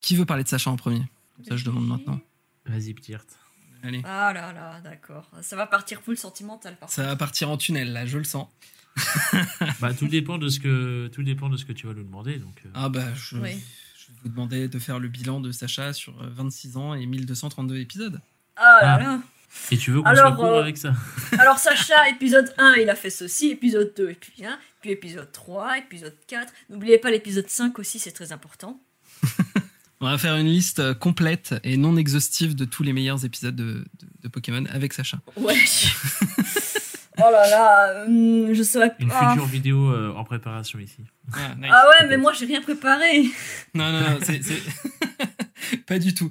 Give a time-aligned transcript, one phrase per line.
[0.00, 1.02] Qui veut parler de Sacha en premier?
[1.48, 2.20] Ça, je demande maintenant.
[2.66, 3.26] Vas-y, Ptirt.
[3.82, 4.02] Allez.
[4.04, 5.30] Ah là là, d'accord.
[5.40, 8.48] Ça va partir full sentimental par Ça va partir en tunnel, là, je le sens.
[9.80, 12.38] bah, tout dépend de ce que tout dépend de ce que tu vas nous demander.
[12.38, 12.70] Donc, euh.
[12.74, 13.52] Ah bah, je, Oui.
[13.98, 17.06] je vais vous demander de faire le bilan de Sacha sur euh, 26 ans et
[17.06, 18.20] 1232 épisodes.
[18.56, 18.98] Ah là Ah.
[19.02, 19.20] là.
[19.72, 20.92] Et tu veux qu'on Alors, soit court euh, avec ça?
[21.38, 25.32] Alors Sacha, épisode 1, il a fait ceci, épisode 2, et puis 1, puis épisode
[25.32, 26.52] 3, épisode 4.
[26.68, 28.80] N'oubliez pas l'épisode 5 aussi, c'est très important.
[30.00, 33.54] On va faire une liste euh, complète et non exhaustive de tous les meilleurs épisodes
[33.54, 35.18] de, de- de Pokémon avec Sacha.
[35.36, 35.54] Ouais.
[37.18, 39.30] oh là là, hum, je saurais Une pas.
[39.30, 41.04] future vidéo euh, en préparation ici.
[41.34, 41.70] Ah, nice.
[41.70, 43.24] Ah ouais, mais moi j'ai rien préparé.
[43.74, 44.40] Non, non, non, c'est-
[45.86, 46.30] Pas du tout.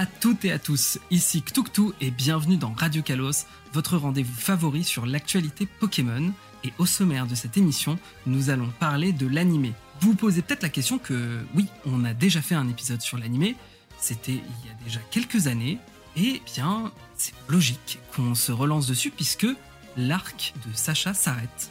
[0.00, 4.82] À toutes et à tous, ici Ktuktu et bienvenue dans Radio Kalos, votre rendez-vous favori
[4.82, 6.32] sur l'actualité Pokémon.
[6.64, 9.74] Et au sommaire de cette émission, nous allons parler de l'animé.
[10.00, 13.56] Vous posez peut-être la question que oui, on a déjà fait un épisode sur l'animé,
[13.98, 15.76] c'était il y a déjà quelques années,
[16.16, 19.48] et bien c'est logique qu'on se relance dessus puisque
[19.98, 21.70] l'arc de Sacha s'arrête.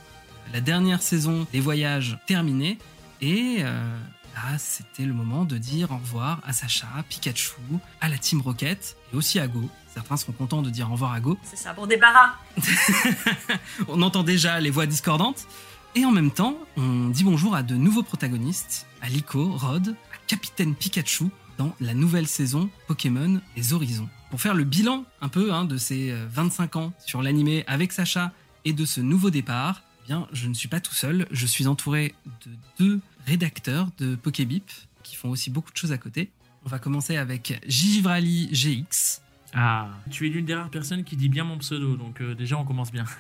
[0.53, 2.77] La dernière saison des voyages terminée
[3.21, 3.97] et euh,
[4.35, 7.61] là c'était le moment de dire au revoir à Sacha, Pikachu,
[8.01, 9.69] à la Team Rocket et aussi à Go.
[9.93, 11.37] Certains seront contents de dire au revoir à Go.
[11.43, 12.33] C'est ça, bon débarras.
[13.87, 15.47] On entend déjà les voix discordantes.
[15.95, 20.17] Et en même temps, on dit bonjour à de nouveaux protagonistes, à Liko, Rod, à
[20.27, 21.25] Capitaine Pikachu
[21.57, 24.07] dans la nouvelle saison Pokémon Les Horizons.
[24.29, 27.91] Pour faire le bilan un peu hein, de ces euh, 25 ans sur l'animé avec
[27.91, 28.31] Sacha
[28.65, 31.65] et de ce nouveau départ, eh bien, je ne suis pas tout seul, je suis
[31.65, 32.13] entouré
[32.45, 34.71] de deux rédacteurs de Pokébip
[35.03, 36.31] qui font aussi beaucoup de choses à côté.
[36.65, 39.21] On va commencer avec Givrali GX.
[39.53, 42.57] Ah, tu es l'une des rares personnes qui dit bien mon pseudo, donc euh, déjà
[42.57, 43.05] on commence bien.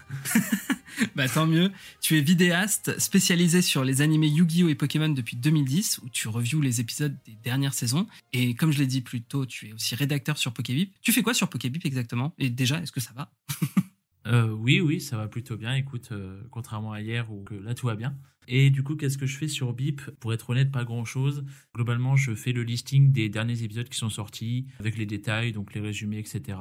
[1.15, 1.71] Bah tant mieux.
[2.01, 6.59] Tu es vidéaste spécialisé sur les animés Yu-Gi-Oh et Pokémon depuis 2010 où tu reviews
[6.61, 8.05] les épisodes des dernières saisons.
[8.33, 10.91] Et comme je l'ai dit plus tôt, tu es aussi rédacteur sur Pokébip.
[11.01, 12.33] Tu fais quoi sur Pokébip exactement?
[12.37, 13.31] Et déjà, est-ce que ça va?
[14.29, 15.73] Euh, oui, oui, ça va plutôt bien.
[15.75, 18.15] Écoute, euh, contrairement à hier où que là tout va bien.
[18.47, 20.01] Et du coup, qu'est-ce que je fais sur Bip?
[20.19, 21.45] Pour être honnête, pas grand-chose.
[21.75, 25.73] Globalement, je fais le listing des derniers épisodes qui sont sortis avec les détails, donc
[25.75, 26.57] les résumés, etc.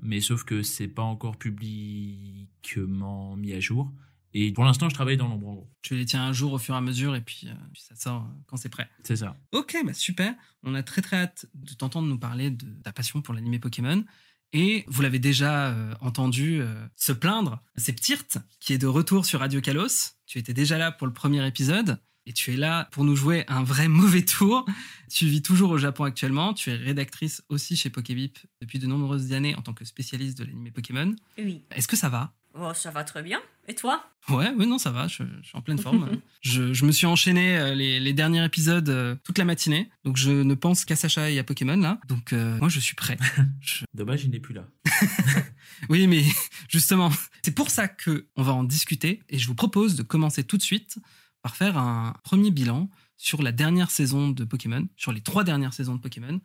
[0.00, 3.92] Mais sauf que c'est pas encore publiquement mis à jour.
[4.34, 5.70] Et pour l'instant, je travaille dans l'ombre en gros.
[5.82, 7.94] Tu les tiens un jour au fur et à mesure et puis, euh, puis ça
[7.94, 8.88] sort quand c'est prêt.
[9.02, 9.36] C'est ça.
[9.52, 10.34] Ok, bah super.
[10.62, 14.04] On a très très hâte de t'entendre nous parler de ta passion pour l'animé Pokémon.
[14.52, 19.26] Et vous l'avez déjà euh, entendu euh, se plaindre, c'est Ptirt qui est de retour
[19.26, 20.14] sur Radio Kalos.
[20.26, 23.44] Tu étais déjà là pour le premier épisode et tu es là pour nous jouer
[23.48, 24.64] un vrai mauvais tour.
[25.10, 26.54] Tu vis toujours au Japon actuellement.
[26.54, 30.44] Tu es rédactrice aussi chez Pokébip depuis de nombreuses années en tant que spécialiste de
[30.44, 31.14] l'animé Pokémon.
[31.38, 31.62] Oui.
[31.74, 32.32] Est-ce que ça va?
[32.60, 33.40] Oh, ça va très bien.
[33.68, 34.04] Et toi?
[34.28, 36.10] Ouais, ouais, non, ça va, je, je suis en pleine forme.
[36.40, 40.16] je, je me suis enchaîné euh, les, les derniers épisodes euh, toute la matinée, donc
[40.16, 42.00] je ne pense qu'à Sacha et à Pokémon là.
[42.08, 43.16] Donc euh, moi je suis prêt.
[43.60, 44.64] Je- Dommage, il n'est plus là.
[45.88, 46.24] Oui, mais
[46.68, 47.10] justement,
[47.42, 50.56] c'est pour ça que on va en discuter et je vous propose de commencer tout
[50.56, 50.98] de suite
[51.40, 55.72] par faire un premier bilan sur la dernière saison de Pokémon, sur les trois dernières
[55.74, 56.40] saisons de Pokémon,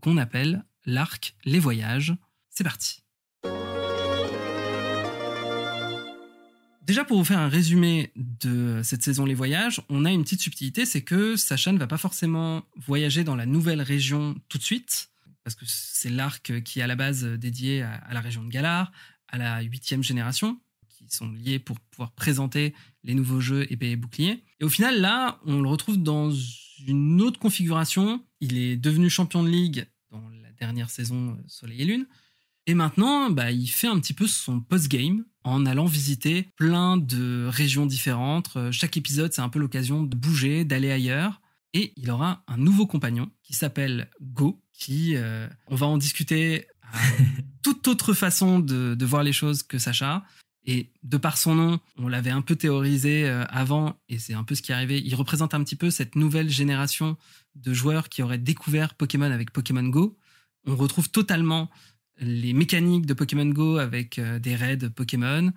[0.00, 2.14] qu'on appelle l'arc Les Voyages.
[2.48, 3.02] C'est parti.
[6.88, 10.40] Déjà, pour vous faire un résumé de cette saison Les Voyages, on a une petite
[10.40, 14.62] subtilité, c'est que Sacha ne va pas forcément voyager dans la nouvelle région tout de
[14.62, 15.10] suite,
[15.44, 18.90] parce que c'est l'arc qui est à la base dédié à, la région de Galar,
[19.28, 22.72] à la huitième génération, qui sont liés pour pouvoir présenter
[23.04, 24.42] les nouveaux jeux épée et bouclier.
[24.58, 26.32] Et au final, là, on le retrouve dans
[26.86, 28.24] une autre configuration.
[28.40, 32.06] Il est devenu champion de ligue dans la dernière saison Soleil et Lune.
[32.68, 37.46] Et maintenant, bah, il fait un petit peu son post-game en allant visiter plein de
[37.48, 38.50] régions différentes.
[38.56, 41.40] Euh, Chaque épisode, c'est un peu l'occasion de bouger, d'aller ailleurs.
[41.72, 46.66] Et il aura un nouveau compagnon qui s'appelle Go, qui, euh, on va en discuter
[46.82, 46.98] à
[47.62, 50.26] toute autre façon de, de voir les choses que Sacha.
[50.66, 54.44] Et de par son nom, on l'avait un peu théorisé euh, avant, et c'est un
[54.44, 55.00] peu ce qui est arrivé.
[55.02, 57.16] Il représente un petit peu cette nouvelle génération
[57.54, 60.18] de joueurs qui auraient découvert Pokémon avec Pokémon Go.
[60.66, 61.70] On retrouve totalement
[62.20, 65.52] les mécaniques de Pokémon Go avec euh, des raids Pokémon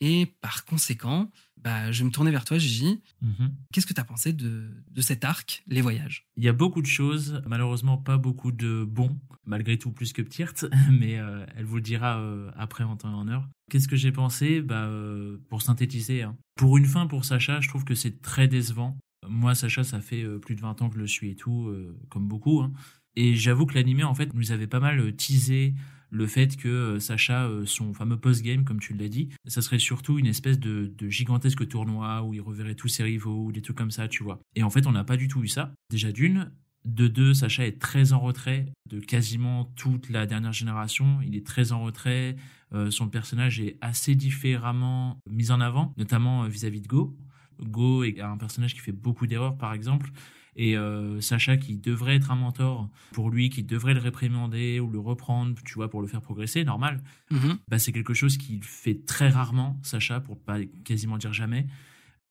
[0.00, 1.30] Et par conséquent,
[1.62, 3.00] bah, je vais me tourner vers toi, Gigi.
[3.20, 3.54] Mhm.
[3.72, 6.26] Qu'est-ce que tu as pensé de, de cet arc, les voyages?
[6.36, 9.16] Il y a beaucoup de choses, malheureusement pas beaucoup de bons,
[9.46, 13.10] malgré tout plus que Ptirt, mais euh, elle vous le dira euh, après en temps
[13.10, 13.48] et en heure.
[13.70, 14.60] Qu'est-ce que j'ai pensé?
[14.60, 16.36] Bah, euh, Pour synthétiser, hein.
[16.56, 18.98] pour une fin pour Sacha, je trouve que c'est très décevant.
[19.28, 21.72] Moi, Sacha, ça fait plus de 20 ans que je le suis et tout,
[22.08, 22.60] comme beaucoup.
[22.60, 22.72] hein.
[23.14, 25.74] Et j'avoue que l'animé, en fait, nous avait pas mal teasé
[26.12, 29.78] le fait que euh, Sacha, euh, son fameux post-game, comme tu l'as dit, ça serait
[29.78, 33.78] surtout une espèce de, gigantesque tournoi où il reverrait tous ses rivaux ou des trucs
[33.78, 34.38] comme ça, tu vois.
[34.54, 35.72] Et en fait, on n'a pas du tout eu ça.
[35.90, 36.52] Déjà d'une.
[36.84, 41.20] De deux, Sacha est très en retrait de quasiment toute la dernière génération.
[41.22, 42.36] Il est très en retrait.
[42.74, 47.16] Euh, son personnage est assez différemment mis en avant, notamment vis-à-vis de Go.
[47.60, 50.10] Go est un personnage qui fait beaucoup d'erreurs, par exemple.
[50.54, 54.90] Et euh, Sacha, qui devrait être un mentor pour lui, qui devrait le réprimander ou
[54.90, 57.56] le reprendre, tu vois, pour le faire progresser, normal, Mhm.
[57.68, 61.66] bah, c'est quelque chose qu'il fait très rarement, Sacha, pour pas quasiment dire jamais.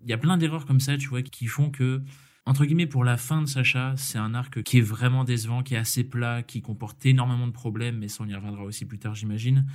[0.03, 2.01] Il y a plein d'erreurs comme ça, tu vois, qui font que,
[2.45, 5.73] entre guillemets, pour la fin de Sacha, c'est un arc qui est vraiment décevant, qui
[5.73, 8.99] est assez plat, qui comporte énormément de problèmes, mais ça, on y reviendra aussi plus
[8.99, 9.65] tard, j'imagine.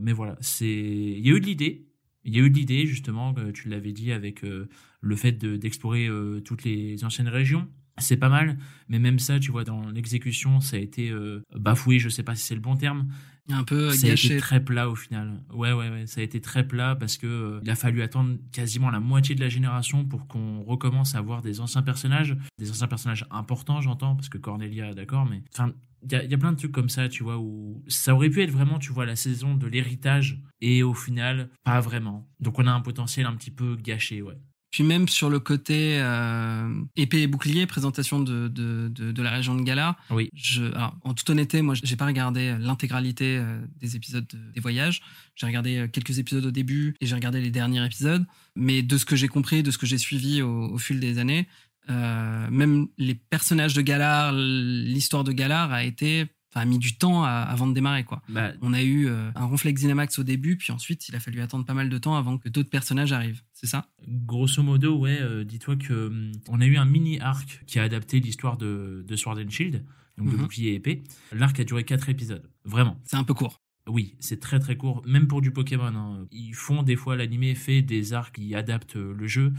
[0.00, 0.66] Mais voilà, c'est.
[0.68, 1.86] Il y a eu de l'idée.
[2.24, 4.68] Il y a eu de l'idée, justement, que tu l'avais dit, avec euh,
[5.00, 7.68] le fait de- d'explorer euh, toutes les anciennes régions.
[7.98, 8.58] C'est pas mal,
[8.88, 12.34] mais même ça, tu vois, dans l'exécution, ça a été euh, bafoué, je sais pas
[12.34, 13.08] si c'est le bon terme,
[13.50, 15.44] Un peu ça a été très plat au final.
[15.52, 18.36] Ouais, ouais, ouais, ça a été très plat parce que euh, il a fallu attendre
[18.52, 22.70] quasiment la moitié de la génération pour qu'on recommence à voir des anciens personnages, des
[22.70, 26.34] anciens personnages importants, j'entends, parce que Cornelia, d'accord, mais enfin, il y a, il y
[26.34, 28.92] a plein de trucs comme ça, tu vois, où ça aurait pu être vraiment, tu
[28.92, 32.28] vois, la saison de l'héritage et au final, pas vraiment.
[32.40, 34.38] Donc on a un potentiel un petit peu gâché, ouais.
[34.74, 39.30] Puis même sur le côté euh, épée et bouclier, présentation de, de, de, de la
[39.30, 40.30] région de Galar, Oui.
[40.34, 44.58] je, alors, en toute honnêteté, moi, j'ai pas regardé l'intégralité euh, des épisodes de- des
[44.60, 45.00] voyages.
[45.36, 48.26] J'ai regardé euh, quelques épisodes au début et j'ai regardé les derniers épisodes.
[48.56, 51.18] Mais de ce que j'ai compris, de ce que j'ai suivi au, au fil des
[51.20, 51.46] années,
[51.88, 57.22] euh, même les personnages de Galar, l'histoire de Galar a été, a mis du temps
[57.24, 58.22] à- avant de démarrer, quoi.
[58.28, 61.40] Bah, On a eu euh, un ronflex Dynamax au début, puis ensuite, il a fallu
[61.42, 63.42] attendre pas mal de temps avant que d'autres personnages arrivent.
[63.64, 63.88] C'est ça?
[64.06, 67.82] Grosso modo, ouais, euh, dis-toi que hum, on a eu un mini arc qui a
[67.84, 69.82] adapté l'histoire de, de Sword and Shield,
[70.18, 70.42] donc de Mhm.
[70.42, 71.02] bouclier et épée.
[71.32, 73.00] L'arc a duré quatre épisodes, vraiment.
[73.04, 73.62] C'est un peu court.
[73.88, 75.86] Oui, c'est très très court, même pour du Pokémon.
[75.96, 76.26] hein.
[76.30, 79.54] Ils font des fois l'animé fait des arcs qui adaptent euh, le jeu.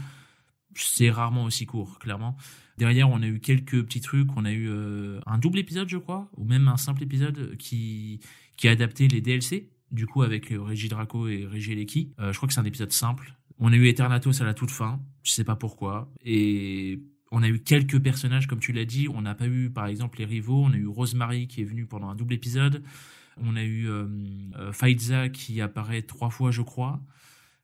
[0.76, 2.36] C'est rarement aussi court, clairement.
[2.78, 4.28] Derrière, on a eu quelques petits trucs.
[4.36, 8.20] On a eu euh, un double épisode, je crois, ou même un simple épisode qui
[8.56, 9.68] qui a adapté les DLC.
[9.90, 12.12] Du coup, avec Régie Draco et Régie Eleki.
[12.20, 13.34] Euh, je crois que c'est un épisode simple.
[13.58, 15.00] On a eu Eternatus à la toute fin.
[15.22, 16.12] Je sais pas pourquoi.
[16.24, 17.00] Et
[17.32, 19.08] on a eu quelques personnages, comme tu l'as dit.
[19.08, 20.62] On n'a pas eu, par exemple, les rivaux.
[20.64, 22.82] On a eu Rosemary qui est venue pendant un double épisode.
[23.38, 24.06] On a eu euh,
[24.58, 27.00] euh, Faiza qui apparaît trois fois, je crois.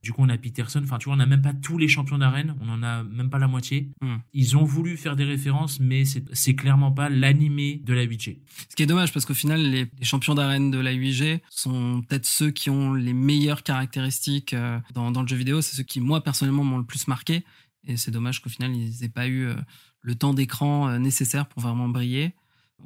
[0.03, 0.81] Du coup, on a Peterson.
[0.83, 2.57] Enfin, tu vois, on n'a même pas tous les champions d'arène.
[2.61, 3.89] On en a même pas la moitié.
[4.01, 4.17] Hmm.
[4.33, 8.39] Ils ont voulu faire des références, mais c'est clairement pas l'animé de la 8G.
[8.69, 12.03] Ce qui est dommage parce qu'au final, les, les champions d'arène de la 8G sont
[12.03, 15.63] peut-être ceux qui ont les meilleures caractéristiques euh, dans, dans le jeu vidéo.
[15.63, 17.45] C'est ceux qui, moi, personnellement, m'ont le plus marqué.
[17.87, 19.55] Et c'est dommage qu'au final, ils aient pas eu euh,
[20.01, 22.35] le temps d'écran euh, nécessaire pour vraiment briller.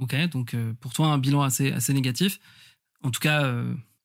[0.01, 2.39] Ok, donc pour toi, un bilan assez, assez négatif.
[3.03, 3.51] En tout cas,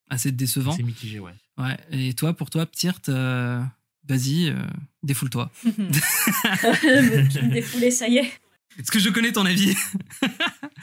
[0.09, 0.71] assez décevant.
[0.71, 1.33] C'est mitigé, ouais.
[1.61, 1.77] Ouais.
[1.91, 3.61] Et toi, pour toi, Ptirt, euh,
[4.07, 4.55] vas-y, euh,
[5.03, 5.51] défoule-toi.
[5.63, 8.31] Je me défoulais, ça y est.
[8.79, 9.75] Est-ce que je connais ton avis?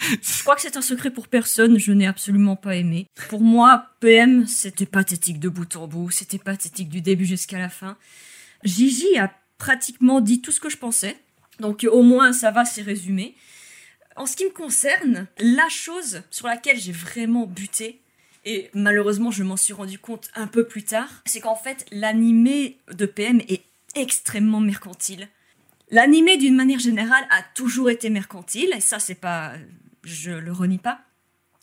[0.01, 3.07] Je crois que c'est un secret pour personne, je n'ai absolument pas aimé.
[3.29, 7.71] Pour moi, PM, c'était pathétique de bout en bout, c'était pathétique du début jusqu'à la
[7.71, 7.97] fin.
[8.63, 11.19] Gigi a pratiquement dit tout ce que je pensais,
[11.61, 13.35] donc au moins ça va, c'est résumé.
[14.17, 18.03] En ce qui me concerne, la chose sur laquelle j'ai vraiment buté,
[18.49, 22.79] et malheureusement je m'en suis rendu compte un peu plus tard, c'est qu'en fait l'animé
[22.91, 23.63] de PM est
[23.95, 25.29] extrêmement mercantile.
[25.91, 29.55] L'animé, d'une manière générale, a toujours été mercantile, et ça, c'est pas.
[30.05, 31.01] Je le renie pas.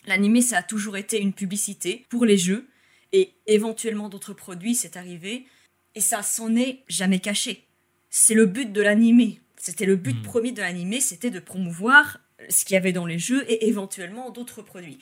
[0.07, 2.67] L'animé, ça a toujours été une publicité pour les jeux,
[3.13, 5.45] et éventuellement d'autres produits, c'est arrivé,
[5.93, 7.67] et ça s'en est jamais caché.
[8.09, 9.41] C'est le but de l'animé.
[9.57, 10.23] C'était le but Hmm.
[10.23, 14.29] premier de l'animé, c'était de promouvoir ce qu'il y avait dans les jeux et éventuellement
[14.31, 14.99] d'autres produits.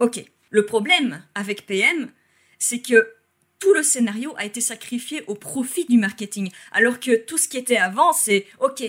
[0.00, 0.24] Ok.
[0.50, 2.10] Le problème avec PM,
[2.58, 3.14] c'est que
[3.58, 6.50] tout le scénario a été sacrifié au profit du marketing.
[6.72, 8.82] Alors que tout ce qui était avant, c'est ok,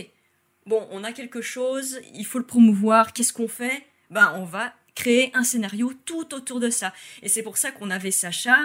[0.66, 3.86] bon, on a quelque chose, il faut le promouvoir, qu'est-ce qu'on fait?
[4.10, 6.94] Ben, on va créer un scénario tout autour de ça.
[7.22, 8.58] Et c'est pour ça qu'on avait Sacha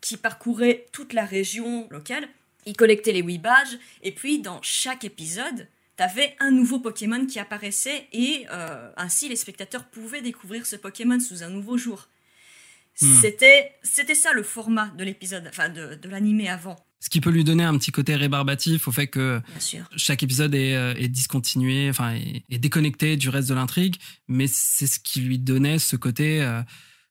[0.00, 2.28] qui parcourait toute la région locale,
[2.66, 7.38] il collectait les Wii badges, et puis dans chaque épisode, t'avais un nouveau Pokémon qui
[7.38, 12.08] apparaissait, et euh, ainsi les spectateurs pouvaient découvrir ce Pokémon sous un nouveau jour.
[13.00, 13.20] Hmm.
[13.20, 16.76] C'était, c'était ça le format de l'épisode, enfin de, de l'animé avant.
[16.98, 19.40] Ce qui peut lui donner un petit côté rébarbatif au fait que
[19.96, 23.96] chaque épisode est, euh, est discontinué, enfin est, est déconnecté du reste de l'intrigue,
[24.28, 26.62] mais c'est ce qui lui donnait ce côté euh,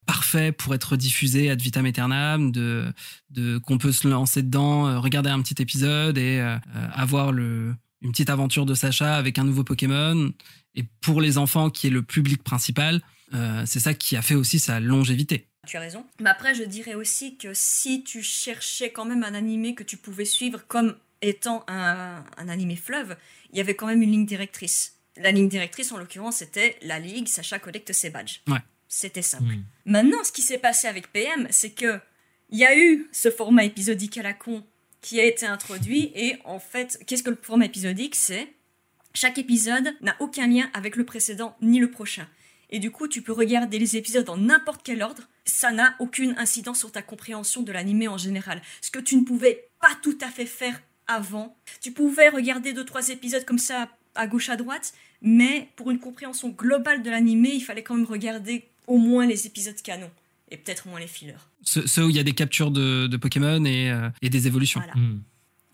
[0.07, 2.91] parfait pour être diffusé ad vitam aeternam, de,
[3.29, 7.31] de qu'on peut se lancer dedans, euh, regarder un petit épisode et euh, euh, avoir
[7.31, 10.31] le, une petite aventure de Sacha avec un nouveau Pokémon.
[10.73, 13.01] Et pour les enfants, qui est le public principal,
[13.33, 15.47] euh, c'est ça qui a fait aussi sa longévité.
[15.65, 16.05] Tu as raison.
[16.19, 19.97] Mais après, je dirais aussi que si tu cherchais quand même un animé que tu
[19.97, 23.17] pouvais suivre comme étant un, un animé fleuve,
[23.51, 24.99] il y avait quand même une ligne directrice.
[25.17, 28.41] La ligne directrice, en l'occurrence, c'était la Ligue, Sacha collecte ses badges.
[28.47, 28.59] Ouais.
[28.87, 29.55] C'était simple.
[29.85, 31.99] Maintenant, ce qui s'est passé avec PM, c'est que
[32.49, 34.63] il y a eu ce format épisodique à la con
[35.01, 38.15] qui a été introduit et en fait, qu'est-ce que le format épisodique?
[38.15, 38.47] C'est
[39.13, 42.27] chaque épisode n'a aucun lien avec le précédent ni le prochain.
[42.69, 45.23] Et du coup, tu peux regarder les épisodes dans n'importe quel ordre.
[45.45, 48.61] Ça n'a aucune incidence sur ta compréhension de l'animé en général.
[48.81, 51.55] Ce que tu ne pouvais pas tout à fait faire avant.
[51.81, 54.93] Tu pouvais regarder deux, trois épisodes comme ça à gauche, à droite.
[55.21, 59.47] Mais pour une compréhension globale de l'animé, il fallait quand même regarder au moins les
[59.47, 60.09] épisodes canon.
[60.51, 61.33] Et peut-être moins les fillers.
[61.63, 64.79] Ceux, où il y a des captures de, de Pokémon et, euh, et des évolutions.
[64.79, 64.93] Voilà.
[64.95, 65.21] Hmm.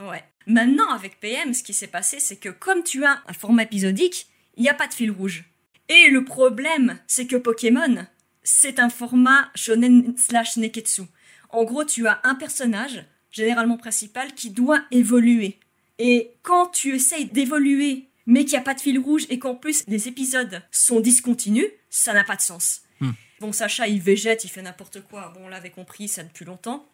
[0.07, 0.23] Ouais.
[0.47, 4.27] Maintenant, avec PM, ce qui s'est passé, c'est que comme tu as un format épisodique,
[4.57, 5.45] il n'y a pas de fil rouge.
[5.91, 8.07] Et le problème, c'est que Pokémon,
[8.43, 11.01] c'est un format shonen slash neketsu.
[11.49, 15.59] En gros, tu as un personnage, généralement principal, qui doit évoluer.
[15.99, 19.53] Et quand tu essayes d'évoluer, mais qu'il n'y a pas de fil rouge et qu'en
[19.53, 22.83] plus les épisodes sont discontinus, ça n'a pas de sens.
[23.01, 23.11] Hmm.
[23.41, 25.33] Bon, Sacha, il végète, il fait n'importe quoi.
[25.35, 26.87] Bon, on l'avait compris, ça depuis longtemps.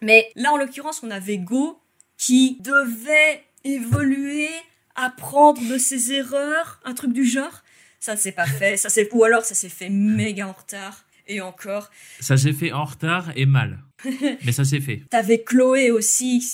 [0.00, 1.78] Mais là, en l'occurrence, on avait Go
[2.16, 4.48] qui devait évoluer,
[4.94, 7.62] apprendre de ses erreurs, un truc du genre.
[8.00, 11.04] Ça ne s'est pas fait, ça s'est ou alors ça s'est fait méga en retard.
[11.28, 13.78] Et encore, Ça s'est fait en retard et mal.
[14.44, 15.02] Mais ça s'est fait.
[15.10, 16.44] t'avais Chloé aussi.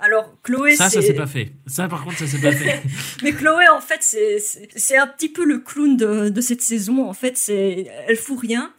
[0.00, 1.52] Alors Chloé, Ça, ça s'est pas fait.
[1.66, 2.82] Ça, par contre, ça s'est pas fait.
[3.22, 7.08] Mais Chloé, en fait, c'est un petit peu le clown de, de cette saison.
[7.08, 8.70] En fait, c'est elle fout rien.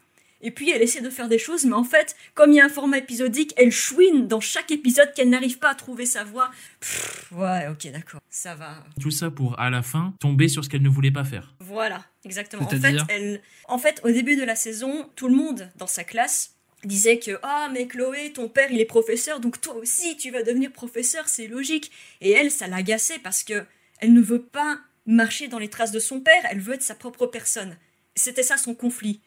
[0.41, 2.65] Et puis, elle essaie de faire des choses, mais en fait, comme il y a
[2.65, 6.49] un format épisodique, elle chouine dans chaque épisode qu'elle n'arrive pas à trouver sa voix.
[6.79, 8.83] Pff, ouais, ok, d'accord, ça va.
[9.01, 11.53] Tout ça pour, à la fin, tomber sur ce qu'elle ne voulait pas faire.
[11.59, 12.63] Voilà, exactement.
[12.63, 16.03] En fait, elle, en fait, au début de la saison, tout le monde dans sa
[16.05, 16.55] classe
[16.85, 20.43] disait que ah mais Chloé ton père il est professeur donc toi aussi tu vas
[20.43, 21.91] devenir professeur c'est logique
[22.21, 23.65] et elle ça l'agaçait parce que
[23.99, 26.95] elle ne veut pas marcher dans les traces de son père elle veut être sa
[26.95, 27.75] propre personne
[28.15, 29.19] c'était ça son conflit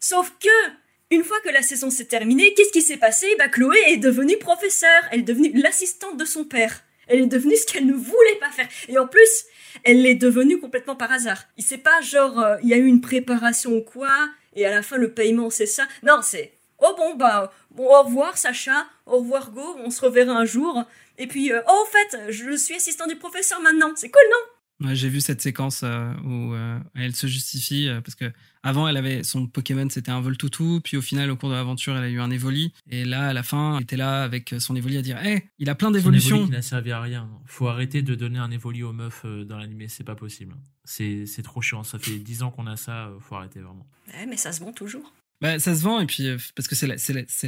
[0.00, 0.48] sauf que
[1.10, 3.26] une fois que la saison s'est terminée qu'est-ce qui s'est passé?
[3.38, 5.02] Bah Chloé est devenue professeure.
[5.10, 6.82] Elle est devenue l'assistante de son père.
[7.06, 8.68] Elle est devenue ce qu'elle ne voulait pas faire.
[8.88, 9.44] Et en plus
[9.84, 11.44] elle l'est devenue complètement par hasard.
[11.56, 14.70] Il sait pas genre euh, il y a eu une préparation ou quoi et à
[14.70, 15.86] la fin le paiement c'est ça.
[16.02, 16.52] Non c'est
[16.82, 20.82] Oh bon, bah, bon, au revoir Sacha, au revoir Go, on se reverra un jour.
[21.18, 24.59] Et puis, euh, oh, en fait, je suis assistant du professeur maintenant, c'est cool, non?
[24.80, 28.32] Ouais, J'ai vu cette séquence euh, où euh, elle se justifie euh, parce que
[28.62, 31.96] avant elle avait son Pokémon c'était un Voltoutou, puis au final au cours de l'aventure
[31.96, 34.76] elle a eu un Evoli et là à la fin elle était là avec son
[34.76, 37.28] Evoli à dire "Eh, il a plein d'évolutions." évolu qui n'a servi à rien.
[37.46, 40.54] Faut arrêter de donner un évolu aux meufs euh, dans l'animé, c'est pas possible.
[40.84, 41.84] C'est c'est trop chiant.
[41.84, 43.86] Ça fait 10 ans qu'on a ça, faut arrêter vraiment.
[44.14, 45.12] Ouais, mais ça se vend toujours.
[45.40, 46.86] Bah, ça se vend et puis euh, parce que c'est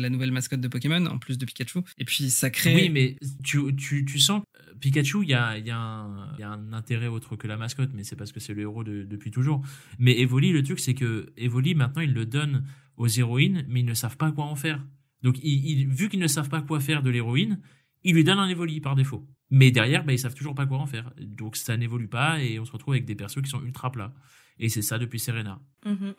[0.00, 3.16] la, nouvelle mascotte de Pokémon en plus de Pikachu et puis ça crée Oui, mais
[3.44, 6.40] tu, tu, tu sens que euh, Pikachu, il y a, il y, a un- il
[6.40, 8.82] y a un intérêt autre que la mascotte, mais c'est parce que c'est le héros
[8.82, 9.62] de- depuis toujours.
[9.98, 12.64] Mais Evoli, le truc, c'est que Evoli, maintenant, il le donne
[12.96, 14.82] aux héroïnes, mais ils ne savent pas quoi en faire.
[15.22, 17.60] Donc, ils- ils- vu qu'ils ne savent pas quoi faire de l'héroïne,
[18.04, 19.28] ils lui donnent un Evoli par défaut.
[19.50, 21.12] Mais derrière, bah, ils savent toujours pas quoi en faire.
[21.20, 24.14] Donc, ça n'évolue pas et on se retrouve avec des persos qui sont ultra plats.
[24.58, 25.60] Et c'est ça depuis Serena.
[25.84, 26.14] Mhm.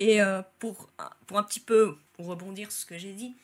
[0.00, 0.90] Et euh, pour,
[1.26, 3.34] pour un petit peu rebondir sur ce que j'ai dit,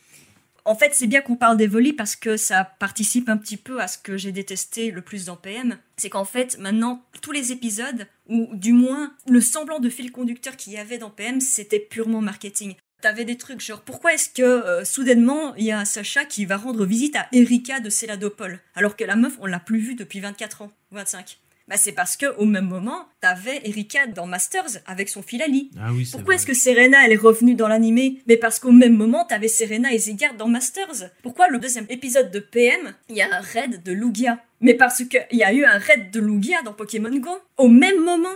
[0.65, 3.89] en fait, c'est bien qu'on parle d'Evoli parce que ça participe un petit peu à
[3.89, 5.79] ce que j'ai détesté le plus dans PM.
[5.97, 10.57] C'est qu'en fait, maintenant, tous les épisodes, ou du moins le semblant de fil conducteur
[10.57, 12.75] qu'il y avait dans PM, c'était purement marketing.
[13.01, 16.59] T'avais des trucs genre pourquoi est-ce que euh, soudainement il y a Sacha qui va
[16.59, 20.21] rendre visite à Erika de Céladopol alors que la meuf on l'a plus vue depuis
[20.21, 21.39] 24 ans, 25.
[21.71, 25.71] Bah c'est parce que au même moment t'avais Erika dans Masters avec son fil Ali.
[25.81, 28.19] Ah oui, Pourquoi est-ce que Serena elle est revenue dans l'animé?
[28.27, 31.13] Mais parce qu'au même moment t'avais Serena et Zygarde dans Masters.
[31.23, 34.43] Pourquoi le deuxième épisode de PM il y a un raid de Lugia?
[34.61, 37.69] Mais parce que il y a eu un raid de Lugia dans Pokémon Go au
[37.69, 38.35] même moment.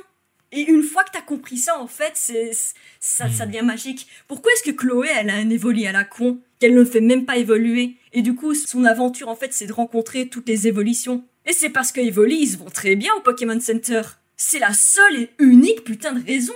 [0.53, 2.53] Et une fois que t'as compris ça, en fait, c'est
[3.00, 4.07] ça, ça devient magique.
[4.29, 7.25] Pourquoi est-ce que Chloé, elle a un évoli à la con, qu'elle ne fait même
[7.25, 11.25] pas évoluer Et du coup, son aventure, en fait, c'est de rencontrer toutes les évolutions.
[11.46, 14.02] Et c'est parce que Evoli, ils vont très bien au Pokémon Center.
[14.36, 16.54] C'est la seule et unique putain de raison.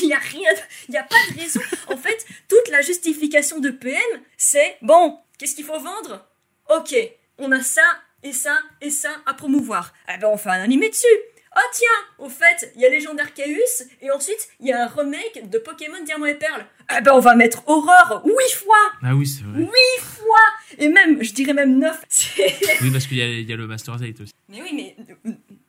[0.00, 0.50] Il y a rien,
[0.88, 1.60] il y a pas de raison.
[1.88, 4.00] En fait, toute la justification de PM,
[4.36, 6.26] c'est bon, qu'est-ce qu'il faut vendre?
[6.68, 6.94] Ok,
[7.38, 7.82] on a ça
[8.22, 9.94] et ça et ça à promouvoir.
[10.12, 11.06] Eh ben on fait un animé dessus.
[11.56, 14.86] Oh tiens, au fait, il y a Légende Arceus et ensuite il y a un
[14.86, 16.66] remake de Pokémon Diamant et Perle.
[16.96, 18.76] Eh ben on va mettre horreur huit fois.
[19.02, 19.60] Ah oui, c'est vrai.
[19.60, 22.00] Huit fois et même, je dirais même neuf.
[22.82, 24.32] oui, parce qu'il y, y, a le Master Z aussi.
[24.48, 24.96] Mais oui, mais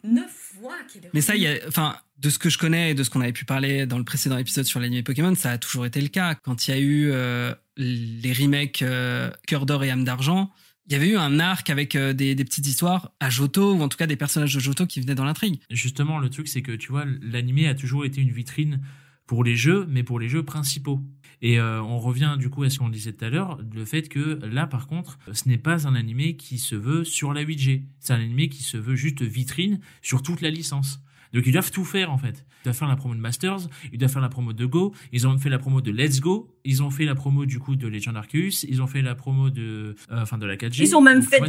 [0.04, 0.76] neuf fois.
[1.14, 3.22] Mais ça, il y a, enfin, de ce que je connais et de ce qu'on
[3.22, 6.10] avait pu parler dans le précédent épisode sur l'anime Pokémon, ça a toujours été le
[6.10, 6.36] cas.
[6.36, 10.52] Quand il y a eu euh, les remakes euh, Cœur d'or et âme d'argent,
[10.90, 13.90] il y avait eu un arc avec euh, des, petites histoires à Johto, ou en
[13.90, 15.62] tout cas des personnages de Johto qui venaient dans l'intrigue.
[15.70, 18.82] Justement, le truc, c'est que tu vois, l'animé a toujours été une vitrine
[19.28, 21.00] pour les jeux, mais pour les jeux principaux.
[21.44, 24.10] Et euh, on revient du coup à ce qu'on disait tout à l'heure, le fait
[24.10, 27.84] que là, par contre, ce n'est pas un animé qui se veut sur la 8G.
[28.00, 31.02] C'est un animé qui se veut juste vitrine sur toute la licence.
[31.34, 32.46] Donc ils doivent tout faire en fait.
[32.62, 35.28] Ils doivent faire la promo de Masters, ils doivent faire la promo de Go, ils
[35.28, 37.88] ont fait la promo de Let's Go, ils ont fait la promo du coup de
[37.88, 40.82] Legend Arceus, ils ont fait la promo de, euh, enfin de la 4G.
[40.82, 41.40] Ils ont même fait.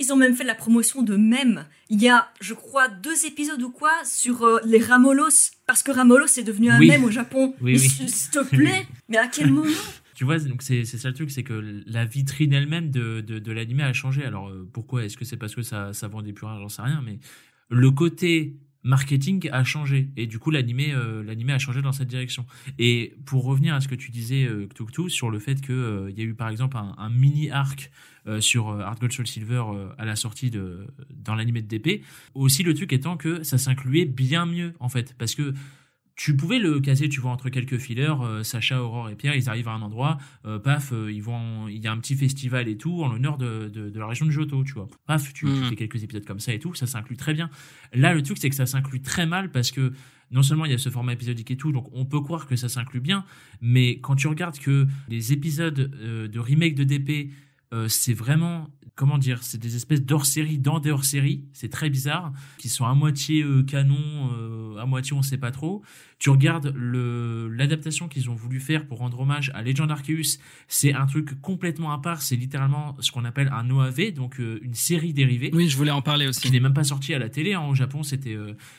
[0.00, 1.66] Ils ont même fait la promotion de même.
[1.88, 5.52] Il y a, je crois, deux épisodes ou quoi sur euh, les Ramolos.
[5.66, 7.54] Parce que Ramolos est devenu un mème au Japon.
[7.60, 9.70] Oui, S'il te plaît, mais à quel moment?
[10.16, 13.52] Tu vois, donc c'est ça le truc, c'est que la vitrine elle-même de, de, de
[13.52, 14.24] l'animé a changé.
[14.24, 15.04] Alors euh, pourquoi?
[15.04, 17.00] Est-ce que c'est parce que ça, ça vendait plus rien J'en sais rien.
[17.04, 17.18] Mais
[17.68, 20.10] le côté marketing a changé.
[20.16, 22.46] Et du coup l'animé euh, l'animé a changé dans cette direction.
[22.78, 26.10] Et pour revenir à ce que tu disais euh, Tuktu sur le fait que euh,
[26.14, 27.90] y a eu par exemple un, un mini arc
[28.26, 29.64] euh, sur Hard Gold Soul Silver
[29.98, 32.02] à la sortie de dans l'animé de DP
[32.34, 35.14] aussi le truc étant que ça s'incluait bien mieux en fait.
[35.18, 35.54] Parce que
[36.16, 39.48] tu pouvais le caser, tu vois, entre quelques fillers, euh, Sacha, Aurore et Pierre, ils
[39.48, 42.68] arrivent à un endroit, euh, paf, euh, ils vont, il y a un petit festival
[42.68, 44.88] et tout en l'honneur de, de, de, la région de Johto, tu vois.
[45.06, 45.68] Paf, tu, tu, Mhm.
[45.70, 47.50] fais quelques épisodes comme ça et tout, ça s'inclut très bien.
[47.92, 49.92] Là, le truc, c'est que ça s'inclut très mal parce que
[50.30, 52.54] non seulement il y a ce format épisodique et tout, donc on peut croire que
[52.56, 53.24] ça s'inclut bien,
[53.60, 57.30] mais quand tu regardes que les épisodes de remake de DP,
[57.72, 62.32] euh, c'est vraiment, comment dire, c'est des espèces d'hors-série dans des hors-série, c'est très bizarre,
[62.58, 63.96] qui sont à moitié euh, canon,
[64.32, 65.82] euh, à moitié on sait pas trop.
[66.18, 70.92] Tu regardes le l'adaptation qu'ils ont voulu faire pour rendre hommage à Legend Arceus, c'est
[70.94, 74.74] un truc complètement à part, c'est littéralement ce qu'on appelle un OAV, donc euh, une
[74.74, 76.40] série dérivée Oui, je voulais en parler aussi.
[76.42, 77.54] qui n'est même pas sorti à la télé.
[77.54, 77.62] hein.
[77.62, 78.36] Au Japon, c'était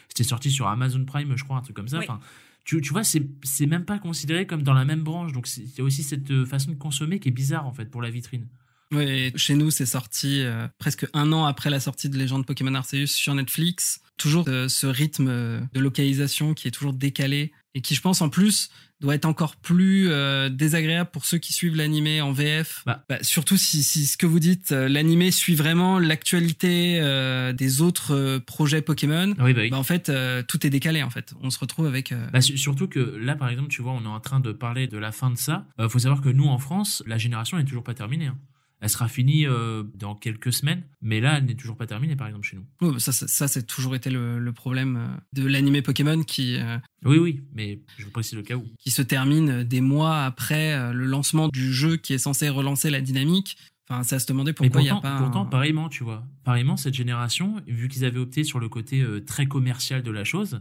[0.08, 2.00] c'était sorti sur Amazon Prime, je crois, un truc comme ça.
[2.00, 2.06] Oui.
[2.08, 2.20] Enfin,
[2.64, 5.34] tu, tu vois, c'est même pas considéré comme dans la même branche.
[5.34, 8.02] Donc, il y a aussi cette façon de consommer qui est bizarre, en fait, pour
[8.02, 8.48] la vitrine.
[8.92, 12.74] Oui, chez nous, c'est sorti euh, presque un an après la sortie de Légende Pokémon
[12.76, 14.00] Arceus sur Netflix.
[14.18, 18.22] Toujours euh, ce rythme euh, de localisation qui est toujours décalé et qui, je pense,
[18.22, 18.70] en plus,
[19.02, 22.84] doit être encore plus euh, désagréable pour ceux qui suivent l'animé en VF.
[22.86, 23.04] Bah.
[23.22, 28.82] surtout si, si ce que vous dites, l'animé suit vraiment l'actualité euh, des autres projets
[28.82, 29.34] Pokémon.
[29.38, 29.70] Ah oui, bah oui.
[29.72, 31.04] Bah, en fait, euh, tout est décalé.
[31.04, 32.14] En fait, on se retrouve avec.
[32.32, 34.88] Bah, su- surtout que là, par exemple, tu vois, on est en train de parler
[34.88, 35.66] de la fin de ça.
[35.82, 38.28] Euh, faut savoir que nous, en France, la génération n'est toujours pas terminée.
[38.28, 38.38] hein.
[38.82, 42.28] Elle sera finie euh, dans quelques semaines, mais là, elle n'est toujours pas terminée, par
[42.28, 42.92] exemple, chez nous.
[42.92, 46.58] ouais, ça, ça, ça, c'est toujours été le, le problème euh, de l'animé Pokémon qui.
[46.58, 48.66] euh, Oui, oui, mais je vous précise le cas où.
[48.78, 53.02] qui se termine des mois après le lancement du jeu qui est censé relancer la
[53.02, 53.58] dynamique.
[53.90, 55.22] Enfin, c'est à se demander pourquoi il n'y pourtant, a pas.
[55.22, 56.26] pourtant un- pareillement, tu vois.
[56.44, 60.24] Pareillement, cette génération, vu qu'ils avaient opté sur le côté euh, très commercial de la
[60.24, 60.60] chose,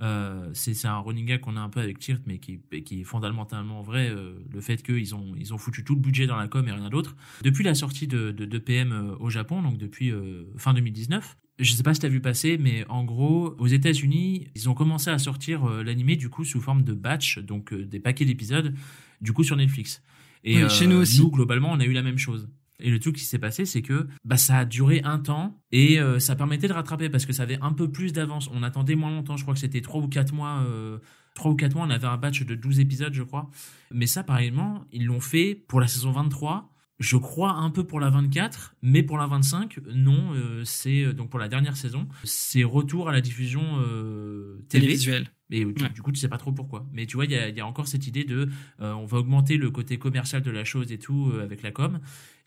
[0.00, 3.04] euh, c'est un running gag qu'on a un peu avec Tirt, mais qui, qui est
[3.04, 4.08] fondamentalement vrai.
[4.10, 6.72] euh, le fait qu'ils ont, ils ont foutu tout le budget dans la com et
[6.72, 7.16] rien d'autre.
[7.42, 11.36] Depuis la sortie de, de, de PM euh, au Japon, donc depuis euh, fin 2019,
[11.58, 15.08] je sais pas si t'as vu passer, mais en gros, aux États-Unis, ils ont commencé
[15.08, 18.74] à sortir euh, l'animé du coup sous forme de batch, donc des paquets d'épisodes,
[19.22, 20.02] du coup sur Netflix.
[20.44, 21.20] Et Oui, chez nous aussi.
[21.22, 22.48] Nous, globalement, on a eu la même chose.
[22.80, 25.98] Et le truc qui s'est passé, c'est que bah, ça a duré un temps et
[25.98, 28.50] euh, ça permettait de rattraper parce que ça avait un peu plus d'avance.
[28.52, 30.62] On attendait moins longtemps, je crois que c'était 3 ou 4 mois.
[30.66, 30.98] Euh,
[31.34, 33.50] 3 ou 4 mois, on avait un batch de 12 épisodes, je crois.
[33.90, 36.72] Mais ça, pareillement, ils l'ont fait pour la saison 23.
[36.98, 41.12] Je crois un peu pour la 24, mais pour la 25, non, euh, c'est euh,
[41.12, 44.86] donc pour la dernière saison, c'est retour à la diffusion euh, télé.
[44.86, 45.30] télévisuel.
[45.50, 45.90] Et du, Ouais.
[45.90, 46.86] du coup, tu sais pas trop pourquoi.
[46.92, 48.48] Mais tu vois, il y a, il y a encore cette idée de
[48.80, 51.70] euh, on va augmenter le côté commercial de la chose et tout euh, avec la
[51.70, 52.00] com.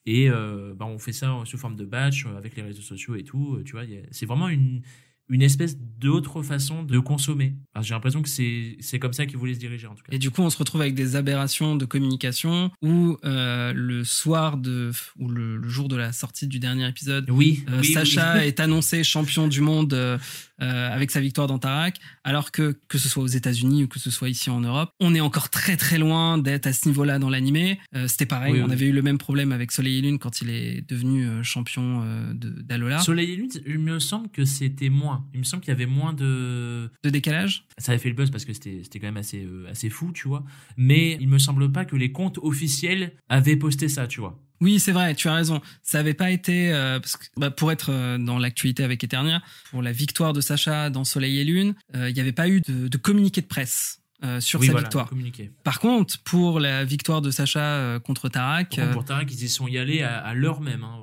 [0.06, 3.16] Et euh, bah, on fait ça sous forme de batch euh, avec les réseaux sociaux
[3.16, 3.56] et tout.
[3.58, 4.82] euh, tu vois, c'est vraiment une,
[5.30, 7.54] une espèce d'autre façon de consommer.
[7.76, 10.12] Enfin, J'ai l'impression que c'est comme ça qu'ils voulaient se diriger en tout cas.
[10.12, 14.58] Et du coup, on se retrouve avec des aberrations de communication où euh, le soir
[14.58, 17.94] de ou le, le jour de la sortie du dernier épisode, Oui, euh, oui, oui.
[17.94, 20.18] Sacha est annoncé champion du monde euh,
[20.60, 24.10] avec sa victoire dans Tarak, alors que que ce soit aux États-Unis ou que ce
[24.12, 27.30] soit ici en Europe, on est encore très très loin d'être à ce niveau-là dans
[27.30, 27.80] l'animé.
[28.08, 30.50] C'était pareil, Oui, on avait eu le même problème avec Soleil et Lune quand il
[30.50, 33.00] est devenu champion de- d'Alola.
[33.00, 35.19] Soleil et Lune, il me semble que c'était moins.
[35.20, 35.28] Moins.
[35.34, 36.90] Il me semble qu'il y avait moins de.
[37.04, 39.90] De décalage Ça avait fait le buzz parce que c'était quand même assez, euh, assez
[39.90, 40.44] fou, tu vois.
[40.78, 44.40] Mais il me semble pas que les comptes officiels avaient posté ça, tu vois.
[44.62, 45.62] Oui, c'est vrai, tu as raison.
[45.84, 49.42] Ça avait pas été euh, parce que, bah, pour être euh, dans l'actualité avec Eternia,
[49.72, 52.62] pour la victoire de Sacha dans Soleil et Lune, euh, il n'y avait pas eu
[52.62, 53.96] de, de communiqué de presse
[54.42, 55.08] sur oui, sa voilà, victoire.
[55.08, 55.50] communiqué.
[55.64, 59.66] Par contre, pour la victoire de Sacha contre Tarak, contre, pour Tarak, ils y sont
[59.70, 60.98] y allés à, à l'heure même, hein.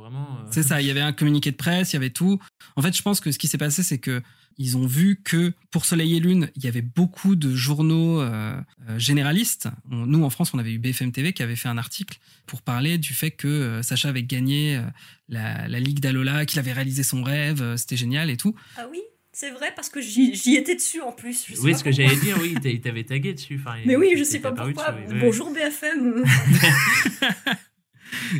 [0.50, 2.38] C'est ça, il y avait un communiqué de presse, il y avait tout.
[2.76, 4.22] En fait, je pense que ce qui s'est passé, c'est que
[4.58, 8.58] ils ont vu que pour Soleil et Lune, il y avait beaucoup de journaux euh,
[8.88, 9.68] euh, généralistes.
[9.90, 12.62] On- nous, en France, on avait eu BFM TV qui avait fait un article pour
[12.62, 14.82] parler du fait que euh, Sacha avait gagné euh,
[15.28, 18.54] la, la Ligue d'Alola, qu'il avait réalisé son rêve, euh, c'était génial et tout.
[18.78, 21.44] Ah oui, c'est vrai parce que j'y étais dessus en plus.
[21.46, 23.60] je sais Oui, pas ce que j'allais dire, oui, il t'avait tagué dessus.
[23.60, 24.90] Enfin, Mais oui, je sais pas pourquoi.
[24.92, 25.20] dessus, oui, oui.
[25.20, 26.24] Bonjour BFM.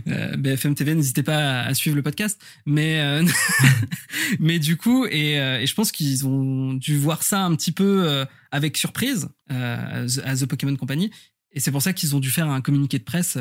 [0.09, 2.41] Euh, BFM TV, n'hésitez pas à, à suivre le podcast.
[2.67, 3.25] Mais, euh,
[4.41, 7.73] mais du coup, et, euh, et je pense qu'ils ont dû voir ça un petit
[7.73, 11.11] peu avec surprise à The- Pokémon Company.
[11.53, 13.39] Et c'est pour ça qu'ils ont dû faire un communiqué de presse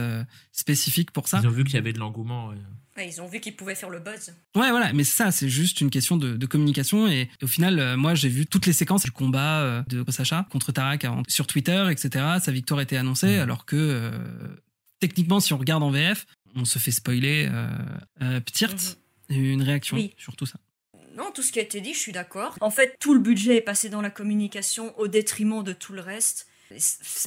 [0.51, 1.39] spécifique pour ça.
[1.43, 2.47] Ils ont vu qu'il y avait de l'engouement.
[2.49, 2.55] ouais.
[2.97, 4.33] Ouais, ils ont vu qu'ils pouvaient faire le buzz.
[4.55, 7.09] Ouais, voilà, mais ça, c'est juste une question de, de communication.
[7.09, 10.47] Et, au final, euh, moi, j'ai vu toutes les séquences du combat euh, de Sacha
[10.49, 12.23] contre Tarak sur Twitter, etc.
[12.41, 13.39] Sa victoire était annoncée, Mhm.
[13.41, 14.11] alors que euh,
[15.07, 17.47] techniquement, si on regarde en VF, on se fait spoiler.
[17.51, 17.67] Euh,
[18.21, 18.97] euh, Ptirt,
[19.29, 20.13] une réaction Oui.
[20.17, 20.59] sur tout ça.
[21.17, 22.57] Non, tout ce qui a été dit, je suis d'accord.
[22.61, 26.01] En fait, tout le budget est passé dans la communication au détriment de tout le
[26.01, 26.47] reste.
[26.71, 26.77] Et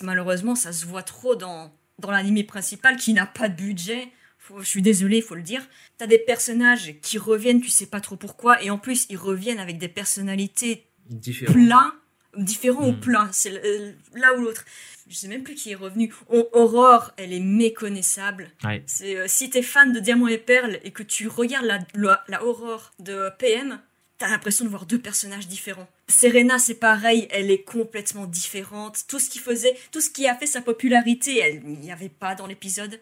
[0.03, 4.09] malheureusement, ça se voit trop dans, dans l'anime principal qui n'a pas de budget.
[4.39, 5.63] Faut- je suis désolée, il faut le dire.
[5.97, 9.59] T'as des personnages qui reviennent, tu sais pas trop pourquoi, et en plus, ils reviennent
[9.59, 10.85] avec des personnalités
[12.37, 12.83] Différent.
[12.83, 14.65] différents ou plats, c'est euh, l'un ou l'autre.
[15.09, 16.13] Je sais même plus qui est revenu.
[16.53, 18.51] Aurore, elle est méconnaissable.
[18.65, 18.83] Ouais.
[18.87, 22.23] C'est euh, si t'es fan de Diamant et Perle et que tu regardes la, la,
[22.29, 23.81] la Aurore de PM,
[24.19, 25.89] t'as l'impression de voir deux personnages différents.
[26.09, 29.05] Serena, c'est pareil, elle est complètement différente.
[29.09, 32.35] Tout ce qui faisait, tout ce qui a fait sa popularité, elle n'y avait pas
[32.35, 33.01] dans l'épisode.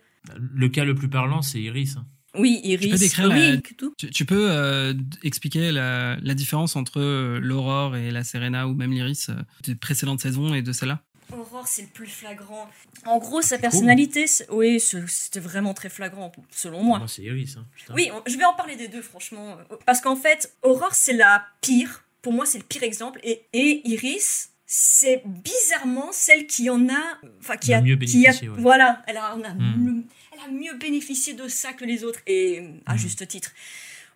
[0.54, 1.96] Le cas le plus parlant, c'est Iris.
[1.96, 2.06] hein.
[2.38, 2.90] Oui, Iris.
[2.90, 3.94] peux décrire oui, la- tout.
[3.98, 8.74] Tu, tu peux euh, expliquer la, la différence entre euh, l'Aurore et la Serena ou
[8.74, 11.00] même l'Iris euh, des précédentes saisons et de celle-là?
[11.32, 12.68] Aurore, c'est le plus flagrant.
[13.04, 16.98] En gros, sa personnalité, oui, c'était vraiment très flagrant, selon moi.
[16.98, 17.56] Moi, c'est Iris.
[17.58, 17.94] hein, putain.
[17.94, 19.56] Oui, on- je vais en parler des deux, franchement.
[19.86, 22.04] Parce qu'en fait, Aurore, c'est la pire.
[22.22, 23.18] Pour moi, c'est le pire exemple.
[23.24, 27.18] Et, et Iris, c'est bizarrement celle qui en a.
[27.40, 27.80] Enfin, qui a.
[27.80, 28.48] mieux qui a- ouais.
[28.58, 29.86] Voilà, elle a, on a Hmm.
[29.86, 30.02] le-
[30.32, 32.20] elle a mieux bénéficié de ça que les autres.
[32.26, 32.98] Et à Hmm.
[32.98, 33.50] juste titre.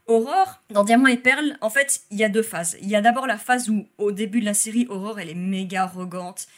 [0.06, 2.76] Aurore, dans Diamant et Perle, en fait, il y a deux phases.
[2.82, 5.34] Il y a d'abord la phase où, au début de la série, Aurore, elle est
[5.34, 6.48] méga arrogante.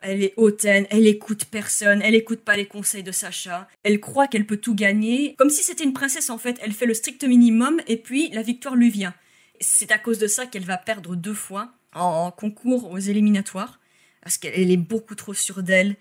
[0.00, 3.68] Elle est hautaine, elle écoute personne, elle écoute pas les conseils de Sacha.
[3.84, 5.34] Elle croit qu'elle peut tout gagner.
[5.38, 8.42] Comme si c'était une princesse en fait, elle fait le strict minimum et puis la
[8.42, 9.14] victoire lui vient.
[9.60, 13.80] C'est à cause de ça qu'elle va perdre deux fois en concours aux éliminatoires.
[14.22, 15.96] Parce qu'elle est beaucoup trop sûre d'elle,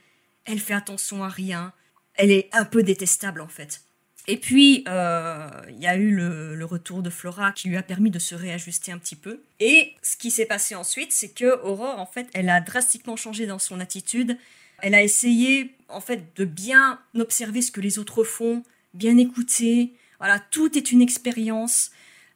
[0.45, 1.73] elle fait attention à rien,
[2.15, 3.81] elle est un peu détestable en fait.
[4.27, 8.11] Et puis, euh, il y a eu le, retour de Flora qui lui a permis
[8.11, 9.41] de se réajuster un petit peu.
[9.59, 13.47] Et ce qui s'est passé ensuite, c'est que Aurore, en fait, elle a drastiquement changé
[13.47, 14.37] dans son attitude.
[14.79, 19.93] Elle a essayé, en fait, de bien observer ce que les autres font, bien écouter.
[20.19, 21.91] Voilà, tout est une expérience.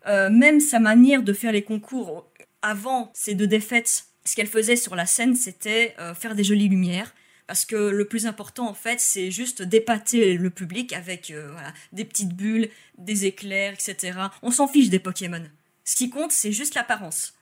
[0.08, 2.28] Euh, même sa manière de faire les concours
[2.62, 6.70] avant ces deux défaites, ce qu'elle faisait sur la scène, c'était euh, faire des jolies
[6.70, 7.14] lumières.
[7.48, 11.74] Parce que le plus important, en fait, c'est juste d'épater le public avec euh, voilà,
[11.92, 14.18] des petites bulles, des éclairs, etc.
[14.42, 15.44] On s'en fiche des Pokémon.
[15.84, 17.36] Ce qui compte, c'est juste l'apparence.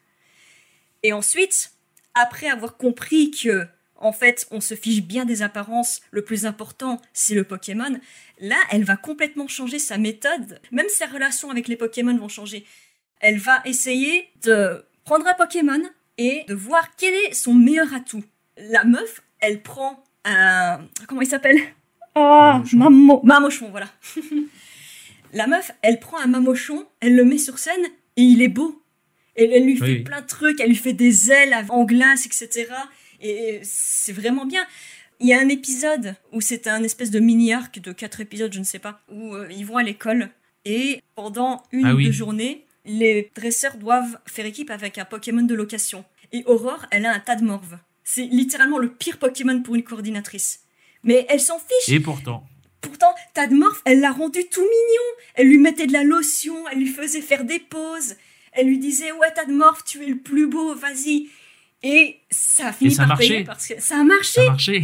[1.04, 1.72] Et ensuite,
[2.16, 7.02] après avoir compris que, en fait, on se fiche bien des apparences, le plus important,
[7.14, 7.98] c'est le Pokémon,
[8.40, 10.60] là, elle va complètement changer sa méthode.
[10.72, 12.66] Même ses relations avec les Pokémon vont changer.
[13.22, 15.82] Elle va essayer de prendre un Pokémon
[16.18, 18.24] et de voir quel est son meilleur atout.
[18.58, 20.80] La meuf, elle prend un...
[21.08, 21.60] Comment il s'appelle?
[22.16, 22.78] Ah, Mamochon.
[22.78, 23.22] Mamo...
[23.24, 23.88] Mamochon, voilà.
[25.34, 27.86] la meuf, elle prend un Mamochon, elle le met sur scène
[28.16, 28.82] et il est beau.
[29.36, 32.28] Et elle lui fait Oui, plein de trucs, elle lui fait des ailes en glace,
[32.28, 32.68] etc.
[33.20, 34.64] Et c'est vraiment bien.
[35.20, 38.60] Il y a un épisode où c'est un espèce de mini-arc de quatre épisodes, je
[38.60, 40.30] ne sais pas, où euh, ils vont à l'école
[40.66, 42.06] et pendant une Ah ou oui.
[42.06, 46.04] deux journées, les dresseurs doivent faire équipe avec un Pokémon de location.
[46.32, 47.78] Et Aurore, elle a un tas de morve.
[48.04, 50.62] C'est littéralement le pire Pokémon pour une coordinatrice.
[51.04, 51.94] Mais elle s'en fiche.
[51.94, 52.46] Et pourtant,
[52.82, 55.24] Pourtant, Tadmorph, elle l'a rendu tout mignon.
[55.36, 58.16] Elle lui mettait de la lotion, elle lui faisait faire des pauses.
[58.52, 61.30] Elle lui disait Ouais, Tadmorph, tu es le plus beau, vas-y.
[61.82, 64.34] Et ça a fini Et ça a par payer parce que ça a marché.
[64.34, 64.84] ça a marché.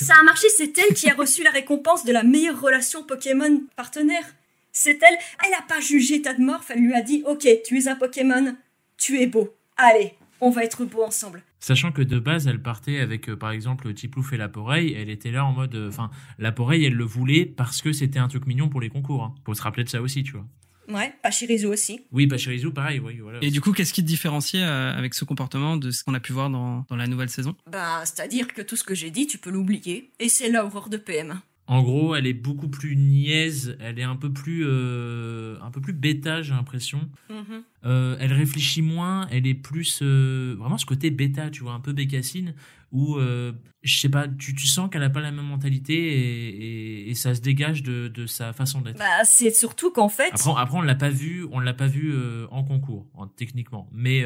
[0.00, 3.62] Ça a marché, c'est elle qui a reçu la récompense de la meilleure relation Pokémon
[3.76, 4.24] partenaire.
[4.72, 5.18] C'est elle.
[5.44, 8.56] Elle n'a pas jugé Tadmorph, elle lui a dit Ok, tu es un Pokémon,
[8.96, 9.54] tu es beau.
[9.76, 11.42] Allez, on va être beau ensemble.
[11.58, 14.94] Sachant que de base, elle partait avec, euh, par exemple, Tiplouf et la Poreille.
[14.94, 15.74] Elle était là en mode.
[15.74, 18.88] euh, Enfin, la Poreille, elle le voulait parce que c'était un truc mignon pour les
[18.88, 19.22] concours.
[19.24, 19.34] Hein.
[19.44, 20.46] Faut se rappeler de ça aussi, tu vois.
[20.88, 22.00] Ouais, Pachirizu aussi.
[22.10, 23.38] Oui, Pachirizu, pareil, oui, voilà.
[23.42, 26.20] Et du coup, qu'est-ce qui te différenciait euh, avec ce comportement de ce qu'on a
[26.20, 27.54] pu voir dans, dans la nouvelle saison?
[27.70, 30.10] Bah, c'est-à-dire que tout ce que j'ai dit, tu peux l'oublier.
[30.18, 31.40] Et c'est l'aurore de PM.
[31.66, 33.76] En gros, elle est beaucoup plus niaise.
[33.80, 37.08] Elle est un peu plus, euh, un peu plus bêta, j'ai l'impression.
[37.28, 37.62] Mhm.
[37.84, 41.80] Euh, elle réfléchit moins, elle est plus euh, vraiment ce côté bêta, tu vois, un
[41.80, 42.54] peu bécassine,
[42.90, 47.10] où je sais pas, tu, tu sens qu'elle a pas la même mentalité et, et-
[47.10, 48.98] et ça se dégage de, de sa façon d'être.
[48.98, 52.12] Bah, c'est surtout qu'en fait, Après, après, on l'a pas vu, on l'a pas vu
[52.50, 54.24] en concours, en- techniquement, mais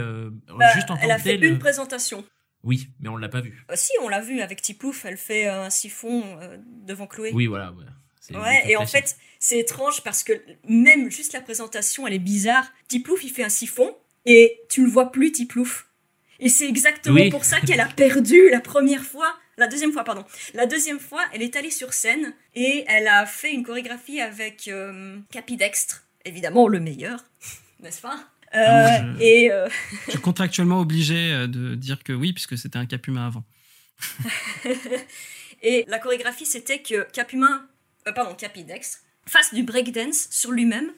[0.58, 2.24] bah, juste en tant elle a fait une présentation.
[2.64, 3.64] Oui, mais on l'a pas vu.
[3.70, 7.30] Euh, si, on l'a vu avec Tiplouf, elle fait un siphon euh, devant Chloé.
[7.32, 7.72] Oui, voilà.
[7.72, 8.62] ouais.
[8.66, 10.32] Et en fait, c'est étrange parce que
[10.68, 12.66] même juste la présentation, elle est bizarre.
[12.88, 13.94] Tiplouf, il fait un siphon
[14.26, 15.86] et tu le vois plus, Tiplouf.
[16.40, 17.30] Et c'est exactement Oui.
[17.30, 20.24] pour ça qu'elle a perdu la première fois, la deuxième fois, pardon.
[20.54, 24.66] La deuxième fois, elle est allée sur scène et elle a fait une chorégraphie avec
[24.68, 27.24] euh, Capidextre, évidemment le meilleur,
[27.80, 28.16] n'est-ce pas?
[28.16, 28.18] Euh,
[28.54, 29.68] Ah, moi, je- Et euh,
[30.06, 33.44] Je suis contractuellement obligé euh, de dire que oui, puisque c'était un cap humain avant.
[35.62, 37.66] Et la chorégraphie, c'était que Capumin,
[38.06, 40.90] euh, pardon, Capidextre, fasse du breakdance sur lui-même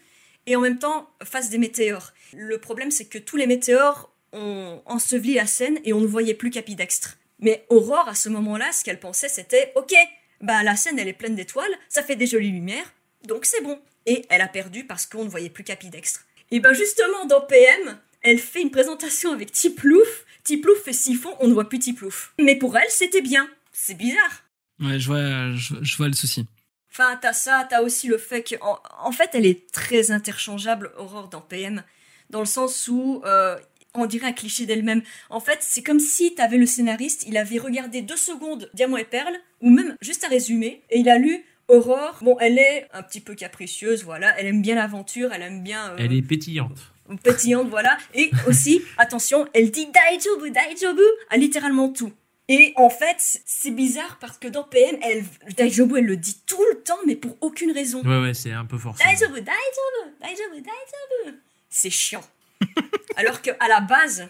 [0.46, 2.12] et en même temps fasse des météores.
[2.32, 6.34] Le problème, c'est que tous les météores ont enseveli la scène et on ne voyait
[6.34, 7.16] plus Capidextre.
[7.38, 9.92] Mais Aurore, à ce moment-là, ce qu'elle pensait, c'était Ok,
[10.40, 12.92] bah la scène, elle est pleine d'étoiles, ça fait des jolies lumières,
[13.26, 13.78] donc c'est bon.
[14.06, 16.24] Et elle a perdu parce qu'on ne voyait plus Capidextre.
[16.50, 20.24] Et ben justement, dans PM, elle fait une présentation avec Tiplouf.
[20.44, 22.32] Tiplouf fait siphon, on ne voit plus Tiplouf.
[22.40, 23.48] Mais pour elle, c'était bien.
[23.72, 24.44] C'est bizarre.
[24.80, 26.46] Ouais, je vois, je, je vois le souci.
[26.90, 30.92] Enfin, t'as ça, t'as aussi le fait que, en, en fait, elle est très interchangeable,
[30.98, 31.82] Aurore, dans PM,
[32.30, 33.58] dans le sens où euh,
[33.92, 35.02] on dirait un cliché d'elle-même.
[35.28, 39.04] En fait, c'est comme si t'avais le scénariste, il avait regardé deux secondes Diamant et
[39.04, 42.18] Perle, ou même juste un résumé, et il a lu Aurore.
[42.22, 45.90] Bon, elle est un petit peu capricieuse, voilà, elle aime bien l'aventure, elle aime bien.
[45.90, 46.78] euh, Elle est pétillante.
[47.22, 47.98] pétillante, voilà.
[48.14, 52.12] Et aussi, attention, elle dit Daijobu, Daijobu à littéralement tout.
[52.48, 55.24] Et en fait, c'est bizarre parce que dans PM, elle,
[55.56, 58.00] Daijobu, elle le dit tout le temps, mais pour aucune raison.
[58.04, 59.02] Ouais, ouais, c'est un peu forcé.
[59.02, 61.38] Daijobu, Daijobu, Daijobu, Daijobu.
[61.68, 62.22] C'est chiant.
[63.16, 64.28] Alors que à la base,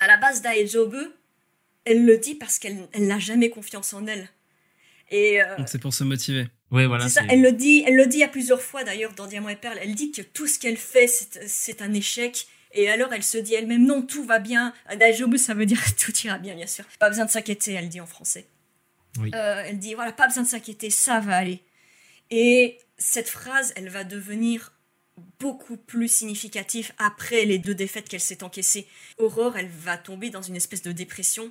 [0.00, 0.98] à la base Daijobu,
[1.84, 4.28] elle le dit parce qu'elle elle n'a jamais confiance en elle.
[5.10, 6.48] Et euh, Donc c'est pour se motiver.
[6.70, 7.04] Ouais, voilà.
[7.08, 9.48] c'est ça, c'est- elle le dit, elle le dit à plusieurs fois d'ailleurs dans Diamant
[9.48, 9.78] et Perle.
[9.82, 12.46] Elle dit que tout ce qu'elle fait, c'est c'est un échec.
[12.72, 14.74] Et alors elle se dit elle-même non, tout va bien.
[14.98, 16.84] Daijobu, ça veut dire tout ira bien, bien sûr.
[16.98, 18.46] Pas besoin de s'inquiéter, elle dit en français.
[19.18, 19.30] Oui.
[19.34, 21.62] Euh, elle dit voilà, pas besoin de s'inquiéter, ça va aller.
[22.30, 24.74] Et cette phrase, elle va devenir
[25.40, 28.86] beaucoup plus significative après les deux défaites qu'elle s'est encaissées.
[29.16, 31.50] Aurore, elle va tomber dans une espèce de dépression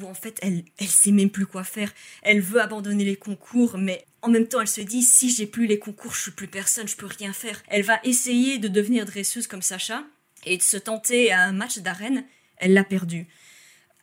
[0.00, 1.92] où en fait elle elle sait même plus quoi faire.
[2.22, 5.66] Elle veut abandonner les concours, mais en même temps elle se dit si j'ai plus
[5.66, 7.62] les concours, je suis plus personne, je peux rien faire.
[7.68, 10.04] Elle va essayer de devenir dresseuse comme Sacha
[10.44, 12.24] et de se tenter à un match d'arène.
[12.56, 13.26] Elle l'a perdu.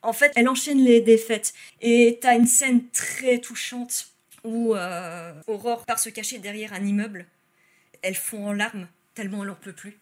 [0.02, 4.08] En fait, elle enchaîne les défaites et t'as une scène très touchante
[4.44, 7.26] où euh, Aurore part se cacher derrière un immeuble.
[8.02, 9.98] Elle fond en larmes tellement elle en peut plus.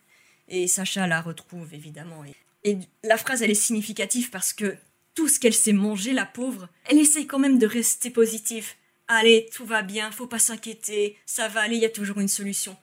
[0.47, 2.23] Et Sacha la retrouve évidemment.
[2.23, 4.77] Et, et la phrase elle est significative parce que
[5.17, 8.67] tout ce qu'elle s'est mangé, la pauvre, elle essaye quand même de rester positive.
[9.07, 12.27] Allez, tout va bien, faut pas s'inquiéter, ça va aller, il y a toujours une
[12.27, 12.77] solution.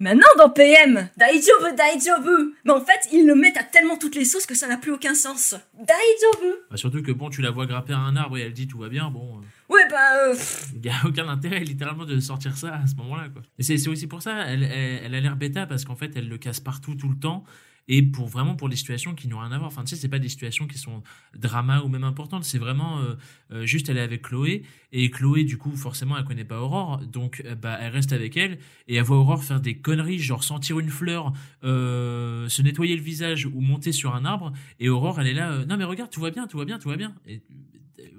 [0.00, 4.24] Maintenant dans PM, Daijobu, Daijobu Mais en fait, ils le mettent à tellement toutes les
[4.24, 5.54] sauces que ça n'a plus aucun sens.
[5.74, 8.66] Daijobu Bah, surtout que bon, tu la vois grimper à un arbre et elle dit
[8.68, 9.38] tout va bien, bon.
[9.38, 10.16] euh, Ouais, bah...
[10.28, 10.36] euh,
[10.74, 13.28] Il n'y a aucun intérêt littéralement de sortir ça à ce moment-là.
[13.28, 13.42] quoi.
[13.58, 16.10] Et c'est c'est aussi pour ça, elle, elle, elle a l'air bêta parce qu'en fait,
[16.16, 17.44] elle le casse partout tout le temps.
[17.88, 19.68] Et pour vraiment pour des situations qui n'ont rien à voir.
[19.68, 21.02] Enfin, tu sais, c'est pas des situations qui sont
[21.34, 22.44] drama ou même importantes.
[22.44, 23.14] C'est vraiment euh,
[23.50, 24.62] euh, juste elle est avec Chloé.
[24.92, 26.98] Et Chloé, du coup, forcément, elle connaît pas Aurore.
[27.06, 28.58] Donc, euh, bah, elle reste avec elle.
[28.88, 31.32] Et elle voit Aurore faire des conneries, genre sentir une fleur,
[31.64, 34.52] euh, se nettoyer le visage ou monter sur un arbre.
[34.80, 36.88] Et Aurore, elle est là, non mais regarde, tout va bien, tout va bien, tout
[36.88, 37.14] va bien.
[37.26, 37.42] Et,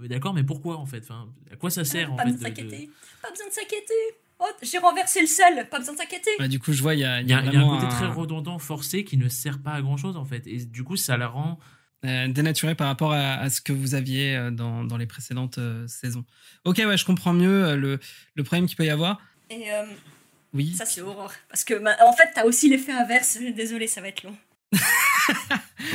[0.07, 0.99] D'accord, mais pourquoi en fait?
[1.03, 2.89] Enfin, À quoi ça sert en pas fait besoin de- s'inquiéter.
[3.21, 3.93] Pas besoin de s'inquiéter.
[4.39, 5.67] Oh, j'ai renversé le sel.
[5.69, 6.31] Pas besoin de s'inquiéter.
[6.39, 8.57] Bah, du coup, je vois, il y a, y y un côté un- très redondant,
[8.59, 10.43] forcé, qui ne sert pas à grand chose en fait.
[10.47, 11.59] Et du coup, ça la rend.
[12.05, 15.57] euh, dénaturé par rapport à, à ce que vous aviez euh, dans, dans les précédentes
[15.57, 16.23] euh, saisons.
[16.63, 17.99] Ok, ouais, je comprends mieux euh, le,
[18.35, 19.19] le problème qu'il peut y avoir.
[19.49, 19.83] Et euh,
[20.53, 20.73] Oui.
[20.73, 21.33] ça, c'est Aurore.
[21.49, 23.37] Parce que, bah, en fait, t'as aussi l'effet inverse.
[23.53, 24.37] Désolé, ça va être long.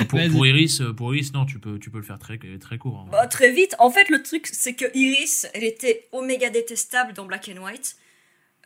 [0.08, 3.04] Pour, Iris, pour Iris, non, tu peux, tu peux le faire très, très court.
[3.06, 3.08] hein.
[3.10, 3.74] Bah, très vite.
[3.78, 7.96] En fait, le truc, c'est que Iris, elle était oméga détestable dans Black and White.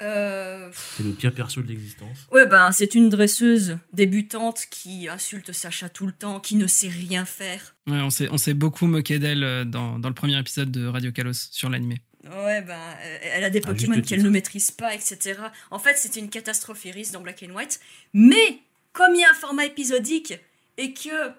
[0.02, 2.26] Euh, C'est le pire perso de l'existence.
[2.30, 6.88] Ouais, ben, c'est une dresseuse débutante qui insulte Sacha tout le temps, qui ne sait
[6.88, 7.74] rien faire.
[7.86, 10.86] Ouais, on s'est, on s'est beaucoup moqué d'elle euh, dans, dans le premier épisode de
[10.86, 12.00] Radio Kalos sur l'animé.
[12.24, 15.34] Ouais, ben, euh, elle a des Ah, Pokémon le qu'elle ne maîtrise pas, etc.
[15.70, 17.80] En fait, c'était une catastrophe Iris dans Black and White.
[18.12, 18.60] Mais,
[18.92, 20.34] comme il y a un format épisodique,
[20.76, 21.30] et que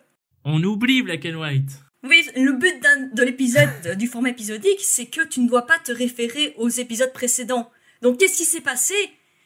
[0.44, 1.72] On oublie Black and White.
[2.04, 5.78] Oui, le but d'un- de l'épisode, du format épisodique, c'est que tu ne dois pas
[5.80, 7.70] te référer aux épisodes précédents.
[8.02, 8.96] Donc, qu'est-ce qui s'est passé?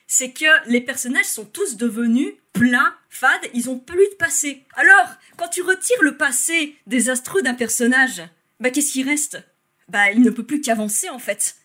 [0.07, 4.63] C'est que les personnages sont tous devenus pleins, fades, ils ont plus de passé.
[4.75, 8.21] Alors, quand tu retires le passé désastreux d'un personnage,
[8.59, 9.43] bah qu'est-ce qui reste?
[9.89, 11.55] Bah, il ne peut plus qu'avancer en fait.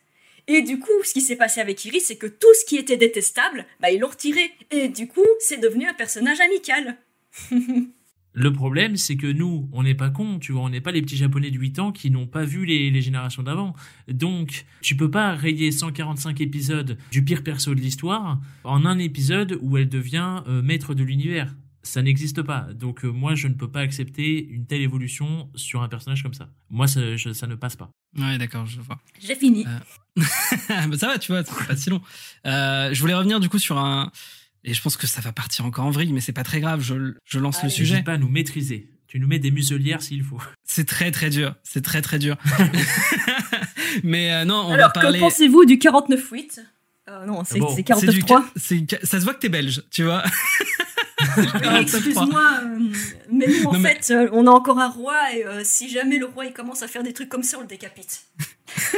[0.47, 2.97] Et du coup, ce qui s'est passé avec Iris, c'est que tout ce qui était
[2.97, 4.51] détestable, bah ils l'ont retiré.
[4.71, 6.97] Et du coup, c'est devenu un personnage amical.
[8.35, 11.03] Le problème, c'est que nous, on n'est pas cons, tu vois, on n'est pas les
[11.03, 13.75] petits japonais de 8 ans qui n'ont pas vu les, les générations d'avant.
[14.07, 19.59] Donc, tu peux pas rayer 145 épisodes du pire perso de l'histoire en un épisode
[19.61, 21.55] où elle devient euh, maître de l'univers.
[21.83, 22.69] Ça n'existe pas.
[22.75, 26.35] Donc, euh, moi, je ne peux pas accepter une telle évolution sur un personnage comme
[26.35, 26.49] ça.
[26.71, 27.91] Moi, ça, je- ça ne passe pas.
[28.19, 28.99] Ouais, d'accord, je vois.
[29.21, 29.65] J'ai fini.
[30.17, 32.03] bah, ça va, tu vois, c'est pas si long.
[32.47, 34.11] Euh, je voulais revenir du coup sur un.
[34.65, 36.81] Et je pense que ça va partir encore en vrille, mais c'est pas très grave,
[36.83, 37.93] je, je lance le sujet.
[37.93, 38.91] N'hésite pas à nous maîtriser.
[39.07, 40.41] Tu nous mets des muselières s'il faut.
[40.65, 42.37] C'est très très dur, c'est très très dur.
[44.05, 45.19] mais euh, non, on Alors, va parler.
[45.19, 46.61] que pensez-vous du 49.8
[47.09, 48.45] euh, Non, c'est Bon, c'est C'est du 49.3.
[48.57, 50.23] c'est- Ça se voit que t'es belge, tu vois.
[51.37, 51.81] Oui, 49.3.
[51.83, 52.79] Excuse-moi, euh,
[53.33, 56.19] mais nous, en Non, fait, euh, on a encore un roi, et euh, si jamais
[56.19, 58.23] le roi il commence à faire des trucs comme ça, on le décapite.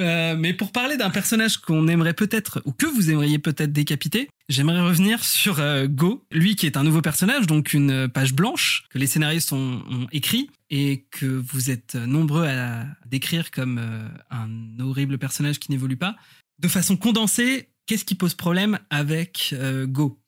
[0.00, 4.28] Euh, mais pour parler d'un personnage qu'on aimerait peut-être, ou que vous aimeriez peut-être décapiter,
[4.48, 8.84] j'aimerais revenir sur euh, Go, lui qui est un nouveau personnage, donc une page blanche
[8.90, 14.08] que les scénaristes ont, ont écrit et que vous êtes nombreux à décrire comme euh,
[14.30, 14.48] un
[14.80, 16.16] horrible personnage qui n'évolue pas.
[16.58, 20.20] De façon condensée, qu'est-ce qui pose problème avec euh, Go?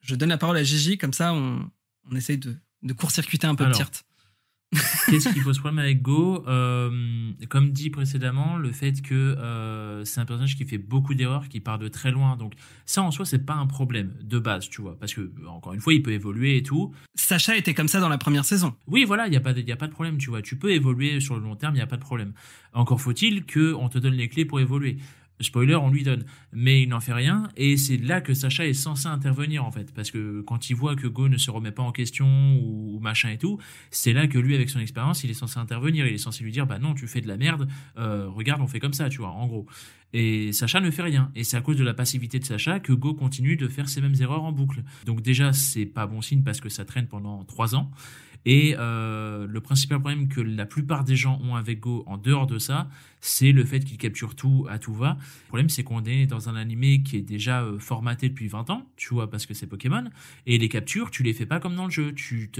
[0.00, 1.70] Je donne la parole à Gigi, comme ça on,
[2.10, 4.04] on essaye de, de court-circuiter un peu le tirt.
[5.06, 6.44] Qu'est-ce qui pose problème avec Go?
[6.46, 6.90] Euh,
[7.48, 11.60] Comme dit précédemment, le fait que euh, c'est un personnage qui fait beaucoup d'erreurs, qui
[11.60, 12.36] part de très loin.
[12.36, 12.52] Donc
[12.84, 15.80] ça en soi, c'est pas un problème de base, tu vois, parce que encore une
[15.80, 16.92] fois, il peut évoluer et tout.
[17.14, 18.74] Sacha était comme ça dans la première saison.
[18.86, 20.42] Oui, voilà, il y a pas de, y a pas de problème, tu vois.
[20.42, 22.34] Tu peux évoluer sur le long terme, il y a pas de problème.
[22.74, 24.98] Encore faut-il que on te donne les clés pour évoluer.
[25.40, 28.74] Spoiler, on lui donne, mais il n'en fait rien, et c'est là que Sacha est
[28.74, 31.82] censé intervenir en fait, parce que quand il voit que Go ne se remet pas
[31.82, 32.26] en question
[32.60, 33.58] ou, machin et tout,
[33.90, 36.50] c'est là que lui, avec son expérience, il est censé intervenir, il est censé lui
[36.50, 39.18] dire, bah non, tu fais de la merde, euh, regarde, on fait comme ça, tu
[39.18, 39.66] vois, en gros.
[40.12, 42.92] Et Sacha ne fait rien, et c'est à cause de la passivité de Sacha que
[42.92, 44.82] Go continue de faire ces mêmes erreurs en boucle.
[45.04, 47.90] Donc déjà, c'est pas bon signe parce que ça traîne pendant trois ans.
[48.44, 52.46] Et euh, le principal problème que la plupart des gens ont avec Go en dehors
[52.46, 52.88] de ça,
[53.20, 55.18] c'est le fait qu'il capture tout à tout va.
[55.44, 58.70] Le problème, c'est qu'on est dans un animé qui est déjà euh, formaté depuis 20
[58.70, 60.04] ans, tu vois, parce que c'est Pokémon.
[60.46, 62.12] Et les captures, tu les fais pas comme dans le jeu.
[62.12, 62.50] Tu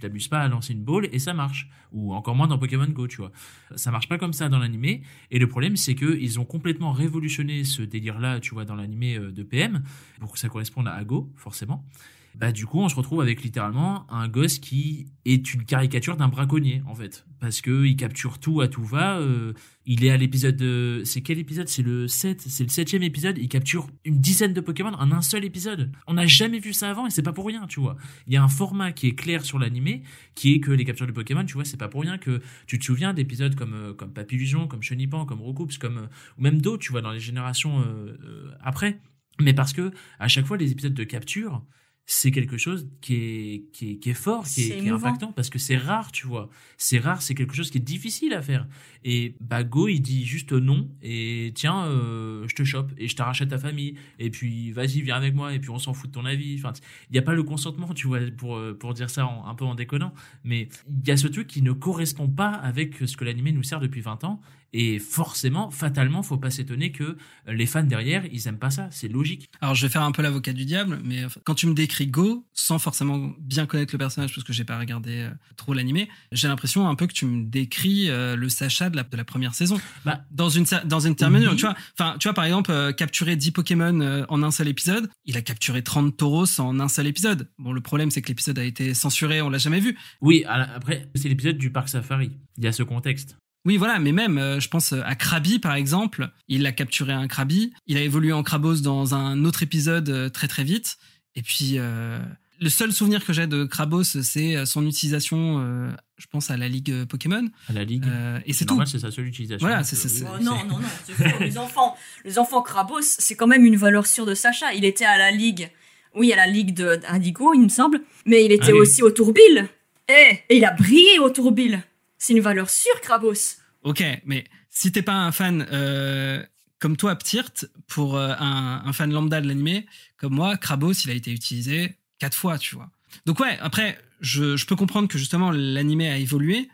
[0.00, 1.68] t'amuses pas à lancer une balle et ça marche.
[1.92, 3.32] Ou encore moins dans Pokémon Go, tu vois.
[3.76, 5.02] Ça marche pas comme ça dans l'animé.
[5.30, 9.16] Et le problème, c'est que ils ont complètement révolutionné ce délire-là, tu vois, dans l'animé
[9.16, 9.82] euh, de PM,
[10.20, 11.84] pour que ça corresponde à Go, forcément
[12.34, 16.28] bah du coup on se retrouve avec littéralement un gosse qui est une caricature d'un
[16.28, 17.26] braconnier en fait.
[17.38, 19.54] Parce que il capture tout à tout va euh,
[19.86, 21.02] il est à l'épisode de...
[21.04, 21.68] c'est quel épisode?
[21.68, 25.22] C'est le 7 c'est le septième épisode il capture une dizaine de Pokémon en un
[25.22, 25.92] seul épisode.
[26.06, 27.96] On n'a jamais vu ça avant et c'est pas pour rien tu vois.
[28.26, 30.02] Il y a un format qui est clair sur l'animé
[30.34, 32.78] qui est que les captures de Pokémon tu vois c'est pas pour rien que tu
[32.78, 36.06] te souviens d'épisodes comme euh, comme Papillusion comme Chenipan comme Roucoups comme euh,
[36.38, 39.00] ou même d'autres tu vois dans les générations euh, euh, après.
[39.40, 41.64] Mais parce que à chaque fois les épisodes de capture
[42.12, 45.32] c'est quelque chose qui est, qui est, qui est fort, qui est, qui est impactant,
[45.32, 46.50] parce que c'est rare, tu vois.
[46.76, 48.66] C'est rare, c'est quelque chose qui est difficile à faire.
[49.04, 53.14] Et bah, Go, il dit juste non, et tiens, euh, je te chope, et je
[53.14, 56.10] t'arrache à ta famille, et puis vas-y, viens avec moi, et puis on s'en fout
[56.10, 56.56] de ton avis.
[56.58, 56.72] Enfin,
[57.10, 59.54] il n'y a pas le consentement, tu vois, pour, euh, pour dire ça en- un
[59.54, 63.16] peu en déconnant, mais il y a ce truc qui ne correspond pas avec ce
[63.16, 64.40] que l'animé nous sert depuis 20 ans,
[64.72, 69.08] et forcément, fatalement, faut pas s'étonner que les fans derrière, ils aiment pas ça, c'est
[69.08, 69.50] logique.
[69.60, 72.46] Alors, je vais faire un peu l'avocat du diable, mais quand tu me décris Go,
[72.52, 76.48] sans forcément bien connaître le personnage, parce que j'ai pas regardé euh, trop l'animé, j'ai
[76.48, 79.54] l'impression un peu que tu me décris euh, le Sacha de la, de la première
[79.54, 79.80] saison.
[80.04, 81.56] Bah, Dans une, dans une Oui.
[81.56, 81.74] tu vois.
[81.98, 85.36] Enfin, tu vois, par exemple, euh, capturer 10 Pokémon euh, en un seul épisode, il
[85.36, 87.48] a capturé 30 Tauros en un seul épisode.
[87.58, 89.96] Bon, le problème, c'est que l'épisode a été censuré, on l'a jamais vu.
[90.20, 92.32] Oui, après, c'est l'épisode du parc safari.
[92.58, 93.36] Il y a ce contexte.
[93.66, 96.30] Oui, voilà, mais même, euh, je pense à Krabi, par exemple.
[96.48, 97.72] Il a capturé un Krabi.
[97.86, 100.96] Il a évolué en Krabos dans un autre épisode euh, très très vite.
[101.36, 102.18] Et puis, euh,
[102.58, 106.56] le seul souvenir que j'ai de Krabos, c'est euh, son utilisation, euh, je pense, à
[106.56, 107.48] la Ligue euh, Pokémon.
[107.68, 108.04] À la Ligue.
[108.06, 108.80] Euh, et c'est tout.
[108.86, 109.66] c'est sa seule utilisation.
[109.66, 111.38] Voilà, c'est- euh, c'est- Oh, c'est- non, non, non, c'est faux.
[111.40, 114.72] les enfants, les enfants Krabos, c'est quand même une valeur sûre de Sacha.
[114.72, 115.70] Il était à la Ligue,
[116.14, 119.10] oui, à la Ligue de d'Indigo, il me semble, mais il était Ah aussi au
[119.10, 119.68] Tourbil.
[120.08, 121.82] Eh, et il a brillé au Tourbil.
[122.20, 123.56] C'est une valeur sûre, Krabos.
[123.82, 126.44] Ok, mais si t'es pas un fan euh,
[126.78, 129.86] comme toi, Ptirt, pour euh, un, fan lambda de l'animé,
[130.18, 132.90] comme moi, Krabos, il a été utilisé quatre fois, tu vois.
[133.24, 136.68] Donc ouais, après, je, je peux comprendre que justement l'animé a évolué.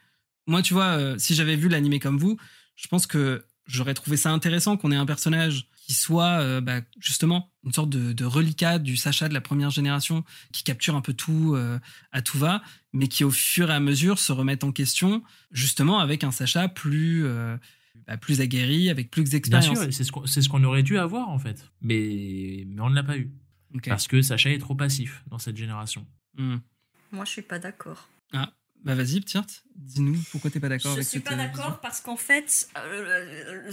[0.49, 2.36] Moi, tu vois, euh, si j'avais vu l'animé comme vous,
[2.74, 6.80] je pense que j'aurais trouvé ça intéressant qu'on ait un personnage qui soit euh, bah,
[6.99, 11.01] justement une sorte de, de reliquat du Sacha de la première génération, qui capture un
[11.01, 11.78] peu tout euh,
[12.11, 12.61] à tout va,
[12.93, 15.22] mais qui au fur et à mesure se remette en question,
[15.53, 17.57] justement avec un Sacha plus, euh,
[18.09, 19.78] bah, plus aguerri, avec plus Bien d'expérience.
[19.78, 21.70] sûr, c'est ce qu'on c'est ce qu'on aurait dû avoir en fait.
[21.80, 23.30] Mais, mais on ne l'a pas eu.
[23.84, 26.05] Parce que Sacha est trop passif dans cette génération.
[26.37, 26.57] Hmm.
[27.12, 28.09] Moi, je suis pas d'accord.
[28.85, 32.01] Bah vas-y, Ptirt, dis-nous pourquoi t'es pas d'accord Je avec suis cette pas d'accord parce
[32.01, 33.72] qu'en fait, euh,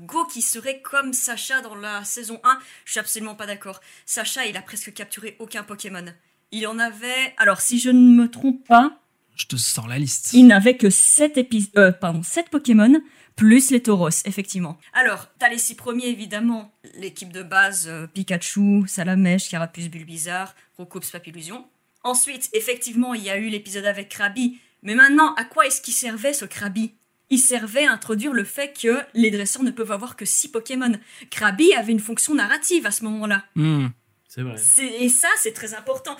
[0.00, 3.80] Go qui serait comme Sacha dans la saison 1, je suis absolument pas d'accord.
[4.06, 6.06] Sacha, il a presque capturé aucun Pokémon.
[6.50, 7.34] Il en avait.
[7.36, 9.00] Alors, si je ne me trompe pas,
[9.36, 10.30] Je te sors la liste.
[10.32, 11.70] il n'avait que 7, épis...
[11.76, 13.02] euh, pardon, 7 Pokémon,
[13.36, 14.78] plus les Tauros, effectivement.
[14.94, 16.72] Alors, t'as les 6 premiers, évidemment.
[16.96, 21.66] L'équipe de base euh, Pikachu, Salamèche, Carapuce, Bulbizarre, Rokops, Papillusion.
[22.04, 24.58] Ensuite, effectivement, il y a eu l'épisode avec Krabi.
[24.82, 26.92] Mais maintenant, à quoi est-ce qu'il servait ce Krabi?
[27.30, 30.92] Il servait à introduire le fait que les dresseurs ne peuvent avoir que 6 Pokémon.
[31.30, 33.44] Krabi avait une fonction narrative à ce moment-là.
[33.54, 33.88] Hmm.
[34.28, 34.56] C'est vrai.
[35.00, 36.16] Et ça, c'est très important.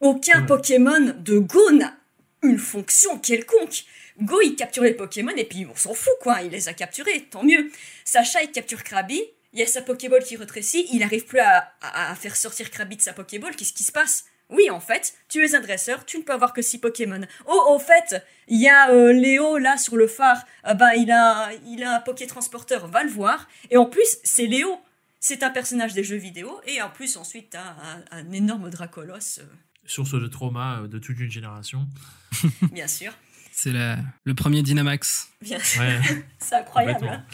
[0.00, 0.46] Aucun Ouais.
[0.46, 1.96] Pokémon de Go n'a
[2.42, 3.84] une fonction quelconque.
[4.20, 6.42] Go, il capture les Pokémon et puis on s'en fout, quoi.
[6.42, 7.70] Il les a capturés, tant mieux.
[8.04, 9.20] Sacha, il capture Krabi.
[9.52, 10.86] Il y a sa Pokéball qui rétrécit.
[10.92, 13.56] Il n'arrive plus à, à- à faire sortir Krabi de sa Pokéball.
[13.56, 14.24] Qu'est-ce qui se passe?
[14.50, 17.20] Oui, en fait, tu es un dresseur, tu ne peux avoir que 6 Pokémon.
[17.46, 20.44] Oh, au fait, il y a euh, Léo là sur le phare.
[20.62, 23.48] Ah bah, il a, il a un Poké transporteur, va le voir.
[23.70, 24.78] Et en plus, c'est Léo.
[25.18, 26.60] C'est un personnage des jeux vidéo.
[26.66, 29.44] Et en plus, ensuite, t'as un, un énorme Dracolos, euh,
[29.86, 31.86] Source de trauma euh, de toute une génération.
[32.72, 33.12] bien sûr.
[33.50, 35.28] C'est le premier Dynamax.
[35.40, 35.80] Bien sûr.
[35.80, 35.98] Ouais,
[36.38, 37.06] C'est incroyable.
[37.08, 37.24] hein.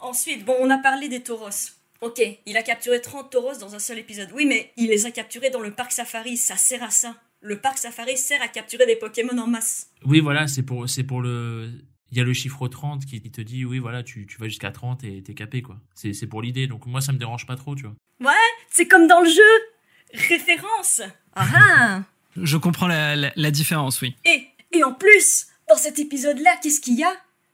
[0.00, 1.50] Ensuite, bon, on a parlé des tauros.
[2.02, 4.28] Ok, il a capturé 30 tauros dans un seul épisode.
[4.34, 6.36] Oui, mais il les a capturés dans le parc safari.
[6.36, 7.16] Ça sert à ça.
[7.40, 9.88] Le parc safari sert à capturer des Pokémon en masse.
[10.04, 11.70] Oui, voilà, c'est pour, c'est pour le.
[12.12, 14.70] Il y a le chiffre 30 qui te dit, oui, voilà, tu, tu vas jusqu'à
[14.70, 15.76] 30 et t'es capé, quoi.
[15.94, 16.66] C'est c'est pour l'idée.
[16.66, 17.94] Donc, moi, ça me dérange pas trop, tu vois.
[18.70, 19.42] C'est comme dans le jeu.
[20.28, 21.02] Référence.
[21.34, 22.02] Ah ah.
[22.36, 24.14] Je comprends la, la- la différence, oui.
[24.24, 27.12] Et, et en plus, dans cet épisode-là, qu'est-ce qu'il y a?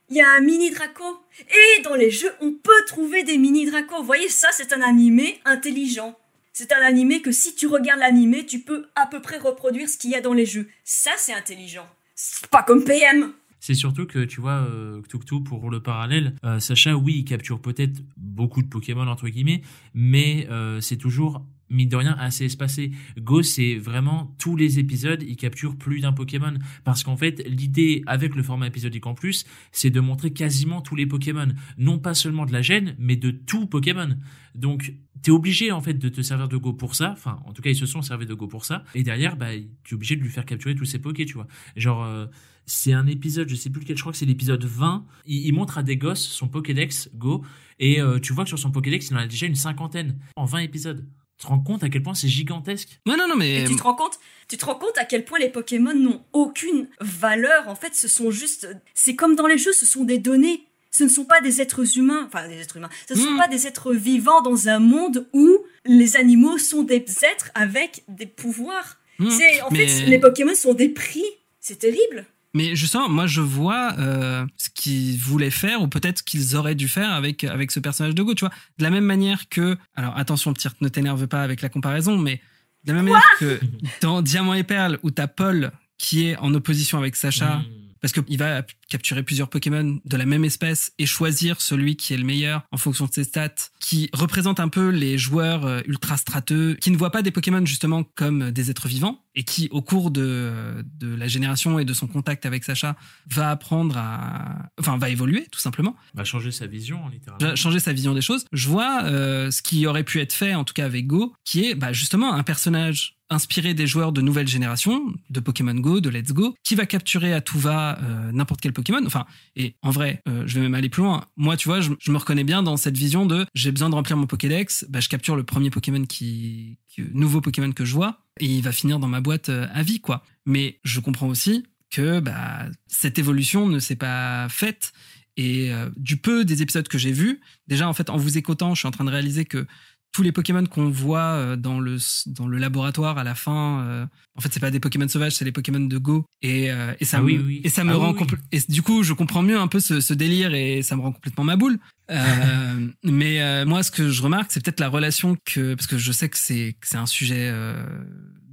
[0.09, 1.03] Il y a un mini Draco.
[1.39, 3.97] Et dans les jeux, on peut trouver des mini Draco.
[3.97, 6.17] Vous voyez, ça, c'est un animé intelligent.
[6.51, 9.97] C'est un animé que si tu regardes l'animé, tu peux à peu près reproduire ce
[9.97, 10.67] qu'il y a dans les jeux.
[10.83, 11.87] Ça, c'est intelligent.
[12.15, 13.33] C'est pas comme PM.
[13.59, 15.01] C'est surtout que, tu vois, euh,
[15.45, 19.61] pour le parallèle, euh, Sacha, oui, il capture peut-être beaucoup de Pokémon, entre guillemets,
[19.93, 22.91] mais euh, c'est toujours, mine de rien, assez espacé.
[23.17, 26.53] Go, c'est vraiment tous les épisodes, il capture plus d'un Pokémon.
[26.83, 30.95] Parce qu'en fait, l'idée, avec le format épisodique en plus, c'est de montrer quasiment tous
[30.95, 31.47] les Pokémon.
[31.77, 34.17] Non pas seulement de la gêne, mais de tout Pokémon.
[34.55, 37.11] Donc, t'es obligé, en fait, de te servir de Go pour ça.
[37.11, 38.83] Enfin, en tout cas, ils se sont servis de Go pour ça.
[38.93, 39.49] Et derrière, bah,
[39.83, 41.47] tu es obligé de lui faire capturer tous ses Pokés, tu vois.
[41.75, 42.03] Genre...
[42.03, 42.27] euh,
[42.65, 45.05] c'est un épisode, je sais plus lequel, je crois que c'est l'épisode 20.
[45.25, 47.43] Il, il montre à des gosses son Pokédex Go
[47.79, 50.45] et euh, tu vois que sur son Pokédex, il en a déjà une cinquantaine en
[50.45, 51.05] 20 épisodes.
[51.43, 53.75] Tu te rends compte à quel point c'est gigantesque Ouais, non, non, mais Et tu
[53.75, 54.17] te rends compte
[54.47, 57.67] Tu te rends compte à quel point les Pokémon n'ont aucune valeur.
[57.67, 58.67] En fait, ce sont juste.
[58.93, 60.63] C'est comme dans les jeux, ce sont des données.
[60.91, 62.23] Ce ne sont pas des êtres humains.
[62.27, 62.89] Enfin, des êtres humains.
[63.09, 63.37] Ce ne sont Mm.
[63.37, 68.25] pas des êtres vivants dans un monde où les animaux sont des êtres avec des
[68.27, 68.97] pouvoirs.
[69.19, 69.29] Hmm.
[69.29, 71.25] C'est en mais- fait les Pokémon sont des prix.
[71.59, 72.25] C'est terrible.
[72.53, 76.75] Mais justement, moi je vois euh, ce qu'ils voulaient faire, ou peut-être ce qu'ils auraient
[76.75, 78.53] dû faire avec, avec ce personnage de Go, tu vois.
[78.77, 79.77] De la même manière que.
[79.95, 82.41] Alors attention, petit, ne t'énerve pas avec la comparaison, mais
[82.83, 83.59] de la même manière que
[84.01, 87.82] dans Diamant et Perle, où t'as Paul qui est en opposition avec Sacha, Mmh.
[88.03, 92.17] Parce qu'il va capturer plusieurs Pokémon de la même espèce et choisir celui qui est
[92.17, 96.17] le meilleur en fonction de ses stats, qui représente un peu les joueurs euh, ultra
[96.17, 99.81] strateux, qui ne voient pas des Pokémon justement comme des êtres vivants, et qui, au
[99.81, 102.97] cours de, de la génération et de son contact avec Sacha,
[103.31, 104.69] va apprendre à...
[104.77, 107.47] Enfin, va évoluer, tout simplement, Va changer sa vision, littéralement.
[107.51, 108.43] va changer sa vision des choses.
[108.51, 111.65] Je vois euh, ce qui aurait pu être fait, en tout cas avec Go, qui
[111.65, 116.09] est bah, justement un personnage inspirer des joueurs de nouvelle génération, de Pokémon Go, de
[116.09, 119.01] Let's Go, qui va capturer à tout va euh, n'importe quel Pokémon.
[119.05, 119.25] Enfin,
[119.55, 121.25] et en vrai, euh, je vais même aller plus loin.
[121.35, 124.17] Moi, tu vois, je, me reconnais bien dans cette vision de j'ai besoin de remplir
[124.17, 126.77] mon Pokédex, bah, je capture le premier Pokémon qui,
[127.13, 129.99] nouveau Pokémon que je vois, et il va finir dans ma boîte euh, à vie,
[129.99, 130.23] quoi.
[130.45, 134.93] Mais je comprends aussi que bah, cette évolution ne s'est pas faite.
[135.35, 138.81] Et du peu des épisodes que j'ai vus, déjà en fait en vous écoutant, je
[138.81, 139.65] suis en train de réaliser que
[140.13, 141.97] tous les Pokémon qu'on voit euh, dans le
[142.27, 144.05] dans le laboratoire à la fin, euh,
[144.37, 146.23] en fait, c'est pas des Pokémon sauvages, c'est les Pokémon de Go.
[146.41, 148.15] Et, euh, et ça ah me, oui, et ça me ah rend
[148.51, 151.11] et du coup, je comprends mieux un peu ce, ce, délire et ça me rend
[151.11, 151.79] complètement ma boule.
[153.03, 156.29] mais moi, ce que je remarque, c'est peut-être la relation que parce que je sais
[156.29, 157.51] que c'est c'est un sujet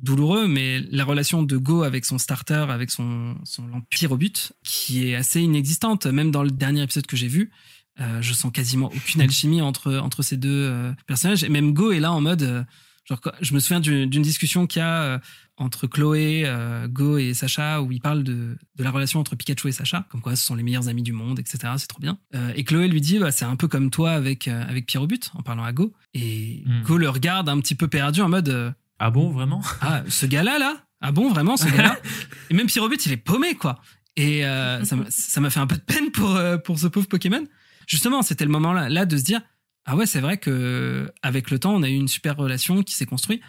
[0.03, 3.65] douloureux, mais la relation de Go avec son starter, avec son son
[4.09, 7.51] au but, qui est assez inexistante, même dans le dernier épisode que j'ai vu.
[8.01, 11.45] Euh, je sens quasiment aucune alchimie entre, entre ces deux euh, personnages.
[11.45, 12.43] Et même Go est là en mode.
[12.43, 12.65] Euh,
[13.05, 15.21] genre, je me souviens d'une discussion qu'il y a
[15.57, 16.51] entre Chloé,
[16.89, 20.23] Go et Sacha, où il parle de, de la relation entre Pikachu et Sacha, comme
[20.23, 21.75] quoi ce sont les meilleurs amis du monde, etc.
[21.77, 22.19] C'est trop bien.
[22.55, 25.31] et Chloé lui dit, bah, c'est un peu comme toi avec, avec Pierre au but,
[25.35, 25.93] en parlant à Go.
[26.15, 26.83] Et hmm.
[26.85, 28.75] Go le regarde un petit peu perdu en mode.
[28.99, 29.61] ah bon, vraiment?
[29.83, 30.77] Ah, ce gars-là, là?
[31.03, 31.99] Ah bon, vraiment, ce gars-là?
[32.49, 33.81] Et même Pierre au but, il est paumé, quoi.
[34.17, 34.43] Et
[34.83, 37.45] ça m'a fait un peu de peine pour, pour ce pauvre Pokémon
[37.91, 39.43] justement, c'était le moment là, là de se dire
[39.85, 42.95] ah ouais, c'est vrai que avec le temps, on a eu une super relation qui
[42.95, 43.43] s'est construite.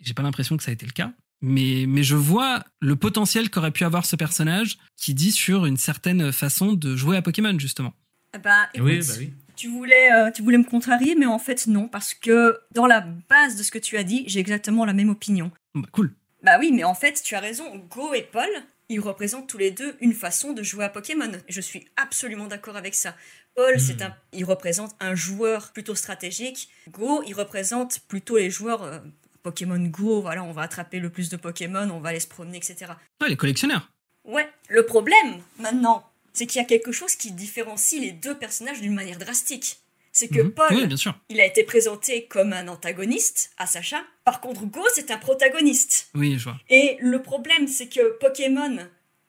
[0.00, 1.12] J'ai pas l'impression que ça a été le cas.
[1.42, 5.76] Mais, mais je vois le potentiel qu'aurait pu avoir ce personnage qui dit sur une
[5.76, 7.92] certaine façon de jouer à Pokémon, justement.
[8.32, 9.32] Ah bah, oui, bah oui.
[9.54, 13.02] Tu voulais, euh, tu voulais me contrarier, mais en fait, non, parce que dans la
[13.28, 15.50] base de ce que tu as dit, j'ai exactement la même opinion.
[15.74, 16.12] Bah, cool.
[16.42, 17.64] Bah oui, mais en fait, tu as raison.
[17.90, 18.48] Go et Paul,
[18.88, 21.32] ils représentent tous les deux une façon de jouer à Pokémon.
[21.48, 23.14] Je suis absolument d'accord avec ça.
[23.54, 24.04] Paul, c'est hmm.
[24.04, 26.68] un, il représente un joueur plutôt stratégique.
[26.90, 28.98] Go, il représente plutôt les joueurs euh,
[29.42, 30.20] Pokémon Go.
[30.20, 32.92] Voilà, on va attraper le plus de Pokémon, on va aller se promener, etc.
[33.20, 33.90] Ouais, les collectionneurs.
[34.24, 34.48] Ouais.
[34.68, 38.94] Le problème maintenant, c'est qu'il y a quelque chose qui différencie les deux personnages d'une
[38.94, 39.80] manière drastique.
[40.18, 40.52] C'est que mhm.
[40.52, 41.14] Paul, bien sûr.
[41.28, 44.02] il a été présenté comme un antagoniste à Sacha.
[44.24, 46.08] Par contre, Go, c'est un protagoniste.
[46.14, 46.58] Oui, je vois.
[46.70, 48.78] Et le problème, c'est que Pokémon,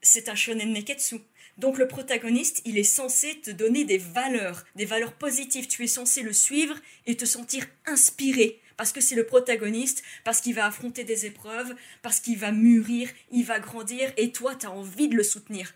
[0.02, 1.18] c'est un shonen neketsu.
[1.58, 5.68] Donc le protagoniste, il est censé te donner des valeurs, des valeurs positives.
[5.68, 8.62] Tu es censé le suivre et te sentir inspiré.
[8.78, 13.10] Parce que c'est le protagoniste, parce qu'il va affronter des épreuves, parce qu'il va mûrir,
[13.34, 15.74] il va grandir, et toi, tu as envie de le soutenir.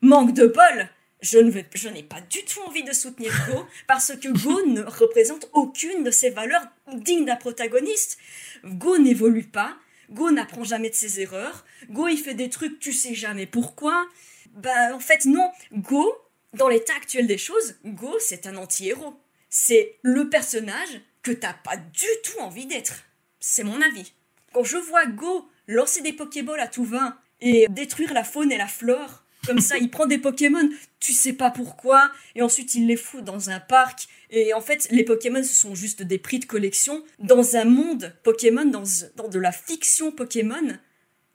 [0.00, 0.88] Manque de bol
[1.24, 6.04] je, n'ai pas du tout envie de soutenir Go, parce que Go ne représente aucune
[6.04, 8.18] de ces valeurs dignes d'un protagoniste.
[8.64, 9.76] Go n'évolue pas,
[10.10, 14.06] Go n'apprend jamais de ses erreurs, Go il fait des trucs tu sais jamais pourquoi,
[14.54, 15.50] bah, en fait, non.
[15.72, 16.14] Go,
[16.52, 19.14] dans l'état actuel des choses, Go, c'est un anti-héros.
[19.48, 23.04] C'est le personnage que t'as pas du tout envie d'être.
[23.40, 24.12] C'est mon avis.
[24.52, 28.58] Quand je vois Go lancer des Pokéballs à tout vin et détruire la faune et
[28.58, 30.68] la flore, comme ça, il prend des Pokémon,
[31.00, 34.08] tu sais pas pourquoi, et ensuite il les fout dans un parc.
[34.30, 37.04] Et en fait, les Pokémon, ce sont juste des prix de collection.
[37.18, 38.84] Dans un monde Pokémon, dans,
[39.16, 40.76] dans de la fiction Pokémon,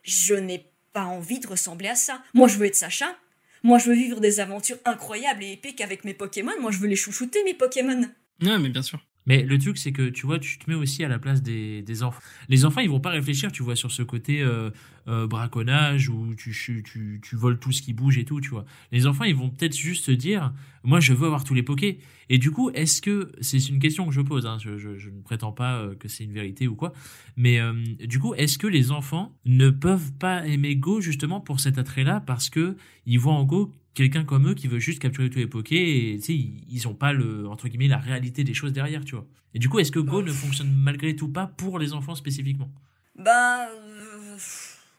[0.03, 2.21] je n'ai pas envie de ressembler à ça.
[2.33, 3.15] Moi, je veux être Sacha.
[3.63, 6.51] Moi, je veux vivre des aventures incroyables et épiques avec mes Pokémon.
[6.61, 8.01] Moi, je veux les chouchouter, mes Pokémon.
[8.41, 8.99] Ouais, mais bien sûr.
[9.25, 11.81] Mais le truc, c'est que tu vois, tu te mets aussi à la place des,
[11.81, 12.21] des, enfants.
[12.47, 14.71] Les enfants, ils vont pas réfléchir, tu vois, sur ce côté euh,
[15.09, 18.65] euh, braconnage où tu, tu, tu, voles tout ce qui bouge et tout, tu vois.
[18.91, 20.53] Les enfants, ils vont peut-être juste se dire,
[20.83, 21.99] moi, je veux avoir tous les pokés.
[22.29, 25.21] Et du coup, est-ce que, c'est une question que je pose, hein, je, je, ne
[25.21, 26.93] prétends pas euh, que c'est une vérité ou quoi,
[27.35, 27.59] mais
[28.05, 32.21] du coup, est-ce que les enfants ne peuvent pas aimer Go justement pour cet attrait-là?
[32.21, 35.47] Parce que ils voient en Go quelqu'un comme eux qui veut juste capturer tous les
[35.47, 39.25] pokés et ils ont pas le entre guillemets la réalité des choses derrière tu vois
[39.53, 42.71] et du coup est-ce que Go ne fonctionne malgré tout pas pour les enfants spécifiquement?
[43.19, 43.65] Euh,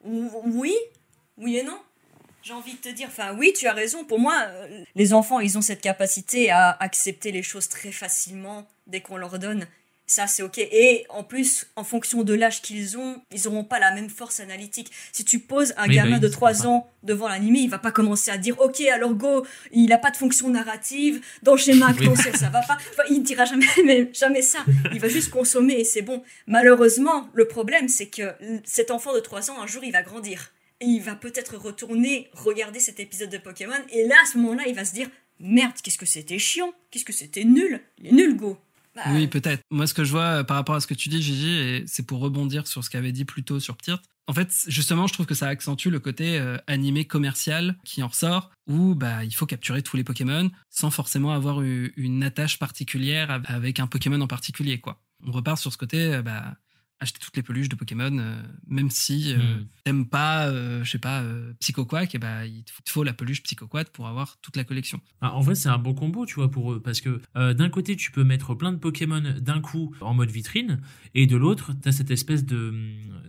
[0.04, 0.74] oui
[1.36, 1.78] oui et non.
[2.42, 4.04] J'ai envie de te dire enfin oui tu as raison.
[4.04, 8.66] Pour moi euh, les enfants ils ont cette capacité à accepter les choses très facilement
[8.86, 9.66] dès qu'on leur donne
[10.10, 10.58] ça, c'est OK.
[10.58, 14.40] Et en plus, en fonction de l'âge qu'ils ont, ils n'auront pas la même force
[14.40, 14.90] analytique.
[15.12, 18.32] Si tu poses un gamin bah de 3 ans devant l'animé, il va pas commencer
[18.32, 22.36] à dire OK, alors go, il n'a pas de fonction narrative, dans le schéma potentiel,
[22.36, 22.76] ça va pas.
[22.90, 24.58] Enfin, il ne dira jamais, mais jamais ça.
[24.92, 26.24] Il va juste consommer et c'est bon.
[26.48, 28.34] Malheureusement, le problème, c'est que
[28.64, 30.50] cet enfant de 3 ans, un jour, il va grandir.
[30.80, 33.74] Et il va peut-être retourner regarder cet épisode de Pokémon.
[33.90, 35.08] Et là, à ce moment-là, il va se dire
[35.38, 38.58] Merde, qu'est-ce que c'était chiant Qu'est-ce que c'était nul Il est nul, go
[39.08, 39.62] oui, peut-être.
[39.70, 41.84] Moi, ce que je vois euh, par rapport à ce que tu dis, Gigi, et
[41.86, 44.02] c'est pour rebondir sur ce qu'avait dit plus tôt sur Tirt.
[44.26, 48.08] En fait, justement, je trouve que ça accentue le côté euh, animé commercial qui en
[48.08, 53.42] ressort, où bah, il faut capturer tous les Pokémon sans forcément avoir une attache particulière
[53.46, 54.78] avec un Pokémon en particulier.
[54.78, 55.00] quoi.
[55.26, 56.54] On repart sur ce côté, euh, bah,
[57.00, 59.66] acheter toutes les peluches de Pokémon, euh, même si euh, Hmm.
[59.84, 63.42] t'aimes pas, euh, je sais pas, euh, Psychoquack, et bah, il te faut la peluche
[63.42, 65.00] Psychoquack pour avoir toute la collection.
[65.22, 66.80] Ah, en vrai, c'est un bon combo, tu vois, pour eux.
[66.82, 70.30] Parce que euh, d'un côté, tu peux mettre plein de Pokémon d'un coup en mode
[70.30, 70.80] vitrine,
[71.14, 72.74] et de l'autre, tu as cette espèce de,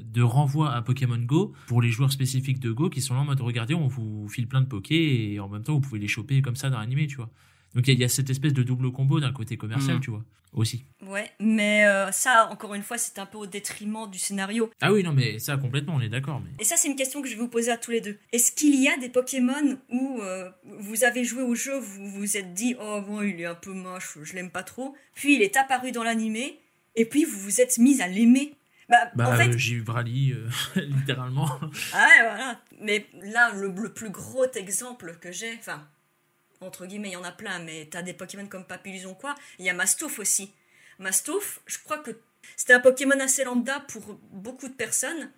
[0.04, 3.26] de renvoi à Pokémon Go pour les joueurs spécifiques de Go qui sont là en
[3.26, 6.08] mode regardez, on vous file plein de Pokés, et en même temps, vous pouvez les
[6.10, 7.32] choper comme ça dans l'animé, tu vois.
[7.76, 9.96] Donc il y, a- il y a cette espèce de double combo d'un côté commercial,
[9.96, 10.02] Mhm.
[10.02, 10.86] tu vois, aussi.
[11.06, 14.70] Ouais, mais euh, ça, encore une fois, c'est un peu au détriment du scénario.
[14.82, 16.42] Ah oui, non, mais ça, complètement, on est d'accord.
[16.42, 16.52] Mais...
[16.60, 18.18] Et ça, c'est une question que je vais vous poser à tous les deux.
[18.34, 20.50] Est-ce qu'il y a des Pokémon où euh,
[20.80, 23.72] vous avez joué au jeu, vous vous êtes dit, oh bon, il est un peu
[23.74, 26.60] moche, je l'aime pas trop, puis il est apparu dans l'animé,
[26.96, 28.54] et puis vous vous êtes mis à l'aimer?
[28.90, 30.50] Bah, Bah, en fait, euh, j'ai eu Brali, euh,
[30.82, 31.48] littéralement.
[31.94, 32.62] Ah ouais, voilà.
[32.82, 35.88] Mais là, le, le plus gros exemple que j'ai, enfin,
[36.62, 39.36] entre guillemets, il y en a plein, mais t'as des Pokémon comme Papillusion quoi.
[39.60, 40.54] Il y a Mastouf aussi.
[41.00, 42.12] Mastouf, je crois que
[42.56, 45.32] c'était un Pokémon assez lambda pour beaucoup de personnes.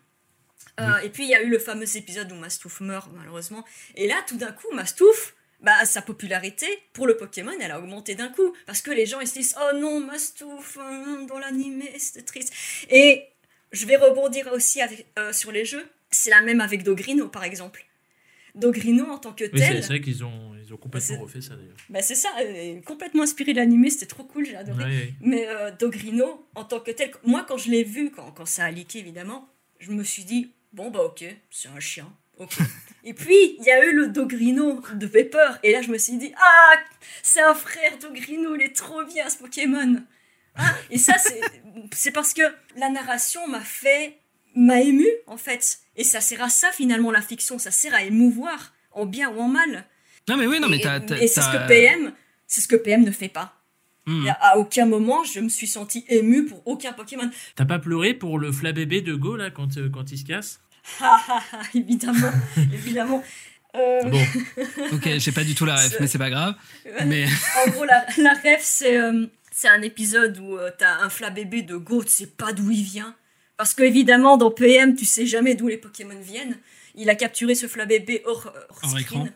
[0.80, 3.66] Euh, Et puis il y a eu le fameux épisode où Mastouf meurt, malheureusement.
[3.96, 8.16] Et là, tout d'un coup, Mastouf, bah, sa popularité pour le Pokémon, elle a augmenté
[8.16, 8.54] d'un coup.
[8.66, 12.54] Parce que les gens, ils se disent Oh non, Mastouf, euh, dans l'animé, c'était triste.
[12.90, 13.24] Et
[13.72, 15.88] je vais rebondir aussi avec, euh, sur les jeux.
[16.12, 17.86] C'est la même avec Dogrino, par exemple.
[18.56, 21.56] Dogrino, en tant que Oui, tel, c'est vrai qu'ils ont, ils ont complètement refait ça,
[21.56, 21.76] d'ailleurs.
[21.90, 24.84] bah, c'est ça, euh, complètement inspiré de l'animé, c'était trop cool, j'ai adoré.
[24.84, 25.14] Ouais.
[25.22, 28.66] Mais euh, Dogrino, en tant que tel, moi quand je l'ai vu, quand, quand ça
[28.66, 29.48] a leaké évidemment,
[29.80, 32.12] je me suis dit, bon bah ok, c'est un chien.
[32.38, 32.58] ok.
[33.04, 36.18] et puis, il y a eu le Dogrino de Pepper, et là je me suis
[36.18, 36.74] dit, ah,
[37.22, 40.04] c'est un frère Dogrino, il est trop bien ce Pokémon.
[40.56, 41.42] Ah, et ça, c'est-
[41.94, 42.44] c'est parce que
[42.78, 44.18] la narration m'a fait,
[44.56, 45.80] m'a ému en fait.
[45.96, 49.40] Et ça sert à ça finalement la fiction, ça sert à émouvoir, en bien ou
[49.40, 49.86] en mal.
[50.30, 51.00] Non, mais oui, non, mais et t'as.
[51.00, 52.14] t'as- et c'est ce que PM,
[52.48, 53.54] c'est ce que PM ne fait pas.
[54.06, 54.26] Hmm.
[54.26, 57.30] Et à- aucun moment, je me suis senti ému pour aucun Pokémon.
[57.56, 60.60] T'as pas pleuré pour le flabébé de Go, là, quand, euh, quand il se casse?
[61.00, 62.32] Ha ha ha, évidemment,
[62.74, 63.24] évidemment.
[63.76, 64.22] Euh, Bon,
[64.94, 66.56] Ok, j'ai pas du tout la ref, mais c'est pas grave.
[67.06, 67.26] Mais
[67.66, 69.26] En gros, la, la ref, c'est euh,
[69.66, 73.16] un épisode où euh, t'as un flabébé de Go, tu sais pas d'où il vient.
[73.58, 76.58] Parce que, évidemment, dans PM, tu sais jamais d'où les Pokémon viennent.
[76.96, 79.02] Il a capturé ce flabébé hors, hors Hors screen.
[79.02, 79.28] écran.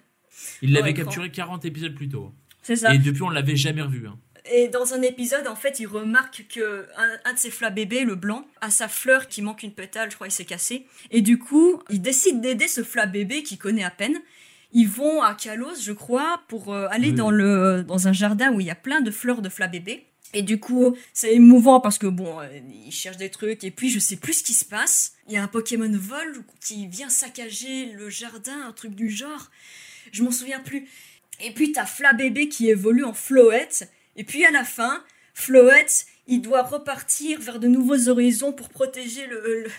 [0.62, 2.32] Il l'avait capturé 40 épisodes plus tôt.
[2.64, 2.94] C'est ça.
[2.94, 4.08] Et depuis, on l'avait jamais revu.
[4.08, 4.18] hein.
[4.54, 8.16] Et dans un épisode, en fait, il remarque que un, un de ses flabébés, le
[8.16, 10.86] blanc, a sa fleur qui manque une pétale, je crois, il s'est cassé.
[11.12, 14.18] Et du coup, il décide d'aider ce flabébé qu'il connaît à peine.
[14.72, 17.14] Ils vont à Kalos, je crois, pour euh, aller Oui.
[17.16, 20.06] dans, le, dans un jardin où il y a plein de fleurs de flabébé.
[20.34, 22.48] Et du coup, c'est émouvant parce que bon, euh,
[22.86, 25.14] il cherche des trucs et puis je sais plus ce qui se passe.
[25.28, 29.50] Il y a un Pokémon vol qui vient saccager le jardin, un truc du genre.
[30.12, 30.88] Je m'en souviens plus.
[31.42, 33.92] Et puis t'as Flabébé qui évolue en Floette.
[34.16, 35.04] Et puis à la fin,
[35.34, 39.70] Floette, il doit repartir vers de nouveaux horizons pour protéger le,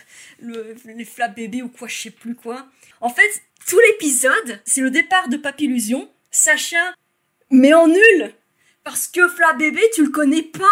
[0.41, 2.67] le, le- les Flabébés ou quoi, je sais plus quoi.
[3.01, 3.29] En fait,
[3.67, 6.09] tout l'épisode, c'est le départ de Papillusion.
[6.31, 6.93] Sacha,
[7.51, 8.33] mais en nul
[8.83, 10.65] Parce que Flabébé, tu le connais pas.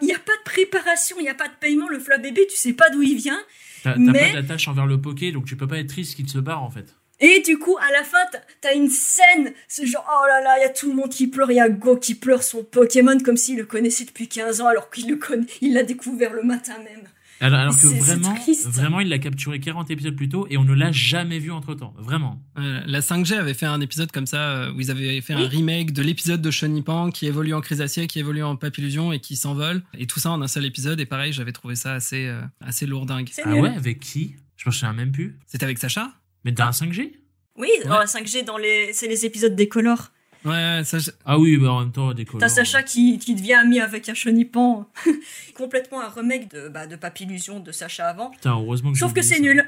[0.00, 1.88] Il n'y a pas de préparation, il n'y a pas de paiement.
[1.88, 3.40] Le Flabébé, tu sais pas d'où il vient.
[3.84, 6.28] T'as t'as Mais- pas d'attache envers le poké, donc tu peux pas être triste qu'il
[6.28, 6.95] se barre, en fait.
[7.20, 8.18] Et du coup, à la fin,
[8.60, 11.28] t'as- une scène, c'est genre, oh là là, il y a tout le monde qui
[11.28, 14.60] pleure, il y a Go qui pleure son Pokémon comme s'il le connaissait depuis 15
[14.60, 17.04] ans alors qu'il le connaît, il l'a découvert le matin même.
[17.40, 18.34] Alors, alors que vraiment,
[18.66, 21.74] vraiment, il l'a capturé 40 épisodes plus tôt et on ne l'a jamais vu entre
[21.74, 21.92] temps.
[21.98, 22.40] Vraiment.
[22.58, 25.46] euh, la 5G avait fait un épisode comme ça euh, où ils avaient fait un
[25.46, 29.36] remake de l'épisode de Chenipan qui évolue en Chrysacier, qui évolue en Papillusion et qui
[29.36, 29.82] s'envole.
[29.98, 30.98] Et tout ça en un seul épisode.
[30.98, 33.28] Et pareil, j'avais trouvé ça assez, euh, assez lourdingue.
[33.44, 33.60] Ah nul.
[33.60, 34.36] ouais, avec qui?
[34.56, 35.38] Je me souviens même plus.
[35.46, 36.12] C'était avec Sacha?
[36.46, 37.12] Mais dans un 5G
[37.56, 40.12] Oui, dans la 5G, dans les, c'est les épisodes décolores.
[40.44, 42.24] Ouais, ouais, ça, je- Ah oui, bah en même temps, des.
[42.24, 44.88] T'as Sacha qui, qui devient ami avec un chenipan.
[45.56, 48.30] Complètement un remake de, bah, de Papillusion de Sacha avant.
[48.30, 49.64] Putain, heureusement que Sauf que c'est nul.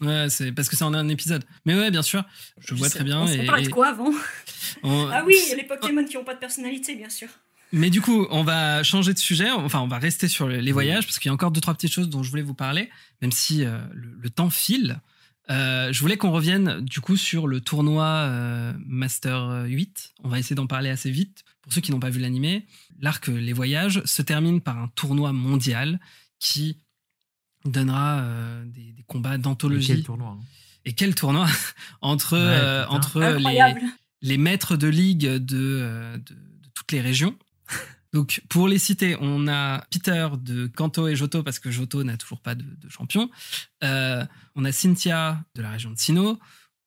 [0.00, 1.44] ouais, c'est parce que c'est en un épisode.
[1.66, 2.24] Mais ouais, bien sûr,
[2.60, 3.20] je, vois sais- très bien.
[3.20, 4.10] On et- parlait de quoi avant
[4.82, 7.28] on- Ah oui, les Pokémon qui ont pas de personnalité, bien sûr.
[7.72, 9.50] Mais du coup, on va changer de sujet.
[9.50, 11.92] Enfin, on va rester sur les voyages parce qu'il y a encore deux trois petites
[11.92, 12.88] choses dont je voulais vous parler,
[13.20, 15.00] même si euh, le, le temps file.
[15.50, 20.14] Euh, je voulais qu'on revienne du coup sur le tournoi euh, Master 8.
[20.24, 21.44] On va essayer d'en parler assez vite.
[21.62, 22.66] Pour ceux qui n'ont pas vu l'animé,
[23.00, 26.00] l'arc Les Voyages se termine par un tournoi mondial
[26.38, 26.78] qui
[27.64, 29.88] donnera euh, des, des combats d'anthologie.
[29.88, 30.28] Quel tournoi.
[30.30, 30.44] hein.
[30.86, 31.46] Et quel tournoi?
[32.00, 32.94] Entre, Ouais, euh, putain.
[32.94, 33.20] entre
[34.22, 37.34] les, maîtres de ligue de, euh, de, de toutes les régions.
[38.14, 42.16] Donc, pour les citer, on a Peter de Kanto et Johto, parce que Johto n'a
[42.16, 43.28] toujours pas de, de champion.
[43.82, 46.38] Euh, on a Cynthia de la région de Sinnoh.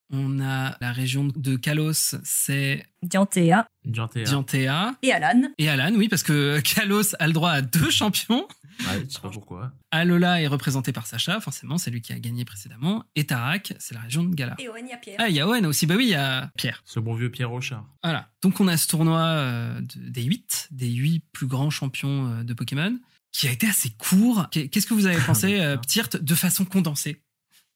[0.09, 4.23] On a la région de Kalos, c'est Diantea Diantea.
[4.23, 4.95] Diantea.
[5.03, 5.41] et Alan.
[5.57, 8.47] Et Alan, oui, parce que Kalos a le droit à deux champions.
[8.80, 9.71] Ouais, je sais pas pourquoi.
[9.91, 13.03] Alola est représenté par Sacha, forcément, c'est lui qui a gagné précédemment.
[13.15, 14.55] Et Tarak, c'est la région de Gala.
[14.59, 15.15] Et Owen, il y a Pierre.
[15.19, 16.82] Ah, il y a Owen aussi, bah oui, il y a Pierre.
[16.86, 17.86] Ce bon vieux Pierre Rochard.
[18.03, 18.30] Voilà.
[18.41, 22.43] Donc on a ce tournoi euh, de- des 8, des 8 plus grands champions euh,
[22.43, 22.97] de Pokémon,
[23.32, 24.47] qui a été assez court.
[24.51, 25.63] Qu'est- Qu'est-ce que vous avez pensé, putain.
[25.63, 27.21] euh, Ptirt, de façon condensée?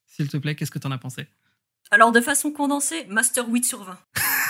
[0.07, 1.27] S'il te plaît, qu'est-ce que t'en as pensé?
[1.89, 3.97] Alors, de façon condensée, Master 8 sur 20.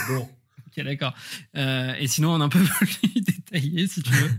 [0.09, 0.29] Bon.
[0.67, 1.13] Ok, d'accord.
[1.55, 4.31] Euh, et sinon, on a un peu plus détaillé, si tu veux.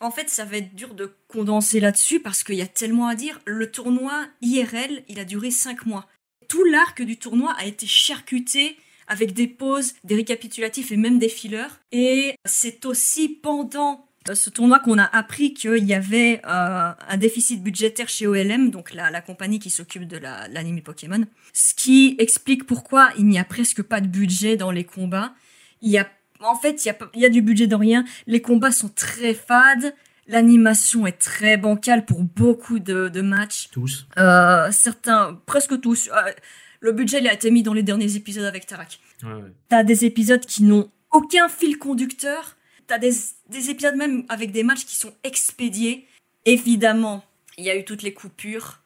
[0.00, 3.14] En fait, ça va être dur de condenser là-dessus parce qu'il y a tellement à
[3.14, 3.40] dire.
[3.46, 6.06] Le tournoi IRL, il a duré 5 mois.
[6.48, 8.76] Tout l'arc du tournoi a été charcuté
[9.08, 11.66] avec des pauses, des récapitulatifs et même des fillers.
[11.92, 17.16] Et c'est aussi pendant euh, ce tournoi qu'on a appris qu'il y avait euh, un
[17.16, 21.24] déficit budgétaire chez OLM, donc la, la compagnie qui s'occupe de la- l'anime Pokémon.
[21.54, 25.34] Ce qui explique pourquoi il n'y a presque pas de budget dans les combats.
[25.82, 26.08] Il y a,
[26.40, 28.04] en fait, il y a, y du budget dans rien.
[28.26, 29.94] Les combats sont très fades.
[30.26, 33.68] L'animation est très bancale pour beaucoup de, de matchs.
[33.70, 34.06] Tous.
[34.18, 36.08] Euh, certains, presque tous.
[36.08, 36.32] euh,
[36.80, 39.00] le budget il a été mis dans les derniers épisodes avec Tarak.
[39.22, 39.52] Ouais, ouais.
[39.68, 42.56] T'as des épisodes qui n'ont aucun fil conducteur.
[42.86, 43.12] T'as des,
[43.48, 46.06] des épisodes même avec des matchs qui sont expédiés.
[46.44, 47.24] Évidemment,
[47.56, 48.80] il y a eu toutes les coupures.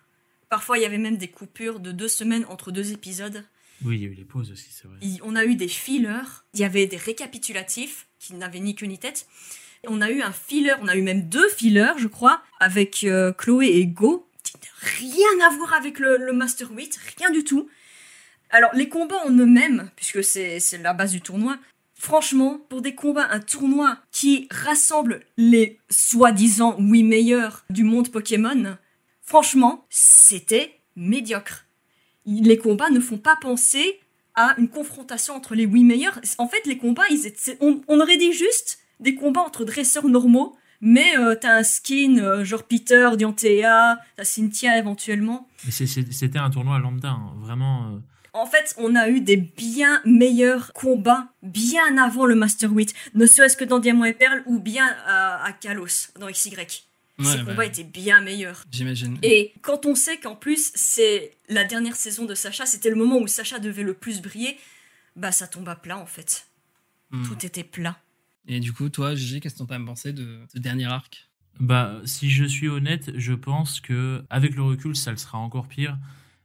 [0.49, 3.45] Parfois, il y avait même des coupures de deux semaines entre deux épisodes.
[3.85, 4.99] Oui, il y a eu les pauses aussi, c'est vrai.
[5.23, 8.99] On a eu des fillers, il y avait des récapitulatifs qui n'avaient ni queue ni
[8.99, 9.27] tête.
[9.89, 13.33] On a eu un filler, on a eu même deux fillers, je crois, avec euh,
[13.33, 17.69] Chloé et Go, qui n'ont rien à voir avec le, Master 8, rien du tout.
[18.51, 21.59] Alors, les combats en eux-mêmes, puisque c'est c'est la base du tournoi,
[21.95, 28.77] franchement, pour des combats, un tournoi qui rassemble les soi-disant 8 meilleurs du monde Pokémon,
[29.23, 31.65] franchement, c'était médiocre.
[32.27, 34.01] Les combats ne font pas penser
[34.35, 36.19] à une confrontation entre les 8 meilleurs.
[36.39, 40.09] En fait, les combats, ils étaient- on, on aurait dit juste des combats entre dresseurs
[40.09, 45.49] normaux, mais euh, t'as un skin euh, genre Peter, Diantea, t'as Cynthia éventuellement.
[45.69, 47.89] C'était un tournoi lambda, hein, vraiment.
[47.93, 47.99] euh,
[48.33, 53.27] En fait, on a eu des bien meilleurs combats bien avant le Master 8, ne
[53.27, 56.57] serait-ce que dans Diamant et Perle ou bien à, à Kalos, dans XY.
[57.23, 58.65] Ces Ouais, combats bah, étaient bien meilleurs.
[58.71, 59.19] J'imagine.
[59.23, 63.19] Et quand on sait qu'en plus, c'est la dernière saison de Sacha, c'était le moment
[63.19, 64.57] où Sacha devait le plus briller,
[65.17, 66.47] bah ça tombe à plat en fait.
[67.11, 67.25] Hmm.
[67.27, 67.99] Tout était plat.
[68.49, 71.29] Et du coup, toi, Gigi, qu'est-ce que t'en as pensé de ce dernier arc?
[71.61, 75.69] Bah, si je suis honnête, je pense que avec le recul, ça le sera encore
[75.69, 75.99] pire.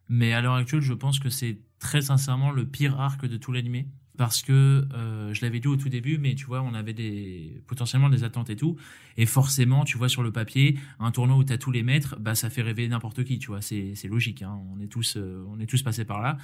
[0.09, 3.51] Mais à l'heure actuelle, je pense que c'est très sincèrement le pire arc de tout
[3.51, 3.87] l'animé.
[4.17, 7.61] Parce que euh, je l'avais dit au tout début, mais tu vois, on avait des
[7.67, 8.75] potentiellement des attentes et tout.
[9.15, 12.17] Et forcément, tu vois, sur le papier, un tournoi où tu as tous les maîtres,
[12.19, 13.61] bah, ça fait rêver n'importe qui, tu vois.
[13.61, 14.59] C'est c'est logique, hein.
[14.75, 16.37] on, est tous, euh, on est tous passés par là.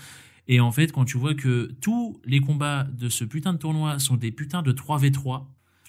[0.47, 3.97] Et en fait, quand tu vois que tous les combats de ce putain de tournoi
[3.97, 5.45] sont des putains de 3v3,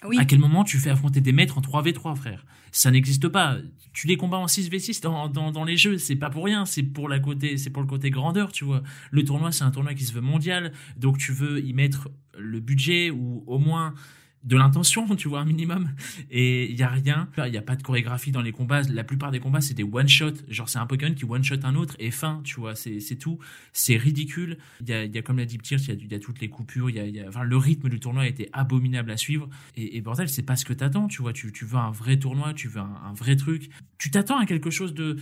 [0.07, 2.45] Oui, à quel moment tu fais affronter des maîtres en 3v3, frère?
[2.71, 3.57] Ça n'existe pas.
[3.93, 6.83] Tu les combats en 6v6 dans, dans, dans les jeux, c'est pas pour rien, c'est
[6.83, 8.83] pour, la côté, c'est pour le côté grandeur, tu vois.
[9.11, 12.59] Le tournoi, c'est un tournoi qui se veut mondial, donc tu veux y mettre le
[12.59, 13.93] budget ou au moins
[14.45, 15.89] de l'intention, tu vois, un minimum.
[16.31, 18.81] Et il y a rien, il y a pas de chorégraphie dans les combats.
[18.83, 20.33] La plupart des combats, c'est des one-shot.
[20.47, 23.39] Genre, c'est un Pokémon qui one-shot un autre et fin, tu vois, c'est tout.
[23.73, 24.57] C'est ridicule.
[24.81, 26.49] Il y a, y a, comme l'a dit Ptir, il y, y a toutes les
[26.49, 29.49] coupures, y y a- le rythme du tournoi été abominable à suivre.
[29.75, 31.33] Et, et bordel, c'est pas ce que t'attends, tu vois.
[31.33, 33.69] Tu, tu veux un vrai tournoi, tu veux un, un vrai truc.
[33.97, 35.17] Tu t'attends à quelque chose de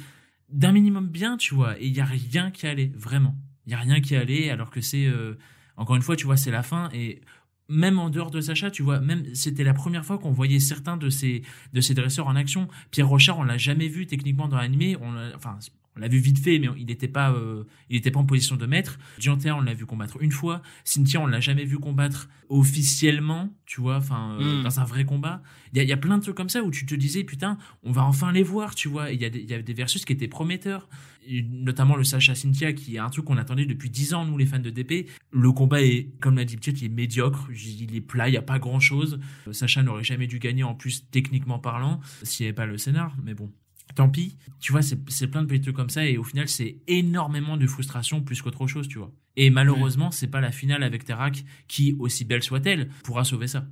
[0.49, 1.79] d'un minimum bien, tu vois.
[1.81, 3.35] Et il y a rien qui allait, vraiment.
[3.65, 5.35] Il y a rien qui allait, alors que c'est euh,
[5.77, 7.21] encore une fois, tu vois, c'est la fin et
[7.69, 10.97] même en dehors de Sacha, tu vois, même c'était la première fois qu'on voyait certains
[10.97, 11.43] de ces
[11.73, 12.67] de ces dresseurs en action.
[12.91, 14.97] Pierre Rochard, on l'a jamais vu techniquement dans l'animé.
[15.01, 15.57] On enfin,
[15.95, 18.55] on l'a vu vite fait, mais il n'était pas euh, il était pas en position
[18.55, 18.97] de maître.
[19.19, 20.61] Giantea, on l'a vu combattre une fois.
[20.83, 24.63] Cynthia, on l'a jamais vu combattre officiellement, tu vois, enfin euh, Mm.
[24.63, 25.41] dans un vrai combat.
[25.71, 27.23] Il y a, il y a plein de trucs comme ça où tu te disais
[27.23, 29.11] putain, on va enfin les voir, tu vois.
[29.11, 30.89] Il y a des, il y a des versus qui étaient prometteurs,
[31.25, 34.37] Et notamment le Sacha Cynthia qui est un truc qu'on attendait depuis 10 ans nous
[34.37, 35.09] les fans de DP.
[35.31, 38.37] Le combat est comme l'a dit Ptiet, il est médiocre, il est plat, il y
[38.37, 39.19] a pas grand chose.
[39.51, 43.15] Sacha n'aurait jamais dû gagner en plus techniquement parlant s'il n'y avait pas le scénar,
[43.23, 43.51] mais bon.
[43.95, 46.77] Tant pis, tu vois, c'est plein de petits trucs comme ça et au final, c'est
[46.87, 49.11] énormément de frustration plus qu'autre chose, tu vois.
[49.35, 53.65] Et malheureusement, c'est pas la finale avec Terak qui, aussi belle soit-elle, pourra sauver ça.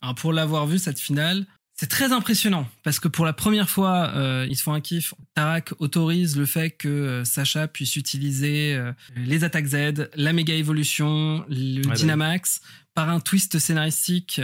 [0.00, 1.46] Alors pour l'avoir vu cette finale,
[1.76, 5.14] c'est très impressionnant parce que pour la première fois, euh, ils se font un kiff.
[5.34, 10.54] Tarak autorise le fait que euh, Sacha puisse utiliser euh, les attaques Z, la méga
[10.54, 12.60] évolution, le bah Dynamax
[12.94, 14.40] par un twist scénaristique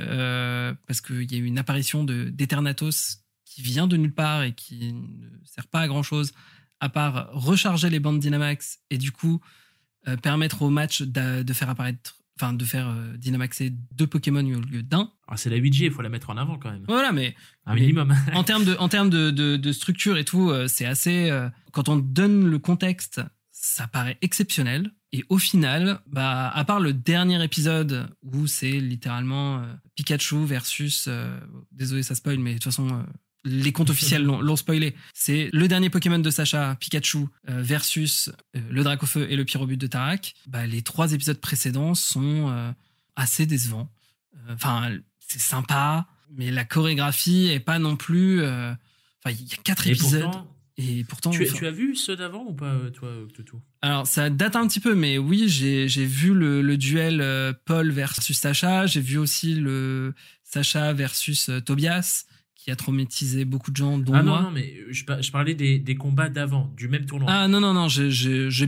[0.86, 3.18] parce qu'il y a eu une apparition de d'Eternatos
[3.60, 6.32] qui vient de nulle part et qui ne sert pas à grand chose
[6.80, 9.40] à part recharger les bandes Dynamax et du coup
[10.08, 14.60] euh, permettre au match de, faire apparaître, enfin de faire euh, Dynamaxer deux Pokémon au
[14.60, 15.12] lieu d'un.
[15.28, 16.84] Ah, c'est la 8G, il faut la mettre en avant quand même.
[16.88, 17.34] Voilà, mais
[17.66, 18.14] Un Mais- minimum.
[18.32, 21.30] en termes de, en termes de, de, de structure et tout, euh, c'est assez.
[21.72, 23.20] quand on donne le contexte,
[23.52, 24.90] ça paraît exceptionnel.
[25.12, 29.62] Et au final, bah, à part le dernier épisode où c'est littéralement
[29.96, 31.08] Pikachu versus.
[31.72, 33.04] désolé, ça spoil, mais de toute façon.
[33.44, 34.94] Les comptes officiels l'ont spoilé.
[35.14, 37.18] C'est le dernier Pokémon de Sacha, Pikachu,
[37.48, 40.34] euh, versus euh, le Dracofeu et le Pyrobut de Tarak.
[40.46, 42.70] Bah, les trois épisodes précédents sont euh,
[43.16, 43.90] assez décevants.
[44.48, 48.42] Euh, Enfin, c'est sympa, mais la chorégraphie est pas non plus.
[48.42, 48.72] euh,
[49.24, 50.22] Enfin, il y a quatre Et épisodes.
[50.22, 51.30] pourtant, et pourtant.
[51.30, 54.66] tu, enfin- tu as vu ceux d'avant ou pas, toi, Toutou Alors, ça date un
[54.66, 57.22] petit peu, mais oui, j'ai vu le, le duel
[57.66, 58.86] Paul versus Sacha.
[58.86, 62.24] J'ai vu aussi le Sacha versus Tobias,
[62.62, 64.36] qui a traumatisé beaucoup de gens, dont Ah moi.
[64.38, 67.26] non, non, mais je, par- je parlais des, des combats d'avant, du même tournoi.
[67.30, 68.08] Ah non, non, non, j'ai-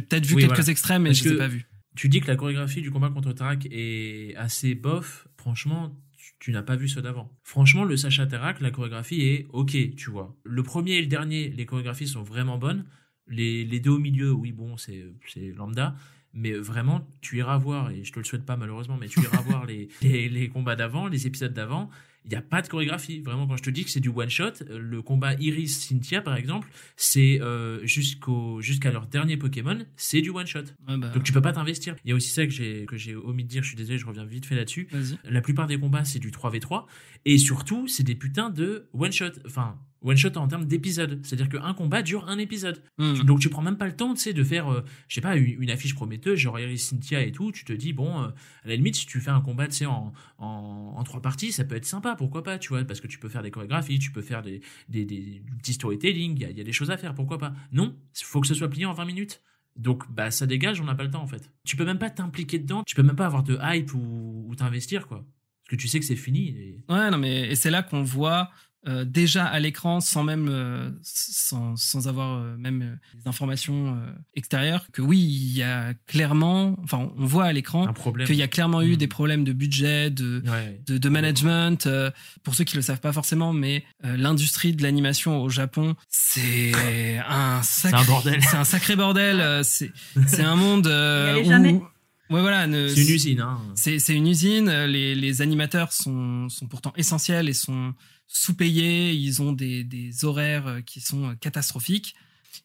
[0.01, 0.70] peut-être vu Oui, quelques voilà.
[0.70, 1.66] extraits, mais Parce je les ai pas vus.
[1.95, 5.28] Tu dis que la chorégraphie du combat contre Tarak est assez bof.
[5.36, 7.30] Franchement, tu, tu n'as pas vu ceux d'avant.
[7.43, 10.34] Franchement, le Sacha Tarak, la chorégraphie est ok, tu vois.
[10.45, 12.86] Le premier et le dernier, les chorégraphies sont vraiment bonnes.
[13.28, 15.95] Les, les deux au milieu, oui, bon, c'est c'est lambda.
[16.32, 19.43] Mais vraiment, tu iras voir, et je te le souhaite pas malheureusement, mais tu iras
[19.43, 21.90] voir les, les, les combats d'avant, les épisodes d'avant.
[22.25, 23.20] Il n'y a pas de chorégraphie.
[23.20, 26.68] Vraiment, quand je te dis que c'est du one-shot, euh, le combat Iris-Cynthia, par exemple,
[26.97, 30.61] c'est euh, jusqu'au jusqu'à leur dernier Pokémon, c'est du one-shot.
[30.89, 31.97] Ouais, bah, Donc tu peux pas t'investir.
[32.05, 33.99] Il y a aussi ça que j'ai que j'ai omis de dire, je suis désolé,
[33.99, 34.89] je reviens vite fait là-dessus.
[35.25, 36.87] La plupart des combats, c'est du 3v3
[37.25, 39.33] et surtout, c'est des putains de one shot.
[39.47, 42.83] Enfin, one shot en termes d'épisodes, c'est-à-dire qu'un combat dure un épisode.
[42.99, 43.15] Hmm.
[43.23, 45.37] Donc tu prends même pas le temps, tu sais, de faire euh, je sais pas
[45.37, 48.29] une, une affiche prometteuse, genre Iris Cynthia et tout, tu te dis bon euh,
[48.65, 51.53] à la limite si tu fais un combat, tu sais en, en en trois parties,
[51.53, 53.99] ça peut être sympa, pourquoi pas, tu vois, parce que tu peux faire des chorégraphies,
[53.99, 56.97] tu peux faire des des, storytelling, il y a, il y a des choses à
[56.97, 57.55] faire, pourquoi pas.
[57.73, 59.43] Non, faut que ce soit plié en 20 minutes.
[59.77, 61.51] Donc bah ça dégage, on n'a pas le temps en fait.
[61.65, 64.55] Tu peux même pas t'impliquer dedans, tu peux même pas avoir de hype ou, ou
[64.55, 65.25] t'investir quoi.
[65.63, 66.49] Parce que tu sais que c'est fini.
[66.49, 66.85] Et...
[66.91, 68.51] Ouais, non, mais et c'est là qu'on voit
[68.89, 73.95] euh, déjà à l'écran, sans même, euh, sans, sans avoir euh, même euh, des informations
[73.97, 77.93] euh, extérieures, que oui, il y a clairement, enfin, on voit à l'écran
[78.26, 78.97] qu'il y a clairement eu Mhm.
[78.97, 80.80] des problèmes de budget, de, Ouais.
[80.87, 81.87] de, de management.
[81.87, 82.11] euh,
[82.43, 86.72] pour ceux qui le savent pas forcément, mais euh, l'industrie de l'animation au Japon, c'est
[87.28, 88.43] un sacré, un bordel.
[88.43, 89.41] C'est un sacré bordel.
[89.41, 89.93] euh, c'est
[90.26, 91.87] c'est un monde euh, Il y allait où.
[92.33, 93.61] Ouais voilà, C'est une usine, hein.
[93.74, 94.70] c'est une usine.
[94.87, 97.95] Les, les animateurs sont, sont pourtant essentiels et sont
[98.26, 99.12] sous-payés.
[99.12, 102.14] Ils ont des, des horaires euh, qui sont euh, catastrophiques.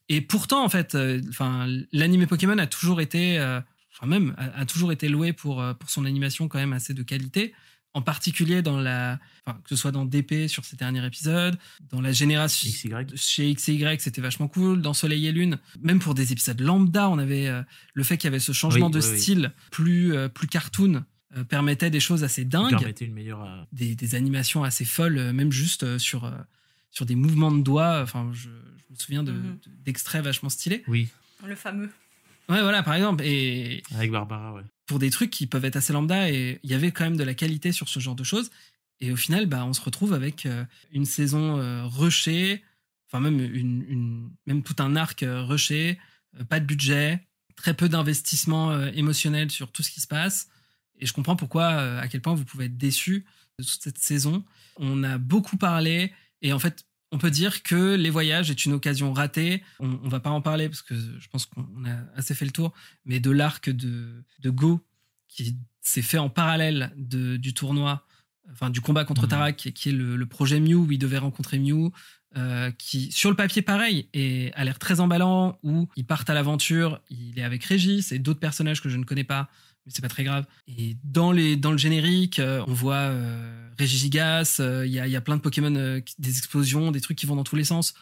[0.09, 1.21] Et pourtant, en fait, euh,
[1.91, 3.59] l'animé Pokémon a toujours été, euh,
[4.05, 7.53] même, a, a toujours été loué pour, pour son animation quand même assez de qualité.
[7.97, 11.57] En particulier dans la, enfin, que ce soit dans DP sur ces derniers épisodes,
[11.89, 13.17] dans la génération XY.
[13.17, 14.81] chez XY, c'était vachement cool.
[14.83, 17.63] Dans Soleil et Lune, même pour des épisodes lambda, on avait euh,
[17.95, 19.19] le fait qu'il y avait ce changement Oui, de oui, oui.
[19.19, 21.03] style plus euh, plus cartoon
[21.35, 23.43] euh, permettait des choses assez dingues, permettait une meilleure.
[23.43, 26.31] euh, des, des animations assez folles, euh, même juste euh, sur euh,
[26.91, 28.01] sur des mouvements de doigts.
[28.03, 29.57] Enfin, je, je me souviens de- Mhm.
[29.65, 30.83] de- d'extraits vachement stylés.
[30.87, 31.09] Oui,
[31.43, 31.89] Le fameux.
[32.49, 33.23] Ouais, voilà, par exemple.
[33.25, 34.61] Et avec Barbara, ouais.
[34.87, 37.23] Pour des trucs qui peuvent être assez lambda et il y avait quand même de
[37.23, 38.49] la qualité sur ce genre de choses.
[38.99, 42.63] Et au final, bah, on se retrouve avec euh, une saison euh, rushée,
[43.07, 45.99] enfin même, une, même tout un arc euh, rushé,
[46.49, 47.21] pas de budget,
[47.55, 50.49] très peu d'investissement émotionnel sur tout ce qui se passe.
[50.99, 51.67] Et je comprends pourquoi,
[51.99, 53.25] à quel point vous pouvez être déçu
[53.57, 54.45] de toute cette saison.
[54.75, 56.13] On a beaucoup parlé
[56.43, 59.63] et en fait, on peut dire que les voyages est une occasion ratée.
[59.79, 62.51] On, on va pas en parler parce que je pense qu'on a assez fait le
[62.51, 62.73] tour,
[63.05, 64.81] mais de l'arc de, de Go
[65.27, 68.05] qui s'est fait en parallèle de, du tournoi,
[68.51, 69.29] enfin du combat contre Mhm.
[69.29, 71.91] Tarak, qui qui est le, le projet Mew où il devait rencontrer Mew,
[72.35, 76.33] euh, qui sur le papier pareil et a l'air très emballant où ils partent à
[76.33, 79.49] l'aventure, il est avec Régis et d'autres personnages que je ne connais pas,
[79.87, 80.45] mais c'est pas très grave.
[80.67, 84.99] Et dans les dans le générique, euh, on voit euh, Régis Gigas, euh, il y,
[84.99, 87.43] a, il y a plein de Pokémon, euh, des explosions, des trucs qui vont dans
[87.45, 87.93] tous les sens.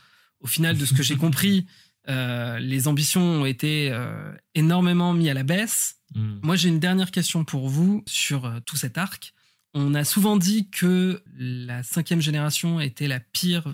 [0.42, 1.66] Au final, de ce que j'ai compris,
[2.10, 5.98] euh, les ambitions ont été euh, énormément mis à la baisse.
[6.16, 6.40] Hmm.
[6.44, 9.34] Moi, j'ai une dernière question pour vous sur euh, tout cet arc.
[9.74, 13.74] On a souvent dit que la cinquième génération était la pire euh,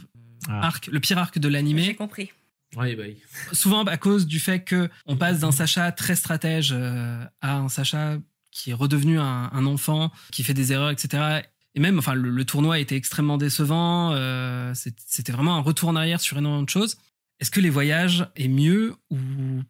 [0.50, 0.68] Ah.
[0.68, 1.94] arc, le pire arc de J'ai l'animé.
[1.96, 2.32] compris.
[2.76, 3.18] Ouais, bah oui.
[3.54, 7.70] Souvent à cause du fait que on passe d'un Sacha très stratège euh, à un
[7.70, 8.18] Sacha
[8.52, 11.42] qui est redevenu un, un enfant, qui fait des erreurs, etc.
[11.76, 14.12] Et même, enfin, le, le tournoi était extrêmement décevant.
[14.14, 16.98] euh, C'était vraiment un retour en arrière sur énormément de choses.
[17.40, 19.18] Est-ce que les voyages est mieux ou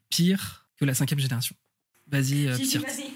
[0.10, 1.56] pire que la cinquième génération?
[2.12, 3.12] Vas-y, euh, vas-y.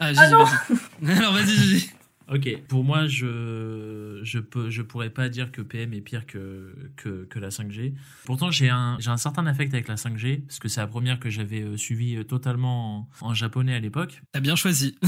[0.00, 1.12] Ah, Ah non vas-y.
[1.18, 1.90] Alors vas-y, Gigi.
[2.28, 6.74] Ok, pour moi, je je peux je pourrais pas dire que PM est pire que
[6.96, 7.94] que, que la 5G.
[8.24, 11.20] Pourtant, j'ai un j'ai un certain affect avec la 5G parce que c'est la première
[11.20, 14.20] que j'avais euh, suivie euh, totalement en, en japonais à l'époque.
[14.32, 14.96] T'as bien choisi.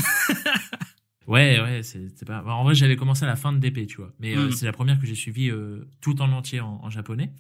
[1.27, 2.43] Ouais, ouais, c'est pas.
[2.43, 4.15] En vrai, j'avais commencé à la fin de DP, tu vois.
[4.19, 4.53] Mais euh, Mm.
[4.53, 7.33] c'est la première que j'ai suivie euh, tout en entier en, en japonais.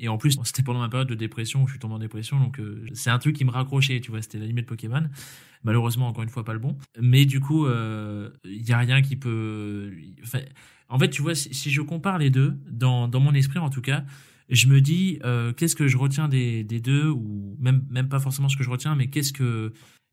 [0.00, 2.38] Et en plus, c'était pendant ma période de dépression où je suis tombé en dépression,
[2.38, 4.22] donc euh, c'est un truc qui me raccrochait, tu vois.
[4.22, 5.08] C'était l'anime de Pokémon.
[5.64, 6.76] Malheureusement, encore une fois, pas le bon.
[7.00, 9.92] Mais du coup, il y a rien qui peut.
[10.88, 14.04] En fait, tu vois, si, je compare les deux, dans, mon esprit en tout cas,
[14.48, 18.48] je me dis euh, qu'est-ce que je retiens des, deux, ou même, même pas forcément
[18.48, 19.72] ce que je retiens, mais qu'est-ce que,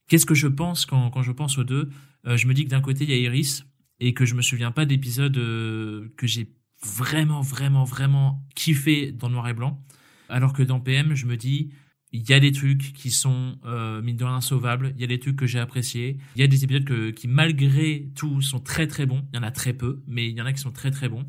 [0.09, 1.89] qu'est-ce que je pense quand, quand je pense aux deux.
[2.27, 3.65] Euh, je me dis que d'un côté, il y a Iris,
[4.01, 6.49] et que je me souviens pas d'épisodes euh, que j'ai
[6.85, 9.81] vraiment, vraiment, vraiment kiffé dans Noir et Blanc.
[10.29, 11.71] Alors que dans PM, je me dis,
[12.11, 14.93] il y a des trucs qui sont, euh, mine de rien, sauvables.
[14.95, 16.17] Il y a des trucs que j'ai appréciés.
[16.35, 19.25] Il y a des épisodes que, qui, malgré tout, sont très, très bons.
[19.33, 21.09] Il y en a très peu, mais il y en a qui sont très, très
[21.09, 21.25] bons.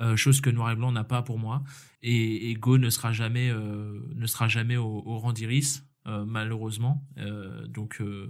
[0.00, 1.62] Euh, chose que Noir et Blanc n'a pas pour moi.
[2.02, 6.24] Et, et Go ne sera jamais, euh, ne sera jamais au, au rang d'Iris, euh,
[6.26, 7.04] malheureusement.
[7.18, 8.26] Euh, donc, euh,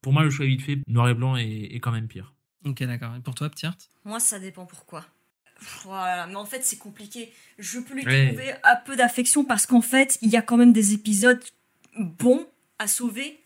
[0.00, 0.80] pour moi, le choix est vite fait.
[0.88, 2.34] Noir et Blanc est, est quand même pire.
[2.64, 3.14] ok, d'accord.
[3.14, 5.04] Et pour toi, Ptiart Moi, ça dépend pourquoi.
[5.84, 7.32] Voilà, mais en fait, c'est compliqué.
[7.58, 10.72] Je peux lui trouver un peu d'affection parce qu'en fait, il y a quand même
[10.72, 11.42] des épisodes
[11.98, 12.46] bons
[12.78, 13.38] à sauver.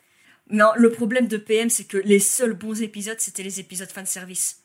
[0.49, 4.63] Mais le problème de PM, c'est que les seuls bons épisodes, c'était les épisodes fanservice.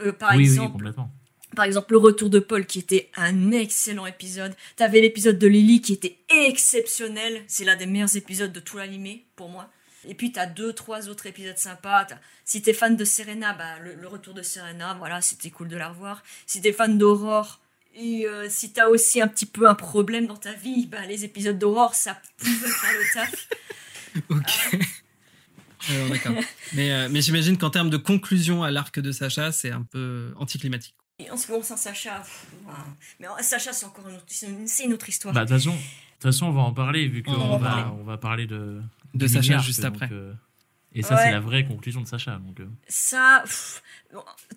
[0.00, 1.10] Euh, par oui, oui, exemple, complètement.
[1.56, 4.54] par exemple, le retour de Paul qui était un excellent épisode.
[4.76, 7.42] T'avais l'épisode de Lily qui était exceptionnel.
[7.48, 9.70] C'est l'un des meilleurs épisodes de tout l'animé pour moi.
[10.06, 12.04] Et puis t'as deux, trois autres épisodes sympas.
[12.04, 15.68] T'as- Si t'es fan de Serena, bah, le, le retour de Serena, voilà, c'était cool
[15.68, 16.22] de la revoir.
[16.46, 17.60] Si t'es fan d'Aurore,
[17.94, 21.24] et euh, si t'as aussi un petit peu un problème dans ta vie, bah, les
[21.24, 23.48] épisodes d'Aurore, ça pouvait faire le taf.
[24.30, 24.78] Ok.
[25.90, 26.32] Alors, d'accord.
[26.74, 30.32] mais euh, mais j'imagine qu'en termes de conclusion à l'arc de Sacha, c'est un peu
[30.36, 30.94] anticlimatique.
[31.20, 32.46] Et en ce qui concerne Sacha, pff,
[33.20, 35.34] mais euh, Sacha, c'est encore une autre, c'est une, c'est une autre histoire.
[35.34, 37.44] Bah, de toute façon, de toute façon, on va en parler vu On qu'on va
[37.44, 37.84] en va, parler.
[38.00, 38.80] on va parler de,
[39.14, 40.08] De Sacha juste après.
[40.12, 40.32] euh,
[40.94, 41.22] et ça, Ouais.
[41.24, 42.38] c'est la vraie conclusion de Sacha.
[42.44, 42.66] Donc, euh.
[42.88, 43.82] ça, pff,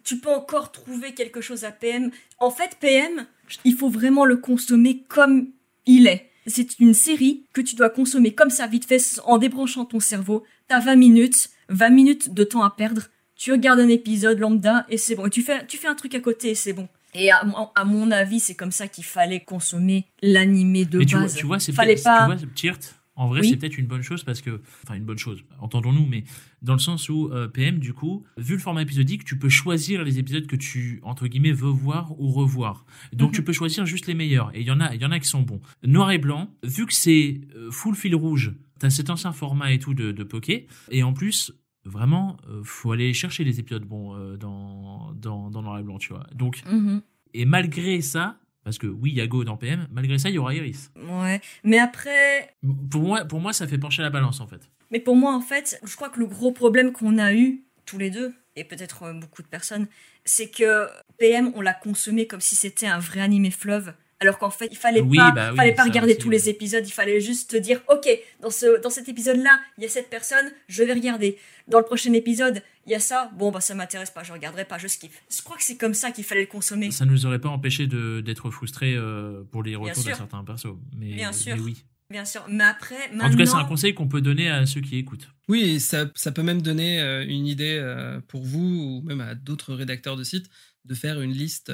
[0.03, 2.11] tu peux encore trouver quelque chose à PM.
[2.39, 3.25] En fait, PM,
[3.65, 5.47] il faut vraiment le consommer comme
[5.85, 6.29] il est.
[6.47, 10.43] C'est une série que tu dois consommer comme ça, vite fait, en débranchant ton cerveau.
[10.67, 13.03] T'as 20 minutes, 20 minutes de temps à perdre.
[13.35, 15.25] Tu regardes un épisode lambda et c'est bon.
[15.27, 16.87] Et tu fais, tu fais un truc à côté et c'est bon.
[17.13, 21.05] Et à, mon- à mon avis, c'est comme ça qu'il fallait consommer l'animé de Mais
[21.05, 21.35] tu vois, base.
[21.35, 22.77] tu vois, c'est Fallait pas- tu vois,
[23.15, 23.49] en vrai, Oui.
[23.49, 26.23] c'est peut-être une bonne chose parce que, enfin, une bonne chose, entendons-nous, mais
[26.61, 30.03] dans le sens où euh, PM, du coup, vu le format épisodique, tu peux choisir
[30.03, 32.85] les épisodes que tu, entre guillemets, veux voir ou revoir.
[33.13, 33.35] Donc, Mhm.
[33.35, 34.55] tu peux choisir juste les meilleurs.
[34.55, 35.61] Et il y en a, il y en a qui sont bons.
[35.83, 39.79] Noir et blanc, vu que c'est euh, full fil rouge, t'as cet ancien format et
[39.79, 41.53] tout de, de Poké, et en plus,
[41.85, 45.97] vraiment, euh, faut aller chercher les épisodes bons euh, dans, dans, dans Noir et blanc,
[45.97, 46.25] tu vois.
[46.33, 47.01] Donc, Mhm.
[47.33, 50.35] et malgré ça, parce que oui, il y a Go dans PM, malgré ça, il
[50.35, 50.91] y aura Iris.
[50.95, 51.41] Ouais.
[51.63, 52.55] Mais après,
[52.89, 54.69] Pour moi, pour moi, ça fait pencher la balance en fait.
[54.91, 57.97] Mais pour moi, en fait, je crois que le gros problème qu'on a eu, tous
[57.97, 59.87] les deux, et peut-être euh, beaucoup de personnes,
[60.25, 60.87] c'est que
[61.17, 63.93] PM, on l'a consommé comme si c'était un vrai animé fleuve.
[64.21, 66.35] Alors qu'en fait, il fallait Oui, pas, bah oui, fallait pas regarder aussi, tous ouais.
[66.35, 68.07] les épisodes, il fallait juste te dire, ok,
[68.41, 71.37] dans, ce, dans cet épisode-là, il y a cette personne, je vais regarder.
[71.67, 74.65] Dans le prochain épisode, il y a ça, bon, bah ça m'intéresse pas, je regarderai
[74.65, 75.11] pas, je skip.
[75.35, 76.91] Je crois que c'est comme ça qu'il fallait le consommer.
[76.91, 80.67] Ça nous aurait pas empêché de- d'être frustrés euh, pour les retours de certains persos.
[80.95, 81.55] Mais, Bien sûr.
[81.55, 81.83] mais oui.
[82.11, 82.45] Bien sûr.
[82.49, 83.25] Mais après, maintenant.
[83.27, 85.29] En tout cas, c'est un conseil qu'on peut donner à ceux qui écoutent.
[85.47, 89.21] Oui, et ça, ça peut même donner euh, une idée euh, pour vous ou même
[89.21, 90.47] à d'autres rédacteurs de sites
[90.83, 91.71] de faire une liste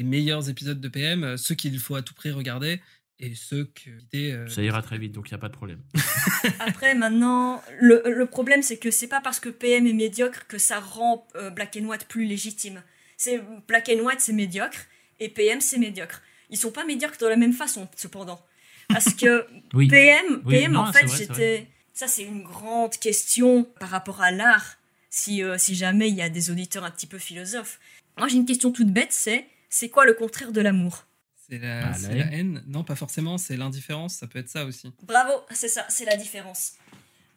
[0.00, 2.80] des meilleurs épisodes de PM, euh, ceux qu'il faut à tout prix regarder
[3.18, 5.80] et ceux que euh, Ça ira très vite, donc il n'y a pas de problème.
[6.58, 10.56] Après, maintenant, le, le problème, c'est que c'est pas parce que PM est médiocre que
[10.56, 12.82] ça rend euh, Black and White plus légitime.
[13.18, 14.78] C'est Black and White, c'est médiocre,
[15.18, 16.22] et PM, c'est médiocre.
[16.48, 18.40] Ils sont pas médiocres de la même façon, cependant.
[18.88, 19.44] Parce que
[19.74, 19.86] Oui.
[19.88, 21.66] PM, Oui, PM non, en fait, c'était.
[21.92, 24.78] Ça, c'est une grande question par rapport à l'art,
[25.10, 27.78] si, euh, si jamais il y a des auditeurs un petit peu philosophes.
[28.16, 31.06] Moi, j'ai une question toute bête c'est c'est quoi le contraire de l'amour?
[31.48, 32.62] C'est la, Ah, la haine?
[32.66, 34.92] Non, pas forcément, c'est l'indifférence, ça peut être ça aussi.
[35.04, 36.74] Bravo, c'est ça, c'est la différence.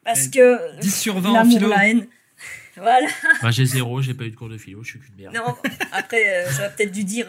[0.03, 1.69] Parce que 10 sur 20 en philo.
[1.69, 2.07] la haine.
[2.75, 3.07] Voilà.
[3.43, 5.36] Bah, j'ai zéro, j'ai pas eu de cours de philo, je suis qu'une merde.
[5.36, 5.55] Non,
[5.91, 7.27] après, euh, j'aurais peut-être dû dire.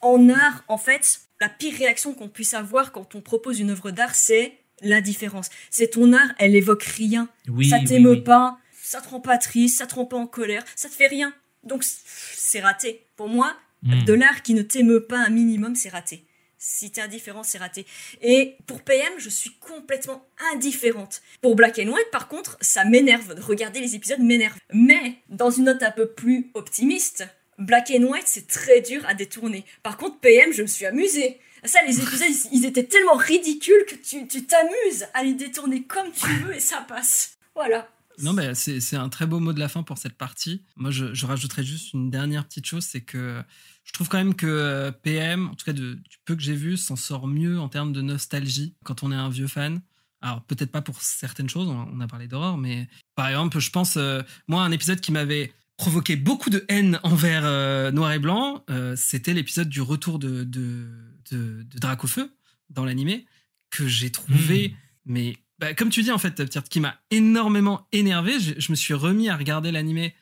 [0.00, 3.90] En art, en fait, la pire réaction qu'on puisse avoir quand on propose une œuvre
[3.90, 5.50] d'art, c'est l'indifférence.
[5.68, 7.28] C'est ton art, elle évoque rien.
[7.48, 8.20] Oui, ça t'émeut oui.
[8.20, 11.08] pas, ça te rend pas triste, ça te rend pas en colère, ça te fait
[11.08, 11.34] rien.
[11.64, 13.04] Donc c'est raté.
[13.16, 14.04] Pour moi, Hmm.
[14.04, 16.24] de l'art qui ne t'émeut pas un minimum, c'est raté.
[16.56, 17.84] Si t'es indifférent, c'est raté.
[18.22, 21.20] Et pour PM, je suis complètement indifférente.
[21.42, 23.34] Pour Black and White, par contre, ça m'énerve.
[23.38, 24.56] Regarder les épisodes m'énerve.
[24.72, 27.28] Mais, dans une note un peu plus optimiste,
[27.58, 29.66] Black and White, c'est très dur à détourner.
[29.82, 31.38] Par contre, PM, je me suis amusée.
[31.64, 36.26] Ça, les épisodes, ils étaient tellement ridicules que tu t'amuses à les détourner comme tu
[36.44, 37.36] veux et ça passe.
[37.54, 37.90] Voilà.
[38.20, 40.62] Non, mais c'est un très beau mot de la fin pour cette partie.
[40.76, 43.42] Moi, je, je rajouterais juste une dernière petite chose, c'est que
[43.84, 46.54] je trouve quand même que euh, PM, en tout cas de, du peu que j'ai
[46.54, 49.80] vu, s'en sort mieux en termes de nostalgie quand on est un vieux fan.
[50.22, 53.98] Alors peut-être pas pour certaines choses, on a parlé d'horreur, mais par exemple, je pense,
[53.98, 58.64] euh, moi, un épisode qui m'avait provoqué beaucoup de haine envers euh, Noir et Blanc,
[58.96, 60.88] c'était l'épisode du retour de, de,
[61.30, 62.32] de, Dracofeu
[62.70, 63.26] dans l'animé,
[63.70, 64.72] que j'ai trouvé, mmh.
[65.04, 68.40] mais bah, comme tu dis en fait, qui m'a énormément énervé.
[68.40, 70.14] Je, me suis remis à regarder l'animé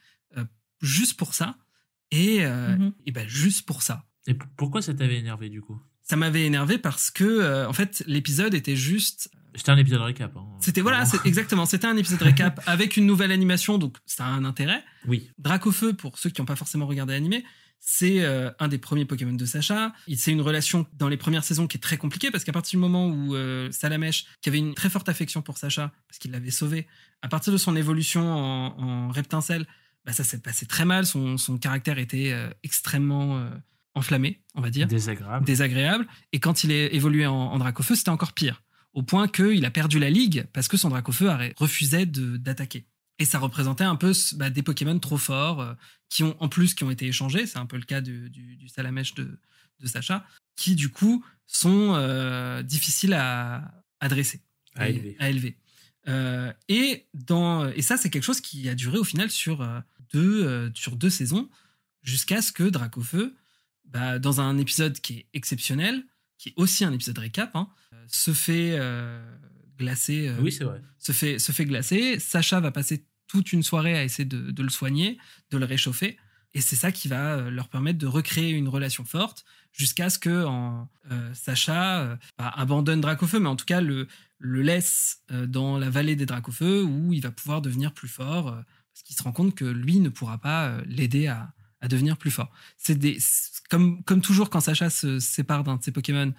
[0.83, 1.57] juste pour ça.
[2.13, 2.93] Et, euh, mhm.
[3.07, 4.05] et ben juste pour ça.
[4.27, 5.83] Et pourquoi ça t'avait énervé du coup?
[6.03, 9.31] Ça m'avait énervé parce que euh, en fait l'épisode était juste.
[9.55, 10.37] C'était un épisode récap.
[10.37, 11.67] Hein, c'était voilà, exactement.
[11.67, 14.85] C'était un épisode récap avec une nouvelle animation, donc ça a un intérêt.
[15.07, 15.31] Oui.
[15.39, 17.45] Dracofeu, pour ceux qui n'ont pas forcément regardé l'animé,
[17.81, 19.93] c'est euh, un des premiers Pokémon de Sacha.
[20.15, 22.83] C'est une relation dans les premières saisons qui est très compliquée parce qu'à partir du
[22.83, 23.35] moment où
[23.71, 26.87] Salamèche, qui avait une très forte affection pour Sacha parce qu'il l'avait sauvé,
[27.23, 29.67] à partir de son évolution en, en Reptincelle,
[30.05, 31.07] bah, ça s'est passé très mal.
[31.07, 33.51] Son, son caractère était euh, extrêmement euh,
[33.95, 34.87] enflammé, on va dire.
[34.87, 35.45] Désagréable.
[35.45, 36.07] Désagréable.
[36.33, 38.63] Et quand il est évolué en, en Dracofeu, c'était encore pire.
[38.93, 42.87] Au point qu'il a perdu la ligue parce que son Dracofeu refusait d'attaquer.
[43.19, 45.75] Et ça représentait un peu bah, des Pokémon trop forts, euh,
[46.09, 47.47] qui ont en plus qui ont été échangés.
[47.47, 49.39] C'est un peu le cas du, du, Salamèche de,
[49.81, 50.27] de, Sacha,
[50.57, 51.93] qui du coup sont
[52.65, 54.41] difficiles à, adresser,
[54.75, 55.17] À élever.
[55.19, 55.57] À élever.
[56.09, 59.67] Euh, et, dans, et ça, c'est quelque chose qui a duré au final sur,
[60.13, 61.49] deux, euh, sur deux saisons,
[62.03, 63.35] jusqu'à ce que Dracofeu,
[63.85, 66.05] bah, dans un épisode qui est exceptionnel,
[66.39, 67.69] qui est aussi un épisode récap, hein,
[68.09, 68.79] se fait
[69.79, 70.33] glacer.
[70.41, 70.83] oui, c'est vrai.
[70.99, 72.19] Se fait, se fait glacer.
[72.19, 75.19] Sacha va passer toute une soirée à essayer de, de le soigner,
[75.51, 76.19] de le réchauffer.
[76.55, 80.45] Et c'est ça qui va leur permettre de recréer une relation forte jusqu'à ce que
[80.45, 80.89] en,
[81.33, 84.09] Sacha bah, abandonne Dracofeu, mais en tout cas le,
[84.43, 88.49] le laisse euh, dans la vallée des Dracofeu où il va pouvoir devenir plus fort
[88.49, 88.61] euh,
[88.93, 91.53] parce qu'il se rend compte que lui ne pourra pas euh, l'aider à,
[91.89, 92.53] devenir plus fort.
[92.77, 93.19] C'est des
[93.69, 96.33] comme comme toujours quand Sacha se sépare d'un de ses Pokémon,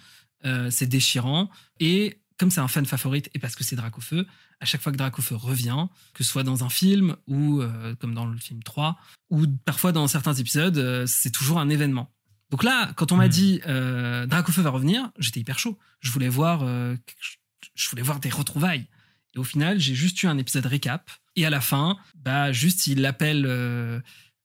[0.70, 1.49] c'est déchirant
[1.82, 4.26] et comme c'est un fan favorite et parce que c'est Dracofeu,
[4.62, 7.62] à chaque fois que Dracofeu revient, que ce soit dans un film ou
[7.99, 8.97] comme dans le film 3
[9.32, 12.10] ou parfois dans certains épisodes, c'est toujours un événement.
[12.49, 13.32] Donc là, quand on m'a hmm.
[13.32, 13.60] dit
[14.28, 15.78] Dracofeu va revenir, j'étais hyper chaud.
[15.99, 16.64] Je voulais voir
[17.76, 18.88] je voulais voir des retrouvailles.
[19.36, 21.09] Et au final, j'ai juste eu un épisode récap.
[21.36, 23.99] Et à la fin, bah, juste, il appelle euh,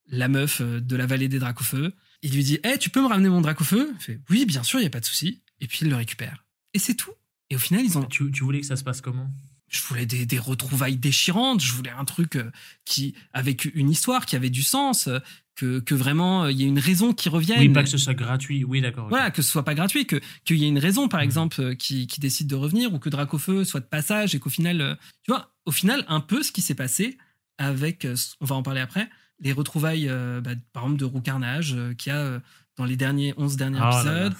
[0.06, 1.94] la meuf euh, de la vallée des Dracofeu.
[2.22, 3.92] Il lui dit Eh, tu peux me ramener mon Dracofeu?
[3.94, 5.42] Il fait Oui, bien sûr, il n'y a pas de souci.
[5.60, 6.44] Et puis, il le récupère.
[6.74, 7.12] Et c'est tout.
[7.50, 8.04] Et au final, ils ont.
[8.04, 9.30] Tu voulais que ça se passe comment?
[9.68, 12.50] Je voulais des, des, retrouvailles déchirantes, je voulais un truc euh,
[12.84, 15.08] qui avec une histoire qui avait du sens,
[15.54, 17.58] que, que vraiment il y ait une raison qui revienne.
[17.58, 18.64] Oui, pas que ce soit gratuit.
[18.64, 19.08] Oui, d'accord.
[19.08, 21.24] Voilà, que ce soit pas gratuit, que qu'il y ait une raison, par mhm.
[21.24, 24.50] exemple, euh, qui, qui décide de revenir ou que Dracofeu soit de passage et qu'au
[24.50, 24.94] final, euh,
[25.24, 27.18] tu vois, au final, un peu ce qui s'est passé
[27.58, 28.06] avec,
[28.40, 29.10] on va en parler après,
[29.40, 32.40] les retrouvailles, bah, par exemple, de Roucarnage, qui a
[32.76, 34.34] dans les derniers 11 derniers oh épisodes.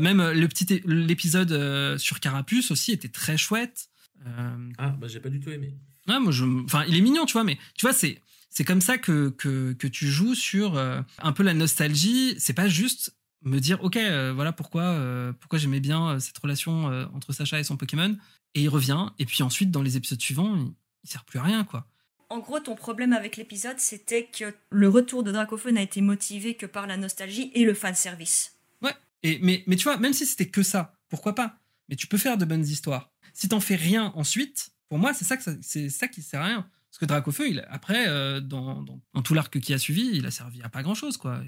[0.00, 3.87] même le petit l'épisode sur Carapuce aussi était très chouette.
[4.26, 5.74] Euh, ah, bah j'ai pas du tout aimé.
[6.06, 6.44] Ouais, moi je.
[6.64, 8.20] Enfin, il est mignon, tu vois, mais tu vois, c'est.
[8.50, 12.34] C'est comme ça que, que, que, tu joues sur euh, un peu la nostalgie.
[12.38, 14.98] C'est pas juste me dire, ok, euh, voilà pourquoi,
[15.38, 18.16] pourquoi j'aimais bien cette relation entre Sacha et son Pokémon.
[18.54, 19.10] Et il revient.
[19.18, 21.86] Et puis ensuite, dans les épisodes suivants, il, sert plus à rien, quoi.
[22.30, 26.54] En gros, ton problème avec l'épisode, c'était que le retour de Dracofeu n'a été motivé
[26.54, 28.56] que par la nostalgie et le fanservice.
[28.80, 28.94] Ouais.
[29.22, 31.58] Et, mais, mais tu vois, même si c'était que ça, pourquoi pas?
[31.88, 35.24] Mais tu peux faire de bonnes histoires si t'en fais rien ensuite, pour moi, c'est
[35.24, 36.68] ça, que c'est ça qui sert à rien.
[36.90, 38.84] Parce que Dracofeu, il, après, euh, dans,
[39.22, 41.40] tout l'arc qui a suivi, il a servi à pas grand chose, quoi.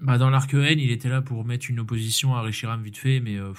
[0.00, 3.20] Bah, dans l'arc N, il était là pour mettre une opposition à Reshiram vite fait,
[3.20, 3.52] mais euh,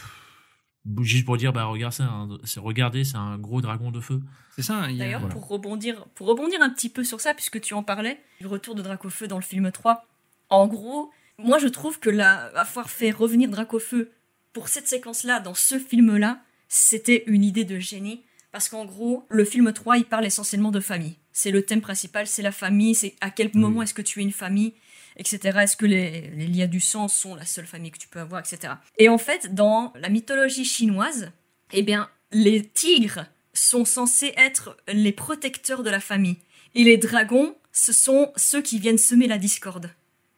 [0.99, 4.21] juste pour dire, bah, regarde ça, c'est regardez, c'est un gros dragon de feu.
[4.53, 4.85] C'est ça.
[4.91, 8.49] D'ailleurs, pour rebondir, pour rebondir un petit peu sur ça, puisque tu en parlais, le
[8.49, 10.05] retour de Dracofeu dans le film 3.
[10.49, 14.11] En gros, moi, je trouve que la, avoir fait revenir Dracofeu
[14.51, 18.23] pour cette séquence-là, dans ce film-là, c'était une idée de génie.
[18.51, 21.17] Parce qu'en gros, le film 3, il parle essentiellement de famille.
[21.31, 24.23] C'est le thème principal, c'est la famille, c'est à quel moment est-ce que tu es
[24.23, 24.73] une famille,
[25.17, 25.59] etc.
[25.61, 28.73] Est-ce que les, liens du sang sont la seule famille que tu peux avoir, etc.
[28.97, 31.31] Et en fait, dans la mythologie chinoise,
[31.73, 36.37] eh bien, les tigres sont censés être les protecteurs de la famille.
[36.73, 39.91] Et les dragons, ce sont ceux qui viennent semer la discorde.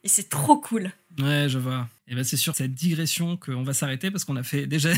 [0.04, 0.92] Et c'est trop cool.
[1.20, 1.88] Ouais, je vois.
[2.12, 4.90] Et ben c'est sur cette digression qu'on va s'arrêter parce qu'on a fait déjà.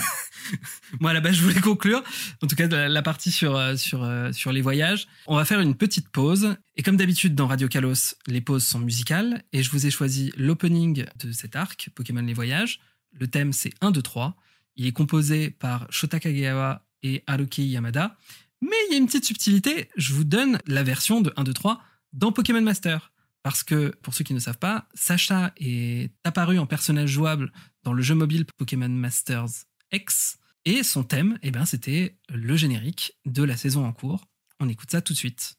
[1.01, 2.01] Moi à la base je voulais conclure.
[2.41, 5.09] En tout cas la, partie sur euh, sur euh, sur les voyages.
[5.27, 6.55] On va faire une petite pause.
[6.77, 10.31] Et comme d'habitude dans Radio Kalos, les pauses sont musicales et je vous ai choisi
[10.37, 12.79] l'opening de cet arc Pokémon les voyages.
[13.19, 14.37] Le thème c'est 1 2 3.
[14.77, 18.15] Il est composé par Shota Kageyawa et Haruki Yamada.
[18.61, 19.89] Mais il y a une petite subtilité.
[19.97, 21.81] Je vous donne la version de 1 2 3
[22.13, 23.11] dans Pokémon Master.
[23.43, 27.51] Parce que, pour ceux qui ne savent pas, Sacha est apparu en personnage jouable
[27.83, 30.37] dans le jeu mobile Pokémon Masters X.
[30.65, 34.27] Et son thème, eh ben, c'était le générique de la saison en cours.
[34.59, 35.55] On écoute ça tout de suite.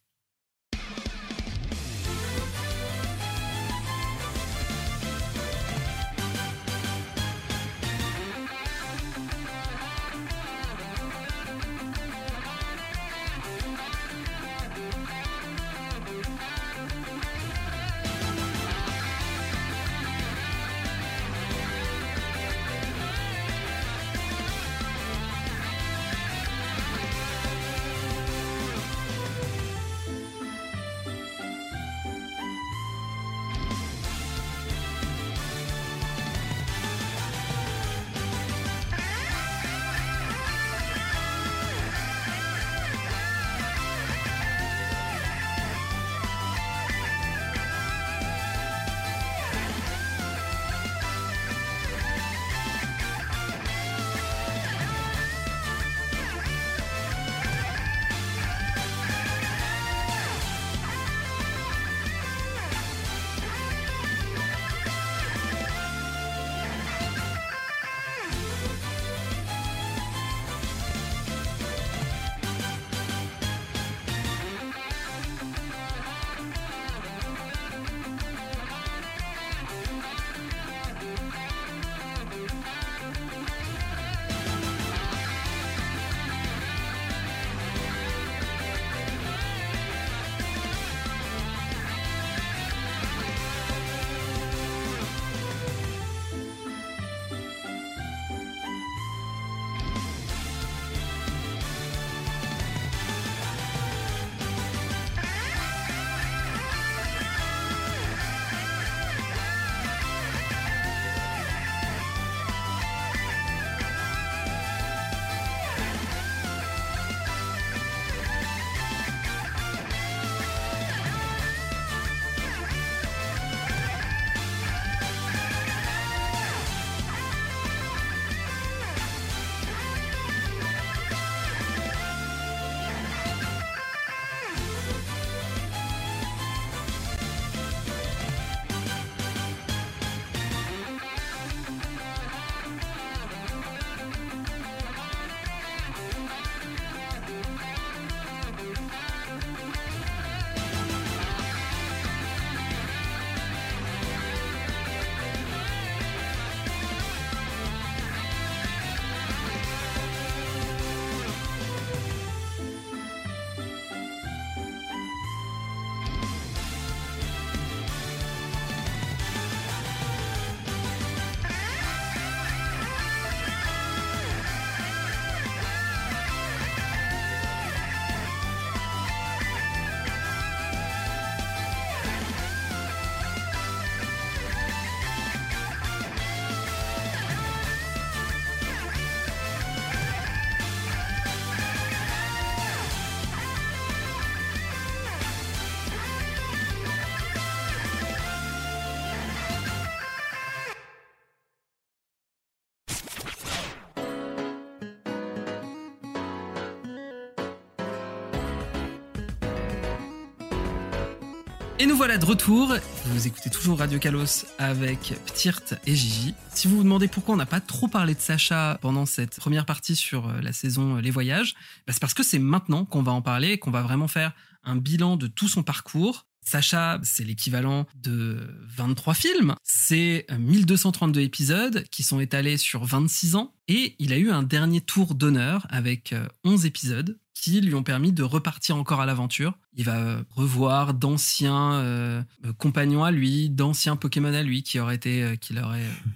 [211.83, 212.77] Et nous voilà de retour.
[213.07, 216.33] Vous écoutez toujours Radio Kalos avec Ptirt et Gigi.
[216.55, 219.67] Si vous vous demandez pourquoi on n'a pas trop parlé de Sacha pendant cette première
[219.67, 223.03] partie sur euh, la saison euh, Les Voyages, bah, c'est parce que c'est maintenant qu'on
[223.03, 224.31] va en parler et qu'on va vraiment faire
[224.63, 226.25] un bilan de tout son parcours.
[226.45, 228.39] Sacha, c'est l'équivalent de
[228.69, 229.55] 23 films.
[229.63, 233.55] C'est 1232 euh, épisodes qui sont étalés sur 26 ans.
[233.69, 236.15] Et il a eu un dernier tour d'honneur avec
[236.45, 239.59] 11 épisodes qui lui ont permis de repartir encore à l'aventure.
[239.75, 242.23] Il va revoir d'anciens euh,
[242.57, 245.83] compagnons à lui, d'anciens Pokémon à lui qui auraient été, euh, qu'il aurait.
[245.83, 246.11] Euh,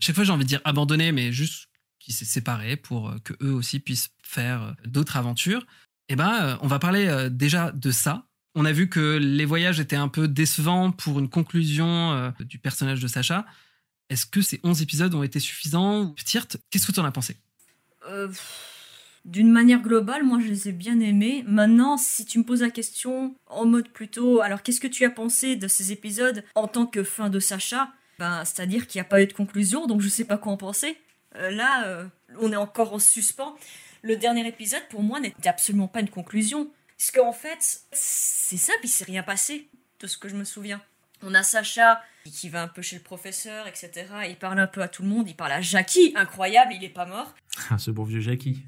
[0.00, 1.68] chaque fois, j'ai envie de dire abandonné, mais juste
[2.00, 5.66] qui s'est séparé pour que eux aussi puissent faire d'autres aventures.
[6.08, 8.26] Eh ben, on va parler déjà de ça.
[8.54, 13.00] On a vu que les voyages étaient un peu décevants pour une conclusion du personnage
[13.00, 13.46] de Sacha.
[14.10, 17.36] Est-ce que ces 11 épisodes ont été suffisants Tirt, qu'est-ce que tu en as pensé?
[18.06, 18.28] Euh,
[19.24, 21.44] D'une manière globale, moi je les ai bien aimés.
[21.46, 25.10] Maintenant, si tu me poses la question en mode plutôt, alors qu'est-ce que tu as
[25.10, 27.90] pensé de ces épisodes en tant que fin de Sacha?
[28.18, 30.58] Ben, C'est-à-dire qu'il n'y a pas eu de conclusion, donc je sais pas quoi en
[30.58, 30.98] penser.
[31.36, 32.04] Euh, là, euh,
[32.38, 33.56] on est encore en suspens.
[34.02, 36.68] Le dernier épisode, pour moi, n'était absolument pas une conclusion.
[37.02, 39.68] Parce qu'en fait, c'est simple, il s'est rien passé,
[39.98, 40.80] de ce que je me souviens.
[41.24, 44.06] On a Sacha qui va un peu chez le professeur, etc.
[44.28, 45.28] Il parle un peu à tout le monde.
[45.28, 47.34] Il parle à Jackie, incroyable, il est pas mort.
[47.70, 48.62] Ah, ce bon vieux Jackie.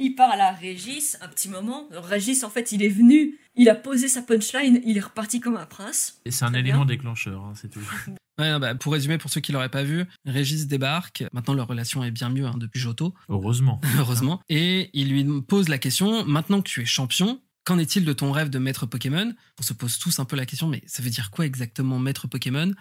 [0.00, 1.86] il parle à Régis un petit moment.
[1.92, 5.56] Régis, en fait, il est venu, il a posé sa punchline, il est reparti comme
[5.56, 6.20] un prince.
[6.24, 7.88] Et c'est un élément déclencheur, hein, c'est tout.
[8.38, 11.24] Ouais, bah, pour résumer, pour ceux qui l'auraient pas vu, Régis débarque.
[11.32, 13.14] Maintenant, leur relation est bien mieux hein, depuis Joto.
[13.28, 13.80] Heureusement.
[13.98, 14.40] Heureusement.
[14.48, 18.30] Et il lui pose la question maintenant que tu es champion, Qu'en est-il de ton
[18.30, 19.32] rêve de maître Pokémon?
[19.58, 22.26] On se pose tous un peu la question, mais ça veut dire quoi exactement maître
[22.26, 22.72] Pokémon?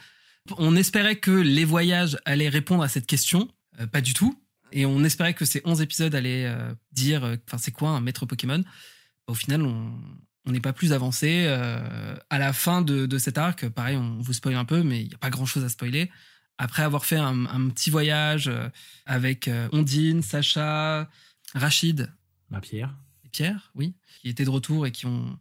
[0.58, 3.48] On espérait que les voyages allaient répondre à cette question,
[3.80, 4.38] euh, pas du tout.
[4.74, 8.02] Et on espérait que ces 11 épisodes allaient euh, dire, euh, enfin, c'est quoi un
[8.02, 8.62] maître Pokémon?
[9.28, 9.94] Au final, on
[10.52, 11.48] n'est pas plus avancé.
[11.48, 15.14] à la fin de, cet arc, pareil, on vous spoil un peu, mais il n'y
[15.14, 16.12] a pas grand-chose à spoiler.
[16.58, 18.52] Après avoir fait un, un petit voyage
[19.06, 21.10] avec Ondine, Sacha,
[21.56, 22.12] Rachid.
[22.50, 22.94] Ma Pierre.
[23.34, 25.38] Pierre, oui, qui étaient de retour et qui ont,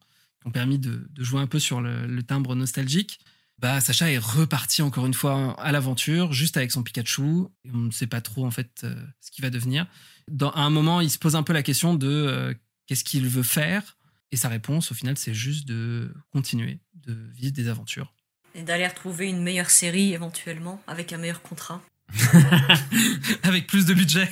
[0.53, 3.21] permis de, jouer un peu sur le, timbre nostalgique.
[3.59, 7.45] Bah, Sacha est reparti encore une fois à l'aventure, juste avec son Pikachu.
[7.65, 9.87] Et on ne sait pas trop en fait euh, ce qu'il va devenir.
[10.29, 12.55] Dans, à un moment, il se pose un peu la question de euh,
[12.87, 13.97] qu'est-ce qu'il veut faire?
[14.33, 18.15] Et sa réponse, au final, c'est juste de continuer, de vivre des aventures.
[18.55, 21.83] Et d'aller retrouver une meilleure série éventuellement, avec un meilleur contrat.
[23.43, 24.29] avec plus de budget.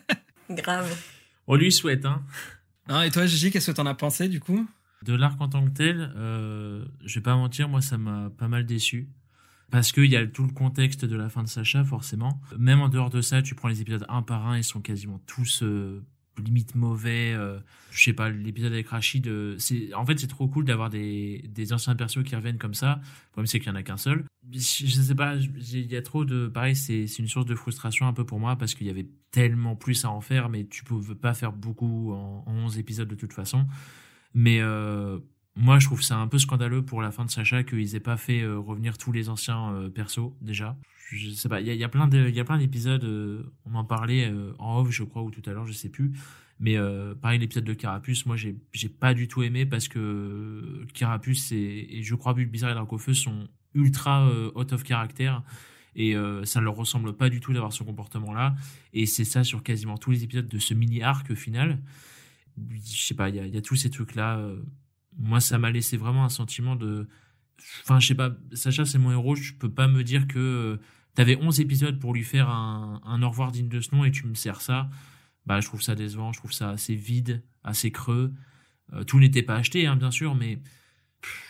[0.50, 0.94] Grave.
[1.46, 2.22] On lui souhaite, hein.
[2.88, 4.68] Ah, et toi, Gigi, qu'est-ce que t'en as pensé du coup?
[5.02, 8.48] De l'arc en tant que tel, euh, je vais pas mentir, moi ça m'a pas
[8.48, 9.08] mal déçu.
[9.70, 12.40] Parce qu'il y a tout le contexte de la fin de Sacha, forcément.
[12.58, 15.20] Même en dehors de ça, tu prends les épisodes un par un, ils sont quasiment
[15.26, 16.02] tous euh,
[16.42, 17.32] limite mauvais.
[17.32, 17.58] Euh,
[17.90, 19.58] je sais pas, l'épisode avec Rachid, euh,
[19.94, 23.00] en fait c'est trop cool d'avoir des, des anciens persos qui reviennent comme ça.
[23.02, 24.24] Le problème c'est qu'il y en a qu'un seul.
[24.52, 28.12] Je, sais pas, il y a trop de, pareil, c'est une source de frustration un
[28.12, 31.14] peu pour moi parce qu'il y avait tellement plus à en faire, mais tu pouvais
[31.14, 33.66] pas faire beaucoup en, 11 épisodes de toute façon.
[34.34, 35.18] Mais euh,
[35.56, 38.16] moi, je trouve ça un peu scandaleux pour la fin de Sacha qu'ils aient pas
[38.16, 40.76] fait revenir tous les anciens persos déjà.
[41.10, 43.04] Je sais pas, il y a, plein d'épisodes.
[43.64, 46.12] on en parlait en off, je crois, ou tout à l'heure, je sais plus
[46.60, 50.84] mais euh, pareil, l'épisode de Carapuce, moi, j'ai, j'ai pas du tout aimé parce que
[50.92, 55.32] Carapuce et, je crois Bulbizarre et Dracofeu sont ultra euh, out of character
[55.94, 58.56] et euh, ça ne leur ressemble pas du tout d'avoir ce comportement-là.
[58.92, 61.78] Et c'est ça sur quasiment tous les épisodes de ce mini-arc final.
[62.56, 64.38] Je sais pas, il y a, y a, tous ces trucs-là.
[64.38, 64.60] Euh,
[65.16, 67.08] moi, ça m'a laissé vraiment un sentiment de.
[67.82, 70.76] Enfin, je sais pas, Sacha, c'est mon héros, je peux pas me dire que euh,
[71.18, 74.24] t'avais 11 épisodes pour lui faire un, au revoir digne de ce nom et tu
[74.28, 74.88] me sers ça
[75.46, 78.32] bah, je trouve ça décevant, je trouve ça assez vide, assez creux.
[78.92, 80.60] Euh, tout n'était pas acheté, hein, bien sûr, mais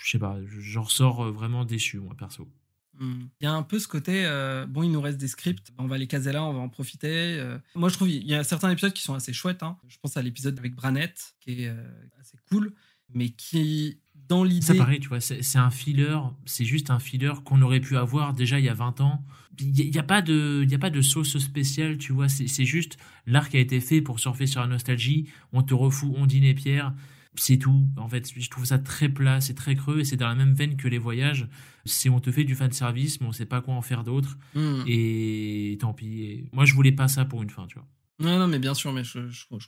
[0.02, 2.48] je sais pas, j'en ressors euh, vraiment déçu, moi, perso.
[2.94, 3.24] Hmm.
[3.40, 5.86] Il y a un peu ce côté, euh, bon, il nous reste des scripts, on
[5.86, 7.44] va les caser là, on va en profiter.
[7.74, 9.64] moi, je trouve il y a certains épisodes qui sont assez chouettes.
[9.64, 9.76] Hein.
[9.88, 11.76] Je pense à l'épisode avec Branette, qui est
[12.20, 12.72] assez cool,
[13.12, 14.66] mais qui, dans l'idée.
[14.66, 18.34] Ça pareil, tu vois, c'est un filler, c'est juste un filler qu'on aurait pu avoir
[18.34, 19.24] déjà il y a 20 ans
[19.60, 22.28] il n'y a, pas de, y a pas de sauce spéciale, tu vois.
[22.28, 25.28] C'est juste l'arc a été fait pour surfer sur la nostalgie.
[25.52, 26.94] On te refoue Ondine et Pierre.
[27.34, 27.86] C'est tout.
[27.96, 30.54] En fait, je trouve ça très plat, c'est très creux et c'est dans la même
[30.54, 31.48] veine que les voyages.
[31.84, 34.38] C'est on te fait du fan service, mais on sait pas quoi en faire d'autre.
[34.54, 34.82] Hmm.
[34.86, 36.48] Et tant pis.
[36.52, 37.86] moi, je voulais pas ça pour une fin, tu vois.
[38.20, 39.18] Non, non, mais bien sûr, mais je,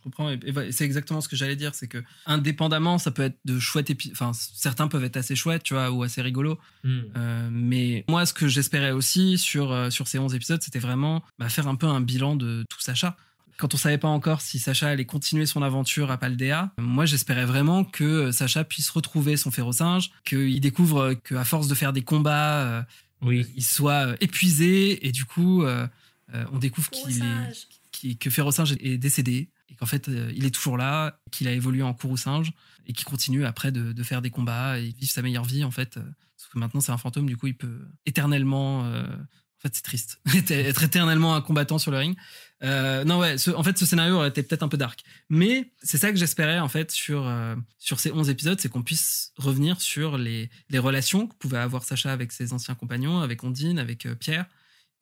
[0.02, 0.28] comprends.
[0.30, 3.90] Et, c'est exactement ce que j'allais dire, c'est que indépendamment, ça peut être de chouettes
[3.90, 4.14] épisodes.
[4.14, 6.58] Enfin, certains peuvent être assez chouettes, tu vois, ou assez rigolos.
[6.82, 7.00] Hmm.
[7.16, 11.22] Euh, mais moi, ce que j'espérais aussi sur, euh, sur ces 11 épisodes, c'était vraiment
[11.38, 13.16] bah, faire un peu un bilan de tout Sacha.
[13.56, 17.44] Quand on savait pas encore si Sacha allait continuer son aventure à Paldea, moi j'espérais
[17.44, 22.62] vraiment que Sacha puisse retrouver son férocinge, qu'il découvre qu'à force de faire des combats,
[22.62, 22.82] euh,
[23.20, 23.46] oui.
[23.54, 25.62] il soit épuisé et du coup
[26.32, 27.79] on découvre qu'il est
[28.18, 31.82] que Ferrosinge est décédé et qu'en fait euh, il est toujours là, qu'il a évolué
[31.82, 32.52] en courroux singe
[32.86, 35.96] et qu'il continue après de, faire des combats et vivre sa meilleure vie en fait.
[35.96, 36.02] Euh,
[36.36, 38.84] parce que maintenant c'est un fantôme, du coup il peut éternellement.
[38.86, 40.20] Euh, en fait c'est triste,
[40.50, 42.16] être éternellement un combattant sur le ring.
[42.62, 46.16] non ouais, en fait ce scénario été peut-être un peu dark, mais c'est ça que
[46.16, 47.30] j'espérais en fait sur
[47.78, 51.84] sur ces 11 épisodes, c'est qu'on puisse revenir sur les, les relations que pouvait avoir
[51.84, 54.46] Sacha avec ses anciens compagnons, avec Ondine, avec Pierre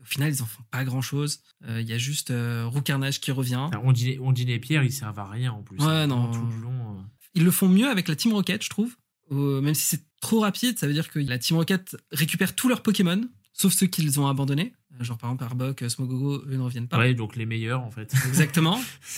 [0.01, 1.41] au final, ils en font pas grand chose.
[1.67, 3.69] Euh, il y a juste euh, Roucarnage qui revient.
[3.83, 5.79] On dit, on dit Pierre, ils servent à rien en plus.
[5.79, 6.31] Ouais, non.
[6.31, 7.03] Tout le long, euh.
[7.35, 8.97] Ils le font mieux avec la Team Rocket, je trouve.
[9.31, 12.83] même si c'est trop rapide, ça veut dire que la Team Rocket récupère tous leurs
[12.83, 13.21] Pokémon,
[13.53, 14.73] sauf ceux qu'ils ont abandonnés.
[15.01, 16.99] Genre par exemple Arbok, Smogogo, eux ne reviennent pas.
[16.99, 18.13] Ouais, donc les meilleurs en fait.
[18.27, 18.81] Exactement.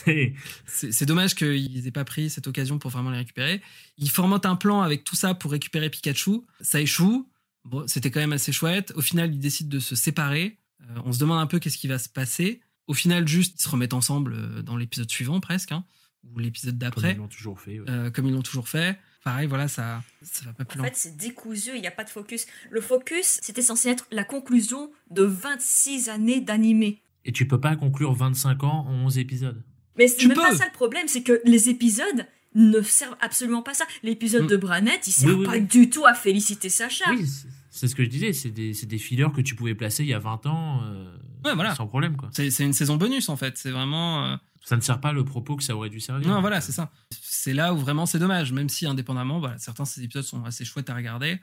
[0.66, 3.62] C'est dommage qu'ils aient pas pris cette occasion pour vraiment les récupérer.
[3.96, 6.42] Ils formentent un plan avec tout ça pour récupérer Pikachu.
[6.60, 7.30] Ça échoue.
[7.64, 8.92] Bon, c'était quand même assez chouette.
[8.96, 10.58] Au final, ils décident de se séparer.
[10.90, 12.60] Euh, on se demande un peu qu'est-ce qui va se passer.
[12.86, 15.84] Au final, juste, ils se remettent ensemble euh, dans l'épisode suivant presque, hein,
[16.24, 17.80] ou l'épisode comme d'après, ils l'ont toujours fait.
[17.80, 17.86] ouais.
[17.88, 18.98] euh, comme ils l'ont toujours fait.
[19.22, 20.90] Pareil, voilà, ça, ça va pas plus En loin.
[20.90, 22.46] fait, c'est décousu, il n'y a pas de focus.
[22.70, 27.02] Le focus, c'était censé être la conclusion de 26 années d'animé.
[27.26, 29.62] Et tu peux pas conclure 25 ans en 11 épisodes.
[29.98, 30.56] Mais c'est même pas peux.
[30.56, 33.84] ça le problème, c'est que les épisodes ne servent absolument pas ça.
[34.02, 34.48] L'épisode Mm.
[34.48, 35.60] de Branette, il sert Oui, oui, pas oui.
[35.62, 37.04] du tout à féliciter Sacha.
[37.10, 37.26] Oui,
[37.70, 38.32] c'est- ce que je disais.
[38.32, 41.10] C'est des, des fillers que tu pouvais placer il y a 20 ans euh,
[41.44, 41.74] Ouais, voilà.
[41.74, 42.16] sans problème.
[42.16, 42.28] quoi.
[42.32, 43.56] C'est c'est une saison bonus en fait.
[43.56, 44.26] C'est vraiment.
[44.26, 46.28] euh, Ça ne sert pas le propos que ça aurait dû servir.
[46.28, 46.90] Non, voilà, c'est ça.
[47.10, 50.44] C'est là où vraiment c'est dommage, même si indépendamment, voilà, certains de ces épisodes sont
[50.44, 51.40] assez chouettes à regarder.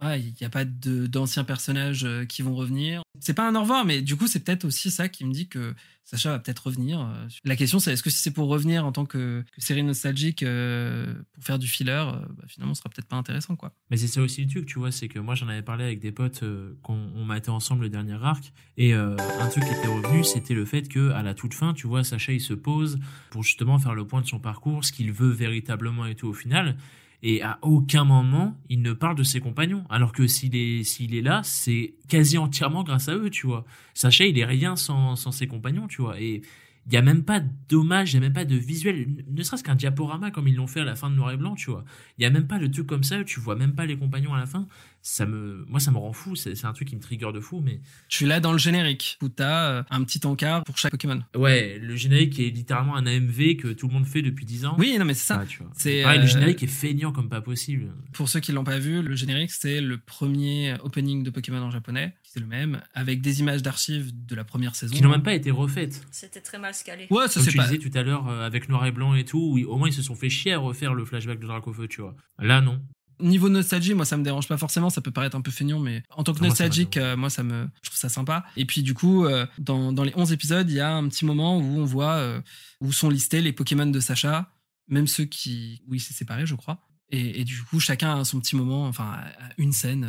[0.00, 3.02] Il n'y a pas d'anciens personnages euh, qui vont revenir.
[3.20, 5.48] C'est pas un au revoir, mais du coup, c'est peut-être aussi ça qui me dit
[5.48, 7.00] que Sacha va peut-être revenir.
[7.00, 7.28] euh.
[7.44, 11.12] La question, c'est est-ce que si c'est pour revenir en tant que, série nostalgique euh,
[11.32, 13.72] pour faire du filler, bah, finalement, ce sera peut-être pas intéressant, quoi.
[13.90, 15.98] Mais c'est ça aussi le truc, tu vois, c'est que moi j'en avais parlé avec
[15.98, 16.44] des potes
[16.82, 20.64] qu'on on matait ensemble le dernier arc, et un truc qui était revenu, c'était le
[20.64, 23.00] fait que à la toute fin, tu vois, Sacha il se pose
[23.30, 26.34] pour justement faire le point de son parcours, ce qu'il veut véritablement et tout au
[26.34, 26.76] final,
[27.22, 31.14] et à aucun moment il ne parle de ses compagnons, alors que s'il est s'il
[31.14, 33.64] est là, c'est quasi entièrement grâce à eux, tu vois.
[33.94, 36.42] Sacha il est rien sans, sans ses compagnons, tu vois, et
[36.88, 39.62] il y a même pas d'hommage, il y a même pas de visuel, ne serait-ce
[39.62, 41.84] qu'un diaporama comme ils l'ont fait à la fin de Noir et Blanc, tu vois.
[42.16, 44.32] Il y a même pas le truc comme ça, tu vois même pas les compagnons
[44.32, 44.66] à la fin.
[45.10, 46.36] Ça me, moi, ça me rend fou.
[46.36, 49.30] C'est un truc qui me trigger de fou, mais Tu l'as dans le générique, où
[49.30, 51.22] t'as euh, un petit encart pour chaque Pokémon.
[51.34, 54.76] ouais, le générique est littéralement un AMV que tout le monde fait depuis 10 ans.
[54.78, 55.42] Oui, non, mais c'est ça.
[55.42, 55.64] Ah.
[55.74, 57.90] C'est, Pareil, euh, le générique est feignant comme pas possible.
[58.12, 61.70] Pour ceux qui l'ont pas vu, le générique, c'est le premier opening de Pokémon en
[61.70, 62.14] japonais.
[62.22, 64.94] C'est le même, avec des images d'archives de la première saison.
[64.94, 66.06] Qui n'ont même pas été refaites.
[66.10, 67.06] C'était très mal scalé.
[67.08, 67.64] Ouais, ça Comme c'est pas.
[67.66, 69.88] disais tout à l'heure euh, avec Noir et Blanc et tout, où ils- au moins
[69.88, 72.14] ils se sont fait chier à refaire le flashback de Dracofeu, tu vois.
[72.38, 72.82] Là, non.
[73.20, 76.02] Niveau nostalgie, moi ça me dérange pas forcément, ça peut paraître un peu feignant, mais
[76.10, 78.44] en tant que Ah, moi, nostalgique, euh, moi ça me, je trouve ça sympa.
[78.56, 81.24] Et puis du coup, euh, dans, dans les 11 épisodes, il y a un petit
[81.24, 82.40] moment où on voit euh,
[82.80, 84.52] où sont listés les Pokémon de Sacha,
[84.88, 86.86] même ceux qui, où il s'est séparé, je crois.
[87.10, 89.18] Et, et du coup, chacun a son petit moment, enfin
[89.56, 90.08] une scène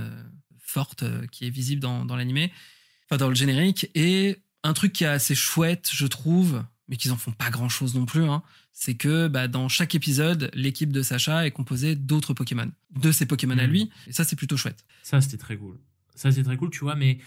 [0.60, 2.52] forte qui est visible dans, dans l'animé,
[3.06, 3.90] enfin dans le générique.
[3.96, 7.70] Et un truc qui est assez chouette, je trouve, mais qu'ils en font pas grand
[7.70, 11.96] chose non plus, hein, c'est que bah, dans chaque épisode, l'équipe de Sacha est composée
[11.96, 12.72] d'autres Pokémon,
[13.02, 13.72] de ses Pokémon à Mhm.
[13.72, 14.86] lui, et ça c'est plutôt chouette.
[15.04, 15.78] Ça, c'était très cool.
[16.16, 17.18] Ça, c'était très cool, tu vois, mais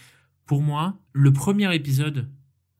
[0.45, 2.29] pour moi, le premier épisode,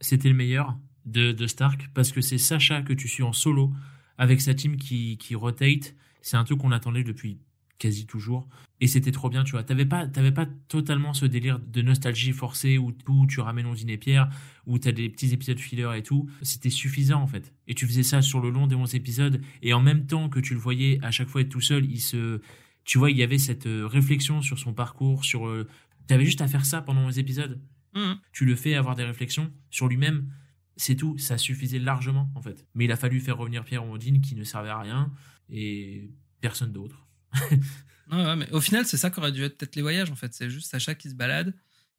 [0.02, 3.74] c'était le meilleur de, de Stark, parce que c'est Sacha que tu suis en solo,
[4.18, 5.96] avec sa team qui, qui rotate.
[6.22, 7.40] C'est un truc qu'on attendait depuis
[7.84, 8.48] quasi toujours.
[8.80, 9.64] Et c'était trop bien, tu vois.
[9.64, 13.90] T'avais pas, t'avais pas totalement ce délire de nostalgie forcée où tout, tu ramènes Ondine
[13.90, 14.30] et Pierre,
[14.66, 16.30] où t'as des petits épisodes filler et tout.
[16.42, 17.54] C'était suffisant, en fait.
[17.68, 20.40] Et tu faisais ça sur le long des 11 épisodes, et en même temps que
[20.40, 22.42] tu le voyais à chaque fois être tout seul, il se,
[22.86, 25.48] tu vois, il y avait cette euh, réflexion sur son parcours, sur.
[25.48, 25.68] euh,
[26.08, 27.62] T'avais juste à faire ça pendant les épisodes.
[27.96, 28.18] Mhm.
[28.32, 30.30] Tu le fais avoir des réflexions sur lui-même.
[30.76, 31.18] C'est tout.
[31.18, 32.66] Ça suffisait largement, en fait.
[32.76, 35.12] Mais il a fallu faire revenir Pierre Ondine qui ne servait à rien
[35.50, 36.10] et
[36.42, 37.06] personne d'autre.
[38.12, 40.34] Ouais, ouais, mais au final, c'est ça qu'aurait dû être peut-être les voyages en fait.
[40.34, 41.54] C'est juste Sacha qui se balade,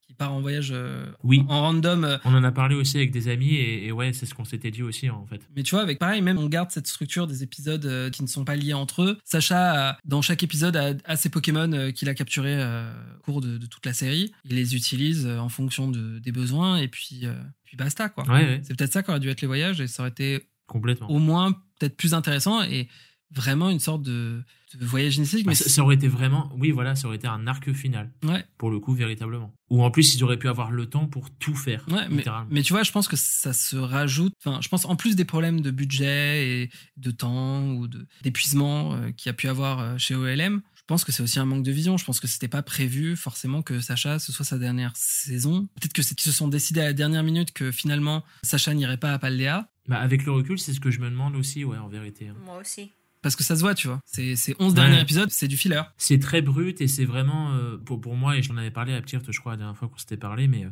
[0.07, 1.43] qui part en voyage euh, Oui.
[1.49, 2.05] en random.
[2.05, 4.45] euh, On en a parlé aussi avec des amis et, et ouais, c'est ce qu'on
[4.45, 5.41] s'était dit aussi, en fait.
[5.57, 8.29] Mais tu vois, avec pareil, même on garde cette structure des épisodes euh, qui ne
[8.29, 9.19] sont pas liés entre eux.
[9.25, 13.57] Sacha, a- dans chaque épisode, a, a ses Pokémon qu'il a capturés au cours de,
[13.59, 14.31] de toute la série.
[14.45, 17.27] Il les utilise en fonction de- des besoins et puis,
[17.65, 18.25] puis basta quoi.
[18.27, 21.11] Ouais, ouais, C'est peut-être ça qu'aurait dû être les voyages et ça aurait été complètement.
[21.11, 22.89] au moins peut-être plus intéressant et
[23.35, 24.43] vraiment une sorte de,
[24.79, 25.47] de voyage initiatique.
[25.47, 28.13] Bah, Mais ça, ça aurait été vraiment, oui, voilà, ça aurait été un arc final,
[28.25, 29.53] ouais, pour le coup, véritablement.
[29.71, 32.07] Ou en plus, ils auraient pu avoir le temps pour tout faire, Ouais,
[32.51, 34.33] mais, tu vois, je pense que ça se rajoute.
[34.45, 37.89] Enfin, je pense en plus des problèmes de budget et de temps ou
[38.23, 40.63] d'épuisement euh, qu'il y a pu avoir euh, chez OLM.
[40.77, 41.97] Je pense que c'est aussi un manque de vision.
[41.97, 45.67] Je pense que c'était pas prévu forcément que Sacha ce soit sa dernière saison.
[45.81, 49.15] Peut-être que qu'ils se sont décidés à la dernière minute que finalement Sacha n'irait pas
[49.15, 49.67] à Paldea.
[49.89, 52.29] Bah, avec le recul, c'est ce que je me demande aussi, ouais, en vérité.
[52.29, 52.35] hein.
[52.45, 52.93] Moi aussi.
[53.25, 54.01] Parce que ça se voit, tu vois.
[54.05, 54.75] Ces, ces 11 Ouais.
[54.81, 55.81] derniers épisodes, c'est du filler.
[55.97, 59.01] C'est très brut et c'est vraiment, euh, pour, pour moi, et j'en avais parlé à
[59.01, 60.69] Ptirt, je crois, la dernière fois qu'on s'était parlé, mais euh,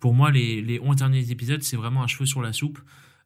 [0.00, 2.78] pour moi, les, les 11 derniers épisodes, c'est vraiment un cheveu sur la soupe,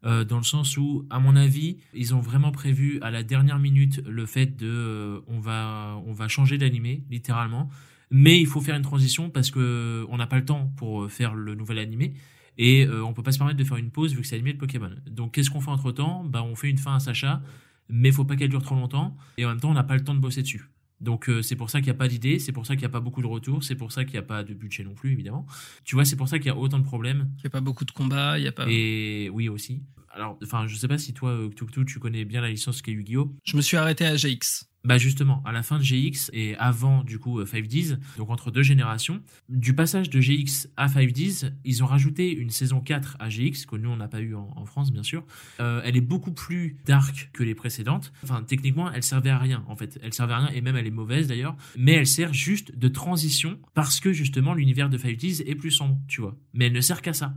[0.07, 3.59] euh, dans le sens où, à mon avis, ils ont vraiment prévu à la dernière
[3.59, 7.69] minute le fait de, on, va, on va changer d'animé, littéralement,
[8.13, 11.35] mais il faut faire une transition parce que on n'a pas le temps pour faire
[11.35, 12.15] le nouvel animé.
[12.61, 14.59] Et on peut pas se permettre de faire une pause vu que c'est animé de
[14.59, 14.91] Pokémon.
[15.09, 17.41] Donc qu'est-ce qu'on fait entre temps bah, On fait une fin à Sacha,
[17.89, 19.17] mais faut pas qu'elle dure trop longtemps.
[19.37, 20.69] Et en même temps, on n'a pas le temps de bosser dessus.
[21.01, 22.87] Donc euh, c'est pour ça qu'il n'y a pas d'idée, c'est pour ça qu'il n'y
[22.87, 24.95] a pas beaucoup de retours, c'est pour ça qu'il n'y a pas de budget non
[24.95, 25.47] plus évidemment.
[25.85, 27.31] Tu vois, c'est pour ça qu'il y a autant de problèmes.
[27.37, 28.67] Il n'y a pas beaucoup de combats, il y a pas.
[28.69, 29.83] Et oui aussi.
[30.19, 32.91] Alors, enfin, je sais pas si toi, euh, Tuktu, tu connais bien la licence qu'est
[32.91, 33.33] Yu-Gi-Oh.
[33.45, 34.65] Je me suis arrêté à GX.
[34.85, 38.63] Bah justement, à la fin de GX et avant du coup 5Ds, donc entre deux
[38.63, 43.67] générations, du passage de GX à 5Ds, ils ont rajouté une saison 4 à GX,
[43.67, 45.25] que nous on n'a pas eu en, France bien sûr.
[45.61, 48.13] Euh, elle est beaucoup plus dark que les précédentes.
[48.23, 50.87] Enfin techniquement elle servait à rien en fait, elle servait à rien et même elle
[50.87, 55.43] est mauvaise d'ailleurs, mais elle sert juste de transition parce que justement l'univers de 5Ds
[55.45, 56.37] est plus sombre, tu vois.
[56.55, 57.35] Mais elle ne sert qu'à ça.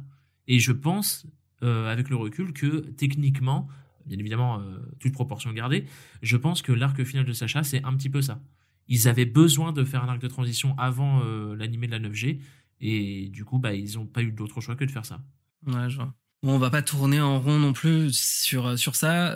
[0.48, 1.26] Et je pense,
[1.64, 3.68] euh, avec le recul, que techniquement
[4.06, 5.86] bien évidemment, euh, toute proportion gardée,
[6.22, 8.40] je pense que l'arc final de Sacha, c'est un petit peu ça.
[8.88, 12.40] Ils avaient besoin de faire un arc de transition avant euh, l'animé de la 9G,
[12.82, 15.22] et du coup, bah, ils n'ont pas eu d'autre choix que de faire ça.
[15.68, 16.14] Ouais, je vois.
[16.44, 19.36] Bon, on va pas tourner en rond non plus sur, euh, sur ça.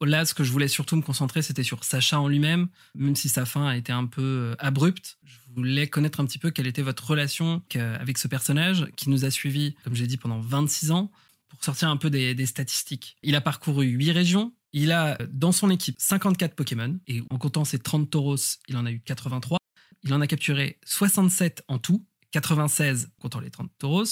[0.00, 3.28] là, ce que je voulais surtout me concentrer, c'était sur Sacha en lui-même, même si
[3.28, 5.18] sa fin a été un peu abrupte.
[5.22, 9.24] Je voulais connaître un petit peu quelle était votre relation avec ce personnage qui nous
[9.24, 11.12] a suivis, comme j'ai dit, pendant 26 ans
[11.54, 13.16] pour sortir un peu des, statistiques.
[13.22, 14.52] Il a parcouru 8 régions.
[14.72, 16.98] Il a dans son équipe 54 Pokémon.
[17.06, 18.36] Et en comptant ses 30 tauros,
[18.68, 19.58] il en a eu 83.
[20.02, 24.04] Il en a capturé 67 en tout, 96 comptant les 30 tauros.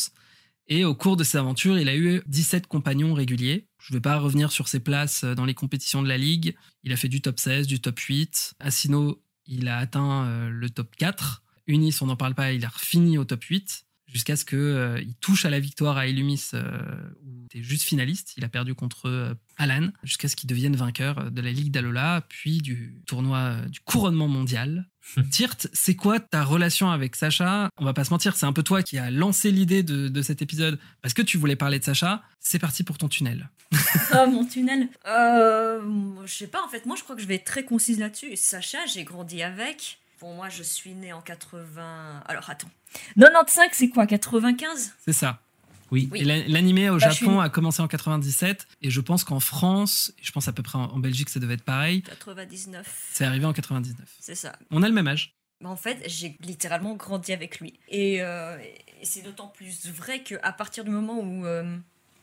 [0.69, 3.69] Et au cours de ses aventures, il a eu 17 compagnons réguliers.
[3.79, 6.55] Je ne vais pas revenir sur ses places dans les compétitions de la Ligue.
[6.85, 8.55] Il a fait du top 16, du top 8.
[8.61, 11.43] Asino, il a atteint euh, le top 4.
[11.67, 15.01] Unis, on n'en parle pas, il a fini au top 8 jusqu'à ce qu'il euh,
[15.21, 16.63] touche à la victoire à Illumis, euh,
[17.25, 18.35] où il était juste finaliste.
[18.37, 22.23] Il a perdu contre euh, Alan, jusqu'à ce qu'il devienne vainqueur de la Ligue d'Alola,
[22.29, 24.87] puis du tournoi du couronnement mondial.
[25.31, 27.71] Tirt, c'est quoi ta relation avec Sacha?
[27.79, 30.43] On va pas se mentir, c'est un peu toi qui as lancé l'idée de, cet
[30.43, 32.23] épisode parce que tu voulais parler de Sacha.
[32.39, 33.49] C'est parti pour ton tunnel.
[34.13, 34.89] ah, mon tunnel?
[35.05, 38.37] Je sais pas, en fait, moi je crois que je vais être très concise là-dessus.
[38.37, 40.02] Sacha, j'ai grandi avec.
[40.23, 42.23] Bon, moi je suis né en 80.
[42.27, 42.71] Alors attends.
[43.19, 45.41] 95, c'est quoi 95 C'est ça.
[45.91, 46.09] Oui.
[46.15, 50.31] Et l'animé au bah, Japon a commencé en 97 et je pense qu'en France, je
[50.31, 52.03] pense à peu près en Belgique, ça devait être pareil.
[52.03, 53.11] 99.
[53.13, 54.17] C'est arrivé en 99.
[54.21, 54.57] C'est ça.
[54.71, 55.35] On a le même âge.
[55.61, 57.81] Bah, en fait, j'ai littéralement grandi avec lui.
[57.89, 58.57] Et, euh,
[59.03, 61.77] c'est d'autant plus vrai qu'à partir du moment où euh,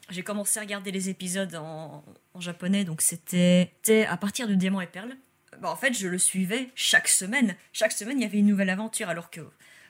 [0.10, 3.74] j'ai commencé à regarder les épisodes en, en japonais, donc c'était
[4.08, 5.18] à partir de Diamant et Perle,
[5.62, 7.56] bah, en fait, je le suivais chaque semaine.
[7.74, 9.42] Chaque semaine, il y avait une nouvelle aventure, alors que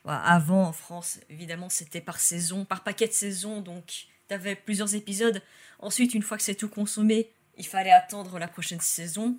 [0.06, 3.86] avant, en France, évidemment, c'était par saison, par paquet de saisons, donc
[4.28, 5.41] tu avais plusieurs épisodes.
[5.80, 9.38] Ensuite, une fois que c'est tout consommé, il fallait attendre la prochaine saison.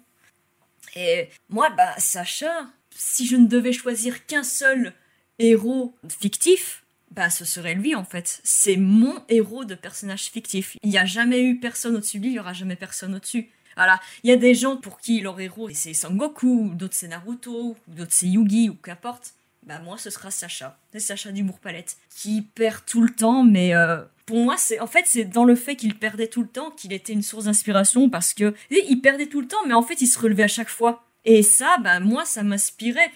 [0.95, 4.93] Et moi, bah, Sacha, si je ne devais choisir qu'un seul
[5.39, 8.41] héros fictif, bah, ce serait lui en fait.
[8.45, 10.77] C'est mon héros de personnage fictif.
[10.83, 13.51] Il n'y a jamais eu personne au-dessus de lui, il n'y aura jamais personne au-dessus.
[13.77, 17.77] Voilà, il y a des gens pour qui leur héros c'est Sangoku, d'autres c'est Naruto,
[17.89, 19.35] d'autres c'est Yugi, ou qu'importe.
[19.63, 23.75] Bah moi ce sera Sacha, c'est Sacha du Palette, qui perd tout le temps, mais
[23.75, 26.71] euh, pour moi c'est en fait c'est dans le fait qu'il perdait tout le temps
[26.71, 30.01] qu'il était une source d'inspiration parce que il perdait tout le temps, mais en fait
[30.01, 31.05] il se relevait à chaque fois.
[31.25, 33.13] Et ça, bah moi ça m'inspirait.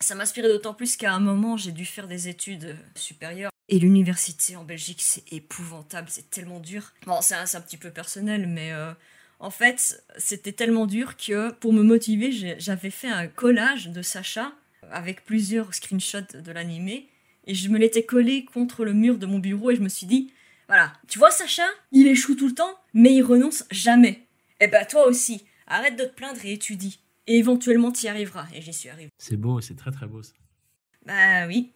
[0.00, 3.50] Ça m'inspirait d'autant plus qu'à un moment j'ai dû faire des études supérieures.
[3.68, 6.92] Et l'université en Belgique, c'est épouvantable, c'est tellement dur.
[7.06, 8.92] Bon, c'est un, un, petit peu personnel, mais euh,
[9.44, 14.52] en fait, c'était tellement dur que pour me motiver, j'avais fait un collage de Sacha
[14.90, 17.10] avec plusieurs screenshots de l'animé
[17.46, 20.06] et je me l'étais collé contre le mur de mon bureau et je me suis
[20.06, 20.32] dit
[20.66, 24.22] voilà, tu vois Sacha, il échoue tout le temps, mais il renonce jamais.
[24.60, 27.00] Eh ben toi aussi, arrête de te plaindre et étudie.
[27.26, 28.46] Et éventuellement tu y arriveras.
[28.54, 29.10] Et j'y suis arrivé.
[29.18, 30.32] C'est beau, c'est très très beau ça.
[31.04, 31.70] Bah oui,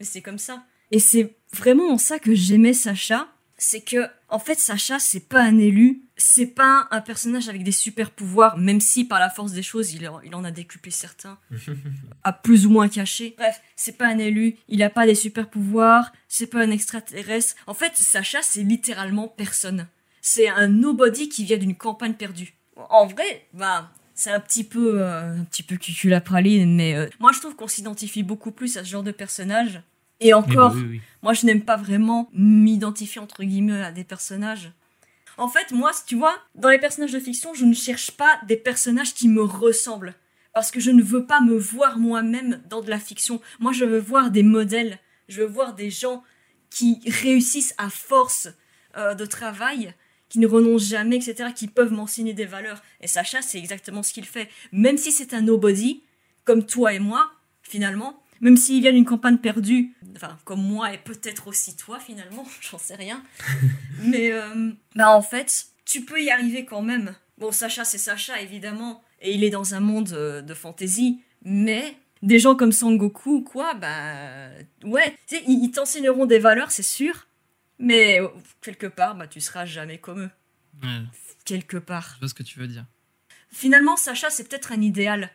[0.00, 0.66] mais c'est comme ça.
[0.90, 3.28] Et c'est vraiment en ça que j'aimais Sacha,
[3.62, 7.70] c'est que en fait Sacha c'est pas un élu, c'est pas un personnage avec des
[7.70, 11.38] super pouvoirs, même si par la force des choses il, en a décuplé certains,
[12.24, 13.36] à plus ou moins caché.
[13.38, 17.54] Bref, c'est pas un élu, il a pas des super pouvoirs, c'est pas un extraterrestre.
[17.68, 19.86] En fait Sacha c'est littéralement personne.
[20.20, 22.54] C'est un nobody qui vient d'une campagne perdue.
[22.90, 26.96] En vrai, bah c'est un petit peu euh, un petit peu cucul à praline, mais
[26.96, 29.82] euh, moi je trouve qu'on s'identifie beaucoup plus à ce genre de personnage
[30.22, 30.74] et encore,
[31.22, 34.72] moi, je n'aime pas vraiment m'identifier entre guillemets à des personnages.
[35.38, 38.56] En fait, moi, tu vois, dans les personnages de fiction, je ne cherche pas des
[38.56, 40.14] personnages qui me ressemblent.
[40.52, 43.40] Parce que je ne veux pas me voir moi-même dans de la fiction.
[43.58, 44.98] Moi, je veux voir des modèles.
[45.28, 46.22] Je veux voir des gens
[46.68, 48.48] qui réussissent à force
[48.96, 49.94] euh, de travail,
[50.28, 52.82] qui ne renoncent jamais, etc., qui peuvent m'enseigner des valeurs.
[53.00, 54.48] Et Sacha, c'est exactement ce qu'il fait.
[54.72, 56.02] Même si c'est un nobody,
[56.44, 57.30] comme toi et moi,
[57.62, 62.44] finalement, même s'il vient d'une campagne perdue, enfin comme moi et peut-être aussi toi finalement,
[62.60, 63.22] j'en sais rien.
[64.02, 67.14] Mais euh, bah en fait, tu peux y arriver quand même.
[67.38, 71.96] Bon, Sacha c'est Sacha évidemment, et il est dans un monde euh, de fantasy, Mais
[72.20, 74.50] des gens comme Sangoku ou quoi, bah
[74.84, 77.26] ouais, tu sais, ils t'enseigneront des valeurs, c'est sûr,
[77.78, 78.28] mais euh,
[78.60, 80.30] quelque part, bah tu seras jamais comme eux.
[80.82, 81.00] Ouais,
[81.44, 82.12] Quelque part.
[82.14, 82.84] je vois ce que tu veux dire.
[83.50, 85.30] Finalement, Sacha, c'est peut-être un idéal.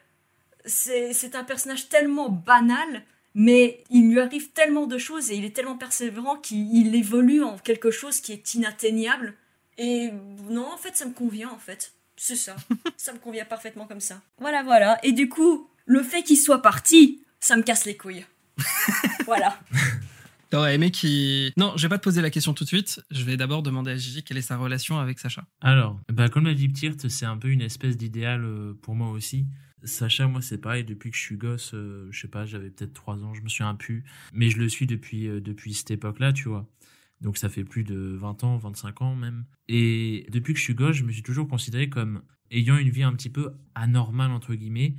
[0.67, 3.03] C'est un personnage tellement banal,
[3.33, 7.43] mais il lui arrive tellement de choses et il est tellement persévérant qu'il il évolue
[7.43, 9.33] en quelque chose qui est inatteignable.
[9.77, 10.11] Et
[10.49, 11.93] non, en fait, ça me convient, en fait.
[12.15, 12.55] C'est ça.
[12.97, 14.21] ça me convient parfaitement comme ça.
[14.39, 14.99] Voilà, voilà.
[15.03, 18.25] Et du coup, le fait qu'il soit parti, ça me casse les couilles.
[19.25, 19.59] voilà.
[20.49, 21.51] T'aurais aimé qu'il.
[21.57, 23.01] Non, je vais pas te poser la question tout de suite.
[23.11, 25.45] Je vais d'abord demander à Gigi quelle est sa relation avec Sacha.
[25.61, 29.09] Alors, bah, comme l'a dit Ptirt, c'est un peu une espèce d'idéal euh, pour moi
[29.09, 29.45] aussi.
[29.83, 32.93] Sacha, moi, c'est pareil, depuis que je suis gosse, euh, je sais pas, j'avais peut-être
[32.93, 36.33] 3 ans, je me suis pu, mais je le suis depuis, euh, depuis cette époque-là,
[36.33, 36.67] tu vois.
[37.21, 39.45] Donc ça fait plus de 20 ans, 25 ans même.
[39.67, 42.21] Et depuis que je suis gosse, je me suis toujours considéré comme
[42.51, 44.95] ayant une vie un petit peu anormale, entre guillemets,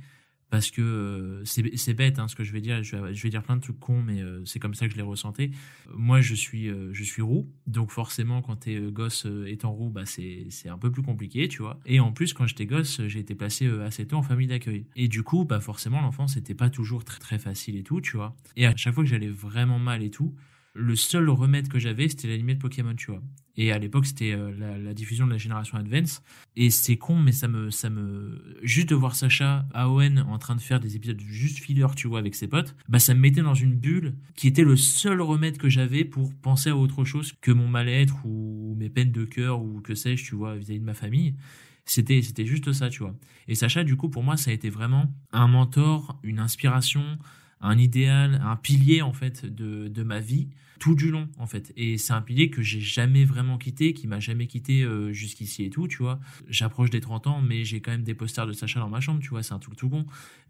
[0.49, 3.55] parce que euh, c'est bête hein, ce que je vais dire, je vais, dire plein
[3.55, 5.51] de trucs cons, mais euh, c'est comme ça que je l'ai ressenti.
[5.93, 10.05] Moi, je suis, euh, je suis roux, donc forcément, quand t'es gosse étant roux, bah,
[10.05, 11.79] c'est un peu plus compliqué, tu vois.
[11.85, 14.85] Et en plus, quand j'étais gosse, j'ai été placé assez tôt en famille d'accueil.
[14.95, 18.17] Et du coup, bah, forcément, l'enfance n'était pas toujours très, très facile et tout, tu
[18.17, 18.35] vois.
[18.55, 20.33] Et à chaque fois que j'allais vraiment mal et tout,
[20.73, 23.21] le seul remède que j'avais, c'était l'animé de Pokémon, tu vois.
[23.57, 26.21] Et à l'époque, c'était euh, la, diffusion de la génération Advance.
[26.55, 30.55] Et c'est con, mais ça me, ça me, juste de voir Sacha Aouen en train
[30.55, 33.41] de faire des épisodes juste filler, tu vois, avec ses potes, bah, ça me mettait
[33.41, 37.33] dans une bulle qui était le seul remède que j'avais pour penser à autre chose
[37.41, 40.85] que mon mal-être ou mes peines de cœur ou que sais-je, tu vois, vis-à-vis de
[40.85, 41.35] ma famille.
[41.83, 43.15] C'était, c'était juste ça, tu vois.
[43.49, 47.17] Et Sacha, du coup, pour moi, ça a été vraiment un mentor, une inspiration,
[47.61, 50.49] un idéal, un pilier en fait de, de ma vie
[50.79, 51.71] tout du long en fait.
[51.75, 55.65] Et c'est un pilier que j'ai jamais vraiment quitté, qui m'a jamais quitté euh, jusqu'ici
[55.65, 56.19] et tout, tu vois.
[56.47, 59.21] J'approche des 30 ans, mais j'ai quand même des posters de Sacha dans ma chambre,
[59.21, 60.05] tu vois, c'est un truc tout con.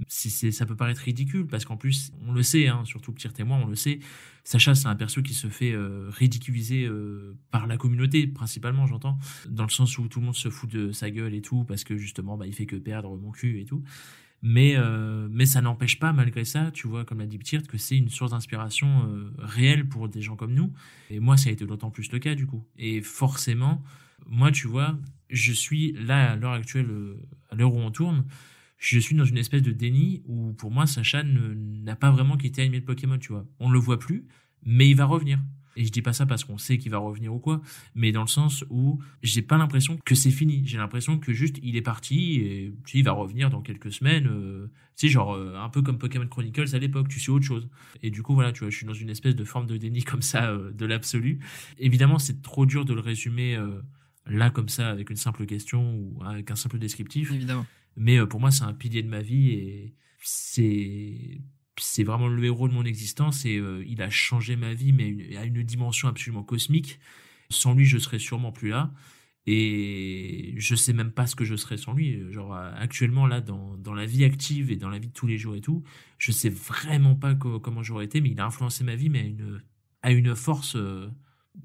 [0.07, 3.27] Si c'est, ça peut paraître ridicule parce qu'en plus, on le sait, hein, surtout petit
[3.30, 3.99] témoin, on le sait.
[4.44, 9.18] Sacha, c'est un perso qui se fait euh, ridiculiser euh, par la communauté, principalement, j'entends,
[9.49, 11.84] dans le sens où tout le monde se fout de sa gueule et tout, parce
[11.84, 13.84] que justement, bah, il fait que perdre mon cul et tout.
[14.41, 17.78] Mais, euh, mais ça n'empêche pas, malgré ça, tu vois, comme l'a dit Ptirt, que
[17.78, 20.72] c'est une source d'inspiration euh, réelle pour des gens comme nous.
[21.10, 22.66] Et moi, ça a été d'autant plus le cas, du coup.
[22.78, 23.84] Et forcément,
[24.26, 24.98] moi, tu vois,
[25.30, 27.18] je suis là, à l'heure actuelle, euh,
[27.49, 28.26] à l'heure où on tourne,
[28.78, 31.53] je suis dans une espèce de déni où, pour moi, Sacha ne-
[31.84, 33.45] n'a pas vraiment quitté Animé de Pokémon, tu vois.
[33.60, 34.26] On le voit plus,
[34.64, 35.40] mais il va revenir.
[35.80, 37.61] Et je dis pas ça parce qu'on sait qu'il va revenir ou quoi,
[37.95, 40.61] mais dans le sens où j'ai pas l'impression que c'est fini.
[40.65, 44.27] J'ai l'impression que juste il est parti et il va revenir dans quelques semaines.
[44.27, 47.45] euh, tu sais, genre euh, un peu comme Pokémon Chronicles à l'époque, tu sais autre
[47.45, 47.69] chose.
[48.03, 50.03] Et du coup, voilà, tu vois, je suis dans une espèce de forme de déni
[50.03, 51.39] comme ça euh, de l'absolu.
[51.77, 53.81] Évidemment, c'est trop dur de le résumer euh,
[54.26, 57.31] là comme ça avec une simple question ou avec un simple descriptif.
[57.31, 57.65] Évidemment.
[57.95, 61.39] Mais pour moi, c'est un pilier de ma vie et c'est
[61.80, 65.35] c'est vraiment le héros de mon existence et euh, il a changé ma vie, mais
[65.38, 66.99] à une dimension absolument cosmique.
[67.49, 68.93] Sans lui, je serais sûrement plus là.
[69.47, 72.31] Et je sais même pas ce que je serais sans lui.
[72.31, 75.26] Genre, euh, actuellement, là, dans, dans la vie active et dans la vie de tous
[75.26, 75.84] les jours et tout,
[76.19, 79.19] je sais vraiment pas co- comment j'aurais été, mais il a influencé ma vie, mais
[79.22, 79.64] à une,
[80.03, 81.10] à une force euh,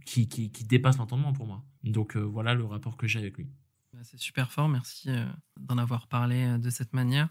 [0.07, 1.62] qui, qui, dépasse l'entendement pour moi.
[1.82, 3.49] Donc, voilà le rapport que j'ai avec lui.
[3.93, 5.11] Bah, C'est super fort, merci
[5.61, 7.28] d'en avoir parlé de cette manière.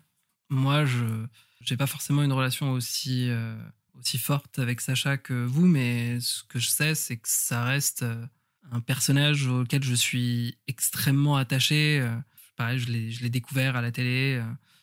[0.50, 1.26] Moi, je
[1.72, 3.56] n'ai pas forcément une relation aussi, euh,
[4.00, 8.04] aussi forte avec Sacha que vous, mais ce que je sais, c'est que ça reste
[8.04, 8.26] euh,
[8.72, 12.00] un personnage auquel je suis extrêmement attaché.
[12.02, 12.16] Euh,
[12.56, 14.40] Pareil, je l'ai découvert à la télé,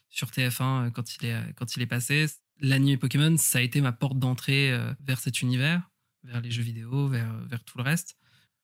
[0.09, 2.27] sur TF1, euh, quand il est, quand il est passé.
[2.59, 5.89] L'anime Pokémon, ça a été ma porte d'entrée vers cet univers,
[6.24, 8.16] vers les jeux vidéo, vers, vers tout le reste.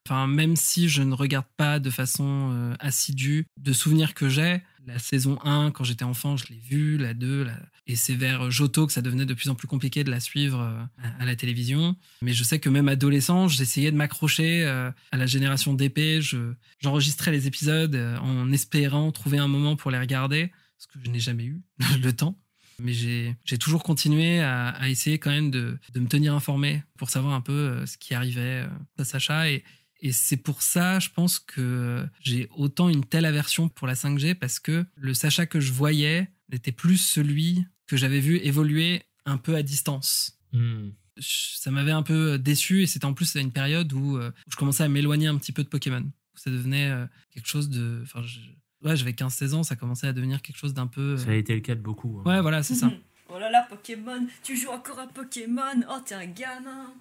[0.04, 4.98] Enfin, même si je ne regarde pas de façon assidue, de souvenirs que j'ai, la
[4.98, 7.58] saison 1, quand j'étais enfant, je l'ai vue, la 2, la...
[7.86, 10.60] et c'est vers Johto que ça devenait de plus en plus compliqué de la suivre
[10.60, 11.96] euh, à, la télévision.
[12.22, 16.22] Mais je sais que même adolescent, j'essayais de m'accrocher euh, à la génération d'épée.
[16.22, 16.52] Je...
[16.78, 21.10] J'enregistrais les épisodes euh, en espérant trouver un moment pour les regarder, ce que je
[21.10, 21.60] n'ai jamais eu
[22.02, 22.38] le temps.
[22.78, 27.08] Mais j'ai toujours continué à, à essayer quand même de, de me tenir informé pour
[27.08, 28.66] savoir un peu ce qui arrivait
[28.98, 29.50] à Sacha.
[29.50, 29.64] Et,
[30.00, 34.34] et c'est pour ça, je pense que j'ai autant une telle aversion pour la 5G
[34.34, 39.38] parce que le Sacha que je voyais n'était plus celui que j'avais vu évoluer un
[39.38, 40.38] peu à distance.
[40.52, 40.90] Hmm.
[41.18, 44.50] Ça m'avait un peu déçu et c'était en plus à une période où, euh, où
[44.50, 46.04] je commençais à m'éloigner un petit peu de Pokémon.
[46.34, 48.00] Ça devenait euh, quelque chose de.
[48.02, 48.38] Enfin, je-
[48.86, 51.14] ouais, j'avais 15-16 ans, ça commençait à devenir quelque chose d'un peu.
[51.14, 52.20] euh, Ça a été le cas de beaucoup.
[52.20, 52.28] hein.
[52.30, 52.90] Ouais, voilà, c'est ça.
[53.28, 56.92] Oh là là, Pokémon, tu joues encore à Pokémon, oh t'es un gamin.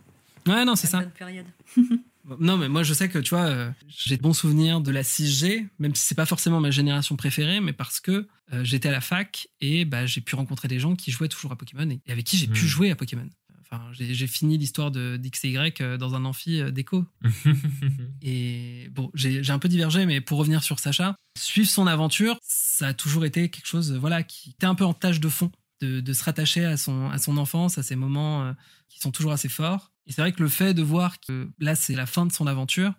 [0.47, 1.01] Ouais, non, c'est ça.
[1.01, 1.45] bonne période.
[2.39, 5.03] Non, mais moi, je sais que, tu vois, euh, j'ai de bons souvenirs de la
[5.03, 8.91] 6G, même si c'est pas forcément ma génération préférée, mais parce que euh, j'étais à
[8.91, 12.01] la fac et bah, j'ai pu rencontrer des gens qui jouaient toujours à Pokémon et,
[12.11, 12.67] avec qui j'ai pu Hmm.
[12.67, 13.27] jouer à Pokémon.
[13.61, 17.03] Enfin, j'ai fini l'histoire de d'X et Y euh, dans un amphi d'écho.
[18.21, 22.87] Et bon, j'ai un peu divergé, mais pour revenir sur Sacha, suivre son aventure, ça
[22.87, 25.99] a toujours été quelque chose, voilà, qui était un peu en tâche de fond, de,
[25.99, 28.53] de se rattacher à son, à son enfance, à ces moments euh,
[28.89, 29.91] qui sont toujours assez forts.
[30.07, 32.47] Et c'est vrai que le fait de voir que là, c'est la fin de son
[32.47, 32.93] aventure,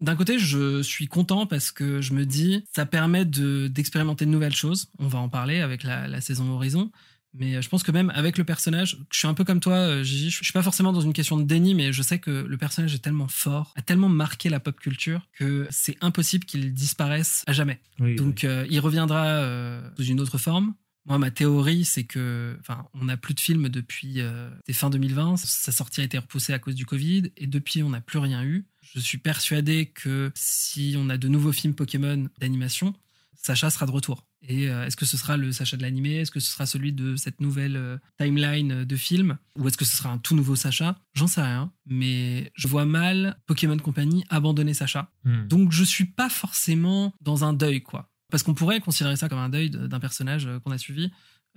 [0.00, 4.30] d'un côté, je suis content parce que je me dis, ça permet de- d'expérimenter de,
[4.30, 4.88] nouvelles choses.
[4.98, 6.90] On va en parler avec la, la saison Horizon.
[7.36, 9.74] Mais euh, je pense que même avec le personnage, je suis un peu comme toi,
[9.74, 10.30] euh, Gigi.
[10.30, 12.94] Je suis pas forcément dans une question de déni, mais je sais que le personnage
[12.94, 17.52] est tellement fort, a tellement marqué la pop culture que c'est impossible qu'il disparaisse à
[17.52, 17.80] jamais.
[17.98, 20.74] Oui, Donc euh, il reviendra euh, sous une autre forme.
[21.06, 25.36] Moi, ma théorie, c'est que, enfin, on n'a plus de films depuis euh, fin 2020.
[25.36, 28.42] Sa sortie a été repoussée à cause du Covid, et depuis, on n'a plus rien
[28.42, 28.66] eu.
[28.80, 32.94] Je suis persuadé que si on a de nouveaux films Pokémon d'animation,
[33.34, 34.26] Sacha sera de retour.
[34.46, 36.16] Et euh, est-ce que ce sera le Sacha de l'animé?
[36.16, 39.84] Est-ce que ce sera celui de cette nouvelle euh, timeline de films Ou est-ce que
[39.84, 40.98] ce sera un tout nouveau Sacha?
[41.12, 41.70] J'en sais rien.
[41.86, 45.10] Mais je vois mal Pokémon Company abandonner Sacha.
[45.24, 45.46] Hmm.
[45.46, 48.10] Donc je suis pas forcément dans un deuil, quoi.
[48.30, 51.10] Parce qu'on pourrait considérer ça comme un deuil de- d'un personnage euh, qu'on a suivi.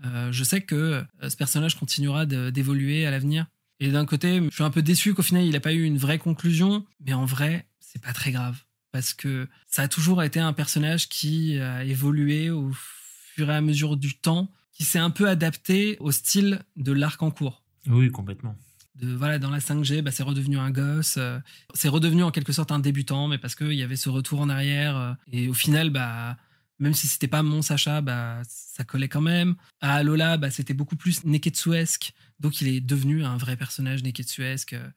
[0.06, 0.76] Euh, je sais que
[1.24, 3.48] euh, ce personnage continuera d'évoluer à l'avenir.
[3.80, 5.98] Et d'un côté, je suis un peu déçu qu'au final, il n'a pas eu une
[5.98, 6.86] vraie conclusion.
[7.06, 8.58] Mais en vrai, c'est pas très grave.
[8.92, 13.62] Parce que ça a toujours été un personnage qui a évolué au fur et à
[13.62, 18.10] mesure du temps, qui s'est un peu adapté au style de l'arc en cours Oui,
[18.12, 18.56] complètement.
[18.96, 21.40] de voilà dans la 5G bah, c'est redevenu un gosse euh,
[21.76, 24.50] c'est redevenu en quelque sorte un débutant mais parce qu'il y avait ce retour en
[24.50, 26.38] arrière euh, et au final bah
[26.80, 30.74] même si c'était pas mon Sacha bah ça collait quand même à Alola bah c'était
[30.74, 34.88] beaucoup plus Neketsuesque donc il est devenu un vrai personnage Neketsuesque euh,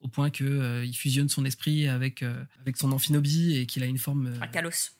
[0.00, 3.82] au point que euh, il fusionne son esprit avec euh, avec son amphinobi et qu'il
[3.82, 4.92] a une forme euh, À Kalos.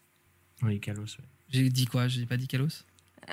[0.62, 1.02] Oui, Kalos.
[1.18, 1.24] ouais.
[1.48, 2.06] j'ai dit quoi?
[2.08, 2.84] J'ai pas dit Kalos?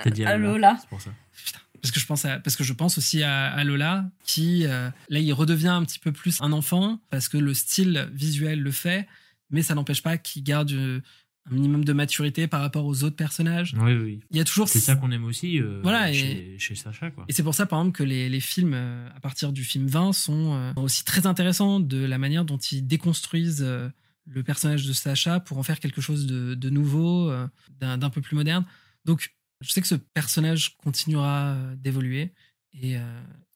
[0.03, 0.77] T'as dit Allô, Alola.
[0.79, 1.13] C'est pour ça.
[1.45, 1.59] Putain.
[1.81, 4.89] Parce que je pense à, parce que je pense aussi à, à Lola qui euh,
[5.09, 8.71] là il redevient un petit peu plus un enfant parce que le style visuel le
[8.71, 9.07] fait,
[9.51, 11.01] mais ça n'empêche pas qu'il garde euh,
[11.49, 13.73] un minimum de maturité par rapport aux autres personnages.
[13.79, 14.19] Oui, oui.
[14.31, 17.25] Il y a toujours C'est ça qu'on aime aussi euh, Voilà, et- chez, Sacha, quoi.
[17.27, 19.87] et c'est pour ça, par exemple, que les, les films, euh, à partir du film
[19.87, 23.87] 20, sont euh, aussi très intéressants de la manière dont ils déconstruisent euh,
[24.25, 27.31] le personnage de Sacha pour en faire quelque chose de, de nouveau,
[27.79, 28.65] d'un d'un peu plus moderne.
[29.05, 32.33] Donc, je sais que ce personnage continuera d'évoluer
[32.73, 32.97] et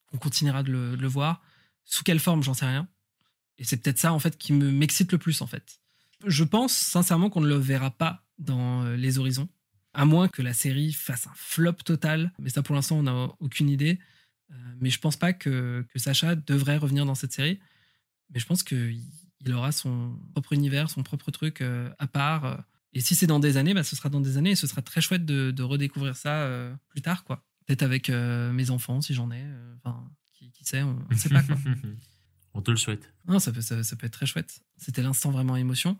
[0.06, 1.42] qu'on continuera de le, de le voir.
[1.84, 2.88] Sous quelle forme, j'en sais rien.
[3.58, 5.78] Et c'est peut-être ça, en fait, qui me m'excite le plus, en fait.
[6.26, 9.48] Je pense sincèrement qu'on ne le verra pas dans euh, Les Horizons
[9.94, 12.32] à moins que la série fasse un flop total.
[12.38, 13.98] Mais ça, pour l'instant, on n'a aucune idée.
[14.50, 17.60] Euh, mais je pense pas que, Sacha devrait revenir dans cette série.
[18.30, 19.02] Mais je pense qu'il
[19.44, 22.64] il aura son propre univers, son propre truc euh, à part.
[22.94, 24.80] Et si c'est dans des années, bah, ce sera dans des années et ce sera
[24.80, 26.48] très chouette de, redécouvrir ça
[26.88, 27.44] plus tard, quoi.
[27.66, 29.44] Peut-être avec mes enfants, si j'en ai.
[29.76, 31.56] Enfin, qui, qui sait, on ne sait pas, quoi.
[32.54, 33.12] On te le souhaite.
[33.26, 34.60] Non, ça peut, ça, ça peut être très chouette.
[34.76, 35.96] C'était l'instant vraiment émotion.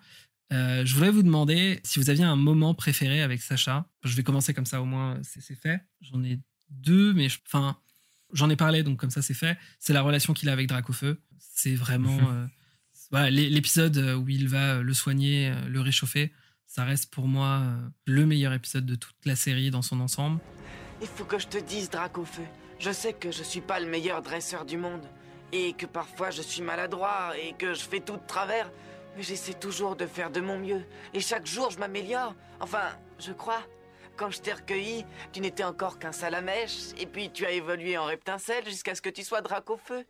[0.52, 3.86] Euh, je voulais vous demander si vous aviez un moment préféré avec Sacha.
[4.04, 5.80] Je vais commencer comme ça, au moins c'est c'est fait.
[6.02, 6.38] J'en ai
[6.68, 7.78] deux, mais je- enfin,
[8.34, 9.56] j'en ai parlé, donc comme ça c'est fait.
[9.78, 11.20] C'est la relation qu'il a avec Dracofeu.
[11.38, 12.18] C'est vraiment.
[12.30, 12.46] euh,
[13.10, 16.32] voilà, l'épisode où il va euh, le soigner, euh, le réchauffer,
[16.66, 20.38] ça reste pour moi euh, le meilleur épisode de toute la série dans son ensemble.
[21.00, 22.42] Il faut que je te dise, Dracofeu.
[22.78, 25.02] Je sais que je suis pas le meilleur dresseur du monde.
[25.52, 28.70] Et que parfois je suis maladroit et que je fais tout de travers.
[29.16, 30.84] Mais j'essaie toujours de faire de mon mieux.
[31.14, 32.34] Et chaque jour je m'améliore.
[32.60, 33.62] Enfin, je crois.
[34.16, 36.92] Quand je t'ai recueilli, tu n'étais encore qu'un salamèche.
[36.98, 40.04] Et puis tu as évolué en reptincelle jusqu'à ce que tu sois Dracofeu.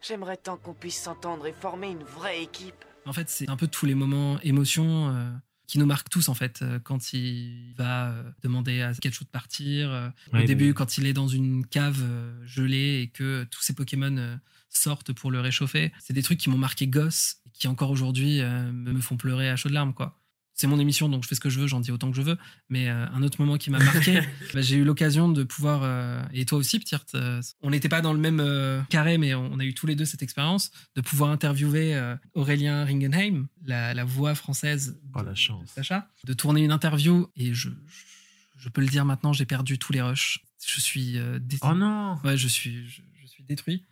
[0.00, 2.84] J'aimerais tant qu'on puisse s'entendre et former une vraie équipe.
[3.04, 5.30] En fait, c'est un peu tous les moments émotions euh,
[5.68, 9.28] qui nous marquent tous, en fait, euh, quand il va euh, demander à Pikachu de
[9.28, 12.02] partir, euh, Ouais, au début, quand il est dans une cave
[12.44, 14.38] gelée et que tous ses Pokémon
[14.70, 15.92] sortent pour le réchauffer.
[16.00, 19.50] C'est des trucs qui m'ont marqué gosse et qui encore aujourd'hui me me font pleurer
[19.50, 20.18] à chaudes larmes, quoi.
[20.60, 22.22] C'est mon émission, donc je fais ce que je veux, j'en dis autant que je
[22.22, 22.36] veux.
[22.68, 24.20] Mais euh, un autre moment qui m'a marqué,
[24.54, 28.00] bah, j'ai eu l'occasion de pouvoir, euh, et toi aussi, Ptirt, euh, on n'était pas
[28.00, 31.30] dans le même carré, mais on a eu tous les deux cette expérience de pouvoir
[31.30, 31.94] interviewer
[32.34, 35.62] Aurélien Ringenheim, la, la voix française Oh, de, la chance.
[35.62, 37.74] de Sacha, de tourner une interview, et je, je,
[38.58, 40.40] je peux le dire maintenant, j'ai perdu tous les rushs.
[40.66, 43.84] Je suis euh, dé- Oh non Ouais, je suis, je, je suis détruit.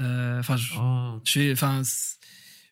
[0.00, 1.54] Enfin, je, Oh, je suis-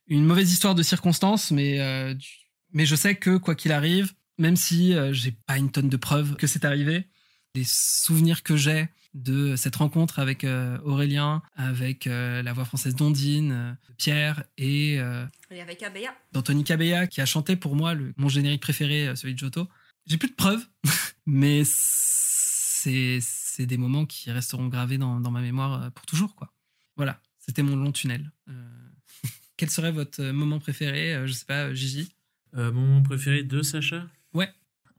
[0.08, 2.26] une mauvaise histoire de circonstances, mais du-
[2.72, 5.96] mais je sais que quoi qu'il arrive, même si euh, j'ai pas une tonne de
[5.96, 7.06] preuves que c'est arrivé,
[7.54, 12.94] les souvenirs que j'ai de cette rencontre avec euh, Aurélien, avec euh, la voix française
[12.94, 16.14] d'Ondine, Pierre et, et avec Abea.
[16.32, 19.68] d'Anthony Cabella qui a chanté pour moi le, mon générique préféré, celui de Giotto.
[20.06, 20.66] J'ai plus de preuves,
[21.26, 23.20] mais c'est
[23.58, 26.34] des moments qui resteront gravés dans, dans, ma mémoire pour toujours.
[26.34, 26.50] quoi.
[26.96, 28.32] Voilà, c'était mon long tunnel.
[29.58, 32.08] Quel serait votre moment préféré Je sais pas, Gigi?
[32.54, 34.06] Mon moment préféré de Sacha?
[34.34, 34.48] Ouais.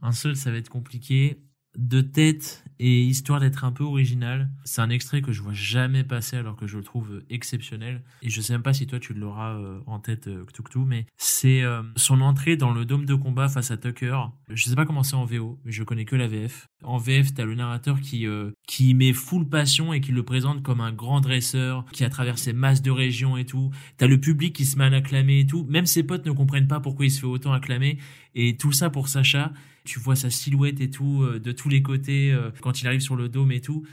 [0.02, 1.38] Un seul, ça va être compliqué
[1.78, 6.04] de tête et histoire d'être un peu original, c'est un extrait que je vois jamais
[6.04, 8.04] passer alors que je le trouve exceptionnel.
[8.22, 10.44] Et je sais même pas si toi tu l'auras euh, en tête, euh,
[10.86, 14.18] mais c'est euh, son entrée dans le dôme de combat face à Tucker.
[14.50, 16.68] Je sais pas comment c'est en VO, mais je connais que la VF.
[16.84, 20.64] En VF, t'as le narrateur qui euh, qui met full passion et qui le présente
[20.64, 23.72] comme un grand dresseur qui a traversé masse de régions et tout.
[23.98, 25.66] T'as le public qui se met à l'acclamer et tout.
[25.70, 27.98] Même ses potes ne comprennent pas pourquoi il se fait autant acclamer.
[28.36, 29.52] Et tout ça pour Sacha.
[29.85, 33.01] Tu vois sa silhouette et tout euh, de tous les côtés euh, quand il arrive
[33.01, 33.84] sur le dôme et tout.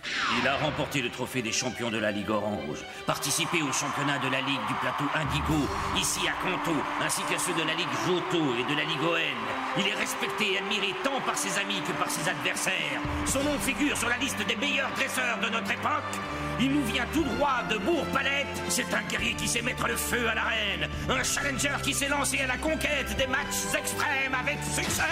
[0.41, 4.29] Il a remporté le trophée des champions de la Ligue Orange, participé au championnat de
[4.31, 5.67] la Ligue du plateau Indigo,
[5.99, 9.81] ici à Conto, ainsi qu'à ceux de la Ligue Joto et de la Ligue ON.
[9.81, 13.03] Il est respecté et admiré tant par ses amis que par ses adversaires.
[13.27, 16.15] Son nom figure sur la liste des meilleurs dresseurs de notre époque.
[16.61, 18.63] Il nous vient tout droit de Bourg-Palette.
[18.69, 20.89] C'est un guerrier qui sait mettre le feu à l'arène.
[21.09, 25.03] Un challenger qui s'est lancé à la conquête des matchs extrêmes avec succès.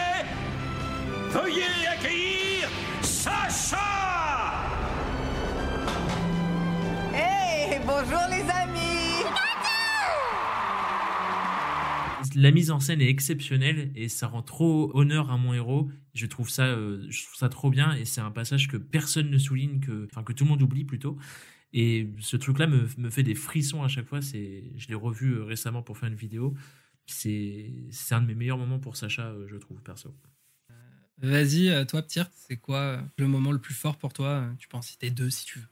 [1.30, 2.70] Veuillez accueillir
[3.02, 3.76] Sacha
[7.12, 9.24] Hey, bonjour les amis
[12.34, 15.90] La mise en scène est exceptionnelle et ça rend trop honneur à mon héros.
[16.14, 19.30] Je trouve ça, euh, je trouve ça trop bien et c'est un passage que personne
[19.30, 21.18] ne souligne, que, enfin que tout le monde oublie plutôt.
[21.74, 24.22] Et ce truc-là me, me, fait des frissons à chaque fois.
[24.22, 26.54] C'est, je l'ai revu euh, récemment pour faire une vidéo.
[27.06, 30.14] C'est, c'est un de mes meilleurs moments pour Sacha, euh, je trouve perso.
[31.22, 34.52] Vas-y, euh, toi, Ptir, c'est quoi euh, le moment le plus fort pour toi euh,
[34.58, 35.66] Tu peux en citer deux si tu veux.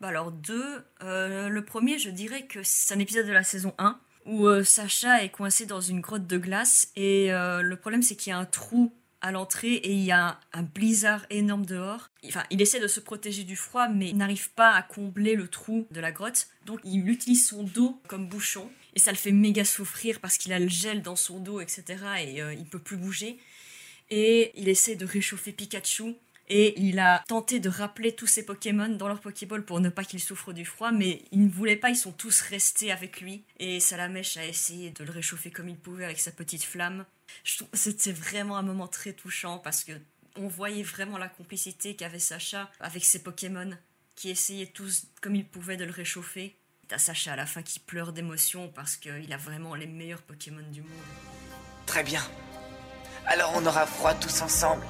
[0.00, 0.82] Bah alors, deux.
[1.00, 5.28] le premier, je dirais que c'est un épisode de la saison 1 où Sacha est
[5.28, 8.94] coincé dans une grotte de glace et le problème, c'est qu'il y a un trou
[9.20, 12.08] à l'entrée et il y a un, blizzard énorme dehors.
[12.26, 15.48] Enfin, il essaie de se protéger du froid, mais il n'arrive pas à combler le
[15.48, 16.48] trou de la grotte.
[16.64, 20.54] Donc, il utilise son dos comme bouchon et ça le fait méga souffrir parce qu'il
[20.54, 21.84] a le gel dans son dos, etc.
[22.24, 23.38] Et il peut plus bouger
[24.10, 26.14] et il essaie de réchauffer Pikachu.
[26.52, 30.02] Et il a tenté de rappeler tous ses Pokémon dans leur Pokéball pour ne pas
[30.02, 33.44] qu'ils souffrent du froid, mais il ne voulait pas, ils sont tous restés avec lui.
[33.60, 37.06] Et Salamèche a essayé de le réchauffer comme il pouvait avec sa petite flamme.
[37.44, 39.92] C'était vraiment un moment très touchant parce que
[40.34, 43.70] on voyait vraiment la complicité qu'avait Sacha avec ses Pokémon,
[44.16, 46.56] qui essayaient tous comme ils pouvaient de le réchauffer.
[46.88, 50.68] T'as Sacha à la fin qui pleure d'émotion parce qu'il a vraiment les meilleurs Pokémon
[50.72, 50.90] du monde.
[51.86, 52.22] Très bien.
[53.26, 54.86] Alors on aura froid tous ensemble.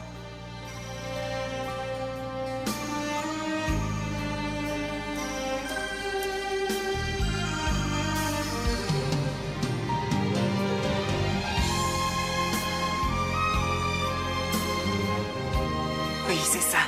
[16.28, 16.78] Oui, c'est ça.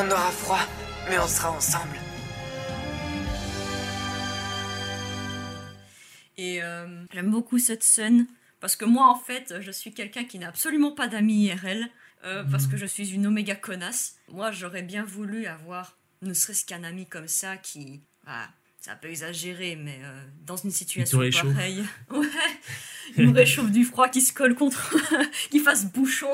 [0.00, 0.58] On aura froid,
[1.08, 2.07] mais on sera ensemble.
[6.38, 8.26] Et euh, j'aime beaucoup cette scène
[8.60, 11.90] parce que moi, en fait, je suis quelqu'un qui n'a absolument pas d'amis IRL
[12.24, 14.16] euh, parce que je suis une oméga connasse.
[14.28, 18.00] Moi, j'aurais bien voulu avoir ne serait-ce qu'un ami comme ça qui.
[18.26, 18.48] Ah,
[18.80, 21.84] c'est un peu exagéré, mais euh, dans une situation pareille.
[22.10, 22.26] Ouais,
[23.16, 24.96] il me réchauffe du froid, qui se colle contre.
[25.50, 26.30] qui fasse bouchon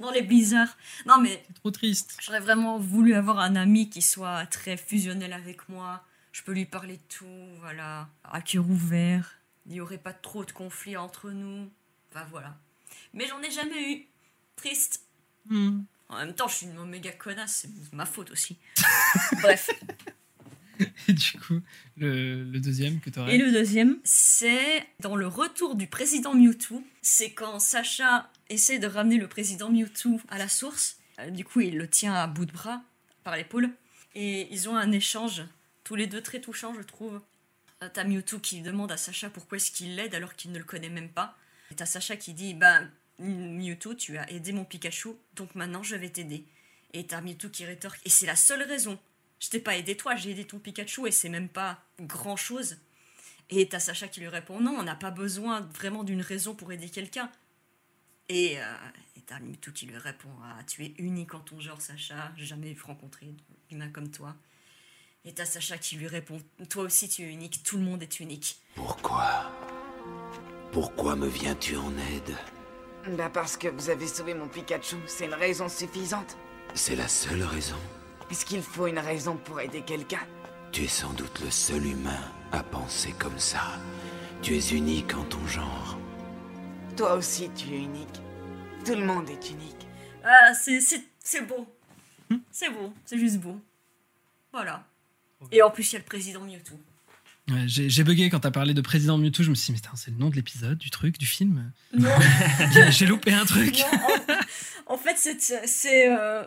[0.00, 0.76] dans les blizzards.
[1.06, 1.44] Non, mais.
[1.46, 2.16] C'est trop triste.
[2.20, 6.04] J'aurais vraiment voulu avoir un ami qui soit très fusionnel avec moi.
[6.32, 10.44] Je peux lui parler de tout, voilà, à cœur ouvert il n'y aurait pas trop
[10.44, 11.70] de conflits entre nous.
[12.10, 12.56] Enfin voilà.
[13.12, 14.06] Mais j'en ai jamais eu.
[14.56, 15.04] Triste.
[15.46, 15.82] Hmm.
[16.08, 18.58] En même temps, je suis une méga connasse, c'est ma faute aussi.
[19.42, 19.70] Bref.
[21.08, 21.60] Et du coup,
[21.96, 26.84] le, deuxième que tu Et le deuxième, c'est dans le retour du président Mewtwo.
[27.02, 30.98] C'est quand Sacha essaie de ramener le président Mewtwo à la source.
[31.18, 32.82] Euh, du coup, il le tient à bout de bras
[33.22, 33.70] par l'épaule.
[34.14, 35.42] Et ils ont un échange,
[35.82, 37.20] tous les deux très touchants, je trouve.
[37.84, 40.64] Euh, t'as Mewtwo qui demande à Sacha pourquoi est-ce qu'il l'aide alors qu'il ne le
[40.64, 41.36] connaît même pas.
[41.70, 42.80] Et t'as Sacha qui dit Bah,
[43.18, 46.44] Mewtwo, tu as aidé mon Pikachu, donc maintenant je vais t'aider.
[46.92, 48.98] Et t'as Mewtwo qui rétorque Et c'est la seule raison.
[49.40, 52.78] Je t'ai pas aidé toi, j'ai aidé ton Pikachu et c'est même pas grand chose.
[53.50, 56.72] Et t'as Sacha qui lui répond Non, on n'a pas besoin vraiment d'une raison pour
[56.72, 57.30] aider quelqu'un.
[58.28, 58.74] Et, euh,
[59.26, 63.34] t'as Mewtwo qui lui répond Ah, tu es unique en ton genre, Sacha, jamais rencontré
[63.68, 64.34] d'humain comme toi.
[65.26, 66.38] Et t'as Sacha qui lui répond
[66.68, 68.58] Toi aussi tu es unique, tout le monde est unique.
[68.74, 69.50] Pourquoi?
[70.70, 72.36] Pourquoi me viens-tu en aide?
[73.16, 76.36] Bah parce que vous avez sauvé mon Pikachu, c'est une raison suffisante.
[76.74, 77.76] C'est la seule raison?
[78.30, 80.26] Est-ce qu'il faut une raison pour aider quelqu'un?
[80.72, 82.20] Tu es sans doute le seul humain
[82.52, 83.62] à penser comme ça.
[84.42, 85.98] Tu es unique en ton genre.
[86.96, 88.20] Toi aussi, tu es unique.
[88.84, 89.86] Tout le monde est unique.
[90.22, 91.66] Ah, c'est, c'est, c'est beau.
[92.50, 93.58] C'est beau, c'est juste beau.
[94.52, 94.84] Voilà.
[95.52, 96.78] Et en plus, il y a le président Mewtwo.
[97.50, 99.44] Ouais, j'ai bugué quand t'as parlé de président Mewtwo.
[99.44, 101.70] Je me suis dit, mais c'est le nom de l'épisode, du truc, du film.
[101.92, 102.08] Non,
[102.90, 103.78] J'ai- loupé un truc.
[103.80, 103.98] non,
[104.86, 105.16] en, en fait,
[105.66, 106.44] c'est, euh,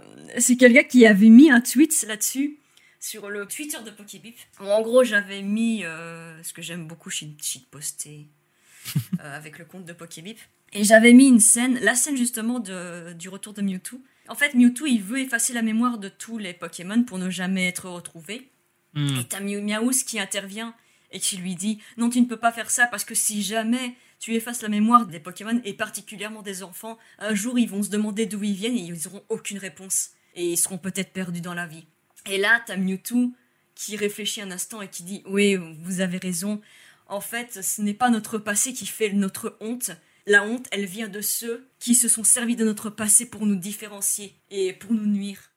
[0.57, 2.57] quelqu'un qui avait mis un tweet là-dessus
[2.99, 4.37] sur le Twitter de Pokébip.
[4.59, 7.37] En gros, j'avais mis euh, ce que j'aime beaucoup shit,
[7.69, 8.27] poster
[9.19, 10.39] avec le compte de Pokébip.
[10.73, 14.01] Et j'avais mis une scène, la scène justement de, du retour de Mewtwo.
[14.29, 17.67] En fait, Mewtwo, il veut effacer la mémoire de tous les Pokémon pour ne jamais
[17.67, 18.49] être retrouvé.
[18.97, 19.19] Hmm.
[19.19, 20.73] Et t'as Mew Meowth qui intervient
[21.11, 23.95] et qui lui dit Non, tu ne peux pas faire ça parce que si jamais
[24.19, 27.89] tu effaces la mémoire des Pokémon et particulièrement des enfants, un jour ils vont se
[27.89, 30.09] demander d'où ils viennent et ils n'auront aucune réponse.
[30.33, 31.85] Et ils seront peut-être perdus dans la vie.
[32.25, 33.33] Et là, t'as Mewtwo
[33.75, 36.59] qui réfléchit un instant et qui dit Oui, vous avez raison.
[37.05, 39.91] En fait, ce n'est pas notre passé qui fait notre honte.
[40.25, 43.55] La honte, elle vient de ceux qui se sont servis de notre passé pour nous
[43.55, 45.51] différencier et pour nous nuire.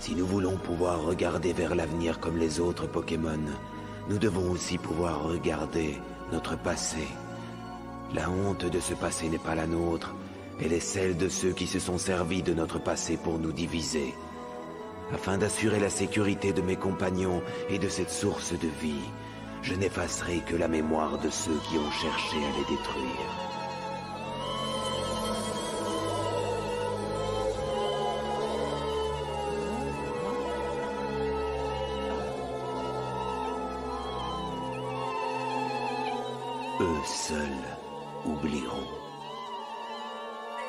[0.00, 3.40] Si nous voulons pouvoir regarder vers l'avenir comme les autres Pokémon,
[4.10, 5.96] nous devons aussi pouvoir regarder
[6.30, 7.06] notre passé.
[8.12, 10.14] La honte de ce passé n'est pas la nôtre,
[10.60, 14.12] elle est celle de ceux qui se sont servis de notre passé pour nous diviser.
[15.12, 17.40] Afin d'assurer la sécurité de mes compagnons
[17.70, 19.08] et de cette source de vie,
[19.62, 23.43] je n'effacerai que la mémoire de ceux qui ont cherché à les détruire.
[37.06, 37.38] Seuls
[38.24, 38.88] oublieront.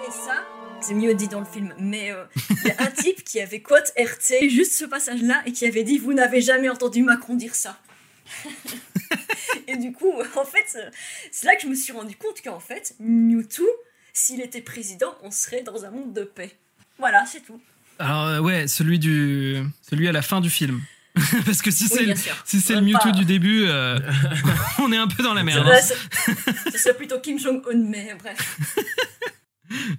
[0.05, 0.45] Et ça,
[0.81, 2.25] c'est mieux dit dans le film, mais euh,
[2.63, 5.83] il y a un type qui avait quote RT juste ce passage-là et qui avait
[5.83, 7.79] dit Vous n'avez jamais entendu Macron dire ça.
[9.67, 10.89] et du coup, en fait, euh,
[11.31, 13.65] c'est là que je me suis rendu compte qu'en fait, Mewtwo,
[14.11, 16.51] s'il était président, on serait dans un monde de paix.
[16.97, 17.61] Voilà, c'est tout.
[17.97, 19.63] Alors, euh, ouais, celui, du...
[19.81, 20.81] celui à la fin du film.
[21.45, 22.13] Parce que si Oui, c'est le,
[22.45, 23.99] si c'est le Mewtwo pas- du début, euh,
[24.79, 25.65] on est un peu dans la merde.
[25.67, 28.57] Ouais, c'est- Ce serait plutôt Kim Jong-un, mais bref.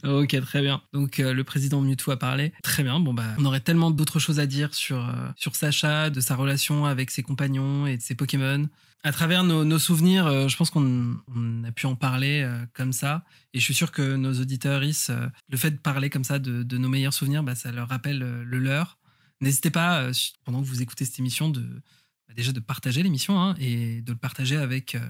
[0.05, 0.81] Ok, très bien.
[0.93, 2.53] Donc euh, le président Mewtwo a parlé.
[2.63, 3.01] Très bien.
[3.01, 6.37] Bon bah, on aurait tellement d'autres choses à dire sur euh, sur Sacha, de sa
[6.37, 8.69] relation avec ses compagnons et de ses Pokémon.
[9.03, 12.59] À travers nos, nos souvenirs, euh, je pense qu'on on a pu en parler euh,
[12.75, 13.25] comme ça.
[13.55, 16.63] Et je suis sûr que nos auditeurs, euh, le fait de parler comme ça de,
[16.63, 18.99] de nos meilleurs souvenirs, bah, ça leur rappelle euh, le leur.
[19.41, 20.13] N'hésitez pas, euh,
[20.45, 24.13] pendant que vous écoutez cette émission, de bah, déjà de partager l'émission hein, et de
[24.13, 25.01] le partager avec euh,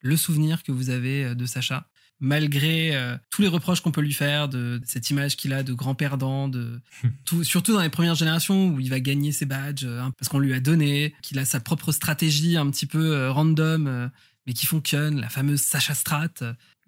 [0.00, 1.88] le souvenir que vous avez euh, de Sacha
[2.20, 5.62] malgré euh, tous les reproches qu'on peut lui faire de, de cette image qu'il a
[5.62, 6.80] de grand perdant, de
[7.24, 10.38] tout, surtout dans les premières générations où il va gagner ses badges hein, parce qu'on
[10.38, 14.08] lui a donné, qu'il a sa propre stratégie un petit peu euh, random euh,
[14.46, 16.28] mais qui fonctionne, la fameuse Sacha Strat.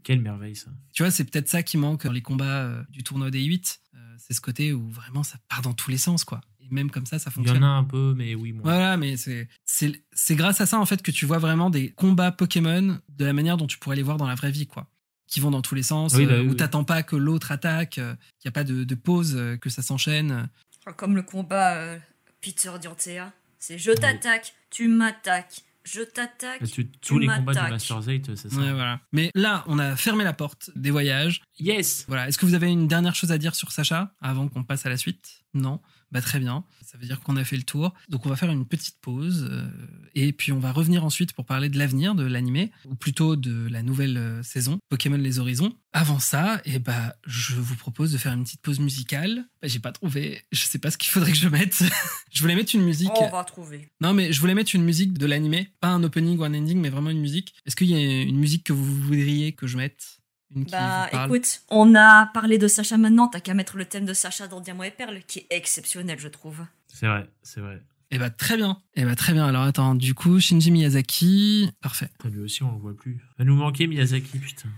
[0.05, 0.70] Quelle merveille ça.
[0.95, 3.81] Tu vois, c'est peut-être ça qui manque dans les combats du tournoi des 8.
[3.95, 6.41] Euh, c'est ce côté où vraiment ça part dans tous les sens, quoi.
[6.70, 7.65] Et même comme ça, ça Il y fonctionne.
[7.65, 8.62] en a un peu, mais oui, moi.
[8.65, 11.90] Voilà, mais c'est c'est c'est grâce à ça en fait que tu vois vraiment des
[11.90, 14.86] combats Pokémon de la manière dont tu pourrais les voir dans la vraie vie, quoi.
[15.27, 16.57] Qui vont dans tous les sens, Oui, bah euh, oui, où oui.
[16.57, 19.69] t'attends pas que l'autre attaque, euh, qu'il n'y a pas de, de pause, euh, que
[19.69, 20.49] ça s'enchaîne.
[20.97, 21.99] Comme le combat euh,
[22.40, 23.31] Peter Diantea.
[23.59, 26.61] C'est je t'attaque, tu m'attaques, je t'attaque.
[26.61, 27.61] Parce que tous les combats du.
[27.70, 28.57] Masters 8, c'est ça.
[28.57, 29.01] Ouais, voilà.
[29.12, 31.43] Mais là, on a fermé la porte des voyages.
[31.59, 32.28] Yes Voilà.
[32.28, 34.89] Est-ce que vous avez une dernière chose à dire sur Sacha avant qu'on passe à
[34.89, 35.43] la suite?
[35.53, 35.81] Non.
[36.10, 36.64] Bah très bien.
[36.85, 37.93] Ça veut dire qu'on a fait le tour.
[38.09, 39.68] Donc on va faire une petite pause euh,
[40.14, 43.68] et puis on va revenir ensuite pour parler de l'avenir de l'animé ou plutôt de
[43.68, 45.74] la nouvelle euh, saison Pokémon les Horizons.
[45.93, 49.44] Avant ça, et bah je vous propose de faire une petite pause musicale.
[49.60, 50.43] Bah, J'ai pas trouvé.
[50.52, 51.82] Je sais pas ce qu'il faudrait que je mette.
[52.30, 53.10] je voulais mettre une musique.
[53.14, 53.90] Oh, on va trouver.
[54.01, 56.78] Non, mais je voulais mettre une musique de l'animé, pas un opening ou un ending,
[56.78, 57.55] mais vraiment une musique.
[57.66, 60.20] Est-ce qu'il y a une musique que vous voudriez que je mette?
[60.55, 63.85] Une qui Bah vous écoute, on a parlé de Sacha maintenant, t'as qu'à mettre le
[63.85, 66.65] thème de Sacha dans Diamant et Perle, qui est exceptionnel, je trouve.
[66.93, 67.83] C'est vrai, c'est vrai.
[68.11, 68.81] Eh bah très bien.
[68.97, 69.47] Eh bah très bien.
[69.47, 72.09] Alors attends, du coup, Shinji Miyazaki, parfait.
[72.25, 73.20] Lui aussi, on le voit plus.
[73.39, 74.69] Va nous manquer Miyazaki, putain.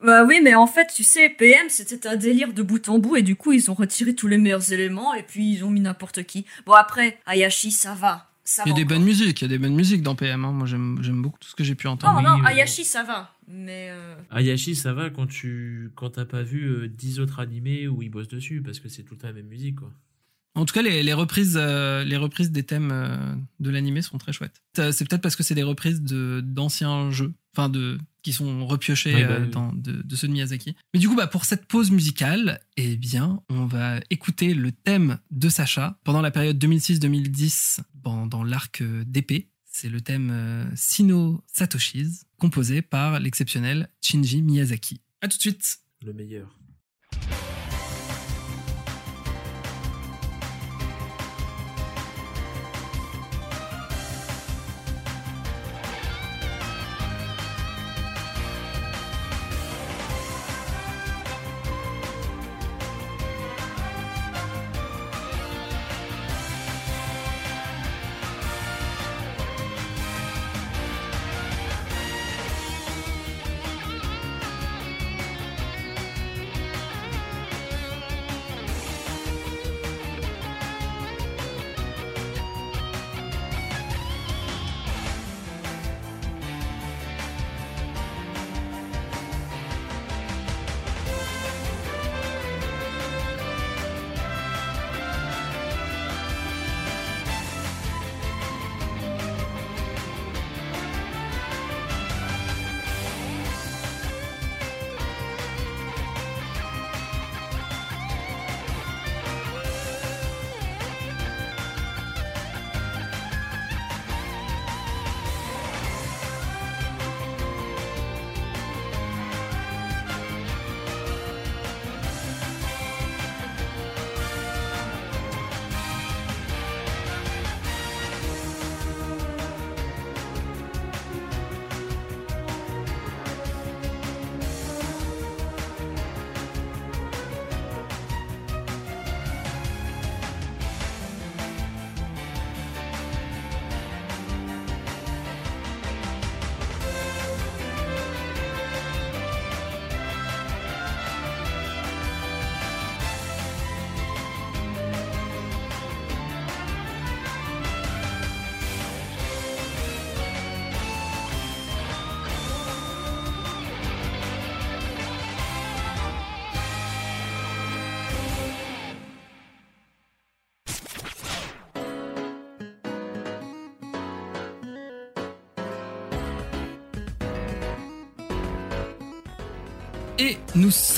[0.00, 3.16] Bah oui, mais en fait, tu sais, PM, c'était un délire de bout en bout,
[3.16, 5.80] et du coup, ils ont retiré tous les meilleurs éléments, et puis ils ont mis
[5.80, 6.46] n'importe qui.
[6.66, 8.30] Bon, après, Ayashi, ça va.
[8.50, 8.96] Ça Il y a des encore.
[8.96, 10.44] bonnes musiques, il y a des bonnes musiques dans PM.
[10.44, 10.52] hein.
[10.52, 12.22] Moi j'aime beaucoup tout ce que j'ai pu entendre.
[12.22, 13.34] Non, non, euh, Ayashi, ça va.
[13.46, 13.88] Mais.
[13.90, 18.02] euh, Ayashi, ça va quand tu quand t'as pas vu euh, 10 autres animés où
[18.02, 19.92] ils bossent dessus, parce que c'est tout le temps la même musique, quoi.
[20.54, 23.16] En tout cas, les, les reprises, euh, les reprises des thèmes euh,
[23.60, 24.60] de l'animé sont très chouettes.
[24.74, 29.14] C'est peut-être parce que c'est des reprises de d'anciens jeux, enfin de qui sont repiochés
[29.14, 30.76] Oui, bah euh, dans- de, de ceux de Miyazaki.
[30.94, 35.18] Mais du coup, bah, pour cette pause musicale, eh bien, on va écouter le thème
[35.30, 39.48] de Sacha pendant la période 2006-2010 dans, dans l'arc d'épée.
[39.64, 45.00] C'est le thème euh, Sino Satoshis, composé par l'exceptionnel Shinji Miyazaki.
[45.20, 45.78] À tout de suite.
[46.04, 46.58] Le meilleur.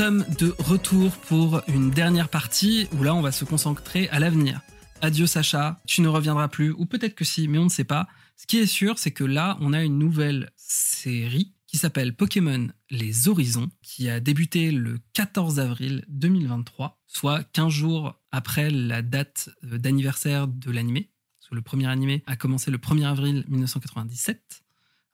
[0.01, 4.63] Sommes de retour pour une dernière partie où là on va se concentrer à l'avenir.
[5.03, 8.09] Adieu Sacha, tu ne reviendras plus, ou peut-être que si, mais on ne sait pas.
[8.35, 12.69] Ce qui est sûr, c'est que là on a une nouvelle série qui s'appelle Pokémon
[12.89, 19.51] Les Horizons, qui a débuté le 14 avril 2023, soit 15 jours après la date
[19.65, 21.11] euh, d'anniversaire de l'animé.
[21.51, 24.63] Le premier animé a commencé le 1er avril 1997.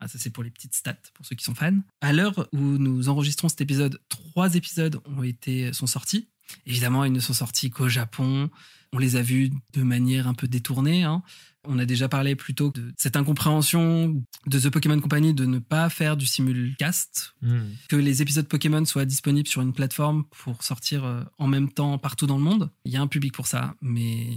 [0.07, 1.79] Ah, ça c'est pour les petites stats, pour ceux qui sont fans.
[2.01, 6.29] À l'heure où nous enregistrons cet épisode, trois épisodes ont été, sont sortis.
[6.65, 8.49] Évidemment, ils ne sont sortis qu'au Japon.
[8.93, 11.03] On les a vus de manière un peu détournée.
[11.03, 11.23] hein.
[11.69, 15.89] On a déjà parlé plutôt de cette incompréhension de The Pokémon Company de ne pas
[15.91, 17.63] faire du simulcast, Hmm.
[17.89, 21.99] que les épisodes Pokémon soient disponibles sur une plateforme pour sortir euh, en même temps
[21.99, 22.71] partout dans le monde.
[22.85, 24.29] Il y a un public pour ça, mais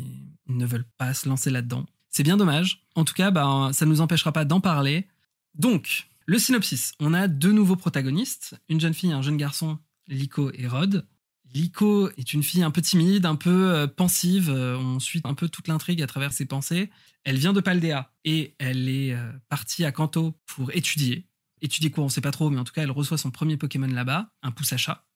[0.48, 1.86] ils ne veulent pas se lancer là-dedans.
[2.10, 2.88] C'est bien dommage.
[2.96, 5.08] En tout cas, bah, ça ne nous empêchera pas d'en parler.
[5.56, 6.94] Donc, le synopsis.
[7.00, 11.08] On a deux nouveaux protagonistes, une jeune fille et un jeune garçon, Liko et Rod.
[11.54, 14.50] Liko est une fille un peu timide, un peu euh, pensive.
[14.50, 16.92] euh, on suit un peu toute l'intrigue à travers ses pensées.
[17.24, 21.26] Elle vient de Paldea et elle est euh, partie à Kanto pour étudier.
[21.62, 23.88] Étudier quoi, on sait pas trop, mais en tout cas, elle reçoit son premier Pokémon
[23.88, 24.74] là-bas, un pouce.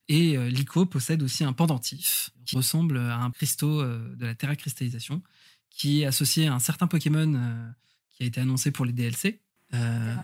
[0.10, 5.22] Et Liko possède aussi un pendentif qui ressemble à un cristaux de la Terra Cristallisation,
[5.70, 7.40] qui est associé à un certain Pokémon
[8.10, 9.43] qui a été annoncé pour les DLC.
[9.74, 10.16] Euh.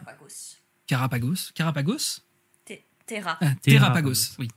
[0.88, 1.52] Carapagos.
[1.54, 2.22] Carapagos
[2.66, 2.74] Te-
[3.06, 3.38] Terra.
[3.42, 4.36] ah, Terrapagos.
[4.40, 4.48] Oui.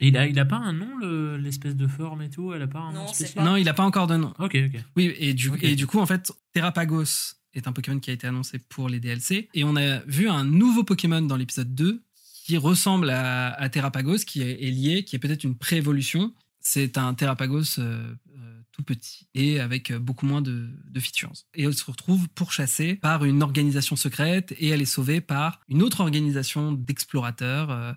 [0.00, 2.52] Et il a, il a pas un nom, le- l'espèce de forme et tout?
[2.52, 4.16] Elle a pas un Non, nom c'est spécial pas- Non, il n'a pas encore de
[4.16, 4.34] nom.
[4.38, 4.80] Ok, ok.
[4.96, 5.62] Oui, et du, Ok.
[5.62, 8.98] et du coup, en fait, Terrapagos est un Pokémon qui a été annoncé pour les
[8.98, 9.48] DLC.
[9.54, 12.02] Et on a vu un nouveau Pokémon dans l'épisode 2
[12.44, 16.34] qui ressemble à, à Terrapagos, qui est, est lié, qui est peut-être une pré-évolution.
[16.60, 21.32] C'est un Terrapagos euh, euh, tout petit et avec euh, beaucoup moins de, de features.
[21.54, 25.82] Et elle se retrouve pourchassée par une organisation secrète et elle est sauvée par une
[25.82, 27.70] autre organisation d'explorateurs.
[27.70, 27.92] euh.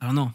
[0.00, 0.32] alors non,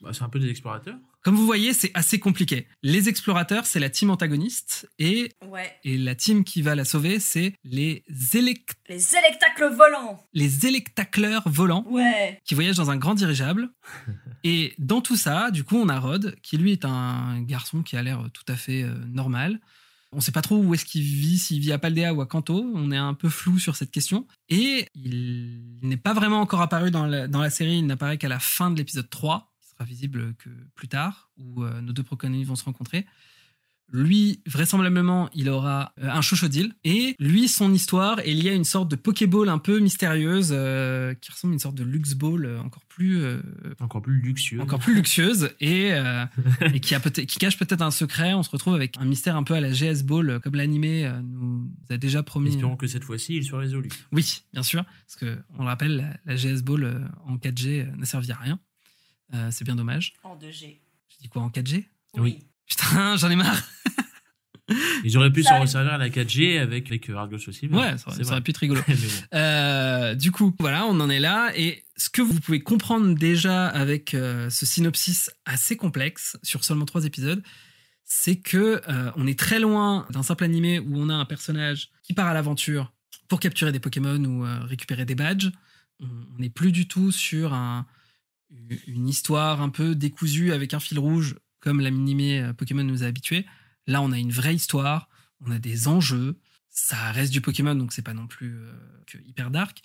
[0.00, 0.96] Bah, c'est un peu des explorateurs.
[1.22, 2.68] Comme vous voyez, c'est assez compliqué.
[2.84, 5.74] Les explorateurs, c'est la team antagoniste et, Ouais.
[5.82, 8.04] et la team qui va la sauver, c'est les,
[8.34, 10.24] élect- Les électacles volants.
[10.34, 12.40] les électacleurs volants Ouais.
[12.44, 13.68] qui voyagent dans un grand dirigeable.
[14.44, 17.96] Et dans tout ça, du coup, on a Rod, qui lui est un garçon qui
[17.96, 19.60] a l'air tout à fait euh, normal.
[20.12, 22.70] On sait pas trop où est-ce qu'il vit, s'il vit à Paldea ou à Kanto.
[22.74, 24.26] On est un peu flou sur cette question.
[24.48, 27.78] Et il n'est pas vraiment encore apparu dans la, dans la série.
[27.78, 31.64] Il n'apparaît qu'à la fin de l'épisode 3, qui sera visible que plus tard, où
[31.64, 33.04] euh, nos deux protagonistes vont se rencontrer.
[33.92, 36.74] Lui, vraisemblablement, il aura euh, un chochodil.
[36.84, 41.14] Et lui, son histoire est liée à une sorte de Pokéball un peu mystérieuse, euh,
[41.14, 43.40] qui ressemble à une sorte de Lux Ball euh, encore plus, euh,
[43.80, 44.60] Encore plus luxueux.
[44.60, 46.24] encore plus luxueuse et, euh,
[46.74, 48.34] et qui, a peut qui cache peut-être un secret.
[48.34, 51.70] On se retrouve avec un mystère un peu à la GS Ball, comme l'animé nous
[51.90, 52.50] a déjà promis.
[52.50, 53.88] Espérons que cette fois-ci, il soit résolu.
[54.12, 58.06] Oui, bien sûr, parce que on le rappelle, la, GS Ball en 4G euh, n'a
[58.06, 58.58] servi à rien.
[59.34, 60.14] Euh, c'est bien dommage.
[60.22, 60.78] En 2G.
[61.08, 61.84] Je dis quoi en 4G
[62.14, 62.46] Oui.
[62.68, 63.62] Putain, j'en ai marre.
[65.04, 65.66] Ils auraient pu Ça s'en arrive.
[65.68, 67.68] resservir à la 4G avec, avec Argos aussi.
[67.68, 68.80] mais Ouais, ça, aurait- c'est ça aurait pu être rigolo.
[68.88, 68.94] Bon.
[69.34, 71.52] Euh, du coup, voilà, on en est là.
[71.56, 76.84] Et ce que vous pouvez comprendre déjà avec euh, ce synopsis assez complexe sur seulement
[76.84, 77.42] trois épisodes,
[78.02, 81.90] c'est que euh, on est très loin d'un simple animé où on a un personnage
[82.02, 82.92] qui part à l'aventure
[83.28, 85.50] pour capturer des Pokémon ou euh, récupérer des badges.
[86.00, 87.86] On on n'est plus du tout sur un-
[88.88, 91.36] une histoire un peu décousue avec un fil rouge
[91.66, 93.44] comme l'animé euh, Pokémon nous a habitués.
[93.88, 95.08] Là, on a une vraie histoire,
[95.44, 96.38] on a des enjeux.
[96.70, 98.72] Ça reste du Pokémon, donc c'est pas non plus euh,
[99.08, 99.82] que hyper dark.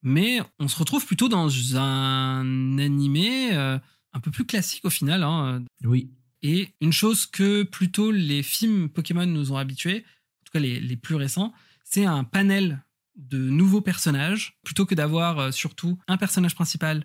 [0.00, 3.78] Mais on se retrouve plutôt dans un animé euh,
[4.14, 5.22] un peu plus classique au final.
[5.22, 5.62] hein.
[5.84, 6.10] Oui.
[6.40, 10.06] Et une chose que plutôt les films Pokémon nous ont habitués,
[10.40, 11.52] en tout cas les, les plus récents,
[11.84, 12.82] c'est un panel
[13.16, 17.04] de nouveaux personnages, plutôt que d'avoir euh, surtout un personnage principal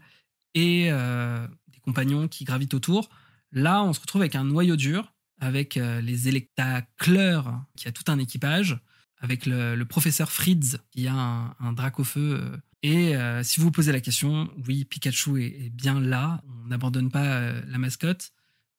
[0.53, 3.09] et des compagnons qui gravitent autour.
[3.53, 8.03] Là, on se retrouve avec un noyau dur, avec euh, les électacleurs, qui a tout
[8.07, 8.77] un équipage,
[9.19, 12.39] avec le, le professeur Fritz, qui a un, un drac au feu.
[12.41, 12.57] euh.
[12.81, 16.67] Et euh, si vous vous posez la question, oui, Pikachu est, est bien là, on
[16.67, 18.31] n'abandonne pas euh, la mascotte.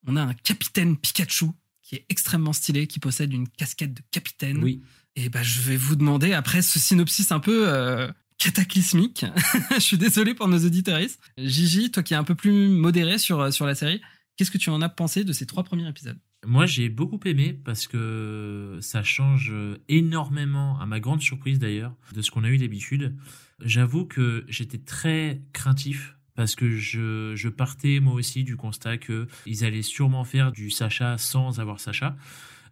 [0.07, 1.47] On a un capitaine Pikachu,
[1.83, 4.59] qui est extrêmement stylé, qui possède une casquette de capitaine.
[4.63, 4.83] Oui.
[5.17, 9.25] Et bah, je vais vous demander, après ce synopsis un peu euh, cataclysmique,
[9.75, 11.21] je suis désolé pour nos auditoristes.
[11.39, 14.03] Gigi, toi qui es un peu plus modéré sur, sur la série,
[14.37, 16.19] qu'est-ce que tu en as pensé de ces trois premiers épisodes?
[16.47, 19.53] Moi, j'ai beaucoup aimé parce que ça change
[19.89, 23.17] énormément, à ma grande surprise d'ailleurs, de ce qu'on a eu d'habitude.
[23.61, 29.65] J'avoue que j'étais très craintif parce que je, partais moi aussi du constat que ils
[29.65, 32.17] allaient sûrement faire du Sacha sans avoir Sacha,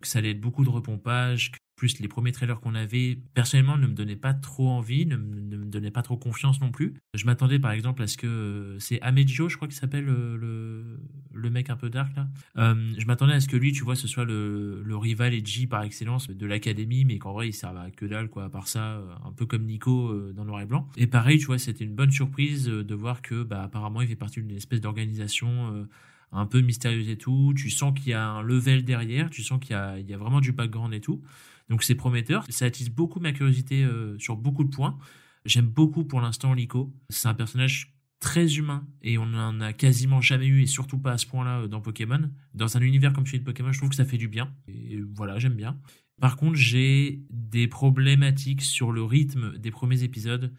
[0.02, 3.76] que ça allait être beaucoup de repompage, que plus les premiers trailers qu'on avait, personnellement,
[3.78, 6.94] ne me donnaient pas trop envie, ne, me- donnaient pas trop confiance non plus.
[7.14, 10.36] Je m'attendais par exemple à ce que euh, c'est Amejo, je crois qu'il s'appelle euh,
[10.36, 11.00] le,
[11.34, 12.28] le mec un peu dark là.
[12.58, 15.66] Euh, je m'attendais à ce que lui, tu vois, ce soit le, le rival edgy
[15.66, 18.44] par excellence de l'académie, mais qu'en vrai il serve à que dalle quoi.
[18.44, 20.88] À part ça, un peu comme Nico dans Noir et Blanc.
[20.96, 24.16] Et pareil, tu vois, c'était une bonne surprise de voir que, bah, apparemment, il fait
[24.16, 25.86] partie d'une espèce d'organisation.
[26.32, 29.60] Un peu mystérieuse et tout, tu sens qu'il y a un level derrière, tu sens
[29.60, 31.22] qu'il y y a vraiment du background et tout.
[31.68, 34.98] Donc c'est prometteur, ça attise beaucoup ma curiosité euh, sur beaucoup de points.
[35.44, 40.20] J'aime beaucoup pour l'instant Lico, c'est un personnage très humain et on en a quasiment
[40.20, 42.30] jamais eu et surtout pas à ce point-là euh, dans Pokémon.
[42.54, 45.00] Dans un univers comme celui de Pokémon, je trouve que ça fait du bien et
[45.14, 45.78] voilà, j'aime bien.
[46.20, 50.52] Par contre, j'ai des problématiques sur le rythme des premiers épisodes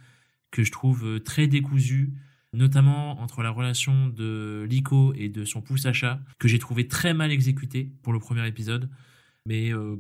[0.52, 2.14] que je trouve euh, très décousus,
[2.54, 6.88] notamment entre la relation de Lico et de son pouce à chat, que j'ai trouvé
[6.88, 8.90] très mal exécuté pour le premier épisode.
[9.46, 9.96] Mais euh,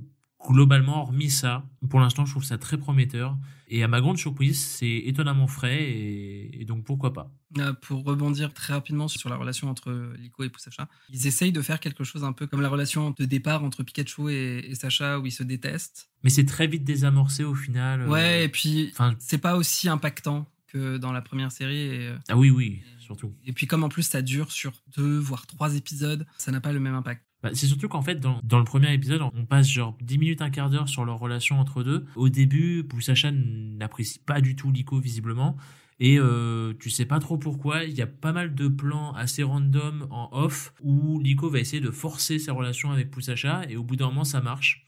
[0.46, 3.38] globalement, hormis ça, pour l'instant, je trouve ça très prometteur.
[3.70, 7.32] Et à ma grande surprise, c'est étonnamment frais, et, et donc pourquoi pas.
[7.58, 11.62] Euh, Pour rebondir très rapidement sur la relation entre Lico et Sacha, ils essayent de
[11.62, 15.18] faire quelque chose un peu comme la relation de départ entre Pikachu et, et Sacha,
[15.20, 16.10] où ils se détestent.
[16.24, 18.02] Mais c'est très vite désamorcé au final.
[18.02, 21.80] euh, Ouais, et puis Enfin, c'est pas aussi impactant que dans la première série.
[21.80, 23.34] Et, euh, ah oui, oui, surtout.
[23.46, 26.74] et puis comme en plus ça dure sur deux voire trois épisodes, ça n'a pas
[26.74, 27.24] le même impact.
[27.44, 30.42] Bah, c'est surtout qu'en fait, dans, dans le premier épisode, on passe genre 10 minutes,
[30.42, 32.06] un quart d'heure sur leur relation entre deux.
[32.16, 35.58] Au début, Poussacha n'apprécie pas du tout Lico, visiblement.
[36.00, 37.84] Et euh, tu sais pas trop pourquoi.
[37.84, 41.82] Il y a pas mal de plans assez random en off où Lico va essayer
[41.82, 43.64] de forcer sa relation avec Poussacha.
[43.70, 44.86] Et au bout d'un moment, ça marche.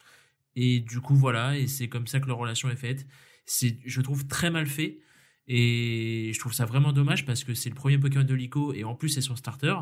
[0.55, 1.57] Et du coup, voilà.
[1.57, 3.05] Et c'est comme ça que leur relation est faite.
[3.45, 4.99] C'est, je trouve, très mal fait.
[5.47, 8.83] Et je trouve ça vraiment dommage parce que c'est le premier Pokémon de Lico et
[8.83, 9.75] en plus c'est son starter.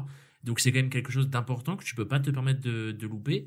[0.43, 3.45] Donc c'est quand même quelque chose d'important que tu peux pas te permettre de, louper.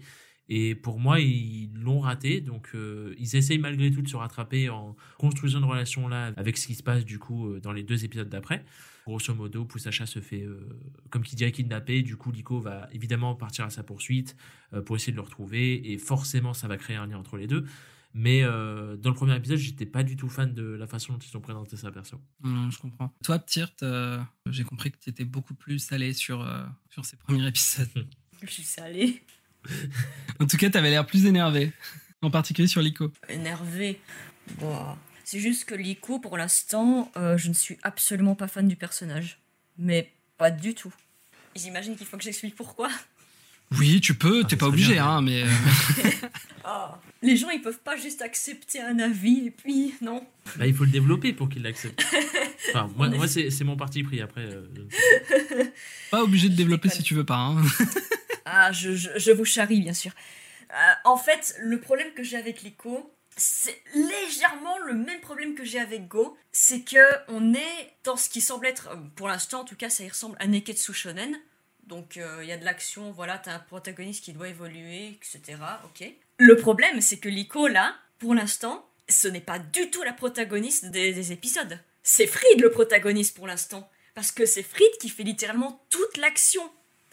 [0.49, 2.41] Et pour moi, ils l'ont raté.
[2.41, 6.57] Donc, euh, ils essayent malgré tout de se rattraper en construisant une relation là avec
[6.57, 8.65] ce qui se passe du coup euh, dans les deux épisodes d'après.
[9.09, 10.69] Grosso modo, Poussacha se fait, euh,
[11.11, 12.03] comme qui dirait, kidnapper.
[12.03, 14.37] Du coup, Lico va évidemment partir à sa poursuite
[14.85, 15.93] pour essayer de le retrouver.
[15.93, 17.65] Et forcément, ça va créer un lien entre les deux.
[18.19, 21.37] Mais dans le premier épisode, j'étais pas du tout fan de la façon dont ils
[21.37, 22.19] ont présenté ça, perso.
[22.43, 23.13] Non, je comprends.
[23.23, 23.85] Toi, Ptirt,
[24.47, 26.47] j'ai compris que tu étais beaucoup plus salé sur,
[26.89, 28.09] sur ces premiers épisodes.
[28.43, 29.23] je suis salé.
[30.41, 31.73] en tout cas, t'avais l'air plus énervé,
[32.23, 33.13] en particulier sur Lico.
[33.29, 34.01] Énervé
[35.25, 39.41] C'est juste que Lico, pour l'instant, euh, je ne suis absolument pas fan du personnage.
[39.79, 40.95] Mais pas du tout.
[41.55, 42.91] J'imagine qu'il faut que j'explique pourquoi.
[43.73, 45.43] Oui, tu peux, t'es ah, pas obligé, hein, mais.
[45.43, 45.47] Euh.
[46.65, 50.25] Ah, les gens, ils peuvent pas juste accepter un avis et puis, non.
[50.57, 52.05] Bah, il faut le développer pour qu'ils l'acceptent.
[52.71, 54.43] Enfin, moi, c'est mon parti pris après.
[54.43, 54.67] Euh,
[56.11, 57.37] pas obligé de développer si tu veux pas.
[57.37, 57.63] Hein.
[58.45, 60.11] Ah, je, vous charrie, bien sûr.
[60.71, 65.65] Euh, en fait, le problème que j'ai avec Lico, c'est légèrement le même problème que
[65.65, 66.37] j'ai avec Go.
[66.53, 66.99] C'est que
[67.29, 70.37] on est dans ce qui semble être, pour l'instant en tout cas, ça y ressemble
[70.41, 71.37] à Neketsu Shonen.
[71.87, 75.59] Donc euh, il y a de l'action, voilà, t'as un protagoniste qui doit évoluer, etc.
[75.85, 76.09] Ok.
[76.39, 80.87] Le problème, c'est que Lico, là, pour l'instant, ce n'est pas du tout la protagoniste
[80.87, 81.79] des, des épisodes.
[82.03, 83.89] C'est Fried le protagoniste pour l'instant.
[84.15, 86.63] Parce que c'est Fried qui fait littéralement toute l'action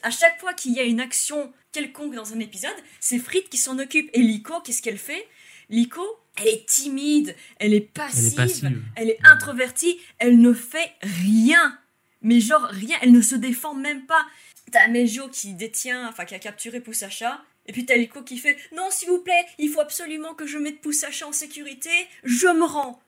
[0.04, 3.58] à chaque fois qu'il y a une action quelconque dans un épisode, c'est Frit qui
[3.58, 4.10] s'en occupe.
[4.14, 5.26] Et Liko, qu'est-ce qu'elle fait?
[5.70, 6.04] Liko,
[6.36, 11.80] elle est timide, elle est passive, elle est, introvertie, elle ne fait rien.
[12.22, 14.26] Mais genre rien, elle ne se défend même pas.
[14.74, 18.58] T'as Mejo qui détient, enfin qui a capturé Poussacha, et puis t'as Liko qui fait
[18.76, 21.92] Non, s'il vous plaît, il faut absolument que je mette Poussacha en sécurité,
[22.24, 23.00] je me rends.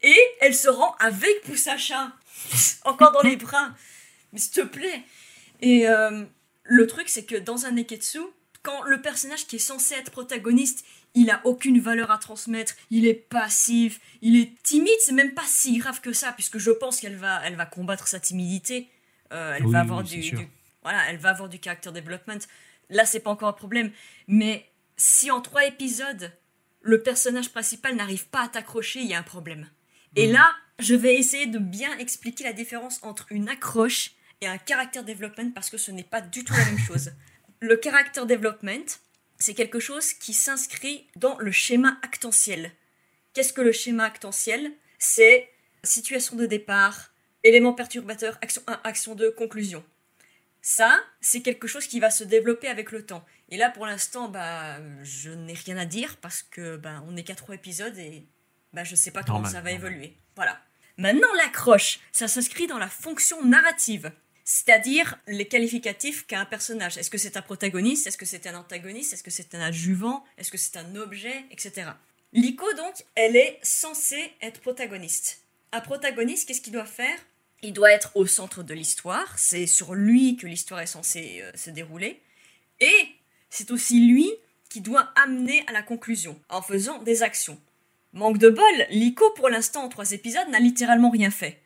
[0.00, 2.12] Et elle se rend avec Poussacha,
[2.86, 3.74] encore dans les bras.
[4.32, 5.02] Mais s'il te plaît.
[5.60, 6.24] Et euh,
[6.62, 8.20] le truc, c'est que dans un Neketsu,
[8.62, 13.06] quand le personnage qui est censé être protagoniste, il a aucune valeur à transmettre, il
[13.06, 16.98] est passif, il est timide, c'est même pas si grave que ça, puisque je pense
[16.98, 18.88] qu'elle va, elle va combattre sa timidité,
[19.34, 20.48] euh, elle va avoir du,
[20.82, 22.40] voilà, elle va avoir du character development.
[22.88, 23.92] Là, c'est pas encore un problème,
[24.26, 26.32] mais si en trois épisodes
[26.82, 29.68] le personnage principal n'arrive pas à t'accrocher, il y a un problème.
[30.16, 30.34] Et mhm.
[30.34, 35.02] là, je vais essayer de bien expliquer la différence entre une accroche et un character
[35.02, 37.12] development parce que ce n'est pas du tout la même chose.
[37.60, 38.86] Le character development,
[39.38, 42.72] c'est quelque chose qui s'inscrit dans le schéma actentiel.
[43.34, 44.72] Qu'est-ce que le schéma actentiel?
[44.98, 45.50] C'est
[45.84, 47.12] situation de départ,
[47.44, 49.84] élément perturbateur, action 1, action 2, conclusion.
[50.62, 53.24] Ça, c'est quelque chose qui va se développer avec le temps.
[53.48, 57.24] Et là, pour l'instant, bah, je n'ai rien à dire parce que bah, on n'est
[57.24, 58.26] qu'à trois épisodes et
[58.72, 60.16] bah, je ne sais pas comment ça va évoluer.
[60.36, 60.60] Voilà.
[60.96, 64.12] Maintenant, l'accroche, ça s'inscrit dans la fonction narrative
[64.50, 66.98] c'est-à-dire les qualificatifs qu'a un personnage.
[66.98, 68.08] Est-ce que c'est un protagoniste?
[68.08, 69.12] Est-ce que c'est un antagoniste?
[69.12, 70.24] Est-ce que c'est un adjuvant?
[70.38, 71.44] Est-ce que c'est un objet?
[71.52, 71.88] Etc.
[72.32, 75.44] L'ICO, donc, elle est censée être protagoniste.
[75.70, 77.16] Un protagoniste, qu'est-ce qu'il doit faire?
[77.62, 79.38] Il doit être au centre de l'histoire.
[79.38, 82.20] C'est sur lui que l'histoire est censée euh, se dérouler.
[82.80, 83.08] Et
[83.50, 84.30] c'est aussi lui
[84.68, 87.60] qui doit amener à la conclusion en faisant des actions.
[88.12, 91.60] Manque de bol, l'ICO, pour l'instant, en trois épisodes, n'a littéralement rien fait.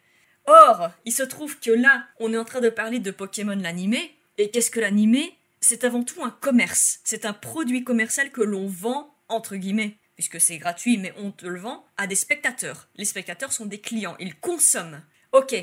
[0.46, 4.14] Or, il se trouve que là, on est en train de parler de Pokémon l'animé,
[4.36, 5.38] et qu'est-ce que l'animé?
[5.60, 10.38] C'est avant tout un commerce, c'est un produit commercial que l'on vend, entre guillemets, puisque
[10.38, 12.88] c'est gratuit, mais on te le vend, à des spectateurs.
[12.96, 15.02] Les spectateurs sont des clients, ils consomment.
[15.32, 15.54] Ok,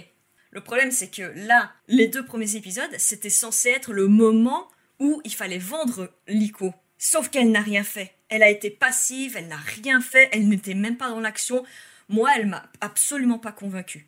[0.52, 4.68] le problème c'est que là, les deux premiers épisodes, c'était censé être le moment
[4.99, 6.73] où il fallait vendre l'ICO.
[6.98, 8.14] Sauf qu'elle n'a rien fait.
[8.30, 11.65] Elle a été passive, elle n'a rien fait, elle n'était même pas dans l'action.
[12.10, 14.07] Moi, elle m'a absolument pas convaincue.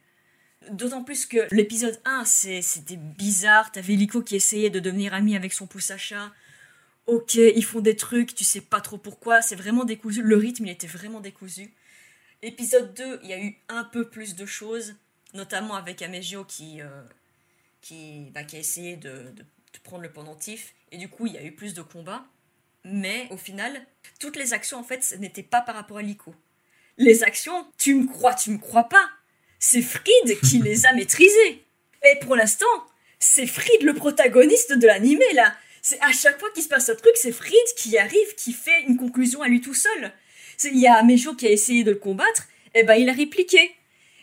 [0.69, 3.71] D'autant plus que l'épisode 1, c'était bizarre.
[3.71, 5.91] T'avais Lico qui essayait de devenir ami avec son pouce.
[7.07, 9.41] Ok, ils font des trucs, tu sais pas trop pourquoi.
[9.41, 10.21] C'est vraiment décousu.
[10.21, 11.73] Le rythme, il était vraiment décousu.
[12.41, 14.95] Épisode 2, il y a eu un peu plus de choses,
[15.33, 17.03] notamment avec Amegio qui, euh,
[17.81, 19.45] qui, bah, qui a essayé de, de,
[19.83, 20.73] prendre le pendentif.
[20.91, 22.25] Et du coup, il y a eu plus de combats.
[22.85, 23.85] Mais au final,
[24.19, 26.35] toutes les actions, en fait, n'étaient pas par rapport à Lico.
[26.97, 29.09] Les actions, tu me crois, tu me crois pas
[29.63, 31.63] c'est Fried qui les a maîtrisés.
[32.03, 32.65] Et pour l'instant,
[33.17, 35.55] c'est Fried le protagoniste de l'animé là.
[35.81, 38.83] C'est à chaque fois qu'il se passe un truc, c'est Fried qui arrive, qui fait
[38.87, 40.11] une conclusion à lui tout seul.
[40.65, 43.71] Il y a Mejo qui a essayé de le combattre, et ben il a répliqué.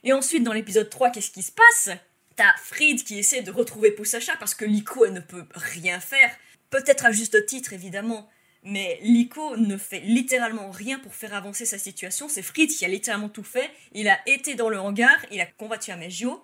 [0.04, 1.96] Et ensuite, dans l'épisode 3, qu'est-ce qui se passe?
[2.36, 6.30] T'as Fried qui essaie de retrouver Poussacha parce que Liko elle ne peut rien faire.
[6.70, 8.28] Peut-être à juste titre, évidemment,
[8.62, 12.28] mais Liko ne fait littéralement rien pour faire avancer sa situation.
[12.28, 13.70] C'est Fritz qui a littéralement tout fait.
[13.92, 16.42] Il a été dans le hangar, il a combattu Amegio.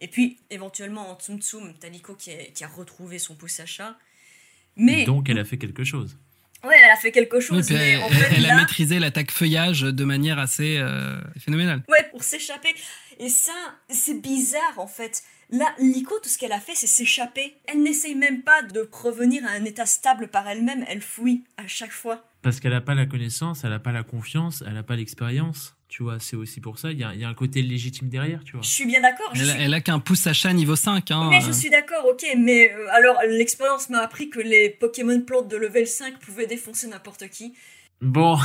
[0.00, 3.96] Et puis, éventuellement, en Tsum Tsum, t'as Liko qui a, retrouvé son pouce à chat.
[4.76, 6.18] Mais, Donc, elle a fait quelque chose.
[6.64, 8.98] Ouais, elle a fait quelque chose, Oui, mais elle, en fait, elle a là- maîtrisé
[8.98, 11.82] l'attaque feuillage de manière assez euh, phénoménale.
[11.88, 12.74] Ouais, pour s'échapper.
[13.18, 13.52] Et ça,
[13.88, 15.22] c'est bizarre en fait.
[15.50, 17.54] Là, Lico, tout ce qu'elle a fait, c'est s'échapper.
[17.66, 20.84] Elle n'essaye même pas de revenir à un état stable par elle-même.
[20.88, 22.24] Elle fouille à chaque fois.
[22.42, 25.76] Parce qu'elle n'a pas la connaissance, elle n'a pas la confiance, elle n'a pas l'expérience.
[25.96, 26.90] Tu vois, c'est aussi pour ça.
[26.90, 28.62] Il y a, il y a un côté légitime derrière, tu vois.
[28.62, 29.30] Je suis bien d'accord.
[29.32, 31.08] Elle, suis- elle a qu'un pouce achat niveau 5.
[31.12, 31.46] Hein, Mais euh.
[31.46, 32.26] je suis d'accord, ok.
[32.36, 36.88] Mais euh, alors, l'expérience m'a appris que les Pokémon plantes de level 5 pouvaient défoncer
[36.88, 37.54] n'importe qui.
[38.00, 38.36] Bon,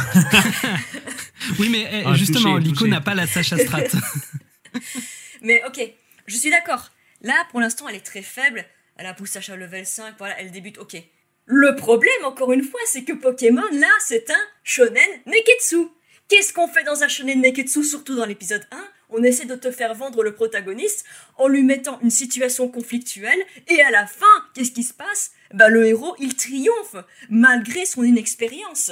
[1.60, 3.86] Oui, mais eh, Ah, justement, touché, Lico n'a pas la Sacha Strat.
[5.42, 5.82] Mais ok,
[6.28, 6.92] je suis d'accord.
[7.24, 8.64] Là, pour l'instant, elle est très faible.
[8.96, 11.02] Elle a poussé à level 5, voilà, elle débute, ok.
[11.46, 15.88] Le problème, encore une fois, c'est que Pokémon, là, c'est un shonen neketsu.
[16.30, 19.72] Qu'est-ce qu'on fait dans un shonen neketsu, surtout dans l'épisode 1 On essaie de te
[19.72, 21.04] faire vendre le protagoniste
[21.38, 25.32] en lui mettant une situation conflictuelle, et à la fin, qu'est-ce qui se passe?
[25.56, 26.96] Bah, le héros, il triomphe,
[27.30, 28.92] malgré son inexpérience.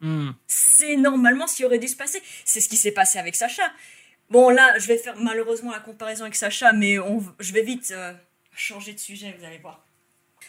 [0.00, 0.30] Hmm.
[0.46, 2.22] C'est normalement ce qui aurait dû se passer.
[2.44, 3.64] C'est ce qui s'est passé avec Sacha.
[4.30, 7.90] Bon, là, je vais faire malheureusement la comparaison avec Sacha, mais on, je vais vite
[7.90, 8.12] euh,
[8.54, 9.84] changer de sujet, vous allez voir.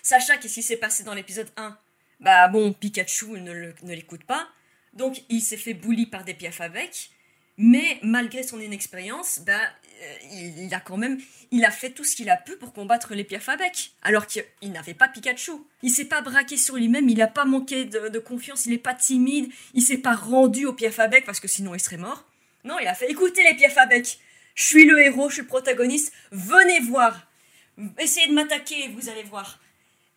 [0.04, 1.76] Sacha, qu'est-ce qui s'est passé dans l'épisode 1
[2.20, 4.48] Bah bon, Pikachu ne l'écoute pas,
[4.98, 7.12] donc il s'est fait bully par des piafs avec,
[7.58, 9.60] mais malgré son inexpérience, bah,
[10.02, 11.20] euh, il, a quand même,
[11.52, 14.44] il a fait tout ce qu'il a pu pour combattre les piafs avec, alors qu'il
[14.62, 15.54] il n'avait pas Pikachu.
[15.82, 18.94] Il s'est pas braqué sur lui-même, il a pas manqué de, confiance, il est pas
[18.94, 22.26] timide, il s'est pas rendu au piaf avec parce que sinon il serait mort.
[22.64, 24.20] Non, il a fait écoutez les piafs avec,
[24.54, 27.28] je suis le héros, je suis le protagoniste, venez voir,
[27.98, 29.60] essayez de m'attaquer, vous allez voir.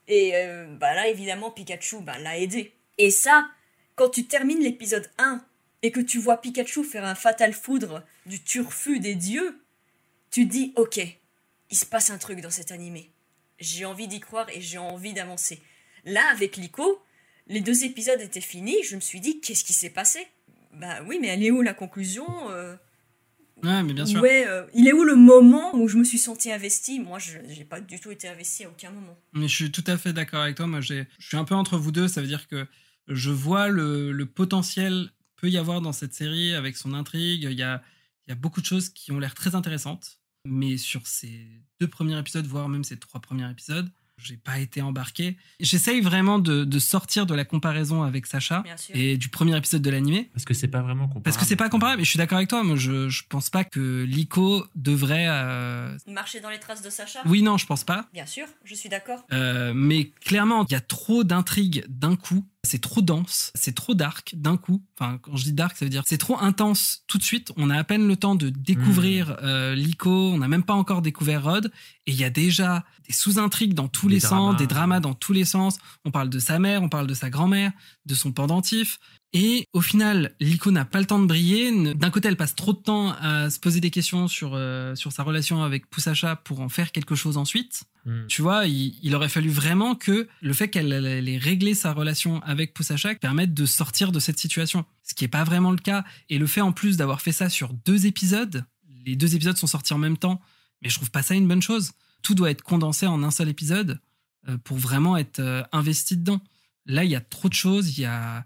[0.09, 2.75] Et euh, bah là, évidemment, Pikachu bah, l'a aidé.
[2.99, 3.49] Et ça,
[4.01, 5.45] quand tu termines l'épisode 1
[5.83, 9.61] et que tu vois Pikachu faire un fatal foudre du turfu des dieux,
[10.31, 10.99] tu dis ok,
[11.71, 13.11] il se passe un truc dans cet animé.
[13.59, 15.61] J'ai envie d'y croire et j'ai envie d'avancer.
[16.07, 17.03] Là, avec Lico,
[17.47, 20.27] les deux épisodes étaient finis, je me suis dit qu'est-ce qui s'est passé?
[20.73, 22.77] Bah oui, mais elle est où la conclusion Euh,
[23.63, 24.23] Ouais, mais bien sûr.
[24.23, 26.99] Ouais, euh, il est où le moment où je me suis sentie investie?
[26.99, 29.15] Moi, je j'ai pas du tout été investie à aucun moment.
[29.35, 30.67] Mais je suis tout à fait d'accord avec toi.
[30.67, 32.09] Moi, j'ai- je suis un peu entre vous deux.
[32.09, 32.67] Ça veut dire que
[33.11, 37.43] je vois le, le potentiel peut y avoir dans cette série avec son intrigue.
[37.51, 37.83] Il y a,
[38.27, 40.19] il y a beaucoup de choses qui ont l'air très intéressantes.
[40.47, 41.47] Mais sur ces
[41.81, 43.91] deux premiers épisodes, voire même ces trois premiers épisodes,
[44.23, 45.39] j'ai pas été embarqué.
[45.61, 48.63] J'essaye vraiment de, de sortir de la comparaison avec Sacha
[48.93, 50.29] et du premier épisode de l'animé.
[50.35, 51.25] parce que c'est pas vraiment comparable.
[51.25, 52.03] Parce que c'est pas comparable.
[52.03, 52.63] Et je suis d'accord avec toi.
[52.63, 55.27] Moi, je, je pense pas que Lico devrait.
[55.29, 58.09] euh, Marcher dans les traces de Sacha Oui, non, je pense pas.
[58.13, 59.25] Bien sûr, je suis d'accord.
[59.33, 62.45] Euh, mais clairement, il y a trop d'intrigues d'un coup.
[62.63, 64.83] C'est trop dense, c'est trop dark d'un coup.
[64.99, 67.53] Enfin, quand je dis dark, ça veut dire c'est trop intense tout de suite.
[67.57, 71.01] On a à peine le temps de découvrir euh, Lico, on n'a même pas encore
[71.01, 71.73] découvert Rod,
[72.07, 75.15] et il y a déjà des sous-intrigues dans tous Des les sens, des dramas dans
[75.15, 75.79] tous les sens.
[76.05, 77.73] On parle de sa mère, on parle de sa grand-mère,
[78.05, 78.99] de son pendentif.
[79.33, 81.95] Et au final, Lico n'a pas le temps de briller.
[81.95, 85.13] D'un côté, elle passe trop de temps à se poser des questions sur, euh, sur
[85.13, 87.85] sa relation avec Poussacha pour en faire quelque chose ensuite.
[88.05, 88.27] Hmm.
[88.27, 91.93] Tu vois, il, il aurait fallu vraiment que le fait qu'elle elle ait réglé sa
[91.93, 94.85] relation avec Poussachak permette de sortir de cette situation.
[95.05, 96.05] Ce qui n'est pas vraiment le cas.
[96.29, 98.65] Et le fait en plus d'avoir fait ça sur deux épisodes,
[99.07, 100.41] les deux épisodes sont sortis en même temps,
[100.83, 101.93] mais je trouve pas ça une bonne chose.
[102.23, 104.01] Tout doit être condensé en un seul épisode
[104.49, 106.41] euh, pour vraiment être euh, investi dedans.
[106.87, 108.45] Là, il y a trop de choses, il y a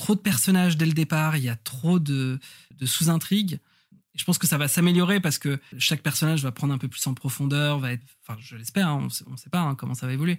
[0.00, 2.38] trop de personnages dès le départ, il y a trop de,
[2.82, 3.60] sous-intrigues.
[4.14, 6.88] Et Je pense que ça va s'améliorer parce que chaque personnage va prendre un peu
[6.88, 7.90] plus en profondeur, va
[8.26, 10.38] enfin, je l'espère, hein, on on sait pas hein, comment ça va évoluer.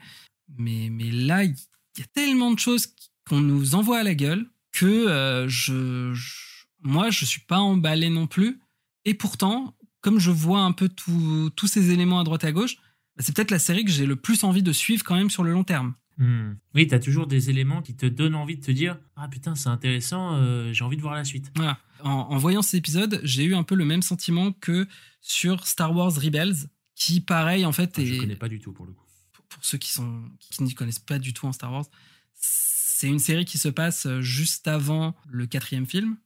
[0.57, 1.55] Mais, là, il
[1.97, 2.87] y a tellement de choses
[3.29, 8.09] qu'on nous envoie à la gueule que euh, je, je- moi, je suis pas emballé
[8.09, 8.59] non plus.
[9.05, 12.77] Et pourtant, comme je vois un peu tous ces éléments à droite à gauche,
[13.15, 15.43] bah, c'est peut-être la série que j'ai le plus envie de suivre quand même sur
[15.43, 15.93] le long terme.
[16.21, 16.53] Hmm.
[16.75, 19.69] Oui, t'as toujours des éléments qui te donnent envie de te dire Ah putain, c'est
[19.69, 21.51] intéressant, euh, j'ai envie de voir la suite.
[21.55, 21.79] Voilà.
[22.03, 24.87] En, en voyant cet épisode, j'ai eu un peu le même sentiment que
[25.19, 28.71] sur Star Wars Rebels, qui pareil en fait Ah, Je est, connais pas du tout
[28.71, 29.03] pour le coup.
[29.33, 31.85] pour, pour ceux qui sont qui n'y connaissent pas du tout en Star Wars,
[32.33, 36.17] c'est une série qui se passe juste avant le quatrième film,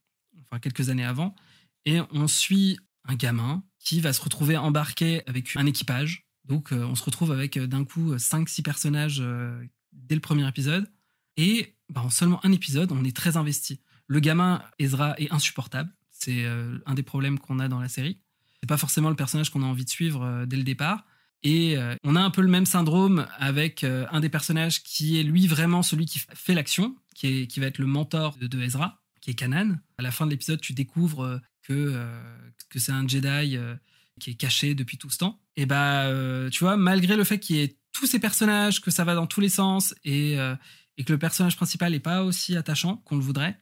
[0.42, 1.34] enfin quelques années avant,
[1.86, 6.26] et on suit un gamin qui va se retrouver embarqué avec un équipage.
[6.44, 9.64] Donc euh, on se retrouve avec euh, d'un coup 5-6 personnages euh,
[10.08, 10.88] dès le premier épisode,
[11.38, 13.80] et bah, en seulement un épisode, on est très investi.
[14.08, 18.20] Le gamin Ezra est insupportable, c'est euh, un des problèmes qu'on a dans la série.
[18.62, 21.06] C'est pas forcément le personnage qu'on a envie de suivre euh, dès le départ.
[21.44, 25.24] Et euh, on a un peu le même syndrome avec un des personnages qui est
[25.24, 29.32] lui vraiment celui qui fait l'action, qui, qui va être le mentor de, Ezra, qui
[29.32, 29.80] est Kanan.
[30.00, 32.04] À la fin de l'épisode, tu découvres que,
[32.70, 33.60] que c'est un Jedi
[34.20, 35.40] qui est caché depuis tout ce temps.
[35.56, 36.10] Et bah,
[36.52, 39.26] tu vois, malgré le fait qu'il y ait tous ces personnages, que ça va dans
[39.26, 40.54] tous les sens, et, euh,
[40.98, 43.58] et que le personnage principal n'est pas aussi attachant qu'on le voudrait,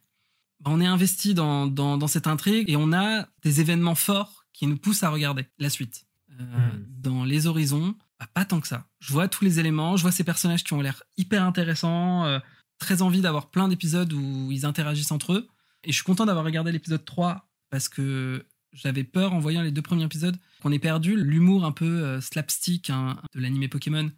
[0.60, 4.46] bah, on est investi dans, dans, dans, cette intrigue et on a des événements forts
[4.52, 6.06] qui nous poussent à regarder la suite.
[6.32, 6.84] Euh, Hmm.
[6.88, 8.88] Dans les horizons, bah, pas tant que ça.
[9.00, 12.40] Je vois tous les éléments, je vois ces personnages qui ont l'air hyper intéressants, euh,
[12.80, 15.48] très envie d'avoir plein d'épisodes où ils interagissent entre eux.
[15.84, 19.70] Et je suis content d'avoir regardé l'épisode 3 parce que j'avais peur en voyant les
[19.70, 24.10] deux premiers épisodes qu'on ait perdu l'humour un peu slapstick hein, de l'animé Pokémon.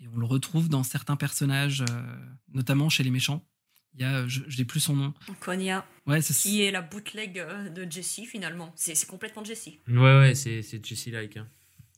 [0.00, 2.16] Et on le retrouve dans certains personnages, euh,
[2.52, 3.46] notamment chez les méchants.
[3.94, 5.14] Il y a, euh, je je n'ai plus son nom.
[5.40, 8.72] Konya, Ouais, c'est qui est la bootleg euh, de Jessie finalement.
[8.76, 9.78] C'est complètement Jessie.
[9.88, 11.38] Ouais, ouais, c'est c'est Jessie like.
[11.38, 11.48] Hein.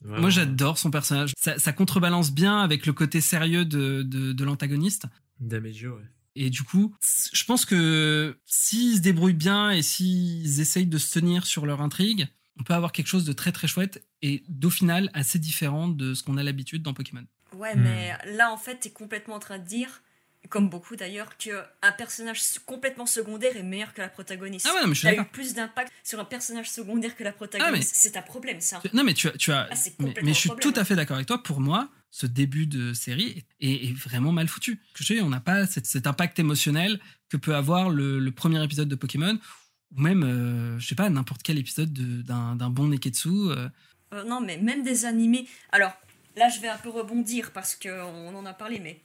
[0.01, 0.21] Vraiment.
[0.21, 1.33] Moi, j'adore son personnage.
[1.37, 5.07] Ça, ça contrebalance bien avec le côté sérieux de, de, de l'antagoniste.
[5.41, 6.03] Damejo, ouais.
[6.35, 6.95] Et du coup,
[7.33, 11.81] je pense que s'ils se débrouillent bien et s'ils essayent de se tenir sur leur
[11.81, 15.89] intrigue, on peut avoir quelque chose de très très chouette et d'au final assez différent
[15.89, 17.25] de ce qu'on a l'habitude dans Pokémon.
[17.53, 17.81] Ouais, Hmm.
[17.83, 20.01] mais là en fait, t'es complètement en train de dire,
[20.49, 21.51] comme beaucoup d'ailleurs, que
[21.81, 24.67] un personnage complètement secondaire est meilleur que la protagoniste.
[24.69, 27.23] Ah ouais, non, mais je suis T'as eu plus d'impact sur un personnage secondaire que
[27.23, 27.93] la protagoniste.
[27.95, 28.81] C'est un problème ça.
[28.93, 29.31] Non, mais tu as.
[29.31, 31.43] Tu as Ah, mais, mais je suis problème, tout à fait d'accord avec toi.
[31.43, 34.79] Pour moi, ce début de série est, est vraiment mal foutu.
[34.95, 36.99] Je dis, on n'a pas cet, cet impact émotionnel
[37.29, 39.37] que peut avoir le, le premier épisode de Pokémon,
[39.95, 43.27] ou même, euh, je sais pas, n'importe quel épisode de- d'un d'un bon Neketsu.
[43.29, 43.69] euh.
[44.13, 45.47] Euh, non, mais même des animés.
[45.71, 45.91] Alors,
[46.35, 48.99] là, je vais un peu rebondir parce qu'on en a parlé, mais.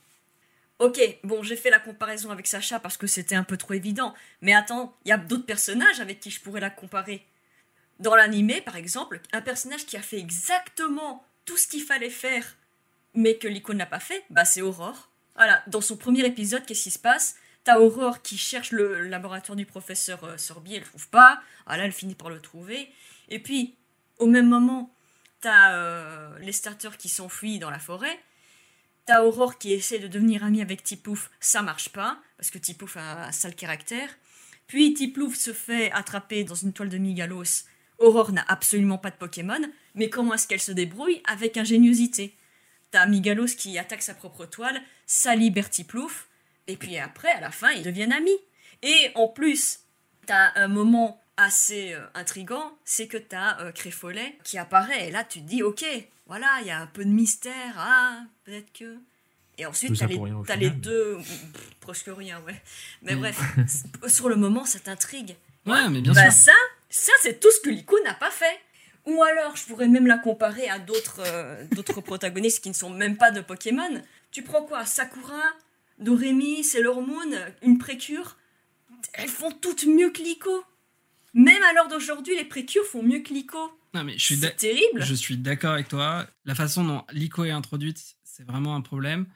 [0.81, 4.13] Ok, bon, j'ai fait la comparaison avec Sacha parce que c'était un peu trop évident.
[4.41, 7.25] Mais attends, il y a d'autres personnages avec qui je pourrais la comparer.
[8.01, 12.57] Dans l'animé, par exemple, un personnage qui a fait exactement tout ce qu'il fallait faire,
[13.15, 15.11] mais que l'icône n'a pas fait, bah c'est Aurore.
[15.37, 17.37] Voilà, dans son premier épisode, qu'est-ce qui se passe?
[17.63, 21.41] T'as Aurore qui cherche le laboratoire du professeur euh, Sorbier, elle le trouve pas.
[21.67, 22.91] Ah là, elle finit par le trouver.
[23.29, 23.75] Et puis,
[24.19, 24.95] au même moment,
[25.45, 28.19] t'as euh, les starters qui s'enfuient dans la forêt.
[29.05, 32.97] T'as Aurore qui essaie de devenir amie avec Tipouf, ça marche pas, parce que Tipouf
[32.97, 34.09] a un sale caractère.
[34.67, 37.67] Puis Tiplouf se fait attraper dans une toile de Migalos.
[37.99, 39.61] Aurore n'a absolument pas de Pokémon,
[39.95, 42.35] mais comment est-ce qu'elle se débrouille Avec ingéniosité?
[42.91, 46.27] T'as Migalos qui attaque sa propre toile, ça libère Tiplouf,
[46.69, 48.39] et puis après, à la fin, ils deviennent amis.
[48.83, 49.81] Et en plus,
[50.25, 55.25] t'as un moment assez euh, intrigant, c'est que t'as euh, Créfolet qui apparaît, et là
[55.25, 55.85] tu te dis, ok,
[56.27, 58.97] voilà, il y a un peu de mystère, ah, peut-être que...
[59.57, 61.17] Et ensuite, t'as les, final, les deux...
[61.19, 61.45] pff,
[61.81, 62.61] presque rien, ouais.
[63.03, 63.19] Mais Mm.
[63.21, 63.41] bref,
[64.09, 65.37] sur le moment, ça t'intrigue.
[65.65, 66.53] Ouais, mais bien Bah sûr.
[66.53, 66.53] ça,
[66.91, 68.59] ça c'est tout ce que l'ICO n'a pas fait.
[69.07, 72.91] Ou alors, je pourrais même la comparer à d'autres euh, d'autres protagonistes qui ne sont
[72.91, 74.03] même pas de Pokémon.
[74.33, 75.43] Tu prends quoi Sakura,
[75.99, 77.31] Doremi, Sailor Moon,
[77.63, 78.37] une précure?
[79.13, 80.65] Elles font toutes mieux que l'ICO.
[81.35, 83.59] Même à l'heure d'aujourd'hui, les précures font mieux que l'ICO.
[83.93, 85.03] Non, mais je suis, C'est terrible.
[85.03, 86.27] je suis d'accord avec toi.
[86.45, 89.27] La façon dont l'ICO est introduite, c'est vraiment un problème.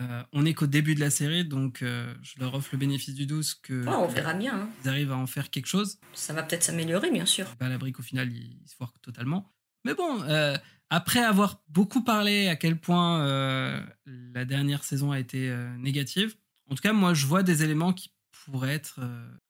[0.00, 3.14] Euh, on est qu'au début de la série, donc euh, je leur offre le bénéfice
[3.14, 4.54] du doute que Ouais, on verra bien.
[4.54, 4.68] hein.
[4.84, 5.98] ils arrivent à en faire quelque chose.
[6.12, 7.46] Ça va peut-être s'améliorer, bien sûr.
[7.56, 9.52] Pas à l'abri qu'au final, ils, se foirent totalement.
[9.84, 10.56] Mais bon, euh,
[10.90, 13.20] après avoir beaucoup parlé à quel point
[14.06, 16.34] la dernière saison a été négative,
[16.68, 18.10] en tout cas, moi, je vois des éléments qui
[18.44, 19.00] pourraient être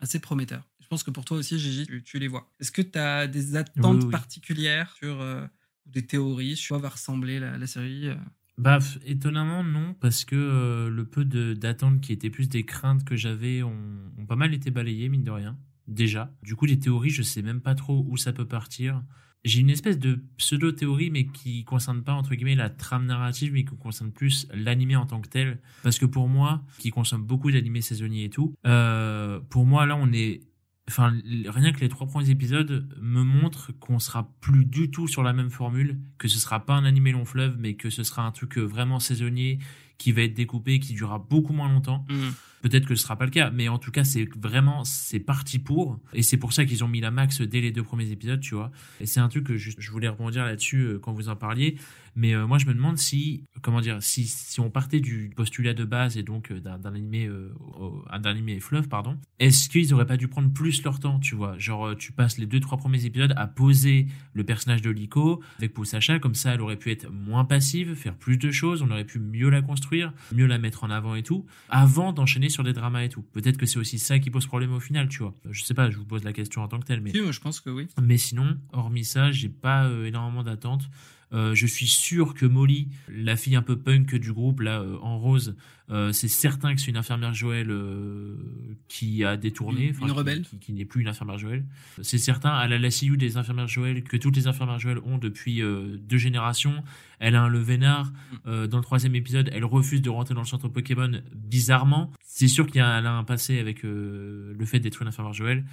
[0.01, 0.62] assez prometteurs.
[0.86, 2.48] Je pense que pour toi aussi, Gigi, tu, tu les vois.
[2.60, 4.10] Est-ce que tu as des attentes Oui, oui.
[4.12, 5.44] particulières sur euh,
[5.84, 8.14] des théories sur quoi va ressembler la, la série euh?
[8.56, 13.16] Bah, étonnamment, non, parce que euh, le peu d'attentes qui étaient plus des craintes que
[13.16, 13.76] j'avais ont,
[14.16, 15.58] ont pas mal été balayées, mine de rien,
[15.88, 16.32] déjà.
[16.44, 19.02] Du coup, les théories, je sais même pas trop où ça peut partir.
[19.44, 23.64] J'ai une espèce de pseudo-théorie, mais qui concerne pas, entre guillemets, la trame narrative, mais
[23.64, 25.58] qui concerne plus l'animé en tant que tel.
[25.82, 29.96] Parce que pour moi, qui consomme beaucoup d'animés saisonniers et tout, euh, pour moi, là,
[29.96, 30.42] on est
[30.88, 31.12] Enfin,
[31.46, 35.32] rien que les trois premiers épisodes me montrent qu'on sera plus du tout sur la
[35.32, 38.30] même formule, que ce sera pas un animé long fleuve, mais que ce sera un
[38.30, 39.58] truc euh, vraiment saisonnier
[39.98, 42.05] qui va être découpé, qui durera beaucoup moins longtemps.
[42.62, 45.59] Peut-être que ce sera pas le cas, mais en tout cas, c'est vraiment, c'est parti
[45.59, 46.01] pour.
[46.14, 48.55] Et c'est pour ça qu'ils ont mis la max dès les deux premiers épisodes, tu
[48.55, 48.73] vois.
[49.01, 51.77] Et c'est un truc que je, je voulais rebondir là-dessus euh, quand vous en parliez.
[52.16, 55.74] Mais euh, moi, je me demande si, comment dire, si, si on partait du postulat
[55.74, 57.52] de base et donc euh, d'un animé, euh,
[58.24, 61.59] animé fleuve, pardon, est-ce qu'ils auraient pas dû prendre plus leur temps, tu vois?
[61.59, 65.43] Genre, euh, tu passes les deux, trois premiers épisodes à poser le personnage de Liko
[65.59, 68.81] avec Pou Sacha, comme ça, elle aurait pu être moins passive, faire plus de choses,
[68.81, 69.85] on aurait pu mieux la construire,
[70.32, 73.22] mieux la mettre en avant et tout, avant d'enchaîner sur des dramas et tout.
[73.32, 75.34] Peut-être que c'est aussi ça qui pose problème au final, tu vois.
[75.50, 77.40] Je sais pas, je vous pose la question en tant que telle, mais moi, je
[77.40, 77.88] pense que oui.
[78.00, 80.88] mais sinon, hormis ça, j'ai pas euh, énormément d'attentes.
[81.32, 84.97] Euh, je suis sûr que Molly, la fille un peu punk du groupe, là, euh,
[85.03, 85.57] en rose,
[85.90, 87.69] euh, c'est certain que c'est une infirmière Joël
[88.89, 89.89] qui a détourné.
[90.01, 90.43] Une- une rebelle.
[90.43, 91.65] Qui, qui n'est plus une infirmière Joël.
[92.03, 95.19] C'est certain, elle a la CIU des infirmières Joël que toutes les infirmières Joël ont
[95.19, 96.82] depuis deux générations.
[97.19, 98.12] Elle a un le vénard.
[98.47, 102.12] Euh, dans le troisième épisode, elle refuse de rentrer dans le centre Pokémon bizarrement.
[102.23, 105.65] C'est sûr qu'il y a, a un passé avec le fait d'être une infirmière Joël.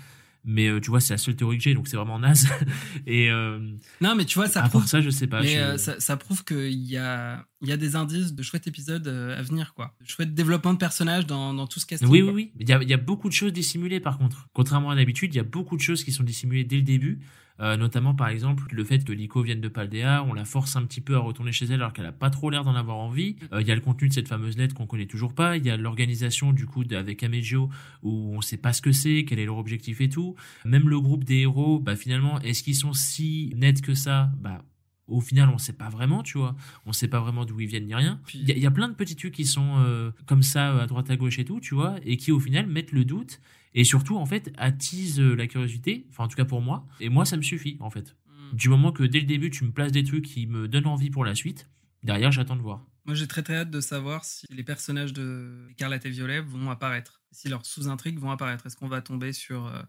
[0.46, 2.48] Mais euh, tu vois, c'est la seule théorie que j'ai, donc c'est vraiment naze.
[3.08, 3.60] Et euh,
[4.02, 5.42] Non, mais tu vois, ça à prouve, part ça, je sais pas.
[5.42, 8.44] mais, je- euh, ça, ça prouve qu'il y a, il y a des indices de
[8.44, 9.96] chouettes épisodes à venir, quoi.
[10.02, 12.10] De chouettes développement de personnages dans, dans tout ce casting.
[12.10, 12.34] Oui, oui, quoi.
[12.36, 12.52] oui.
[12.60, 14.48] Il y, a, il y a beaucoup de choses dissimulées par contre.
[14.54, 17.20] Contrairement à d'habitude, il y a beaucoup de choses qui sont dissimulées dès le début.
[17.60, 20.84] Euh, notamment par exemple le fait que Lico vienne de Paldea, on la force un
[20.86, 23.36] petit peu à retourner chez elle alors qu'elle a pas trop l'air d'en avoir envie.
[23.52, 25.56] Euh, il y a le contenu de cette fameuse lettre qu'on connaît toujours pas.
[25.58, 27.70] Il y a l'organisation du coup avec Amegio
[28.02, 30.36] où on sait pas ce que c'est, quel est leur objectif et tout.
[30.66, 34.32] Même le groupe des héros, bah finalement, est-ce qu'ils sont si nets que ça?
[34.40, 34.64] Bah
[35.08, 36.56] au final, on sait pas vraiment, tu vois.
[36.88, 38.20] On sait pas vraiment d'où ils viennent ni rien.
[38.26, 40.42] Puis- Il y, a- il y a plein de petits trucs qui sont euh, comme
[40.42, 43.06] ça à droite à gauche et tout, tu vois, et qui au final mettent le
[43.06, 43.42] doute
[43.76, 46.06] et surtout en fait attisent euh, la curiosité.
[46.10, 46.86] Enfin, en tout cas pour moi.
[47.00, 48.16] Et moi, ça me suffit en fait.
[48.28, 48.56] Mm.
[48.56, 51.10] Du moment que dès le début, tu me places des trucs qui me donnent envie
[51.10, 51.70] pour la suite,
[52.04, 52.86] derrière, j'attends de voir.
[53.06, 56.70] Moi, j'ai très très hâte de savoir si les personnages de Écarlate et Violet vont
[56.70, 58.66] apparaître, si leurs sous-intrigues vont apparaître.
[58.66, 59.82] Est-ce qu'on va tomber sur euh,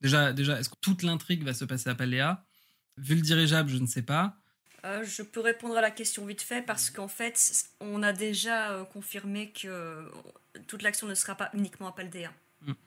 [0.00, 2.44] déjà, déjà, est-ce que toute l'intrigue va se passer à Paldea
[2.98, 4.36] Vu le dirigeable, je ne sais pas.
[4.84, 8.72] Euh, je peux répondre à la question vite fait parce qu'en fait, on a déjà
[8.72, 10.08] euh, confirmé que
[10.68, 12.32] toute l'action ne sera pas uniquement à Paldea.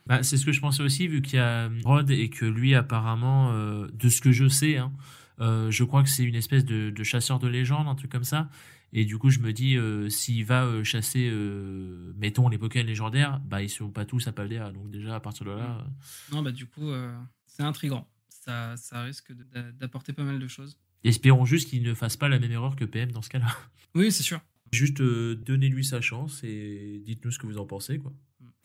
[0.07, 2.76] Bah, c'est ce que je pensais aussi, vu qu'il y a Rod et que lui,
[2.76, 4.91] apparemment, euh, de ce que je sais, hein,
[5.39, 8.23] euh, je crois que c'est une espèce de, de chasseur de légende, un truc comme
[8.23, 8.49] ça.
[8.93, 12.85] Et du coup, je me dis, euh, s'il va euh, chasser, euh, mettons, les Pokémon
[12.85, 14.72] légendaires, bah, ils sont pas tous à Paldea.
[14.72, 15.80] Donc, déjà, à partir de là.
[15.81, 17.14] euh, Non, bah du coup, euh,
[17.45, 18.07] c'est intriguant.
[18.30, 19.34] Ça, ça risque
[19.80, 20.77] d'apporter pas mal de choses.
[21.03, 23.47] espérons juste qu'il ne fasse pas la même erreur que PM dans ce cas-là.
[23.95, 24.39] Oui, c'est sûr.
[24.72, 28.14] Juste euh, donnez-lui sa chance et dites-nous ce que vous en pensez, quoi.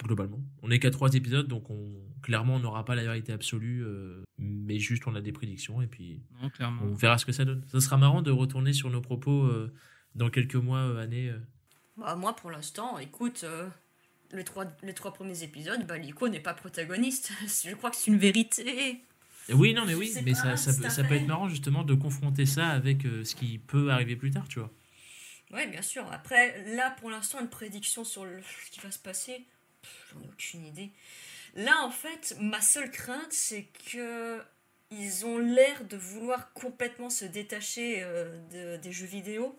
[0.03, 0.41] Globalement.
[0.63, 4.23] On n'est qu'à trois épisodes, donc on, clairement, on n'aura pas la vérité absolue, euh,
[4.39, 6.83] mais juste on a des prédictions et puis Non, clairement.
[6.85, 7.63] on verra ce que ça donne.
[7.71, 9.73] Ça sera marrant de retourner sur nos propos euh,
[10.15, 11.29] dans quelques mois, euh, années.
[11.29, 11.39] euh.
[11.99, 13.69] Bah, moi, pour l'instant, écoute, euh,
[14.33, 17.31] les, trois, les trois premiers épisodes, bah, Lico n'est pas protagoniste.
[17.69, 19.03] Je crois que c'est une vérité.
[19.49, 21.95] Et Oui, non, mais oui, mais pas- ça, ça, peut- ça être marrant justement de
[21.95, 24.71] confronter ça avec euh, ce qui peut arriver plus tard, tu vois.
[25.53, 26.07] Oui, bien sûr.
[26.13, 29.45] Après, là, pour l'instant, une prédiction sur le- ce qui va se passer,
[30.13, 30.91] j'en ai aucune idée.
[31.55, 34.41] Là, en fait, ma seule crainte, c'est que
[34.93, 39.57] ils ont l'air de vouloir complètement se détacher euh, de- des jeux vidéo.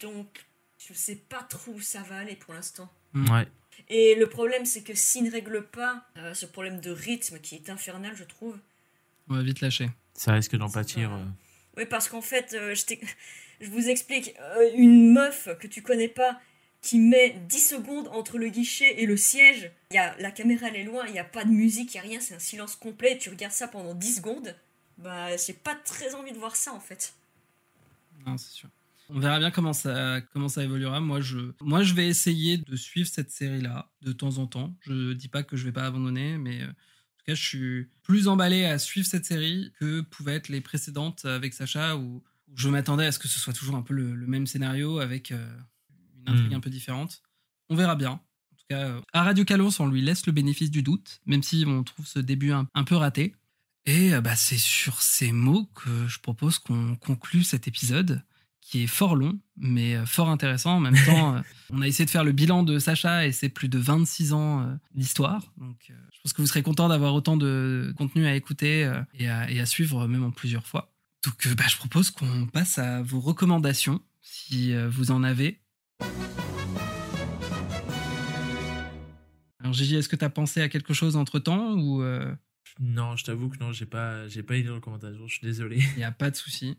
[0.00, 0.44] Donc,
[0.78, 2.88] je sais pas trop où ça va aller pour l'instant.
[3.12, 3.30] Mm.
[3.30, 3.48] Ouais.
[3.88, 7.56] Et le problème, c'est que s'ils ne règlent pas euh, ce problème de rythme qui
[7.56, 8.58] est infernal, je trouve,
[9.28, 9.90] On va vite lâcher.
[10.14, 11.10] Ça risque d'en pâtir.
[11.10, 11.24] pas- euh.
[11.78, 12.84] Oui, parce qu'en fait, euh, je,
[13.60, 16.40] je vous explique, euh, une meuf que tu connais pas
[16.82, 20.76] qui met 10 secondes entre le guichet et le siège, y a, la caméra elle
[20.76, 22.74] est loin, il n'y a pas de musique, il n'y a rien, c'est un silence
[22.74, 24.54] complet, et tu regardes ça pendant 10 secondes,
[24.98, 27.14] bah j'ai pas très envie de voir ça en fait.
[28.26, 28.68] Non, c'est sûr.
[29.08, 31.00] On verra bien comment ça, comment ça évoluera.
[31.00, 34.74] Moi je, moi, je vais essayer de suivre cette série-là de temps en temps.
[34.80, 37.88] Je dis pas que je vais pas abandonner, mais euh, en tout cas, je suis
[38.02, 42.22] plus emballé à suivre cette série que pouvaient être les précédentes avec Sacha, où,
[42.54, 45.32] je m'attendais à ce que ce soit toujours un peu le, le même scénario avec
[45.32, 45.56] euh,
[46.26, 46.54] une intrigue Mm.
[46.56, 47.22] un peu différente.
[47.68, 48.10] On verra bien.
[48.12, 51.42] En tout cas, euh, à Radio Calos, on lui laisse le bénéfice du doute, même
[51.42, 53.34] si on trouve ce début un, un peu raté.
[53.86, 58.22] Et euh, bah, c'est sur ces mots que je propose qu'on conclue cet épisode
[58.60, 60.76] qui est fort long, mais euh, fort intéressant.
[60.76, 63.68] En même temps, on a essayé de faire le bilan de Sacha et c'est plus
[63.68, 65.52] de 26 ans d'histoire.
[65.56, 69.50] Donc, je pense que vous serez content d'avoir autant de contenu à écouter et, à,
[69.50, 70.92] et à suivre, même en plusieurs fois.
[71.24, 75.60] Donc, bah, je propose qu'on passe à vos recommandations, si vous en avez.
[79.60, 82.34] Alors, Gigi, est-ce que tu as pensé à quelque chose entre temps ou euh,
[82.80, 85.26] Non, je t'avoue que non, j'ai pas, j'ai pas de recommandation.
[85.26, 85.78] Je suis désolé.
[85.96, 86.76] il n'y a pas de souci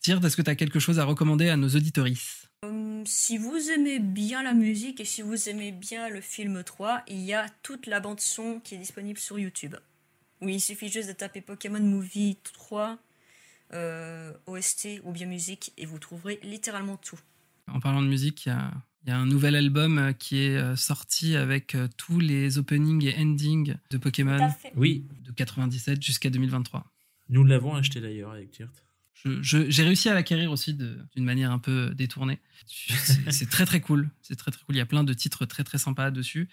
[0.00, 2.48] Tirte, est-ce que tu as quelque chose à recommander à nos auditorices?
[2.62, 7.02] Hum, si vous aimez bien la musique et si vous aimez bien le film 3,
[7.08, 9.76] il y a toute la bande son qui est disponible sur YouTube.
[10.40, 12.98] Oui, il suffit juste de taper Pokémon Movie 3,
[13.74, 17.18] euh, OST ou bien musique et vous trouverez littéralement tout.
[17.72, 18.72] En parlant de musique, il y a,
[19.04, 22.58] il y a un nouvel album euh, qui est euh, sorti avec euh, tous les
[22.58, 24.36] openings et endings de Pokémon.
[24.76, 26.84] Oui, de 97 jusqu'à 2023.
[27.30, 28.70] nous l'avons acheté d'ailleurs avec Tirt.
[29.42, 32.38] J'ai réussi à l'acquérir aussi d'une manière un peu détournée.
[33.30, 34.10] C'est très très cool.
[34.22, 34.76] C'est très très cool.
[34.76, 36.48] Il y a plein de titres très très sympas dessus.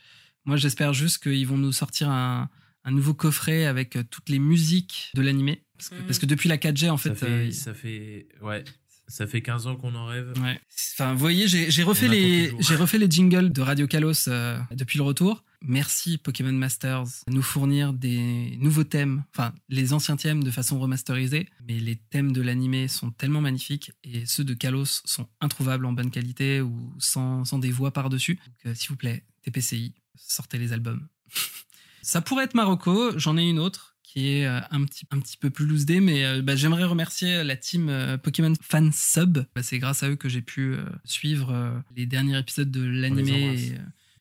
[0.46, 2.50] Moi, j'espère juste qu'ils vont nous sortir un,
[2.84, 5.64] un nouveau coffret avec toutes les musiques de l'animé.
[5.78, 8.64] Parce, que- parce que depuis la 4G, en fait, ça fait, euh, ça fait, ouais.
[9.08, 10.34] Ça fait 15 ans qu'on en rêve.
[10.42, 10.60] Ouais.
[10.94, 15.44] Enfin, vous voyez, j'ai refait les refait jingles de Radio Kalos euh, depuis le retour.
[15.62, 20.80] Merci Pokémon Masters de nous fournir des nouveaux thèmes, enfin les anciens thèmes de façon
[20.80, 25.86] remasterisée, mais les thèmes de l'animé sont tellement magnifiques et ceux de Kalos sont introuvables
[25.86, 28.36] en bonne qualité ou sans, sans des voix par-dessus.
[28.36, 31.08] Donc euh, s'il vous plaît, TPCI, sortez les albums.
[32.02, 35.36] Ça pourrait être Marocco, j'en ai une autre qui est euh, un petit, un petit
[35.36, 39.40] peu plus loose day, mais euh, bah, j'aimerais remercier la team euh, Pokémon Fan Sub.
[39.54, 43.78] Bah, c'est grâce à eux que j'ai pu suivre les derniers épisodes de l'animé.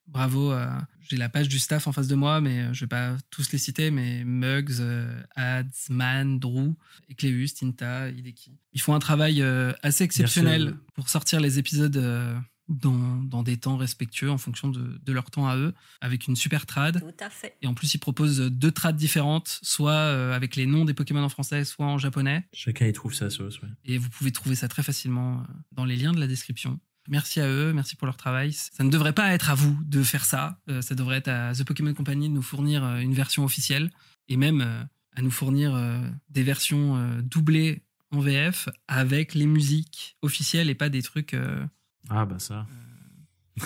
[0.08, 0.54] Bravo,
[1.08, 3.58] j'ai la page du staff en face de moi, mais je vais pas tous les
[3.58, 4.82] citer, mais Muggs,
[5.36, 6.74] Ads, Man, Drew,
[7.10, 8.52] Ecleus, Tinta, Hideki.
[8.74, 9.42] Ils font un travail
[9.82, 11.96] assez exceptionnel pour sortir les épisodes
[12.68, 16.36] dans, dans des temps respectueux en fonction de, de leur temps à eux, avec une
[16.36, 17.00] super trad.
[17.00, 17.56] Tout à fait.
[17.62, 21.22] Et en plus, ils proposent deux trades différentes, soit euh, avec les noms des Pokémon
[21.22, 22.46] en français, soit en japonais.
[22.52, 23.60] Chacun y trouve sa sauce.
[23.60, 23.68] Ouais.
[23.84, 26.80] Et vous pouvez trouver ça très facilement euh, dans les liens de la description.
[27.08, 28.52] Merci à eux, merci pour leur travail.
[28.54, 30.58] Ça ne devrait pas être à vous de faire ça.
[30.70, 33.90] Euh, ça devrait être à The Pokémon Company de nous fournir une version officielle
[34.28, 34.82] et même euh,
[35.14, 35.78] à nous fournir
[36.28, 41.36] des versions doublées en VF avec les musiques officielles et pas des trucs,
[42.10, 42.66] Ah bah ça.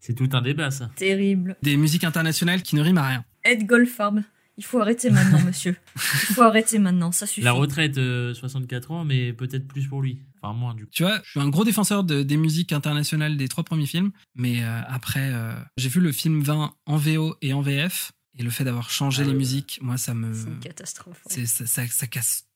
[0.00, 0.90] C'est tout un débat ça.
[0.96, 1.56] Terrible.
[1.62, 3.24] des musiques internationales qui ne riment à rien.
[3.44, 4.22] Ed Goldfarb,
[4.56, 5.76] il faut arrêter maintenant, monsieur.
[5.96, 7.40] Il faut arrêter maintenant, ça suffit.
[7.42, 10.20] La retraite, euh, 64 ans, mais peut-être plus pour lui.
[10.40, 10.90] Enfin, moins du coup.
[10.92, 14.10] Tu vois, je suis un gros défenseur de- des musiques internationales des trois premiers films,
[14.34, 18.42] mais euh, après, euh, j'ai vu le film 20 en VO et en VF, et
[18.42, 19.36] le fait d'avoir changé Ah les ouais.
[19.38, 20.32] musiques, moi, ça me.
[20.34, 21.20] C'est une catastrophe.
[21.30, 21.46] ouais.
[21.46, 22.48] ça, ça- ça casse tout.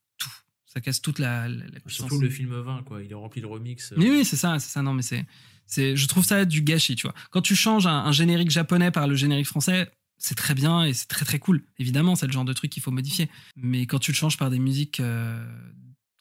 [0.76, 2.06] Ça casse toute la, la, la puissance.
[2.08, 3.02] Surtout le film 20, quoi.
[3.02, 3.92] Il est rempli de remix.
[3.92, 4.82] euh, Oui, oui, c'est ça, c'est ça.
[4.82, 5.24] Non, mais c'est,
[5.64, 7.14] c'est, je trouve ça du gâchis, tu vois.
[7.30, 10.92] Quand tu changes un, un générique japonais par le générique français, c'est très bien et
[10.92, 11.62] c'est très très cool.
[11.78, 13.30] Évidemment, c'est le genre de truc qu'il faut modifier.
[13.56, 15.46] Mais quand tu le changes par des musiques euh,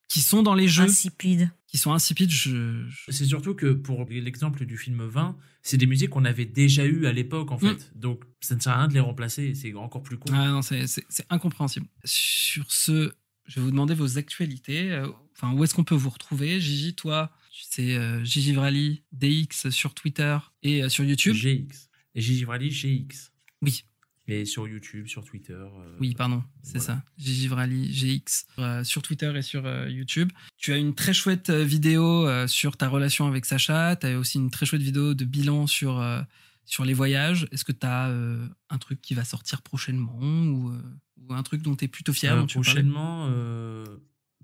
[0.07, 1.49] qui sont dans les jeux, Insipide.
[1.67, 5.85] qui sont insipides, je, je- C'est surtout que pour l'exemple du film 20, c'est des
[5.87, 7.91] musiques qu'on avait déjà eues à l'époque, en fait.
[7.95, 9.53] Donc, ça ne sert à rien de les remplacer.
[9.53, 10.31] C'est encore plus con.
[10.33, 11.87] Ah non, c'est, c'est- c'est incompréhensible.
[12.05, 13.11] Sur ce,
[13.47, 14.91] je vais vous demander vos actualités.
[14.91, 15.07] Euh,
[15.37, 16.61] Enfin, où est-ce qu'on peut vous retrouver?
[16.61, 21.35] Gigi, toi, c'est euh, Gigi Vrali, DX sur Twitter et euh, sur YouTube?
[21.35, 21.89] GX.
[22.15, 23.33] Et Gigi Vrali, GX.
[23.61, 23.83] Oui.
[24.29, 25.51] Et sur YouTube, sur Twitter.
[25.53, 26.85] euh, Oui, pardon, c'est voilà.
[27.01, 27.03] ça.
[27.17, 28.45] Gigi Vrali, GX,
[28.85, 30.31] sur Twitter et sur YouTube.
[30.57, 33.97] Tu as une très chouette vidéo sur ta relation avec Sacha.
[33.97, 36.01] Tu as aussi une très chouette vidéo de bilan sur,
[36.65, 37.47] sur les voyages.
[37.51, 38.07] Est-ce que tu as
[38.69, 40.81] un truc qui va sortir prochainement ou, euh,
[41.27, 43.85] ou un truc dont tu es plutôt fier Euh, dont tu prochainement, euh,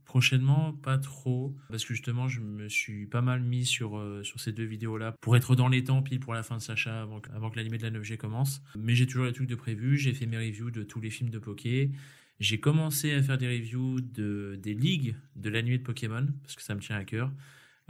[0.05, 1.55] prochainement, pas trop.
[1.69, 5.13] Parce que justement, je me suis pas mal mis sur, euh, sur ces deux vidéos-là
[5.21, 7.55] pour être dans les temps, pile pour la fin de Sacha, avant, que- avant que
[7.57, 8.61] l'animé de la 9G commence.
[8.77, 9.97] Mais j'ai toujours les trucs de prévu.
[9.97, 11.91] J'ai fait mes reviews de tous les films de Poké.
[12.39, 16.63] J'ai commencé à faire des reviews de, des ligues de l'animé de Pokémon, parce que
[16.63, 17.31] ça me tient à cœur.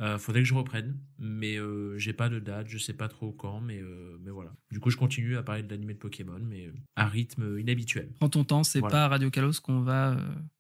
[0.02, 3.32] Euh, faudrait que je reprenne, mais euh, j'ai pas de date, je sais pas trop
[3.32, 4.52] quand, mais, euh, mais voilà.
[4.72, 8.10] Du coup, je continue à parler de l'animé de Pokémon, mais euh, à rythme inhabituel.
[8.20, 8.92] Prends ton temps, c'est Voilà.
[8.94, 10.18] pas à Radio Kalos qu'on va euh,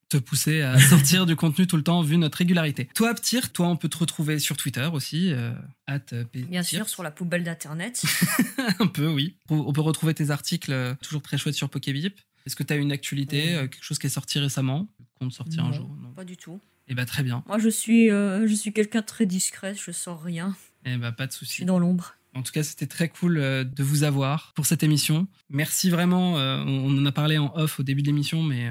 [0.09, 2.87] te pousser à sortir du contenu tout le temps vu notre régularité.
[2.93, 5.53] Toi, Ptir, toi, on peut te retrouver sur Twitter aussi, euh,
[5.87, 8.03] at, euh, Bien sûr, sur la poubelle d'internet.
[8.79, 9.37] Un peu, oui.
[9.49, 12.19] On peut retrouver tes articles toujours très chouettes sur Pokébip.
[12.45, 13.69] Est-ce que tu as une actualité, Oui.
[13.69, 15.73] quelque chose qui est sorti récemment, compte sortir un Non.
[15.73, 16.11] jour Non?
[16.11, 16.59] Pas du tout.
[16.91, 17.41] Eh bah très bien.
[17.47, 20.55] Moi, je suis, euh, je suis quelqu'un de très discret, je sors rien.
[20.85, 21.53] Eh bah pas de Je souci.
[21.53, 22.15] suis dans l'ombre.
[22.33, 25.27] En tout cas, c'était très cool euh, de vous avoir pour cette émission.
[25.49, 26.37] Merci vraiment.
[26.37, 28.69] euh, on en a parlé en off au début de l'émission, mais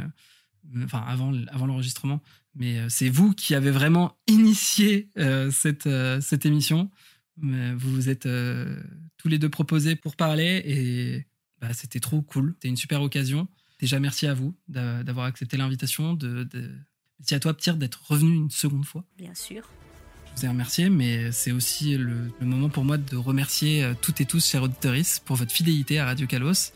[0.84, 2.20] enfin avant, avant l'enregistrement.
[2.55, 5.08] Mais c'est vous qui avez vraiment initié
[5.50, 5.89] cette,
[6.20, 6.90] cette émission.
[7.39, 8.28] Vous vous êtes
[9.16, 11.26] tous les deux proposés pour parler et
[11.60, 12.52] bah, c'était trop cool.
[12.57, 13.47] C'était une super occasion.
[13.78, 16.12] Déjà, merci à vous d'a- d'avoir accepté l'invitation.
[16.15, 16.74] De, de-
[17.20, 19.05] Merci à toi, Pierre, d'être revenu une seconde fois.
[19.18, 19.62] Bien sûr.
[20.24, 23.94] Je vous ai remercié, mais c'est aussi le, le moment pour moi de remercier euh,
[24.00, 26.73] toutes et tous, chers auditeurs, pour votre fidélité à Radio Kalos.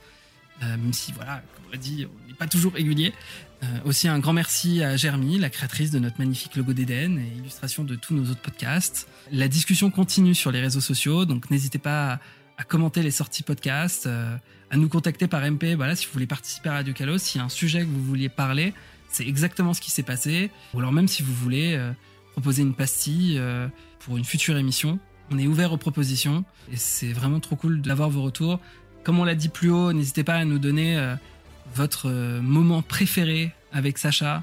[0.63, 3.13] Euh, même si, voilà, comme on l'a dit, on n'est pas toujours régulier.
[3.63, 7.39] Euh, aussi un grand merci à Germy, la créatrice de notre magnifique logo d'Eden et
[7.39, 9.09] illustration de tous nos autres podcasts.
[9.33, 12.21] La discussion continue sur les réseaux sociaux, donc n'hésitez pas à,
[12.59, 14.37] à commenter les sorties podcasts, euh,
[14.71, 15.75] à nous contacter par MP.
[15.75, 18.05] Voilà, si vous voulez participer à Radio Kalos, s'il y a un sujet que vous
[18.05, 18.75] vouliez parler,
[19.15, 20.51] c'est exactement ce qui s'est passé.
[20.75, 21.93] Ou alors même si vous voulez euh,
[22.33, 23.69] proposer une pastille euh,
[24.01, 24.99] pour une future émission,
[25.31, 28.59] on est ouvert aux propositions et c'est vraiment trop cool d'avoir vos retours.
[29.05, 31.15] Comme on l'a dit plus haut, n'hésitez pas à nous donner euh,
[31.75, 32.11] votre
[32.41, 34.43] moment préféré avec Sacha.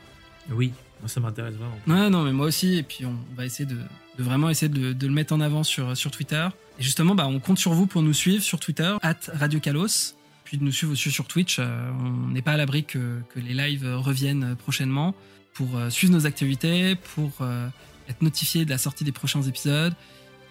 [0.49, 0.71] Oui,
[1.05, 1.77] ça m'intéresse vraiment.
[1.87, 2.77] Ouais, non, mais moi aussi.
[2.77, 3.77] Et puis on va essayer de,
[4.17, 6.47] de vraiment essayer de, de le mettre en avant sur, sur Twitter.
[6.79, 10.15] Et justement, bah, on compte sur vous pour nous suivre sur Twitter, at Radio Kalos.
[10.51, 11.59] Puis de nous suivre aussi sur Twitch.
[11.59, 15.15] Euh, on n'est pas à l'abri que, que les lives reviennent prochainement
[15.53, 17.69] pour euh, suivre nos activités, pour euh,
[18.09, 19.93] être notifié de la sortie des prochains épisodes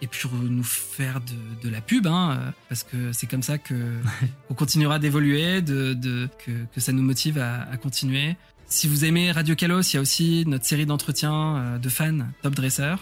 [0.00, 3.74] et pour nous faire de, de la pub, hein, parce que c'est comme ça que
[4.48, 8.36] on continuera d'évoluer, de, de, que, que ça nous motive à, à continuer.
[8.68, 12.54] Si vous aimez Radio Kalos, il y a aussi notre série d'entretiens de fans Top
[12.54, 12.94] Dresser.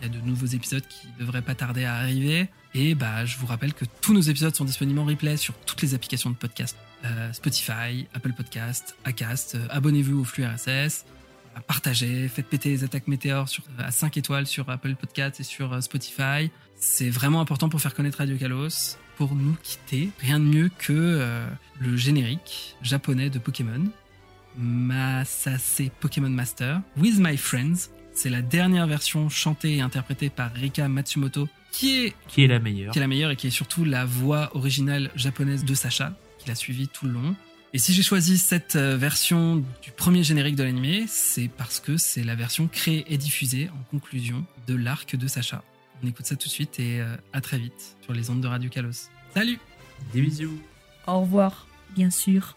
[0.00, 2.48] Il y a de nouveaux épisodes qui devraient pas tarder à arriver.
[2.74, 5.80] Et bah, je vous rappelle que tous nos épisodes sont disponibles en replay sur toutes
[5.82, 6.76] les applications de podcast.
[7.04, 9.54] Euh, Spotify, Apple Podcast, Acast.
[9.54, 11.04] Euh, Abonnez-vous au flux RSS.
[11.56, 15.82] Euh, Partagez, faites péter les attaques météores à 5 étoiles sur Apple Podcast et sur
[15.82, 16.50] Spotify.
[16.78, 18.98] C'est vraiment important pour faire connaître Radio Kalos.
[19.16, 21.48] Pour nous quitter, rien de mieux que
[21.80, 23.82] le générique japonais de Pokémon.
[24.58, 27.88] Masase Pokémon Master, With My Friends.
[28.16, 32.58] C'est la dernière version chantée et interprétée par Rika Matsumoto, qui est, Qui est la
[32.58, 36.16] meilleure qui est la meilleure et qui est surtout la voix originale japonaise de Sacha,
[36.38, 37.36] qui l'a suivi tout le long.
[37.74, 41.98] Et si j'ai choisi cette euh, version du premier générique de l'animé, c'est parce que
[41.98, 45.62] c'est la version créée et diffusée en conclusion de l'arc de Sacha.
[46.02, 48.48] On écoute ça tout de suite et euh, à très vite sur les ondes de
[48.48, 49.10] Radio Kalos.
[49.34, 49.58] Salut
[50.14, 50.58] Des bisous.
[51.06, 52.56] Au revoir, bien sûr.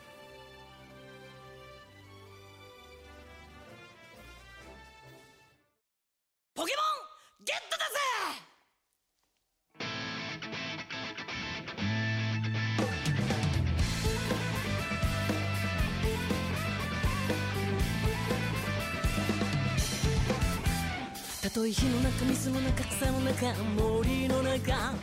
[21.59, 24.93] とえ火の中水の中草の中森の中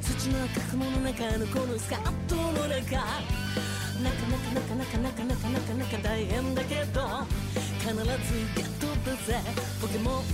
[0.00, 2.90] 土の中雲の中のこのスカートの中なか
[4.26, 7.02] なかなかなかなかなかなかなか大変だけど
[7.78, 8.02] 必ず
[8.56, 9.38] ゲットだぜ
[9.80, 10.24] ポケモン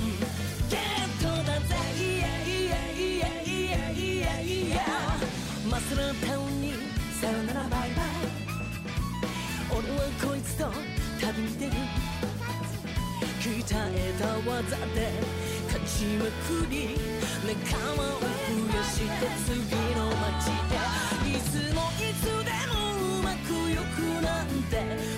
[0.71, 6.73] ゲットだぜイエイエイエイエイエイエイマスラタウンに
[7.21, 7.91] さよならバイバイ
[9.71, 10.73] 俺はこいつと
[11.21, 11.73] 旅に出る
[13.43, 15.11] 鍛えた技で
[15.67, 16.95] 勝ちまくり
[17.45, 18.27] 仲間を増
[18.77, 19.11] やして
[19.45, 19.51] 次
[19.97, 20.79] の街で
[21.29, 22.79] いつもいつでも
[23.19, 24.73] うまくよくなんて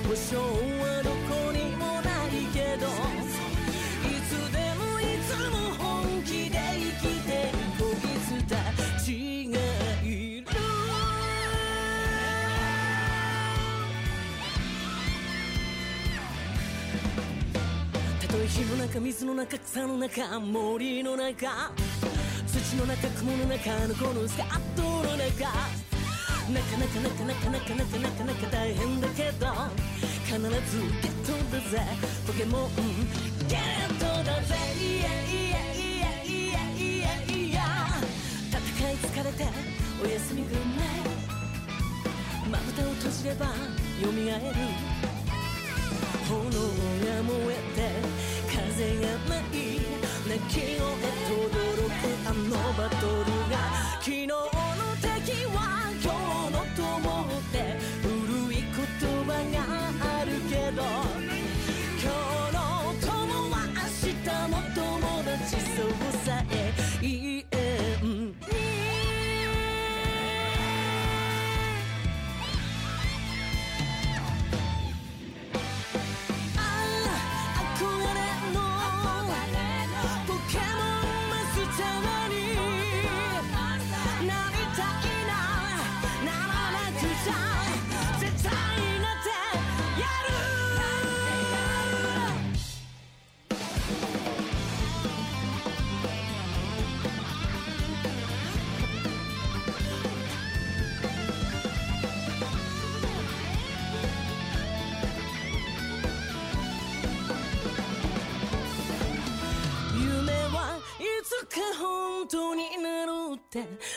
[0.08, 3.13] 保証はどこにもないけど。
[18.66, 21.72] の中水の中草の中森の中。
[22.46, 25.44] 土の中雲の中のこのスカートの中。
[26.44, 29.46] なかなかなかなかなかなかなかなか大変だけど
[30.24, 31.82] 必ずゲットだぜ。
[32.26, 32.70] ポケモン
[33.48, 33.58] ゲッ
[33.98, 34.54] トだぜ。
[34.78, 37.58] イエイエイエイエイエイエイ
[38.50, 39.46] 戦い疲れて
[40.02, 44.12] おやすみグッナイまぶたを閉じれば蘇る。
[46.24, 47.78] 炎が燃えて
[48.74, 49.78] 風がない
[50.28, 50.82] 泣き声と
[51.48, 53.54] どろくあのバトルが
[54.00, 54.34] 昨日の
[55.00, 55.73] 敵は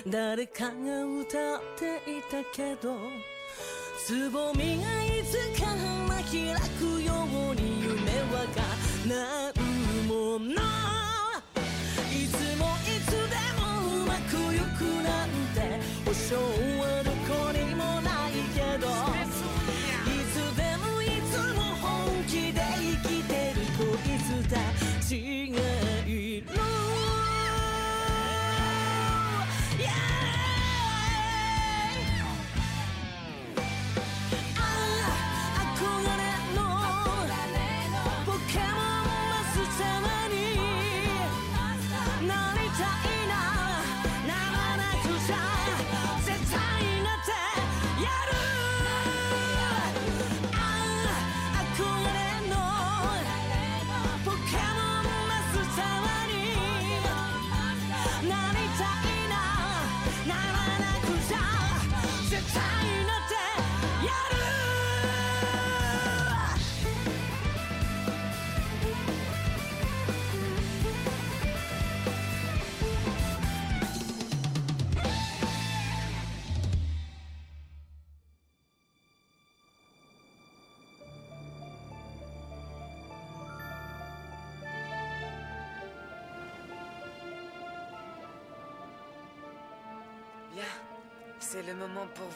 [0.07, 2.97] 誰かが歌っていたけど
[4.05, 6.31] つぼみがいつか花開
[6.79, 7.13] くよ
[7.51, 7.93] うに夢
[8.31, 8.45] は
[9.03, 9.53] 叶う
[10.07, 10.53] もの
[12.11, 12.27] い。
[12.27, 13.63] つもいつでも
[14.03, 15.57] うまくいくなんて
[16.05, 16.35] 保証
[16.79, 16.96] は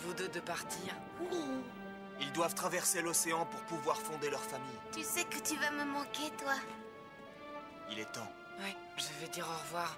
[0.02, 0.94] vous deux de partir.
[1.20, 1.38] Oui.
[2.20, 4.80] Ils doivent traverser l'océan pour pouvoir fonder leur famille.
[4.94, 6.54] Tu sais que tu vas me manquer, toi.
[7.90, 8.32] Il est temps.
[8.60, 9.98] Ouais, je vais dire au revoir.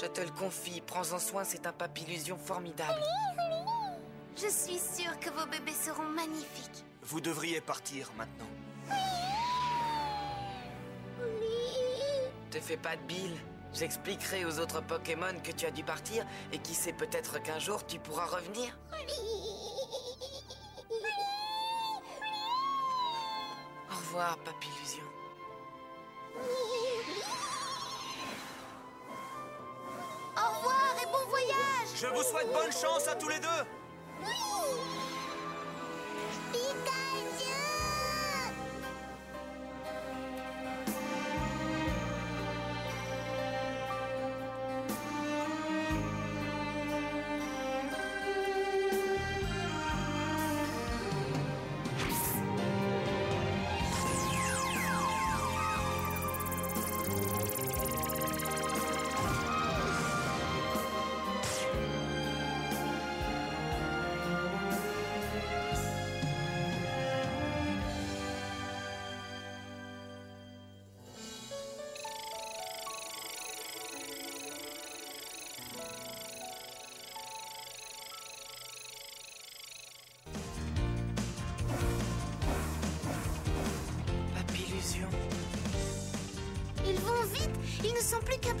[0.00, 3.00] Je te le confie, prends-en soin, c'est un papillusion formidable.
[4.36, 6.84] Je suis sûre que vos bébés seront magnifiques.
[7.02, 8.48] Vous devriez partir maintenant.
[11.30, 11.46] Oui.
[12.50, 13.36] Te fais pas de bile.
[13.78, 17.84] J'expliquerai aux autres Pokémon que tu as dû partir et qui sait peut-être qu'un jour
[17.84, 18.74] tu pourras revenir.
[23.90, 25.04] Au revoir, Papillusion.
[30.36, 31.88] Au revoir et bon voyage.
[31.96, 33.64] Je vous souhaite bonne chance à tous les deux
[36.50, 37.05] Pikachu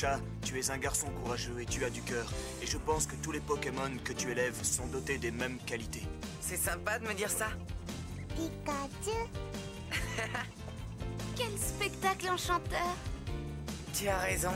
[0.00, 2.26] Sacha, tu es un garçon courageux et tu as du cœur.
[2.62, 6.02] Et je pense que tous les Pokémon que tu élèves sont dotés des mêmes qualités.
[6.40, 7.48] C'est sympa de me dire ça.
[8.34, 9.18] Pikachu
[11.36, 12.96] Quel spectacle enchanteur
[13.92, 14.52] Tu as raison.